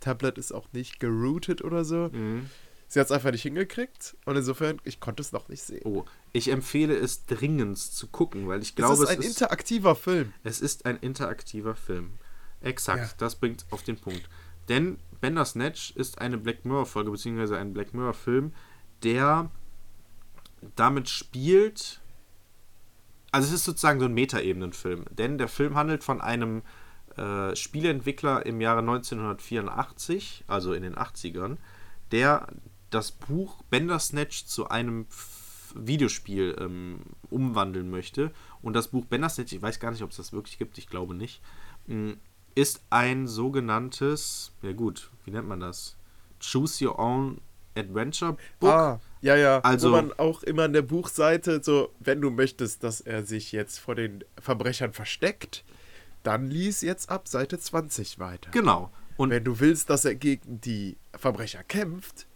Tablet 0.00 0.38
ist 0.38 0.52
auch 0.52 0.68
nicht 0.72 1.00
geroutet 1.00 1.62
oder 1.62 1.84
so. 1.84 2.10
Mhm. 2.12 2.50
Sie 2.88 2.98
hat 2.98 3.06
es 3.06 3.12
einfach 3.12 3.30
nicht 3.30 3.42
hingekriegt 3.42 4.16
und 4.24 4.34
insofern, 4.34 4.80
ich 4.82 4.98
konnte 4.98 5.20
es 5.20 5.30
noch 5.30 5.48
nicht 5.48 5.62
sehen. 5.62 5.82
Oh, 5.84 6.04
ich 6.32 6.50
empfehle 6.50 6.96
es 6.96 7.24
dringend 7.24 7.78
zu 7.78 8.08
gucken, 8.08 8.48
weil 8.48 8.62
ich 8.62 8.74
glaube, 8.74 8.94
es 8.94 9.00
ist 9.00 9.08
ein 9.10 9.20
ist, 9.20 9.26
interaktiver 9.28 9.94
Film. 9.94 10.32
Es 10.42 10.60
ist 10.60 10.86
ein 10.86 10.96
interaktiver 10.96 11.76
Film. 11.76 12.18
Exakt, 12.62 13.00
ja. 13.00 13.14
das 13.18 13.36
bringt 13.36 13.64
auf 13.70 13.84
den 13.84 13.96
Punkt. 13.96 14.28
Denn 14.68 14.98
Bender 15.20 15.44
Snatch 15.44 15.92
ist 15.96 16.20
eine 16.20 16.36
Black 16.36 16.64
Mirror-Folge, 16.64 17.10
beziehungsweise 17.12 17.56
ein 17.58 17.72
Black 17.72 17.94
Mirror-Film, 17.94 18.52
der 19.04 19.50
damit 20.74 21.08
spielt. 21.08 22.00
Also, 23.30 23.48
es 23.48 23.54
ist 23.54 23.64
sozusagen 23.64 24.00
so 24.00 24.06
ein 24.06 24.14
Metaebenen-Film. 24.14 25.04
Denn 25.10 25.38
der 25.38 25.48
Film 25.48 25.76
handelt 25.76 26.02
von 26.02 26.20
einem 26.20 26.62
äh, 27.16 27.54
Spieleentwickler 27.56 28.46
im 28.46 28.60
Jahre 28.60 28.80
1984, 28.80 30.44
also 30.46 30.72
in 30.72 30.82
den 30.82 30.94
80ern, 30.96 31.56
der 32.12 32.48
das 32.90 33.12
Buch 33.12 33.62
Bandersnatch 33.70 34.46
zu 34.46 34.68
einem 34.68 35.06
Videospiel 35.74 36.56
ähm, 36.58 37.00
umwandeln 37.30 37.90
möchte. 37.90 38.32
Und 38.62 38.74
das 38.74 38.88
Buch 38.88 39.04
Bandersnatch, 39.04 39.52
ich 39.52 39.62
weiß 39.62 39.80
gar 39.80 39.90
nicht, 39.90 40.02
ob 40.02 40.10
es 40.10 40.16
das 40.16 40.32
wirklich 40.32 40.58
gibt, 40.58 40.78
ich 40.78 40.88
glaube 40.88 41.14
nicht, 41.14 41.40
mm, 41.86 42.12
ist 42.54 42.82
ein 42.90 43.26
sogenanntes, 43.28 44.52
ja 44.62 44.72
gut, 44.72 45.10
wie 45.24 45.30
nennt 45.30 45.48
man 45.48 45.60
das? 45.60 45.96
Choose 46.40 46.84
Your 46.84 46.98
Own 46.98 47.40
Adventure 47.76 48.36
Book. 48.58 48.70
Ah, 48.70 49.00
ja, 49.22 49.36
ja. 49.36 49.60
Also, 49.60 49.88
Wo 49.88 49.96
man 49.96 50.12
auch 50.14 50.42
immer 50.42 50.64
an 50.64 50.72
der 50.72 50.82
Buchseite 50.82 51.62
so, 51.62 51.92
wenn 52.00 52.20
du 52.20 52.30
möchtest, 52.30 52.82
dass 52.82 53.00
er 53.00 53.24
sich 53.24 53.52
jetzt 53.52 53.78
vor 53.78 53.94
den 53.94 54.24
Verbrechern 54.40 54.92
versteckt, 54.92 55.64
dann 56.22 56.50
lies 56.50 56.80
jetzt 56.82 57.10
ab 57.10 57.28
Seite 57.28 57.58
20 57.58 58.18
weiter. 58.18 58.50
Genau. 58.50 58.90
Und 59.16 59.30
wenn 59.30 59.44
du 59.44 59.60
willst, 59.60 59.90
dass 59.90 60.04
er 60.04 60.14
gegen 60.14 60.60
die 60.60 60.96
Verbrecher 61.14 61.62
kämpft, 61.62 62.26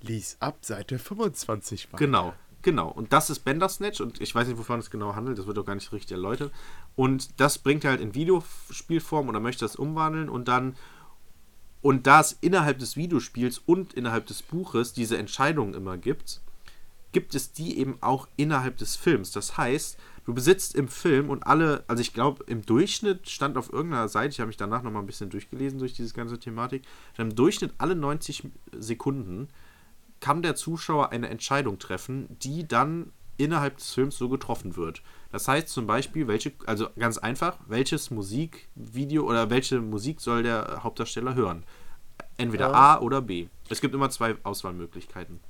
lies 0.00 0.36
ab 0.40 0.58
Seite 0.62 0.98
25 0.98 1.92
weiter. 1.92 2.04
Genau, 2.04 2.34
genau. 2.62 2.88
Und 2.88 3.12
das 3.12 3.30
ist 3.30 3.40
Bandersnatch 3.40 4.00
und 4.00 4.20
ich 4.20 4.34
weiß 4.34 4.48
nicht, 4.48 4.58
wovon 4.58 4.80
es 4.80 4.90
genau 4.90 5.14
handelt, 5.14 5.38
das 5.38 5.46
wird 5.46 5.58
auch 5.58 5.64
gar 5.64 5.74
nicht 5.74 5.92
richtig 5.92 6.12
erläutert. 6.12 6.52
Und 6.96 7.40
das 7.40 7.58
bringt 7.58 7.84
er 7.84 7.90
halt 7.90 8.00
in 8.00 8.14
Videospielform 8.14 9.28
oder 9.28 9.40
möchte 9.40 9.64
das 9.64 9.76
umwandeln 9.76 10.28
und 10.28 10.48
dann 10.48 10.76
und 11.80 12.06
da 12.06 12.20
es 12.20 12.38
innerhalb 12.40 12.78
des 12.78 12.96
Videospiels 12.96 13.58
und 13.58 13.92
innerhalb 13.94 14.26
des 14.26 14.42
Buches 14.42 14.92
diese 14.92 15.18
Entscheidungen 15.18 15.74
immer 15.74 15.98
gibt, 15.98 16.40
gibt 17.10 17.34
es 17.34 17.52
die 17.52 17.78
eben 17.78 17.98
auch 18.00 18.28
innerhalb 18.36 18.76
des 18.76 18.94
Films. 18.94 19.32
Das 19.32 19.56
heißt, 19.56 19.98
du 20.24 20.34
besitzt 20.34 20.74
im 20.74 20.88
Film 20.88 21.30
und 21.30 21.46
alle, 21.46 21.84
also 21.88 22.00
ich 22.00 22.12
glaube, 22.12 22.44
im 22.46 22.64
Durchschnitt 22.64 23.28
stand 23.28 23.56
auf 23.56 23.72
irgendeiner 23.72 24.08
Seite, 24.08 24.30
ich 24.30 24.40
habe 24.40 24.48
mich 24.48 24.56
danach 24.56 24.82
nochmal 24.82 25.02
ein 25.02 25.06
bisschen 25.06 25.30
durchgelesen 25.30 25.78
durch 25.78 25.94
diese 25.94 26.14
ganze 26.14 26.38
Thematik, 26.38 26.82
im 27.18 27.34
Durchschnitt 27.34 27.74
alle 27.78 27.94
90 27.94 28.44
Sekunden 28.72 29.48
kann 30.20 30.42
der 30.42 30.54
Zuschauer 30.54 31.10
eine 31.10 31.28
Entscheidung 31.28 31.78
treffen, 31.78 32.28
die 32.42 32.66
dann 32.66 33.12
innerhalb 33.36 33.78
des 33.78 33.92
Films 33.92 34.16
so 34.16 34.28
getroffen 34.28 34.76
wird. 34.76 35.02
Das 35.32 35.48
heißt 35.48 35.68
zum 35.68 35.86
Beispiel, 35.86 36.28
welche, 36.28 36.52
also 36.66 36.88
ganz 36.98 37.18
einfach, 37.18 37.58
welches 37.66 38.10
Musikvideo 38.10 39.24
oder 39.24 39.50
welche 39.50 39.80
Musik 39.80 40.20
soll 40.20 40.42
der 40.44 40.80
Hauptdarsteller 40.82 41.34
hören? 41.34 41.64
Entweder 42.36 42.70
ja. 42.70 42.72
A 42.72 43.00
oder 43.00 43.20
B. 43.20 43.48
Es 43.68 43.80
gibt 43.80 43.94
immer 43.94 44.10
zwei 44.10 44.36
Auswahlmöglichkeiten. 44.44 45.40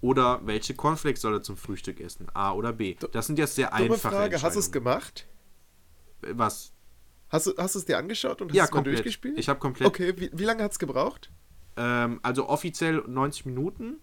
Oder 0.00 0.40
welche 0.44 0.74
Cornflakes 0.74 1.20
soll 1.20 1.34
er 1.34 1.42
zum 1.42 1.56
Frühstück 1.56 2.00
essen? 2.00 2.26
A 2.32 2.52
oder 2.52 2.72
B. 2.72 2.96
Das 3.12 3.26
sind 3.26 3.38
jetzt 3.38 3.54
sehr 3.54 3.70
Dumme 3.70 3.94
einfache 3.94 4.14
Frage, 4.14 4.42
hast 4.42 4.56
du 4.56 4.60
es 4.60 4.72
gemacht? 4.72 5.26
Was? 6.22 6.72
Hast 7.28 7.46
du, 7.46 7.56
hast 7.56 7.74
es 7.74 7.84
dir 7.84 7.98
angeschaut 7.98 8.40
und 8.42 8.50
hast 8.50 8.56
ja, 8.56 8.64
es 8.64 8.72
mal 8.72 8.82
durchgespielt? 8.82 9.38
Ich 9.38 9.48
habe 9.48 9.60
komplett. 9.60 9.86
Okay, 9.86 10.14
wie, 10.16 10.30
wie 10.32 10.44
lange 10.44 10.64
hat 10.64 10.72
es 10.72 10.78
gebraucht? 10.78 11.30
Ähm, 11.76 12.18
also 12.22 12.48
offiziell 12.48 13.02
90 13.06 13.46
Minuten. 13.46 13.98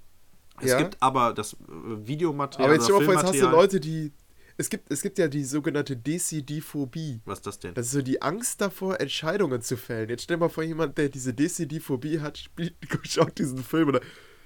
Es 0.61 0.71
ja. 0.71 0.77
gibt 0.77 0.97
aber 1.01 1.33
das 1.33 1.53
äh, 1.53 1.57
Videomaterial. 1.67 2.69
Aber 2.69 2.73
jetzt 2.75 2.89
vor, 2.89 3.01
jetzt 3.01 3.23
hast 3.23 3.39
du 3.39 3.49
Leute, 3.49 3.79
die. 3.79 4.13
Es 4.59 4.69
gibt, 4.71 4.91
es 4.91 5.03
gibt 5.03 5.19
ja 5.19 5.27
die 5.27 5.43
sogenannte 5.43 5.95
DCD-Phobie. 5.95 7.21
Was 7.25 7.39
ist 7.39 7.45
das 7.45 7.59
denn? 7.59 7.75
Das 7.75 7.87
ist 7.87 7.91
so 7.91 8.01
die 8.01 8.23
Angst 8.23 8.59
davor, 8.59 8.99
Entscheidungen 8.99 9.61
zu 9.61 9.77
fällen. 9.77 10.09
Jetzt 10.09 10.23
stell 10.23 10.37
mal 10.37 10.49
vor, 10.49 10.63
jemand, 10.63 10.97
der 10.97 11.09
diese 11.09 11.31
DCD-Phobie 11.31 12.21
hat, 12.21 12.39
spielt, 12.39 12.73
schaut 13.03 13.37
diesen 13.37 13.59
Film 13.59 13.89
oder. 13.89 14.01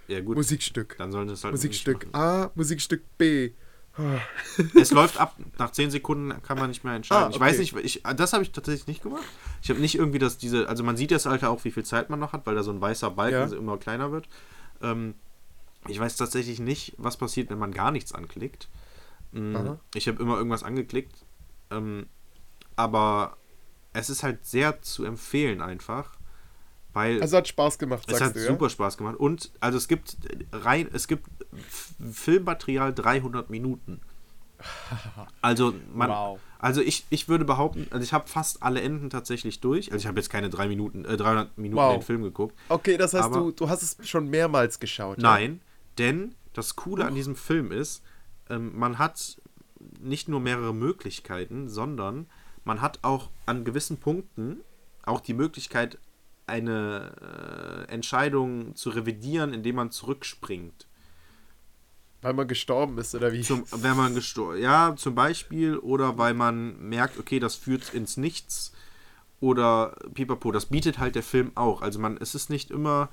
Ja, 0.07 0.21
gut. 0.21 0.35
Musikstück. 0.35 0.95
Dann 0.97 1.11
sollen 1.11 1.27
das 1.27 1.43
halt. 1.43 1.53
Musikstück 1.53 2.07
A, 2.13 2.51
Musikstück 2.55 3.03
B. 3.17 3.51
es 4.75 4.91
läuft 4.91 5.19
ab, 5.19 5.35
nach 5.57 5.71
10 5.71 5.91
Sekunden 5.91 6.41
kann 6.43 6.57
man 6.57 6.69
nicht 6.69 6.83
mehr 6.83 6.93
entscheiden. 6.93 7.23
Ah, 7.23 7.27
okay. 7.27 7.35
Ich 7.35 7.41
weiß 7.41 7.59
nicht, 7.59 7.75
ich, 7.75 8.03
das 8.15 8.31
habe 8.31 8.43
ich 8.43 8.51
tatsächlich 8.51 8.87
nicht 8.87 9.03
gemacht. 9.03 9.25
Ich 9.61 9.69
habe 9.69 9.81
nicht 9.81 9.95
irgendwie 9.95 10.19
das, 10.19 10.37
diese, 10.37 10.69
also 10.69 10.83
man 10.83 10.95
sieht 10.95 11.11
das 11.11 11.27
Alter 11.27 11.49
auch, 11.49 11.63
wie 11.65 11.71
viel 11.71 11.83
Zeit 11.83 12.09
man 12.09 12.19
noch 12.19 12.31
hat, 12.31 12.45
weil 12.45 12.55
da 12.55 12.63
so 12.63 12.71
ein 12.71 12.79
weißer 12.79 13.11
Balken 13.11 13.51
ja. 13.51 13.57
immer 13.57 13.77
kleiner 13.77 14.11
wird. 14.11 14.29
Ähm, 14.81 15.15
ich 15.87 15.99
weiß 15.99 16.15
tatsächlich 16.15 16.59
nicht, 16.59 16.93
was 16.97 17.17
passiert, 17.17 17.49
wenn 17.49 17.59
man 17.59 17.73
gar 17.73 17.91
nichts 17.91 18.13
anklickt. 18.13 18.69
Mhm. 19.31 19.77
Ich 19.93 20.07
habe 20.07 20.21
immer 20.21 20.37
irgendwas 20.37 20.63
angeklickt. 20.63 21.25
Ähm, 21.69 22.05
aber 22.75 23.37
es 23.93 24.09
ist 24.09 24.23
halt 24.23 24.45
sehr 24.45 24.81
zu 24.81 25.03
empfehlen 25.03 25.61
einfach. 25.61 26.17
Weil 26.93 27.21
also 27.21 27.37
hat 27.37 27.47
Spaß 27.47 27.79
gemacht, 27.79 28.03
Es 28.07 28.19
hat 28.19 28.35
du, 28.35 28.39
super 28.39 28.65
ja? 28.65 28.69
Spaß 28.69 28.97
gemacht. 28.97 29.15
Und 29.17 29.51
also 29.59 29.77
es 29.77 29.87
gibt 29.87 30.17
rein, 30.51 30.89
es 30.91 31.07
gibt 31.07 31.29
Filmmaterial 32.11 32.93
300 32.93 33.49
Minuten. 33.49 34.01
Also 35.41 35.73
man, 35.91 36.09
wow. 36.11 36.39
also 36.59 36.81
ich, 36.81 37.05
ich 37.09 37.27
würde 37.27 37.45
behaupten, 37.45 37.87
also 37.89 38.03
ich 38.03 38.13
habe 38.13 38.27
fast 38.27 38.61
alle 38.61 38.81
Enden 38.81 39.09
tatsächlich 39.09 39.59
durch. 39.59 39.91
Also 39.91 40.03
ich 40.03 40.07
habe 40.07 40.19
jetzt 40.19 40.29
keine 40.29 40.51
drei 40.51 40.67
Minuten, 40.67 41.03
äh, 41.03 41.17
300 41.17 41.57
Minuten 41.57 41.81
wow. 41.81 41.95
den 41.95 42.03
Film 42.03 42.21
geguckt. 42.21 42.55
Okay, 42.69 42.95
das 42.95 43.15
heißt, 43.15 43.33
du, 43.33 43.51
du 43.51 43.69
hast 43.69 43.81
es 43.81 44.07
schon 44.07 44.29
mehrmals 44.29 44.79
geschaut. 44.79 45.17
Nein, 45.17 45.53
ja? 45.53 45.59
denn 45.97 46.35
das 46.53 46.75
Coole 46.75 47.05
an 47.05 47.15
diesem 47.15 47.35
Film 47.35 47.71
ist, 47.71 48.03
ähm, 48.51 48.77
man 48.77 48.99
hat 48.99 49.41
nicht 49.99 50.27
nur 50.27 50.39
mehrere 50.39 50.75
Möglichkeiten, 50.75 51.67
sondern 51.67 52.27
man 52.63 52.81
hat 52.81 52.99
auch 53.01 53.29
an 53.47 53.63
gewissen 53.63 53.97
Punkten 53.97 54.61
auch 55.03 55.21
die 55.21 55.33
Möglichkeit, 55.33 55.97
eine 56.51 57.87
äh, 57.87 57.91
Entscheidung 57.91 58.75
zu 58.75 58.89
revidieren, 58.89 59.53
indem 59.53 59.75
man 59.77 59.91
zurückspringt. 59.91 60.87
Weil 62.21 62.33
man 62.33 62.47
gestorben 62.47 62.97
ist, 62.99 63.15
oder 63.15 63.33
wie? 63.33 63.41
Zum, 63.41 63.63
wenn 63.71 63.97
man 63.97 64.13
gestorben 64.13 64.61
Ja, 64.61 64.95
zum 64.95 65.15
Beispiel. 65.15 65.77
Oder 65.77 66.17
weil 66.17 66.35
man 66.35 66.77
merkt, 66.77 67.17
okay, 67.17 67.39
das 67.39 67.55
führt 67.55 67.93
ins 67.93 68.17
Nichts. 68.17 68.73
Oder 69.39 69.95
pipapo. 70.13 70.51
Das 70.51 70.67
bietet 70.67 70.99
halt 70.99 71.15
der 71.15 71.23
Film 71.23 71.51
auch. 71.55 71.81
Also 71.81 71.97
man, 71.99 72.17
es 72.17 72.35
ist 72.35 72.51
nicht 72.51 72.69
immer 72.69 73.09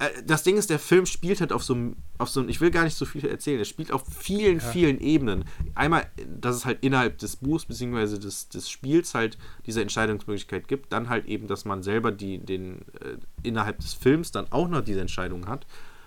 äh, 0.00 0.22
das 0.24 0.42
Ding 0.42 0.56
ist, 0.56 0.70
der 0.70 0.78
Film 0.78 1.06
spielt 1.06 1.40
halt 1.40 1.52
auf 1.52 1.62
so 1.62 1.74
einem, 1.74 1.96
auf 2.18 2.30
so 2.30 2.46
ich 2.48 2.60
will 2.60 2.70
gar 2.70 2.84
nicht 2.84 2.96
so 2.96 3.04
viel 3.04 3.24
erzählen, 3.26 3.58
er 3.58 3.64
spielt 3.66 3.92
auf 3.92 4.02
vielen, 4.06 4.58
ja. 4.58 4.64
vielen 4.64 4.98
Ebenen. 4.98 5.44
Einmal, 5.74 6.06
dass 6.26 6.56
es 6.56 6.64
halt 6.64 6.82
innerhalb 6.82 7.18
des 7.18 7.36
Buchs 7.36 7.66
bzw. 7.66 8.18
Des, 8.18 8.48
des 8.48 8.68
Spiels 8.68 9.14
halt 9.14 9.38
diese 9.66 9.82
Entscheidungsmöglichkeit 9.82 10.68
gibt, 10.68 10.92
dann 10.92 11.08
halt 11.08 11.26
eben, 11.26 11.46
dass 11.46 11.64
man 11.64 11.82
selber 11.82 12.12
die, 12.12 12.38
den, 12.38 12.80
äh, 13.00 13.18
innerhalb 13.42 13.78
des 13.78 13.92
Films 13.92 14.32
dann 14.32 14.50
auch 14.50 14.68
noch 14.68 14.80
diese 14.80 15.00
Entscheidung 15.00 15.46
hat 15.46 15.66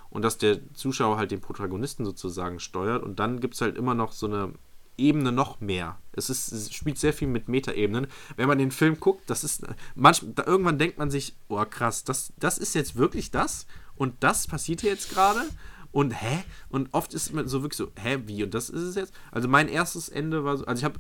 und 0.10 0.24
dass 0.24 0.38
der 0.38 0.60
Zuschauer 0.74 1.18
halt 1.18 1.32
den 1.32 1.42
Protagonisten 1.42 2.04
sozusagen 2.04 2.60
steuert 2.60 3.04
und 3.04 3.20
dann 3.20 3.40
gibt 3.40 3.54
es 3.54 3.62
halt 3.62 3.78
immer 3.78 3.94
noch 3.94 4.12
so 4.12 4.26
eine 4.26 4.54
Ebene 4.98 5.32
noch 5.32 5.60
mehr. 5.60 5.98
Es, 6.12 6.30
ist, 6.30 6.52
es 6.52 6.72
spielt 6.72 7.00
sehr 7.00 7.14
viel 7.14 7.28
mit 7.28 7.48
Metaebenen. 7.48 8.08
Wenn 8.36 8.48
man 8.48 8.60
den 8.60 8.70
Film 8.70 9.00
guckt, 9.00 9.28
das 9.28 9.44
ist 9.44 9.66
manchmal, 9.96 10.46
irgendwann 10.46 10.78
denkt 10.78 11.00
man 11.00 11.10
sich, 11.10 11.36
oh 11.48 11.66
krass, 11.66 12.04
das, 12.04 12.32
das 12.38 12.60
ist 12.60 12.76
jetzt 12.76 12.96
wirklich 12.96 13.32
das? 13.32 13.66
Und 13.96 14.16
das 14.24 14.48
passiert 14.48 14.82
hier 14.82 14.92
jetzt 14.92 15.10
gerade 15.10 15.46
und 15.92 16.12
hä? 16.12 16.44
Und 16.70 16.90
oft 16.94 17.14
ist 17.14 17.34
man 17.34 17.48
so 17.48 17.62
wirklich 17.62 17.78
so, 17.78 17.92
hä, 17.96 18.20
wie? 18.26 18.44
Und 18.44 18.54
das 18.54 18.70
ist 18.70 18.82
es 18.82 18.96
jetzt? 18.96 19.14
Also 19.32 19.48
mein 19.48 19.68
erstes 19.68 20.10
Ende 20.10 20.44
war 20.44 20.58
so, 20.58 20.66
also 20.66 20.80
ich 20.80 20.84
habe 20.84 21.00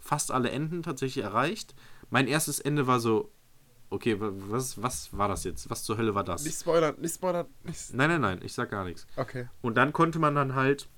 fast 0.00 0.30
alle 0.30 0.50
Enden 0.50 0.82
tatsächlich 0.82 1.24
erreicht. 1.24 1.74
Mein 2.08 2.28
erstes 2.28 2.60
Ende 2.60 2.86
war 2.86 3.00
so, 3.00 3.30
okay, 3.90 4.16
was, 4.18 4.80
was 4.80 5.16
war 5.16 5.28
das 5.28 5.44
jetzt? 5.44 5.68
Was 5.70 5.82
zur 5.82 5.98
Hölle 5.98 6.14
war 6.14 6.24
das? 6.24 6.44
Nicht 6.44 6.60
spoilern, 6.60 6.94
nicht 7.00 7.16
spoilern. 7.16 7.46
Nicht 7.64 7.94
nein, 7.94 8.10
nein, 8.10 8.20
nein, 8.20 8.40
ich 8.42 8.52
sag 8.52 8.70
gar 8.70 8.84
nichts. 8.84 9.06
Okay. 9.16 9.48
Und 9.60 9.76
dann 9.76 9.92
konnte 9.92 10.18
man 10.18 10.34
dann 10.34 10.54
halt 10.54 10.88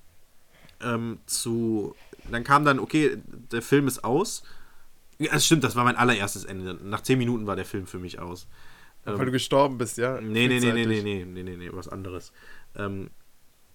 ähm, 0.81 1.19
zu. 1.25 1.95
Dann 2.29 2.43
kam 2.43 2.63
dann, 2.63 2.79
okay, 2.79 3.17
der 3.51 3.61
Film 3.61 3.87
ist 3.87 4.03
aus. 4.03 4.43
Ja, 5.17 5.33
es 5.33 5.45
stimmt, 5.45 5.63
das 5.63 5.75
war 5.75 5.83
mein 5.83 5.95
allererstes 5.95 6.45
Ende. 6.45 6.75
Nach 6.83 7.01
zehn 7.01 7.17
Minuten 7.17 7.47
war 7.47 7.55
der 7.55 7.65
Film 7.65 7.87
für 7.87 7.99
mich 7.99 8.19
aus. 8.19 8.47
Ähm, 9.05 9.17
Weil 9.17 9.25
du 9.25 9.31
gestorben 9.31 9.77
bist, 9.77 9.97
ja? 9.97 10.19
Nee, 10.21 10.47
nee, 10.47 10.59
nee, 10.59 10.71
nee, 10.71 10.85
nee, 10.85 11.01
nee, 11.01 11.25
nee, 11.25 11.43
nee, 11.43 11.57
nee, 11.57 11.69
was 11.71 11.87
anderes. 11.87 12.31
Ähm, 12.75 13.09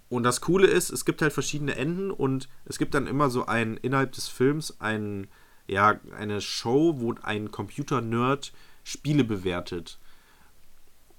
und 0.09 0.23
das 0.23 0.41
Coole 0.41 0.69
ist, 0.69 0.91
es 0.91 1.05
gibt 1.05 1.21
halt 1.21 1.33
verschiedene 1.33 1.75
Enden 1.77 2.11
und 2.11 2.49
es 2.65 2.79
gibt 2.79 2.95
dann 2.95 3.07
immer 3.07 3.29
so 3.29 3.47
ein, 3.47 3.77
innerhalb 3.77 4.13
des 4.13 4.29
Films 4.29 4.81
ein, 4.81 5.27
ja, 5.67 5.99
eine 6.17 6.41
Show, 6.41 6.95
wo 6.99 7.15
ein 7.23 7.51
Computer-Nerd 7.51 8.53
Spiele 8.85 9.25
bewertet. 9.25 9.99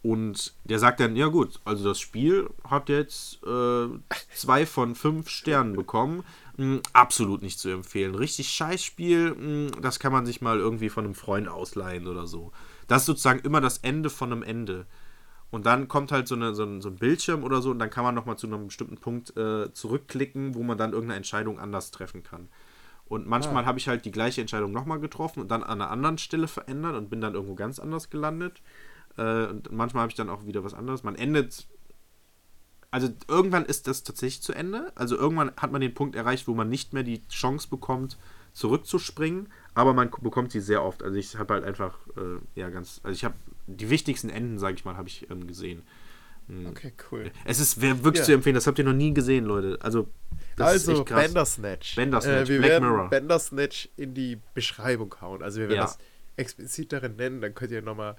Und 0.03 0.53
der 0.63 0.79
sagt 0.79 1.01
dann, 1.01 1.17
ja 1.17 1.27
gut, 1.27 1.59
also 1.65 1.83
das 1.89 1.99
Spiel 1.99 2.49
hat 2.63 2.87
jetzt 2.87 3.43
äh, 3.43 3.87
zwei 4.33 4.65
von 4.65 4.95
fünf 4.95 5.27
Sternen 5.27 5.75
bekommen. 5.75 6.23
Mh, 6.55 6.79
absolut 6.93 7.41
nicht 7.41 7.59
zu 7.59 7.69
empfehlen. 7.69 8.15
Richtig 8.15 8.47
scheiß 8.47 8.81
Spiel, 8.81 9.35
mh, 9.35 9.81
das 9.81 9.99
kann 9.99 10.13
man 10.13 10.25
sich 10.25 10.39
mal 10.39 10.59
irgendwie 10.59 10.87
von 10.87 11.03
einem 11.03 11.15
Freund 11.15 11.49
ausleihen 11.49 12.07
oder 12.07 12.25
so. 12.25 12.53
Das 12.87 13.03
ist 13.03 13.07
sozusagen 13.07 13.39
immer 13.39 13.61
das 13.61 13.79
Ende 13.79 14.09
von 14.09 14.31
einem 14.31 14.43
Ende. 14.43 14.85
Und 15.49 15.65
dann 15.65 15.87
kommt 15.87 16.11
halt 16.11 16.27
so, 16.27 16.35
eine, 16.35 16.53
so, 16.55 16.63
ein, 16.63 16.81
so 16.81 16.89
ein 16.89 16.97
Bildschirm 16.97 17.43
oder 17.43 17.61
so 17.61 17.71
und 17.71 17.79
dann 17.79 17.89
kann 17.89 18.03
man 18.03 18.15
nochmal 18.15 18.37
zu 18.37 18.47
einem 18.47 18.67
bestimmten 18.67 18.97
Punkt 18.97 19.35
äh, 19.37 19.71
zurückklicken, 19.71 20.55
wo 20.55 20.63
man 20.63 20.77
dann 20.77 20.91
irgendeine 20.91 21.17
Entscheidung 21.17 21.59
anders 21.59 21.91
treffen 21.91 22.23
kann. 22.23 22.49
Und 23.05 23.27
manchmal 23.27 23.63
ah. 23.63 23.67
habe 23.67 23.79
ich 23.79 23.87
halt 23.87 24.03
die 24.03 24.11
gleiche 24.11 24.41
Entscheidung 24.41 24.71
nochmal 24.71 24.99
getroffen 24.99 25.39
und 25.39 25.49
dann 25.49 25.63
an 25.63 25.81
einer 25.81 25.89
anderen 25.89 26.17
Stelle 26.17 26.47
verändert 26.47 26.95
und 26.95 27.09
bin 27.09 27.21
dann 27.21 27.33
irgendwo 27.33 27.55
ganz 27.55 27.79
anders 27.79 28.09
gelandet. 28.09 28.61
Äh, 29.17 29.47
und 29.47 29.71
manchmal 29.71 30.01
habe 30.01 30.11
ich 30.11 30.17
dann 30.17 30.29
auch 30.29 30.45
wieder 30.45 30.63
was 30.63 30.73
anderes. 30.73 31.03
Man 31.03 31.15
endet. 31.15 31.67
Also 32.91 33.09
irgendwann 33.29 33.65
ist 33.65 33.87
das 33.87 34.03
tatsächlich 34.03 34.41
zu 34.41 34.53
Ende. 34.53 34.91
Also 34.95 35.15
irgendwann 35.17 35.51
hat 35.55 35.71
man 35.71 35.81
den 35.81 35.93
Punkt 35.93 36.15
erreicht, 36.15 36.47
wo 36.47 36.53
man 36.53 36.69
nicht 36.69 36.93
mehr 36.93 37.03
die 37.03 37.25
Chance 37.27 37.69
bekommt, 37.69 38.17
zurückzuspringen. 38.57 39.49
Aber 39.75 39.93
man 39.93 40.09
bekommt 40.21 40.51
sie 40.51 40.59
sehr 40.59 40.83
oft. 40.83 41.03
Also 41.03 41.17
ich 41.17 41.37
habe 41.37 41.53
halt 41.53 41.63
einfach, 41.63 41.95
äh, 42.17 42.59
ja, 42.59 42.69
ganz. 42.69 42.99
Also 43.03 43.15
ich 43.15 43.23
habe 43.23 43.35
die 43.67 43.89
wichtigsten 43.89 44.29
Enden, 44.29 44.57
sage 44.57 44.75
ich 44.75 44.85
mal, 44.85 44.97
habe 44.97 45.07
ich 45.07 45.29
ähm, 45.29 45.45
gesehen. 45.45 45.83
Hm. 46.47 46.65
Okay, 46.67 46.93
cool. 47.11 47.29
Es 47.45 47.59
ist 47.59 47.81
wirklich 47.81 48.19
ja. 48.19 48.23
zu 48.23 48.33
empfehlen, 48.33 48.55
das 48.55 48.65
habt 48.65 48.79
ihr 48.79 48.85
noch 48.85 48.93
nie 48.93 49.13
gesehen, 49.13 49.45
Leute. 49.45 49.77
Also, 49.81 50.07
also 50.57 51.03
Bandersnatch. 51.03 51.95
Bandersnatch, 51.95 52.49
äh, 52.49 52.53
wir 52.53 52.57
Black 52.59 52.71
werden 52.71 52.89
Mirror. 52.89 53.09
Bandersnatch 53.09 53.89
in 53.97 54.13
die 54.13 54.39
Beschreibung 54.53 55.13
hauen. 55.21 55.43
Also 55.43 55.59
wir 55.59 55.69
werden 55.69 55.77
ja. 55.77 55.83
das 55.83 55.99
explizit 56.37 56.93
darin 56.93 57.15
nennen, 57.15 57.41
dann 57.41 57.53
könnt 57.53 57.71
ihr 57.71 57.81
nochmal 57.81 58.15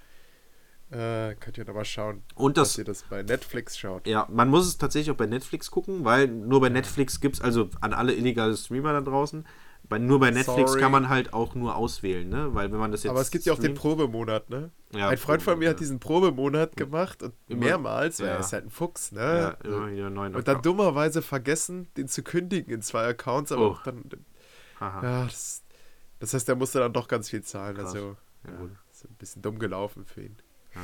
äh, 0.90 1.34
könnt 1.34 1.58
ihr 1.58 1.64
nochmal 1.66 1.84
schauen, 1.84 2.22
und 2.34 2.56
das, 2.56 2.70
dass 2.70 2.78
ihr 2.78 2.84
das 2.84 3.02
bei 3.02 3.22
Netflix 3.22 3.76
schaut. 3.76 4.06
Ja, 4.06 4.26
man 4.30 4.48
muss 4.48 4.66
es 4.66 4.78
tatsächlich 4.78 5.10
auch 5.10 5.18
bei 5.18 5.26
Netflix 5.26 5.70
gucken, 5.70 6.04
weil 6.04 6.28
nur 6.28 6.60
bei 6.60 6.68
ja. 6.68 6.72
Netflix 6.72 7.20
gibt 7.20 7.36
es, 7.36 7.40
also 7.42 7.68
an 7.80 7.92
alle 7.92 8.14
illegale 8.14 8.56
Streamer 8.56 8.94
da 8.94 9.00
draußen, 9.02 9.44
bei, 9.88 9.98
nur 9.98 10.20
bei 10.20 10.30
Netflix 10.30 10.72
Sorry. 10.72 10.80
kann 10.80 10.92
man 10.92 11.08
halt 11.08 11.32
auch 11.32 11.54
nur 11.54 11.76
auswählen, 11.76 12.28
ne? 12.28 12.54
Weil 12.54 12.70
wenn 12.70 12.78
man 12.78 12.92
das 12.92 13.04
jetzt. 13.04 13.10
Aber 13.10 13.20
es 13.20 13.30
gibt 13.30 13.46
ja 13.46 13.54
auch 13.54 13.58
den 13.58 13.74
Probemonat, 13.74 14.50
ne? 14.50 14.70
Ja, 14.92 15.08
ein 15.08 15.16
Freund 15.16 15.42
von 15.42 15.58
mir 15.58 15.70
hat 15.70 15.80
diesen 15.80 15.98
Probemonat 15.98 16.76
gemacht 16.76 17.22
und 17.22 17.34
immer, 17.46 17.64
mehrmals, 17.64 18.20
weil 18.20 18.26
ja. 18.26 18.34
er 18.34 18.40
ist 18.40 18.52
halt 18.52 18.66
ein 18.66 18.70
Fuchs, 18.70 19.12
ne? 19.12 19.20
Ja, 19.20 19.68
immer 19.68 19.90
wieder 19.90 20.10
neuen 20.10 20.34
Und 20.34 20.46
dann 20.46 20.60
dummerweise 20.60 21.22
vergessen, 21.22 21.88
den 21.96 22.08
zu 22.08 22.22
kündigen 22.22 22.72
in 22.72 22.82
zwei 22.82 23.06
Accounts, 23.06 23.50
aber 23.50 23.70
oh. 23.70 23.78
dann. 23.84 24.04
Aha. 24.78 25.02
Ja, 25.02 25.24
das, 25.24 25.62
das, 26.20 26.34
heißt, 26.34 26.48
er 26.48 26.56
musste 26.56 26.80
dann 26.80 26.92
doch 26.92 27.08
ganz 27.08 27.30
viel 27.30 27.42
zahlen. 27.42 27.76
Krass. 27.76 27.94
Also, 27.94 28.16
ja, 28.44 28.52
ist 28.92 29.04
ein 29.04 29.16
bisschen 29.16 29.42
dumm 29.42 29.58
gelaufen 29.58 30.04
für 30.04 30.22
ihn. 30.22 30.36
Ja. 30.74 30.80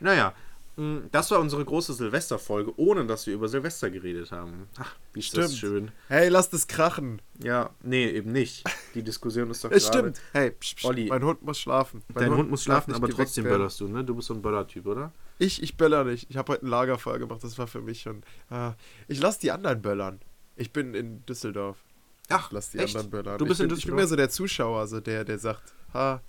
Naja, 0.00 0.34
das 0.76 1.30
war 1.30 1.38
unsere 1.38 1.64
große 1.64 1.92
Silvesterfolge, 1.92 2.72
ohne 2.78 3.04
dass 3.04 3.26
wir 3.26 3.34
über 3.34 3.46
Silvester 3.48 3.90
geredet 3.90 4.32
haben. 4.32 4.68
Ach, 4.78 4.96
wie 5.12 5.20
ist 5.20 5.26
stimmt. 5.26 5.44
das 5.44 5.58
schön. 5.58 5.90
Hey, 6.08 6.28
lass 6.28 6.48
das 6.48 6.66
krachen. 6.66 7.20
Ja, 7.42 7.70
nee, 7.82 8.08
eben 8.08 8.32
nicht. 8.32 8.64
Die 8.94 9.02
Diskussion 9.02 9.50
ist 9.50 9.62
doch 9.64 9.70
Es 9.70 9.86
stimmt. 9.86 10.18
Hey, 10.32 10.52
psch, 10.52 10.76
psch, 10.76 10.84
Olli, 10.86 11.08
mein 11.08 11.22
Hund 11.24 11.42
muss 11.42 11.58
schlafen. 11.58 12.02
Mein 12.08 12.22
dein 12.22 12.30
Hund, 12.30 12.40
Hund 12.40 12.50
muss 12.50 12.62
schlafen, 12.64 12.94
aber 12.94 13.10
trotzdem 13.10 13.44
böllerst 13.44 13.80
du, 13.80 13.88
ne? 13.88 14.02
Du 14.02 14.14
bist 14.14 14.28
so 14.28 14.34
ein 14.34 14.40
Böllertyp, 14.40 14.86
oder? 14.86 15.12
Ich, 15.38 15.62
ich 15.62 15.76
böller 15.76 16.04
nicht. 16.04 16.30
Ich 16.30 16.38
habe 16.38 16.52
heute 16.52 16.64
ein 16.64 16.68
Lagerfeuer 16.68 17.18
gemacht, 17.18 17.44
das 17.44 17.58
war 17.58 17.66
für 17.66 17.82
mich 17.82 18.00
schon... 18.00 18.22
Äh, 18.50 18.70
ich 19.08 19.20
lass 19.20 19.38
die 19.38 19.50
anderen 19.50 19.82
böllern. 19.82 20.20
Ich 20.56 20.72
bin 20.72 20.94
in 20.94 21.24
Düsseldorf. 21.26 21.84
Ach, 22.28 22.50
lass 22.50 22.70
die 22.70 22.78
echt? 22.78 22.96
anderen 22.96 23.10
böllern. 23.10 23.38
Du 23.38 23.44
bist 23.44 23.60
ich 23.60 23.66
bin, 23.66 23.70
in 23.70 23.74
Düsseldorf? 23.74 23.78
Ich 23.78 23.86
bin 23.86 23.96
mehr 23.96 24.06
so 24.06 24.16
der 24.16 24.30
Zuschauer, 24.30 24.86
so 24.86 25.00
der, 25.00 25.24
der 25.24 25.38
sagt, 25.38 25.74
ha, 25.92 26.22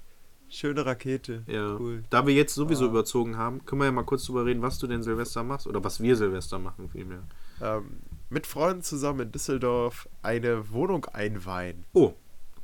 Schöne 0.54 0.86
Rakete. 0.86 1.44
Ja. 1.48 1.78
Cool. 1.80 2.04
Da 2.12 2.28
wir 2.28 2.34
jetzt 2.36 2.54
sowieso 2.54 2.86
ah. 2.86 2.90
überzogen 2.90 3.38
haben, 3.38 3.66
können 3.66 3.82
wir 3.82 3.86
ja 3.86 3.92
mal 3.92 4.04
kurz 4.04 4.26
drüber 4.26 4.46
reden, 4.46 4.62
was 4.62 4.78
du 4.78 4.86
denn 4.86 5.02
Silvester 5.02 5.44
machst 5.44 5.66
oder 5.66 5.84
was 5.84 6.00
wir 6.00 6.16
Silvester 6.16 6.60
machen 6.60 6.90
vielmehr. 6.90 7.24
Ähm, 7.60 8.02
mit 8.30 8.46
Freunden 8.46 8.84
zusammen 8.84 9.22
in 9.22 9.32
Düsseldorf 9.32 10.08
eine 10.22 10.70
Wohnung 10.72 11.06
einweihen. 11.06 11.86
Oh, 11.94 12.14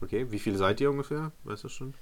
okay. 0.01 0.27
Wie 0.29 0.37
viele 0.37 0.57
seid 0.57 0.79
ihr 0.81 0.91
ungefähr? 0.91 1.31
Weißt 1.45 1.63
du 1.63 1.69
schon? 1.69 1.95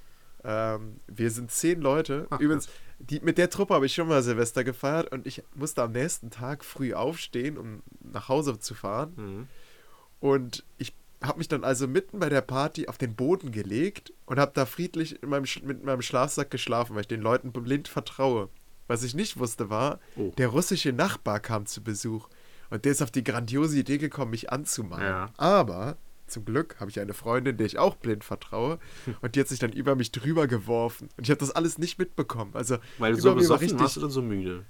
Ähm, 0.44 1.00
wir 1.06 1.30
sind 1.30 1.50
zehn 1.50 1.80
Leute. 1.80 2.26
Ach, 2.28 2.38
Übrigens, 2.38 2.68
die, 2.98 3.20
mit 3.20 3.38
der 3.38 3.48
Truppe 3.48 3.72
habe 3.72 3.86
ich 3.86 3.94
schon 3.94 4.08
mal 4.08 4.22
Silvester 4.22 4.64
gefeiert 4.64 5.10
und 5.10 5.26
ich 5.26 5.42
musste 5.54 5.82
am 5.82 5.92
nächsten 5.92 6.30
Tag 6.30 6.66
früh 6.66 6.92
aufstehen, 6.92 7.56
um 7.56 7.82
nach 8.00 8.28
Hause 8.28 8.58
zu 8.58 8.74
fahren. 8.74 9.12
Mhm. 9.16 9.48
Und 10.20 10.64
ich 10.76 10.94
habe 11.22 11.38
mich 11.38 11.48
dann 11.48 11.64
also 11.64 11.88
mitten 11.88 12.18
bei 12.20 12.28
der 12.28 12.42
Party 12.42 12.86
auf 12.88 12.98
den 12.98 13.14
Boden 13.14 13.50
gelegt 13.50 14.12
und 14.26 14.38
habe 14.38 14.52
da 14.54 14.66
friedlich 14.66 15.22
in 15.22 15.28
meinem, 15.28 15.46
mit 15.64 15.84
meinem 15.84 16.02
Schlafsack 16.02 16.50
geschlafen, 16.50 16.94
weil 16.94 17.02
ich 17.02 17.08
den 17.08 17.22
Leuten 17.22 17.52
blind 17.52 17.88
vertraue. 17.88 18.48
Was 18.86 19.02
ich 19.02 19.14
nicht 19.14 19.38
wusste 19.38 19.68
war, 19.68 20.00
oh. 20.16 20.32
der 20.38 20.48
russische 20.48 20.92
Nachbar 20.92 21.40
kam 21.40 21.66
zu 21.66 21.82
Besuch 21.82 22.28
und 22.70 22.84
der 22.84 22.92
ist 22.92 23.02
auf 23.02 23.10
die 23.10 23.24
grandiose 23.24 23.78
Idee 23.78 23.98
gekommen, 23.98 24.30
mich 24.30 24.50
anzumalen. 24.50 25.04
Ja. 25.04 25.30
Aber 25.36 25.98
zum 26.26 26.44
Glück 26.44 26.76
habe 26.78 26.90
ich 26.90 27.00
eine 27.00 27.14
Freundin, 27.14 27.56
der 27.56 27.66
ich 27.66 27.78
auch 27.78 27.96
blind 27.96 28.24
vertraue 28.24 28.78
und 29.20 29.34
die 29.34 29.40
hat 29.40 29.48
sich 29.48 29.58
dann 29.58 29.72
über 29.72 29.94
mich 29.94 30.12
drüber 30.12 30.46
geworfen 30.46 31.08
und 31.16 31.24
ich 31.24 31.30
habe 31.30 31.40
das 31.40 31.50
alles 31.50 31.78
nicht 31.78 31.98
mitbekommen. 31.98 32.52
Also 32.54 32.78
weil 32.98 33.12
du 33.12 33.20
so 33.20 33.34
besoffen 33.34 33.64
richtig, 33.64 33.80
warst 33.80 33.98
oder 33.98 34.10
so 34.10 34.22
müde? 34.22 34.64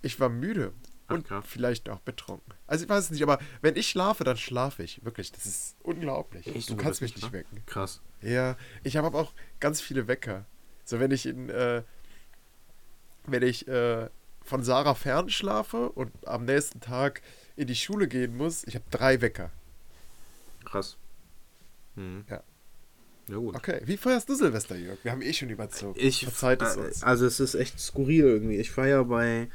Ich 0.00 0.18
war 0.18 0.28
müde 0.28 0.72
und 1.12 1.30
Ach, 1.30 1.44
vielleicht 1.44 1.88
auch 1.88 2.00
betrunken. 2.00 2.54
Also 2.66 2.84
ich 2.84 2.90
weiß 2.90 3.04
es 3.04 3.10
nicht, 3.10 3.22
aber 3.22 3.38
wenn 3.60 3.76
ich 3.76 3.88
schlafe, 3.88 4.24
dann 4.24 4.36
schlafe 4.36 4.82
ich. 4.82 5.04
Wirklich, 5.04 5.32
das 5.32 5.46
ist 5.46 5.76
unglaublich. 5.82 6.46
Echt? 6.46 6.70
Du 6.70 6.76
kannst 6.76 7.00
mich 7.02 7.14
nicht 7.16 7.32
wecken. 7.32 7.62
Krass. 7.66 8.00
Ja, 8.20 8.56
ich 8.82 8.96
habe 8.96 9.16
auch 9.16 9.32
ganz 9.60 9.80
viele 9.80 10.08
Wecker. 10.08 10.44
So 10.84 11.00
wenn 11.00 11.10
ich 11.10 11.26
in, 11.26 11.48
äh, 11.48 11.82
wenn 13.26 13.42
ich 13.42 13.68
äh, 13.68 14.08
von 14.42 14.62
Sarah 14.62 14.94
fern 14.94 15.30
schlafe 15.30 15.90
und 15.90 16.10
am 16.26 16.44
nächsten 16.44 16.80
Tag 16.80 17.22
in 17.56 17.66
die 17.66 17.76
Schule 17.76 18.08
gehen 18.08 18.36
muss, 18.36 18.64
ich 18.64 18.74
habe 18.74 18.84
drei 18.90 19.20
Wecker. 19.20 19.50
Krass. 20.64 20.96
Mhm. 21.94 22.24
Ja. 22.28 22.42
Ja, 23.28 23.36
gut. 23.36 23.54
Okay, 23.54 23.80
wie 23.84 23.96
feierst 23.96 24.28
du 24.28 24.34
Silvester, 24.34 24.76
Jörg? 24.76 24.98
Wir 25.02 25.12
haben 25.12 25.22
eh 25.22 25.32
schon 25.32 25.48
überzogen. 25.48 25.98
Ich, 25.98 26.24
Verzeiht 26.24 26.60
es 26.60 26.76
uns. 26.76 27.02
Also 27.02 27.26
es 27.26 27.38
ist 27.40 27.54
echt 27.54 27.78
skurril 27.78 28.24
irgendwie. 28.24 28.56
Ich 28.56 28.70
feiere 28.70 29.04
bei 29.04 29.48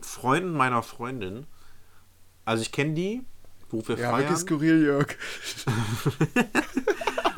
Freunden 0.00 0.52
meiner 0.52 0.82
Freundin. 0.82 1.46
Also 2.44 2.62
ich 2.62 2.72
kenne 2.72 2.94
die, 2.94 3.22
wo 3.70 3.86
wir 3.86 3.96
ja, 3.96 4.10
feiern. 4.10 4.36
Skurril, 4.36 4.82
Jörg. 4.82 5.06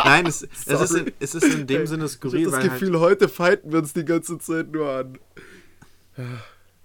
Nein, 0.05 0.27
es, 0.27 0.43
es, 0.43 0.81
ist 0.81 0.95
in, 0.95 1.13
es 1.19 1.35
ist 1.35 1.45
in 1.45 1.67
dem 1.67 1.87
Sinne 1.87 2.09
skurril. 2.09 2.41
Ich 2.41 2.47
habe 2.47 2.57
das 2.57 2.73
Gefühl, 2.73 2.93
halt 2.93 3.03
heute 3.03 3.29
fighten 3.29 3.73
wir 3.73 3.81
uns 3.81 3.93
die 3.93 4.05
ganze 4.05 4.39
Zeit 4.39 4.71
nur 4.71 4.89
an. 4.89 5.19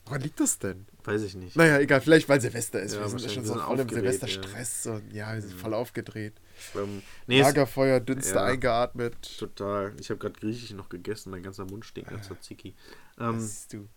Woran 0.06 0.22
liegt 0.22 0.40
das 0.40 0.60
denn? 0.60 0.88
Weiß 1.04 1.22
ich 1.24 1.36
nicht. 1.36 1.56
Naja, 1.56 1.80
egal, 1.80 2.02
vielleicht 2.02 2.30
weil 2.30 2.42
Silvester 2.42 2.82
ist. 2.82 2.96
Ja, 2.96 3.02
wir 3.02 3.10
sind 3.10 3.22
ja 3.22 3.30
schon 3.30 3.46
so 3.46 3.56
voll 3.56 3.80
im 3.80 3.90
Silvesterstress. 3.90 4.84
Ja. 4.86 4.92
Und, 4.94 5.14
ja, 5.14 5.34
wir 5.34 5.42
sind 5.42 5.56
mhm. 5.56 5.60
voll 5.60 5.74
aufgedreht. 5.74 6.34
Ähm, 6.76 7.02
nee, 7.28 7.42
Lagerfeuer, 7.42 8.00
Dünste 8.00 8.36
ja, 8.36 8.44
eingeatmet. 8.44 9.16
Total. 9.40 9.94
Ich 10.00 10.10
habe 10.10 10.20
gerade 10.20 10.40
Griechisch 10.40 10.72
noch 10.72 10.90
gegessen, 10.90 11.32
mein 11.32 11.44
ganzer 11.44 11.66
Mund 11.66 11.86
stinkt 11.86 12.12
nach 12.12 12.22
Tzatziki. 12.22 12.76
Ähm, 13.20 13.50
du. 13.72 13.88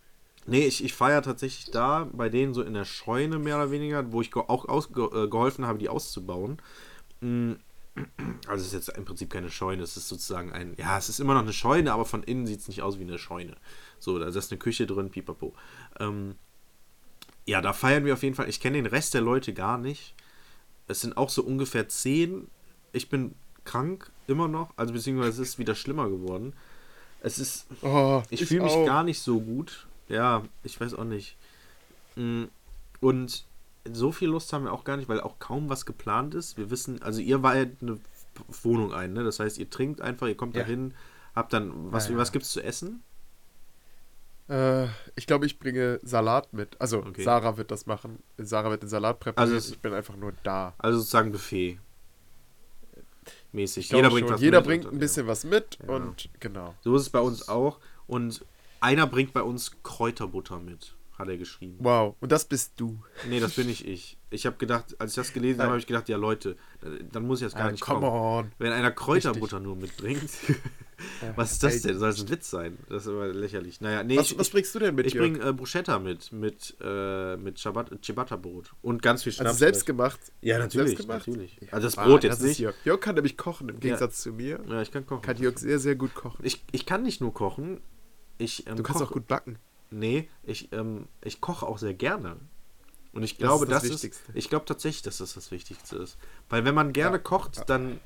Nee, 0.47 0.65
ich, 0.65 0.83
ich 0.83 0.93
feiere 0.93 1.21
tatsächlich 1.21 1.71
da 1.71 2.07
bei 2.11 2.29
denen 2.29 2.53
so 2.53 2.61
in 2.61 2.73
der 2.73 2.85
Scheune 2.85 3.39
mehr 3.39 3.55
oder 3.55 3.71
weniger, 3.71 4.11
wo 4.11 4.21
ich 4.21 4.35
auch 4.35 4.67
aus, 4.67 4.89
äh, 4.91 5.27
geholfen 5.27 5.65
habe, 5.65 5.79
die 5.79 5.89
auszubauen. 5.89 6.57
Mm, 7.21 7.53
also 8.47 8.61
es 8.61 8.67
ist 8.67 8.73
jetzt 8.73 8.89
im 8.89 9.05
Prinzip 9.05 9.29
keine 9.29 9.49
Scheune, 9.49 9.81
es 9.81 9.97
ist 9.97 10.07
sozusagen 10.07 10.51
ein, 10.51 10.75
ja, 10.77 10.97
es 10.97 11.09
ist 11.09 11.19
immer 11.19 11.33
noch 11.33 11.41
eine 11.41 11.53
Scheune, 11.53 11.93
aber 11.93 12.05
von 12.05 12.23
innen 12.23 12.45
sieht 12.45 12.59
es 12.59 12.67
nicht 12.67 12.83
aus 12.83 12.99
wie 12.99 13.03
eine 13.03 13.17
Scheune. 13.17 13.55
So, 13.99 14.19
da 14.19 14.27
ist 14.27 14.51
eine 14.51 14.59
Küche 14.59 14.85
drin, 14.85 15.09
pipapo. 15.09 15.53
Ähm, 15.99 16.35
ja, 17.45 17.61
da 17.61 17.73
feiern 17.73 18.05
wir 18.05 18.13
auf 18.13 18.23
jeden 18.23 18.35
Fall. 18.35 18.49
Ich 18.49 18.59
kenne 18.59 18.77
den 18.77 18.85
Rest 18.85 19.13
der 19.13 19.21
Leute 19.21 19.53
gar 19.53 19.77
nicht. 19.77 20.13
Es 20.87 21.01
sind 21.01 21.17
auch 21.17 21.29
so 21.29 21.43
ungefähr 21.43 21.87
zehn. 21.87 22.47
Ich 22.91 23.09
bin 23.09 23.35
krank, 23.63 24.11
immer 24.27 24.47
noch, 24.47 24.69
also 24.77 24.93
beziehungsweise 24.93 25.41
es 25.41 25.49
ist 25.49 25.59
wieder 25.59 25.75
schlimmer 25.75 26.09
geworden. 26.09 26.53
Es 27.21 27.39
ist, 27.39 27.65
oh, 27.81 28.21
ich, 28.29 28.41
ich 28.41 28.47
fühle 28.47 28.63
mich 28.63 28.85
gar 28.85 29.03
nicht 29.03 29.19
so 29.19 29.39
gut. 29.39 29.87
Ja, 30.07 30.43
ich 30.63 30.79
weiß 30.79 30.93
auch 30.93 31.03
nicht. 31.03 31.35
Mm, 32.15 32.45
und 33.01 33.45
so 33.91 34.11
viel 34.11 34.29
Lust 34.29 34.51
haben 34.53 34.65
wir 34.65 34.73
auch 34.73 34.83
gar 34.83 34.97
nicht, 34.97 35.09
weil 35.09 35.21
auch 35.21 35.39
kaum 35.39 35.69
was 35.69 35.85
geplant 35.85 36.33
ist. 36.33 36.57
Wir 36.57 36.69
wissen, 36.69 37.01
also 37.01 37.21
ihr 37.21 37.43
weiht 37.43 37.81
eine 37.81 37.99
Wohnung 38.63 38.93
ein, 38.93 39.13
ne? 39.13 39.23
Das 39.23 39.39
heißt, 39.39 39.57
ihr 39.57 39.69
trinkt 39.69 40.01
einfach, 40.01 40.27
ihr 40.27 40.37
kommt 40.37 40.55
ja. 40.55 40.63
da 40.63 40.67
hin, 40.67 40.93
habt 41.35 41.53
dann, 41.53 41.91
was, 41.91 42.09
ja, 42.09 42.17
was 42.17 42.31
gibt's 42.31 42.51
zu 42.51 42.61
essen? 42.61 43.03
Äh, 44.47 44.85
ich 45.15 45.25
glaube, 45.25 45.45
ich 45.45 45.59
bringe 45.59 45.99
Salat 46.03 46.53
mit. 46.53 46.79
Also, 46.79 46.99
Okay. 46.99 47.23
Sarah 47.23 47.57
wird 47.57 47.71
das 47.71 47.85
machen. 47.85 48.19
Sarah 48.37 48.69
wird 48.69 48.83
den 48.83 48.89
Salat 48.89 49.19
präparieren. 49.19 49.55
Also 49.55 49.73
ich 49.73 49.79
bin 49.79 49.93
einfach 49.93 50.15
nur 50.15 50.33
da. 50.43 50.73
Also 50.77 50.99
sozusagen 50.99 51.31
Buffet. 51.31 51.79
Mäßig. 53.51 53.89
Jeder 53.89 54.09
bringt 54.09 54.39
Jeder 54.39 54.61
bringt 54.61 54.85
ein 54.85 54.99
bisschen 54.99 55.27
was 55.27 55.45
mit 55.45 55.79
Ja. 55.87 55.95
und 55.95 56.29
genau. 56.39 56.75
So 56.81 56.95
ist 56.95 57.03
es 57.03 57.09
bei 57.09 57.19
uns 57.19 57.47
auch. 57.47 57.79
Und 58.07 58.45
einer 58.81 59.07
bringt 59.07 59.33
bei 59.33 59.41
uns 59.41 59.71
Kräuterbutter 59.83 60.59
mit, 60.59 60.95
hat 61.17 61.27
er 61.29 61.37
geschrieben. 61.37 61.77
Wow. 61.79 62.15
Und 62.19 62.31
das 62.31 62.45
bist 62.45 62.73
du. 62.77 63.01
Nee, 63.29 63.39
das 63.39 63.53
bin 63.55 63.67
nicht 63.67 63.87
ich. 63.87 64.17
Ich 64.29 64.45
habe 64.45 64.57
gedacht, 64.57 64.95
als 64.99 65.11
ich 65.11 65.15
das 65.15 65.31
gelesen 65.33 65.59
habe, 65.61 65.69
habe 65.71 65.79
ich 65.79 65.87
gedacht, 65.87 66.09
ja 66.09 66.17
Leute, 66.17 66.57
dann 67.11 67.25
muss 67.25 67.39
ich 67.41 67.45
das 67.47 67.53
gar 67.55 67.67
Ah, 67.67 67.71
nicht 67.71 67.81
come 67.81 68.01
kommen. 68.01 68.11
on. 68.11 68.51
Wenn 68.57 68.73
einer 68.73 68.91
Kräuterbutter 68.91 69.61
nur 69.61 69.77
mitbringt, 69.77 70.29
was 71.37 71.53
ist 71.53 71.63
das 71.63 71.81
denn? 71.83 71.97
Soll 71.97 72.09
das 72.09 72.21
ein 72.21 72.29
Witz 72.29 72.49
sein? 72.49 72.77
Das 72.89 73.03
ist 73.03 73.07
aber 73.09 73.27
lächerlich. 73.27 73.79
Naja, 73.79 74.03
nee, 74.03 74.17
Was, 74.17 74.31
ich, 74.31 74.37
was 74.37 74.49
bringst 74.49 74.75
du 74.75 74.79
denn 74.79 74.95
mit, 74.95 75.05
ich 75.07 75.17
bringe 75.17 75.39
äh, 75.39 75.53
Bruschetta 75.53 75.99
mit, 75.99 76.33
mit, 76.33 76.75
äh, 76.81 77.37
mit 77.37 77.57
Ciabat- 77.59 78.01
Ciabatta-Brot 78.03 78.73
und 78.81 79.01
ganz 79.01 79.23
viel 79.23 79.31
Schnaps. 79.31 79.47
Also 79.51 79.59
selbst 79.59 79.85
gemacht? 79.85 80.19
Ja, 80.41 80.57
natürlich, 80.59 80.97
Selbst 80.97 81.07
gemacht? 81.07 81.27
natürlich. 81.27 81.57
Ja, 81.61 81.67
Also 81.71 81.87
das 81.87 81.97
ah, 81.97 82.05
Brot 82.05 82.23
jetzt 82.25 82.41
das 82.41 82.47
nicht. 82.47 82.59
Jörg. 82.59 82.75
Jörg 82.83 82.99
kann 82.99 83.15
nämlich 83.15 83.37
kochen, 83.37 83.69
im 83.69 83.79
Gegensatz 83.79 84.19
zu 84.21 84.33
mir. 84.33 84.59
Ja, 84.67 84.81
ich 84.81 84.91
kann 84.91 85.05
kochen. 85.05 85.21
Kann 85.21 85.37
Jörg 85.37 85.57
sehr, 85.59 85.79
sehr 85.79 85.95
gut 85.95 86.13
kochen. 86.13 86.39
Ich, 86.43 86.61
ich 86.73 86.85
kann 86.85 87.03
nicht 87.03 87.21
nur 87.21 87.33
kochen. 87.33 87.79
Ich, 88.37 88.67
ähm, 88.67 88.75
Du 88.77 88.83
kannst 88.83 89.01
koche- 89.01 89.09
auch 89.09 89.13
gut 89.13 89.27
backen. 89.27 89.57
Nee, 89.91 90.29
ich, 90.43 90.71
ähm, 90.73 91.07
ich 91.21 91.41
koche 91.41 91.65
auch 91.65 91.77
sehr 91.77 91.93
gerne. 91.93 92.37
Und 93.13 93.23
ich 93.23 93.37
Das 93.37 93.39
glaube, 93.47 93.65
ist 93.65 93.71
das 93.71 93.83
das, 93.87 94.03
ist, 94.03 94.21
ich 94.33 94.49
glaube 94.49 94.65
tatsächlich, 94.65 95.01
dass 95.03 95.17
das 95.19 95.33
das 95.35 95.51
Wichtigste 95.51 95.95
ist. 95.97 96.17
Weil 96.49 96.65
wenn 96.65 96.75
man 96.75 96.91
gerne 96.91 97.17
Ja, 97.17 97.21
kocht, 97.23 97.57
ja. 97.57 97.63
dann 97.63 97.99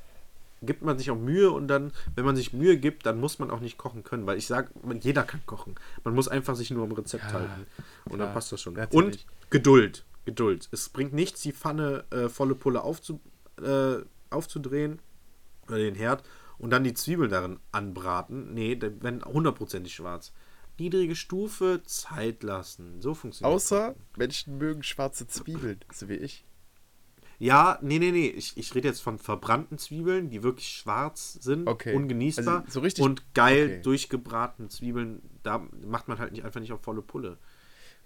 gibt 0.62 0.82
man 0.84 0.98
sich 1.00 1.10
auch 1.10 1.18
Mühe 1.18 1.50
und 1.52 1.68
dann, 1.68 1.92
wenn 2.16 2.26
man 2.26 2.36
sich 2.36 2.54
Mühe 2.54 2.78
gibt, 2.78 3.06
dann 3.06 3.20
muss 3.20 3.40
man 3.40 3.50
auch 3.50 3.60
nicht 3.62 3.78
kochen 3.78 4.04
können. 4.04 4.28
Weil 4.28 4.38
ich 4.38 4.46
sage, 4.46 4.70
jeder 5.02 5.24
kann 5.24 5.42
kochen. 5.48 5.76
Man 6.04 6.14
muss 6.14 6.28
einfach 6.28 6.56
sich 6.56 6.70
nur 6.70 6.84
am 6.84 6.92
Rezept 6.92 7.24
Ja, 7.24 7.32
halten. 7.34 7.66
Und 8.06 8.16
klar, 8.16 8.26
dann 8.28 8.34
passt 8.34 8.52
das 8.52 8.62
schon. 8.62 8.74
natürlich. 8.74 9.26
Und 9.26 9.50
Geduld. 9.50 10.06
Geduld. 10.26 10.68
Es 10.72 10.90
bringt 10.90 11.14
nichts, 11.14 11.42
die 11.42 11.54
Pfanne 11.54 12.04
äh, 12.12 12.30
volle 12.30 12.54
Pulle 12.54 12.84
aufzu, 12.84 13.20
äh, 13.64 13.96
aufzudrehen 14.30 15.00
oder 15.68 15.78
den 15.78 15.96
Herd 15.96 16.24
und 16.60 16.70
dann 16.70 16.84
die 16.84 16.94
Zwiebeln 16.94 17.32
darin 17.32 17.60
anbraten. 17.72 18.54
Nee, 18.54 18.78
werden 18.80 19.24
hundertprozentig 19.26 19.96
schwarz. 19.96 20.34
Niedrige 20.78 21.16
Stufe, 21.16 21.82
Zeit 21.86 22.44
lassen. 22.44 23.02
So 23.02 23.14
funktioniert 23.14 23.56
Außer 23.56 23.96
Menschen 24.16 24.58
mögen 24.58 24.84
schwarze 24.84 25.28
Zwiebeln, 25.28 25.80
so 25.92 26.08
wie 26.08 26.16
ich. 26.16 26.46
Ja, 27.38 27.80
nee, 27.82 28.00
nee, 28.00 28.12
nee. 28.12 28.28
Ich, 28.28 28.58
ich 28.58 28.76
rede 28.76 28.90
jetzt 28.90 29.02
von 29.02 29.18
verbrannten 29.18 29.78
Zwiebeln, 29.78 30.30
die 30.30 30.44
wirklich 30.44 30.68
schwarz 30.68 31.34
sind, 31.42 31.68
Okay. 31.68 31.96
ungenießbar. 31.96 32.62
Also 32.62 32.72
so 32.72 32.80
richtig- 32.82 33.04
und 33.04 33.34
geil 33.34 33.66
okay. 33.66 33.82
durchgebratene 33.82 34.68
Zwiebeln, 34.68 35.22
da 35.44 35.66
macht 35.86 36.10
man 36.10 36.20
halt 36.20 36.34
nicht, 36.34 36.44
einfach 36.44 36.60
nicht 36.60 36.74
auf 36.74 36.82
volle 36.82 37.02
Pulle. 37.02 37.38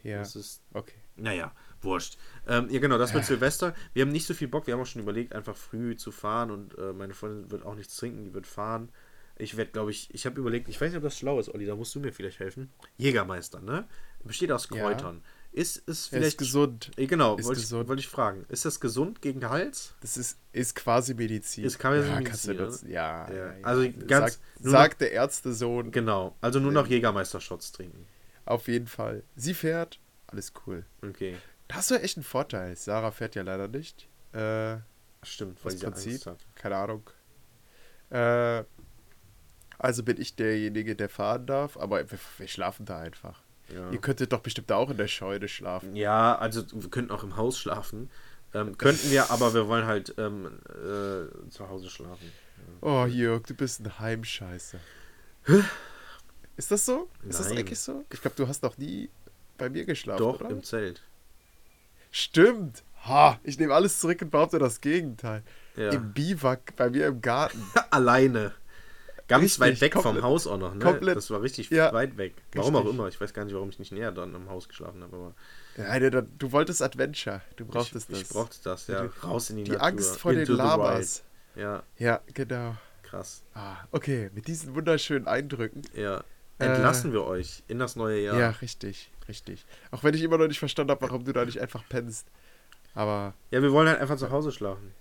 Ja. 0.03 0.19
Das 0.19 0.35
ist, 0.35 0.61
Okay. 0.73 0.93
naja, 1.15 1.51
wurscht. 1.83 2.17
Ähm, 2.47 2.67
ja, 2.69 2.79
genau, 2.79 2.97
das 2.97 3.13
wird 3.13 3.25
Silvester. 3.25 3.73
Wir 3.93 4.03
haben 4.03 4.11
nicht 4.11 4.25
so 4.27 4.33
viel 4.33 4.47
Bock. 4.47 4.67
Wir 4.67 4.73
haben 4.73 4.81
auch 4.81 4.85
schon 4.87 5.01
überlegt, 5.01 5.33
einfach 5.33 5.55
früh 5.55 5.95
zu 5.95 6.11
fahren 6.11 6.51
und 6.51 6.77
äh, 6.77 6.93
meine 6.93 7.13
Freundin 7.13 7.51
wird 7.51 7.65
auch 7.65 7.75
nichts 7.75 7.95
trinken, 7.97 8.23
die 8.23 8.33
wird 8.33 8.47
fahren. 8.47 8.89
Ich 9.35 9.57
werde, 9.57 9.71
glaube 9.71 9.89
ich, 9.89 10.13
ich 10.13 10.27
habe 10.27 10.39
überlegt, 10.39 10.69
ich 10.69 10.79
weiß 10.79 10.89
nicht, 10.91 10.97
ob 10.97 11.03
das 11.03 11.17
schlau 11.17 11.39
ist, 11.39 11.49
Olli, 11.49 11.65
da 11.65 11.75
musst 11.75 11.95
du 11.95 11.99
mir 11.99 12.13
vielleicht 12.13 12.39
helfen. 12.39 12.71
Jägermeister, 12.97 13.61
ne? 13.61 13.87
Besteht 14.23 14.51
aus 14.51 14.69
Ja. 14.71 14.77
Kräutern. 14.81 15.23
Ist 15.51 15.77
es 15.77 15.83
Er 15.87 15.91
ist 15.91 16.07
vielleicht. 16.09 16.37
gesund. 16.37 16.91
Eh, 16.97 17.05
Genau, 17.07 17.35
Ist 17.37 17.45
wollte 17.45 17.59
ich, 17.59 17.65
gesund. 17.65 17.87
wollte 17.87 17.99
ich 17.99 18.07
fragen. 18.07 18.45
Ist 18.49 18.65
das 18.65 18.79
gesund 18.79 19.21
gegen 19.21 19.39
den 19.41 19.49
Hals? 19.49 19.93
Das 20.01 20.17
ist, 20.17 20.37
ist 20.51 20.75
quasi 20.75 21.13
Medizin. 21.15 21.63
Ist 21.63 21.77
quasi 21.79 21.97
ja, 21.99 22.03
Medizin, 22.15 22.23
kannst 22.25 22.47
du 22.47 22.53
nutzen. 22.53 22.89
Ja, 22.89 23.27
Ja. 23.29 23.35
ja, 23.35 23.53
ja. 23.57 23.63
Also 23.63 23.81
ganz- 24.07 24.33
Sagt, 24.33 24.39
nur 24.63 24.71
sagt 24.71 25.01
der 25.01 25.11
Ärztesohn. 25.11 25.91
Genau. 25.91 26.35
Also 26.41 26.59
nur 26.59 26.71
noch 26.71 26.87
Jägermeister-Shots 26.87 27.71
trinken. 27.71 28.05
Auf 28.45 28.67
jeden 28.67 28.87
Fall. 28.87 29.23
Sie 29.35 29.53
fährt, 29.53 29.99
alles 30.27 30.53
cool. 30.65 30.85
Okay. 31.01 31.35
Da 31.67 31.75
hast 31.75 31.89
du 31.91 31.95
ja 31.95 32.01
echt 32.01 32.17
einen 32.17 32.23
Vorteil. 32.23 32.75
Sarah 32.75 33.11
fährt 33.11 33.35
ja 33.35 33.41
leider 33.43 33.67
nicht. 33.67 34.07
Äh, 34.33 34.77
Stimmt, 35.23 35.63
weil 35.63 35.71
sie 35.71 35.85
Prinzip. 35.85 36.11
Angst 36.13 36.25
hat. 36.27 36.37
Keine 36.55 36.75
Ahnung. 36.75 37.09
Äh, 38.09 38.63
also 39.79 40.03
bin 40.03 40.19
ich 40.21 40.35
derjenige, 40.35 40.95
der 40.95 41.09
fahren 41.09 41.45
darf, 41.45 41.77
aber 41.77 42.09
wir, 42.11 42.19
wir 42.37 42.47
schlafen 42.47 42.85
da 42.85 42.99
einfach. 42.99 43.41
Ja. 43.73 43.89
Ihr 43.91 43.99
könntet 43.99 44.33
doch 44.33 44.41
bestimmt 44.41 44.71
auch 44.71 44.89
in 44.89 44.97
der 44.97 45.07
Scheune 45.07 45.47
schlafen. 45.47 45.95
Ja, 45.95 46.35
also 46.37 46.63
wir 46.73 46.89
könnten 46.89 47.11
auch 47.11 47.23
im 47.23 47.37
Haus 47.37 47.57
schlafen. 47.57 48.09
Ähm, 48.53 48.77
könnten 48.77 49.09
wir, 49.09 49.31
aber 49.31 49.53
wir 49.53 49.67
wollen 49.67 49.85
halt 49.85 50.13
ähm, 50.17 50.59
äh, 50.69 51.49
zu 51.49 51.67
Hause 51.69 51.89
schlafen. 51.89 52.31
Oh, 52.81 53.05
Jörg, 53.05 53.43
du 53.47 53.55
bist 53.55 53.79
ein 53.79 53.99
Heimscheißer. 53.99 54.77
Ist 56.55 56.71
das 56.71 56.85
so? 56.85 57.09
Ist 57.27 57.39
das 57.39 57.49
Nein. 57.49 57.59
eigentlich 57.59 57.79
so? 57.79 58.05
Ich 58.11 58.21
glaube, 58.21 58.35
du 58.35 58.47
hast 58.47 58.61
noch 58.61 58.77
nie 58.77 59.09
bei 59.57 59.69
mir 59.69 59.85
geschlafen, 59.85 60.19
Doch, 60.19 60.39
oder? 60.39 60.49
im 60.49 60.63
Zelt. 60.63 61.01
Stimmt. 62.15 62.83
Ha, 63.07 63.39
ich 63.43 63.59
nehme 63.59 63.73
alles 63.73 63.99
zurück 63.99 64.21
und 64.21 64.29
behaupte 64.29 64.59
das 64.59 64.79
Gegenteil. 64.79 65.41
Ja. 65.75 65.89
Im 65.89 66.13
Biwak 66.13 66.75
bei 66.75 66.89
mir 66.91 67.07
im 67.07 67.21
Garten. 67.21 67.61
Alleine. 67.89 68.53
Ganz 69.27 69.43
Richtig, 69.43 69.59
weit 69.61 69.81
weg 69.81 69.93
vom 69.93 70.03
komplett- 70.03 70.23
Haus 70.23 70.45
auch 70.47 70.57
noch, 70.59 70.73
ne? 70.75 70.79
komplett- 70.83 71.15
das 71.17 71.31
war 71.31 71.41
richtig 71.41 71.69
ja, 71.71 71.91
weit 71.91 72.17
weg. 72.17 72.35
Warum 72.53 72.75
auch 72.75 72.81
richtig. 72.81 72.93
immer. 72.93 73.07
Ich 73.07 73.19
weiß 73.19 73.33
gar 73.33 73.45
nicht, 73.45 73.53
warum 73.55 73.69
ich 73.69 73.79
nicht 73.79 73.91
näher 73.91 74.11
dran 74.11 74.35
im 74.35 74.47
Haus 74.49 74.67
geschlafen 74.67 75.01
habe, 75.01 75.15
aber 75.15 75.33
Ja, 75.77 76.09
du, 76.09 76.21
du 76.21 76.51
wolltest 76.51 76.81
Adventure. 76.83 77.41
Du 77.55 77.63
ich, 77.63 77.69
brauchtest 77.71 78.09
ich 78.11 78.19
das. 78.19 78.27
brauchte 78.29 78.57
das, 78.63 78.87
ja. 78.87 79.01
Die- 79.07 79.19
Raus 79.25 79.49
in 79.49 79.55
die, 79.57 79.63
Die 79.63 79.71
Natur. 79.71 79.87
Angst 79.87 80.17
vor 80.19 80.33
den 80.33 80.41
Into 80.41 80.53
Lamas. 80.53 81.23
wild. 81.55 81.63
Ja, 81.65 81.83
Ja, 81.97 82.21
genau. 82.33 82.75
krass. 83.01 83.43
Ah, 83.55 83.77
okay, 83.91 84.29
mit 84.35 84.47
diesen 84.47 84.75
wunderschönen 84.75 85.25
Eindrücken. 85.27 85.81
Ja. 85.95 86.23
Äh, 86.59 86.65
Entlassen 86.65 87.11
wir 87.13 87.23
euch 87.23 87.63
in 87.67 87.79
das 87.79 87.95
neue 87.95 88.19
Jahr. 88.21 88.37
Ja. 88.39 88.49
richtig, 88.51 89.09
richtig. 89.27 89.65
Auch 89.91 90.03
wenn 90.03 90.13
ich 90.13 90.21
immer 90.23 90.37
noch 90.37 90.47
nicht 90.47 90.59
verstanden 90.59 90.91
habe, 90.91 91.01
warum 91.01 91.23
du 91.23 91.33
da 91.33 91.45
nicht 91.45 91.59
einfach 91.59 91.83
pennst. 91.89 92.27
Aber 92.95 93.33
Ja, 93.51 93.61
wir 93.61 93.71
wollen 93.71 93.87
halt 93.87 93.99
einfach 93.99 94.17
zu 94.17 94.29
Hause 94.29 94.51
schlafen. 94.51 94.91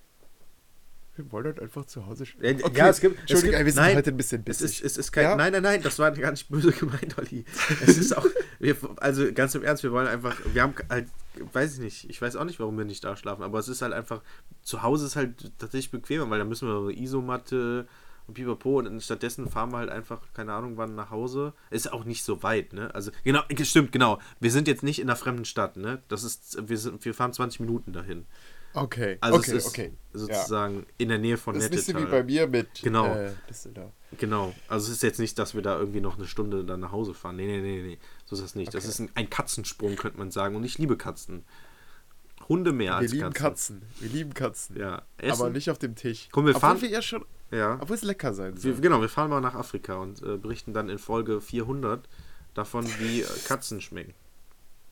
wir 1.16 1.30
wollen 1.30 1.44
halt 1.44 1.60
einfach 1.60 1.84
zu 1.84 2.06
Hause 2.06 2.24
sch- 2.24 2.36
Ja, 2.40 2.50
ja, 2.70 2.88
es 2.88 3.00
gibt. 3.00 3.16
Es 3.16 3.20
Entschuldigung, 3.22 3.56
gibt 3.58 3.66
wir 3.66 3.72
sind 3.72 3.82
nein, 3.82 3.96
heute 3.96 4.10
ein 4.10 4.16
bisschen 4.16 4.40
es 4.46 4.58
bissig. 4.60 4.80
ist, 4.80 4.84
es 4.92 4.96
ist 4.96 5.12
kein. 5.12 5.24
Ja? 5.24 5.36
Nein, 5.36 5.52
nein, 5.52 5.62
nein, 5.62 5.82
das 5.82 5.98
war 5.98 6.10
gar 6.12 6.30
nicht 6.30 6.48
böse 6.48 6.72
gemeint, 6.72 7.18
Olli. 7.18 7.44
Es 7.82 7.98
ist 7.98 8.16
auch. 8.16 8.26
Wir, 8.58 8.76
also 8.96 9.30
ganz 9.32 9.54
im 9.54 9.62
Ernst, 9.62 9.82
wir 9.82 9.92
wollen 9.92 10.06
einfach. 10.08 10.36
Wir 10.52 10.62
haben 10.62 10.74
halt. 10.88 11.08
Weiß 11.52 11.74
ich 11.74 11.80
nicht. 11.80 12.08
Ich 12.10 12.20
weiß 12.22 12.36
auch 12.36 12.44
nicht, 12.44 12.60
warum 12.60 12.76
wir 12.78 12.84
nicht 12.86 13.04
da 13.04 13.16
schlafen. 13.16 13.42
Aber 13.42 13.58
es 13.58 13.68
ist 13.68 13.82
halt 13.82 13.92
einfach. 13.92 14.22
Zu 14.62 14.82
Hause 14.82 15.04
ist 15.06 15.16
halt 15.16 15.50
tatsächlich 15.58 15.90
bequemer, 15.90 16.28
weil 16.30 16.38
da 16.38 16.44
müssen 16.46 16.68
wir 16.68 16.78
eine 16.78 16.92
Isomatte 16.98 17.86
und 18.26 18.34
pipapo. 18.34 18.78
Und 18.78 19.02
stattdessen 19.02 19.48
fahren 19.48 19.70
wir 19.72 19.78
halt 19.78 19.90
einfach, 19.90 20.20
keine 20.34 20.52
Ahnung, 20.52 20.76
wann 20.76 20.94
nach 20.94 21.10
Hause. 21.10 21.52
Ist 21.70 21.92
auch 21.92 22.04
nicht 22.04 22.24
so 22.24 22.42
weit, 22.42 22.72
ne? 22.72 22.94
Also, 22.94 23.10
genau, 23.24 23.42
stimmt, 23.62 23.92
genau. 23.92 24.18
Wir 24.40 24.50
sind 24.50 24.68
jetzt 24.68 24.82
nicht 24.82 25.00
in 25.00 25.08
einer 25.08 25.16
fremden 25.16 25.44
Stadt, 25.44 25.76
ne? 25.76 26.02
Das 26.08 26.24
ist. 26.24 26.68
Wir, 26.68 26.78
sind, 26.78 27.04
wir 27.04 27.14
fahren 27.14 27.32
20 27.32 27.60
Minuten 27.60 27.92
dahin. 27.92 28.26
Okay, 28.74 29.18
Also 29.20 29.38
okay, 29.38 29.50
es 29.50 29.56
ist 29.58 29.66
okay. 29.66 29.92
sozusagen 30.14 30.86
in 30.96 31.10
der 31.10 31.18
Nähe 31.18 31.36
von 31.36 31.54
Das 31.56 31.64
ist 31.64 31.88
wie 31.88 31.92
Nettetal. 31.92 32.10
bei 32.10 32.24
mir 32.24 32.46
mit 32.46 32.80
Genau. 32.82 33.06
äh. 33.14 33.32
Genau. 34.18 34.54
Also 34.68 34.86
es 34.86 34.96
ist 34.96 35.02
jetzt 35.02 35.18
nicht, 35.18 35.38
dass 35.38 35.54
wir 35.54 35.60
da 35.60 35.78
irgendwie 35.78 36.00
noch 36.00 36.16
eine 36.16 36.26
Stunde 36.26 36.64
dann 36.64 36.80
nach 36.80 36.90
Hause 36.92 37.12
fahren. 37.12 37.36
Nee, 37.36 37.46
nee, 37.46 37.60
nee, 37.60 37.82
nee. 37.82 37.98
So 38.24 38.34
ist 38.34 38.42
das 38.42 38.54
nicht. 38.54 38.72
Das 38.72 38.84
Okay. 38.84 38.90
ist 38.90 38.98
ein, 39.00 39.10
ein 39.14 39.28
Katzensprung, 39.30 39.96
könnte 39.96 40.16
man 40.18 40.30
sagen. 40.30 40.56
Und 40.56 40.64
ich 40.64 40.78
liebe 40.78 40.96
Katzen. 40.96 41.44
Hunde 42.48 42.72
mehr 42.72 42.92
Wir 42.92 42.96
als 42.96 43.12
lieben 43.12 43.32
Katzen. 43.32 43.80
Katzen. 43.80 44.00
Wir 44.00 44.08
lieben 44.10 44.34
Katzen. 44.34 44.76
Ja. 44.78 44.94
Aber 44.94 45.04
Essen. 45.18 45.52
nicht 45.52 45.70
auf 45.70 45.78
dem 45.78 45.94
Tisch. 45.94 46.28
Komm, 46.32 46.44
wir 46.46 46.50
Obwohl 46.56 46.60
fahren- 46.60 46.80
wir 46.82 46.88
ja 46.88 47.02
schon, 47.02 47.24
Ja. 47.50 47.78
obwohl 47.80 47.96
es 47.96 48.02
lecker 48.02 48.34
sein 48.34 48.54
Wir, 48.62 48.72
soll. 48.72 48.80
genau, 48.80 49.00
wir 49.00 49.08
fahren 49.08 49.30
mal 49.30 49.40
nach 49.40 49.54
Afrika 49.54 49.94
und 49.96 50.22
äh, 50.22 50.36
berichten 50.36 50.72
dann 50.74 50.88
in 50.88 50.98
Folge 50.98 51.40
400 51.40 52.08
davon, 52.54 52.86
wie 52.98 53.22
äh, 53.22 53.26
Katzen 53.46 53.80
schmecken. 53.80 54.14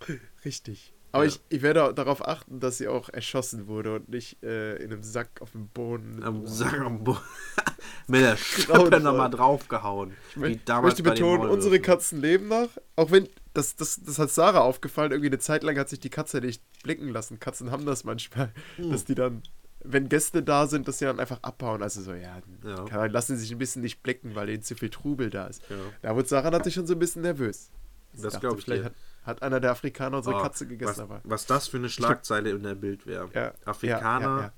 Richtig. 0.44 0.92
Aber 1.12 1.24
Ja. 1.24 1.30
ich, 1.30 1.40
ich 1.48 1.62
werde 1.62 1.92
darauf 1.92 2.26
achten, 2.26 2.60
dass 2.60 2.78
sie 2.78 2.86
auch 2.86 3.08
erschossen 3.08 3.66
wurde 3.66 3.96
und 3.96 4.08
nicht 4.08 4.42
äh, 4.44 4.76
in 4.76 4.92
einem 4.92 5.02
Sack 5.02 5.40
auf 5.40 5.50
dem 5.52 5.66
Boden. 5.68 6.22
Am 6.22 6.46
Sack 6.46 6.78
am 6.80 7.02
Bo- 7.02 7.18
Mit 8.06 8.22
der 8.22 8.36
Grauenvoll. 8.66 9.00
nochmal 9.00 9.30
draufgehauen. 9.30 10.12
Ich 10.30 10.36
wie 10.36 10.40
möchte, 10.82 11.02
betonen, 11.02 11.48
unsere. 11.50 11.80
Katzen 11.80 12.20
leben 12.20 12.46
noch. 12.48 12.68
Auch 12.96 13.10
wenn, 13.10 13.28
das, 13.54 13.76
das, 13.76 14.00
das 14.04 14.18
hat 14.18 14.30
Sarah 14.30 14.60
aufgefallen, 14.60 15.10
irgendwie 15.12 15.28
eine 15.30 15.38
Zeit 15.38 15.62
lang 15.62 15.76
hat 15.78 15.88
sich 15.88 16.00
die 16.00 16.10
Katze 16.10 16.38
nicht 16.40 16.62
blicken 16.82 17.08
lassen. 17.08 17.38
Katzen 17.40 17.70
haben 17.70 17.84
das 17.86 18.04
manchmal, 18.04 18.52
Hm. 18.76 18.90
dass 18.90 19.04
die 19.04 19.14
dann, 19.14 19.42
wenn 19.82 20.08
Gäste 20.08 20.42
da 20.42 20.66
sind, 20.66 20.86
dass 20.88 20.98
sie 20.98 21.04
dann 21.06 21.18
einfach 21.20 21.38
abhauen. 21.42 21.82
Also 21.82 22.02
so, 22.02 22.12
ja, 22.14 22.40
Ja. 22.64 22.84
Kann, 22.84 23.10
lassen 23.10 23.36
sie 23.36 23.42
sich 23.42 23.52
ein 23.52 23.58
bisschen 23.58 23.82
nicht 23.82 24.02
blicken, 24.02 24.34
weil 24.34 24.48
ihnen 24.50 24.62
zu 24.62 24.74
viel 24.76 24.90
Trubel 24.90 25.30
da 25.30 25.46
ist. 25.46 25.62
Ja. 25.68 25.76
Da 26.02 26.14
wurde 26.16 26.28
Sarah 26.28 26.50
natürlich 26.50 26.74
schon 26.74 26.86
so 26.86 26.92
ein 26.94 26.98
bisschen 26.98 27.22
nervös. 27.22 27.70
Sie 28.12 28.22
Das 28.22 28.34
dachte, 28.34 28.46
glaub 28.46 28.58
ich 28.58 28.64
Vielleicht 28.64 28.82
dir. 28.82 28.86
hat, 28.86 28.94
hat 29.24 29.42
einer 29.42 29.60
der 29.60 29.70
Afrikaner 29.72 30.18
unsere 30.18 30.36
Oh, 30.36 30.42
Katze 30.42 30.66
gegessen, 30.66 30.90
was, 30.90 30.98
aber. 31.00 31.20
was 31.24 31.46
das 31.46 31.68
für 31.68 31.76
eine 31.78 31.88
Schlagzeile 31.88 32.50
in 32.50 32.62
der 32.62 32.74
Bild 32.74 33.06
wäre. 33.06 33.28
Ja, 33.34 33.52
Afrikaner. 33.64 34.52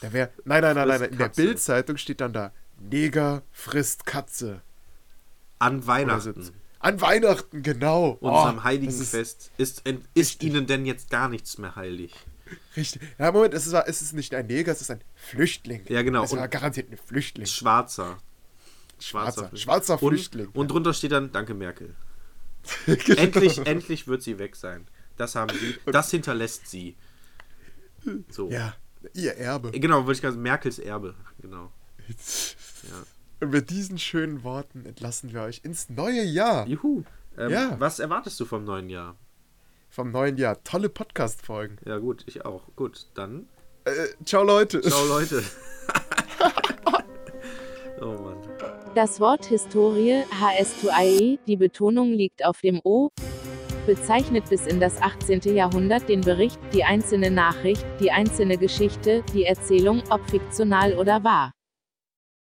Da 0.00 0.12
wär, 0.12 0.30
nein, 0.44 0.62
nein, 0.62 0.76
nein, 0.76 0.88
nein. 0.88 1.02
In 1.04 1.18
der. 1.18 1.28
Bildzeitung 1.28 1.96
steht 1.96 2.20
dann 2.20 2.32
da: 2.32 2.52
Neger 2.80 3.42
frisst 3.50 4.06
Katze. 4.06 4.62
An 5.58 5.86
Weihnachten. 5.86 6.50
An 6.82 7.00
Weihnachten, 7.00 7.62
genau. 7.62 8.18
unserem 8.20 8.58
Oh, 8.58 8.64
heiligen 8.64 8.92
ist 8.92 9.10
Fest, 9.10 9.52
ist, 9.56 9.86
ist 9.86 10.06
Richtig. 10.16 10.42
ihnen 10.42 10.66
denn 10.66 10.84
jetzt 10.84 11.10
gar 11.10 11.28
nichts 11.28 11.56
mehr 11.56 11.76
heilig? 11.76 12.12
Richtig. 12.76 13.02
Ja, 13.20 13.30
Moment, 13.30 13.54
es 13.54 13.68
ist, 13.68 13.72
es 13.72 14.02
ist 14.02 14.14
nicht 14.14 14.34
ein 14.34 14.48
Neger, 14.48 14.72
es 14.72 14.80
ist 14.80 14.90
ein 14.90 15.00
Flüchtling. 15.14 15.84
Ja, 15.88 16.02
genau. 16.02 16.24
Es 16.24 16.34
war 16.34 16.48
garantiert 16.48 16.90
ein 16.90 16.98
Flüchtling. 16.98 17.46
Schwarzer. 17.46 18.18
Schwarzer, 18.98 19.48
Flüchtling. 19.48 19.60
schwarzer 19.60 20.02
und, 20.02 20.08
Flüchtling. 20.08 20.48
Und 20.54 20.72
drunter 20.72 20.92
steht 20.92 21.12
dann, 21.12 21.30
danke 21.30 21.54
Merkel. 21.54 21.94
endlich, 23.16 23.58
endlich 23.64 24.08
wird 24.08 24.22
sie 24.22 24.40
weg 24.40 24.56
sein. 24.56 24.86
Das 25.16 25.36
haben 25.36 25.56
sie. 25.56 25.76
Das 25.86 26.10
hinterlässt 26.10 26.66
sie. 26.66 26.96
So. 28.28 28.50
Ja, 28.50 28.74
ihr 29.14 29.36
Erbe. 29.36 29.70
Genau, 29.70 30.02
würde 30.06 30.14
ich 30.14 30.20
sagen, 30.20 30.42
Merkels 30.42 30.80
Erbe. 30.80 31.14
Genau. 31.40 31.70
Ja. 32.84 33.04
Und 33.42 33.50
mit 33.50 33.70
diesen 33.70 33.98
schönen 33.98 34.44
Worten 34.44 34.86
entlassen 34.86 35.32
wir 35.32 35.42
euch 35.42 35.62
ins 35.64 35.90
neue 35.90 36.22
Jahr. 36.22 36.64
Juhu. 36.68 37.02
Ähm, 37.36 37.50
Ja. 37.50 37.74
Was 37.80 37.98
erwartest 37.98 38.38
du 38.38 38.44
vom 38.44 38.64
neuen 38.64 38.88
Jahr? 38.88 39.16
Vom 39.88 40.12
neuen 40.12 40.36
Jahr. 40.36 40.62
Tolle 40.62 40.88
Podcast-Folgen. 40.88 41.78
Ja, 41.84 41.98
gut, 41.98 42.22
ich 42.26 42.44
auch. 42.44 42.62
Gut, 42.76 43.08
dann. 43.14 43.48
Äh, 43.84 43.90
ciao, 44.24 44.44
Leute. 44.44 44.80
Ciao, 44.82 45.04
Leute. 45.08 45.42
oh 48.00 48.12
Mann. 48.12 48.36
Das 48.94 49.18
Wort 49.18 49.44
Historie, 49.46 50.22
HS2IE, 50.40 51.40
die 51.44 51.56
Betonung 51.56 52.12
liegt 52.12 52.44
auf 52.44 52.60
dem 52.60 52.80
O, 52.84 53.08
bezeichnet 53.86 54.48
bis 54.50 54.68
in 54.68 54.78
das 54.78 55.02
18. 55.02 55.40
Jahrhundert 55.52 56.08
den 56.08 56.20
Bericht, 56.20 56.60
die 56.72 56.84
einzelne 56.84 57.32
Nachricht, 57.32 57.84
die 57.98 58.12
einzelne 58.12 58.56
Geschichte, 58.56 59.24
die 59.34 59.46
Erzählung, 59.46 60.04
ob 60.10 60.30
fiktional 60.30 60.92
oder 60.96 61.24
wahr. 61.24 61.50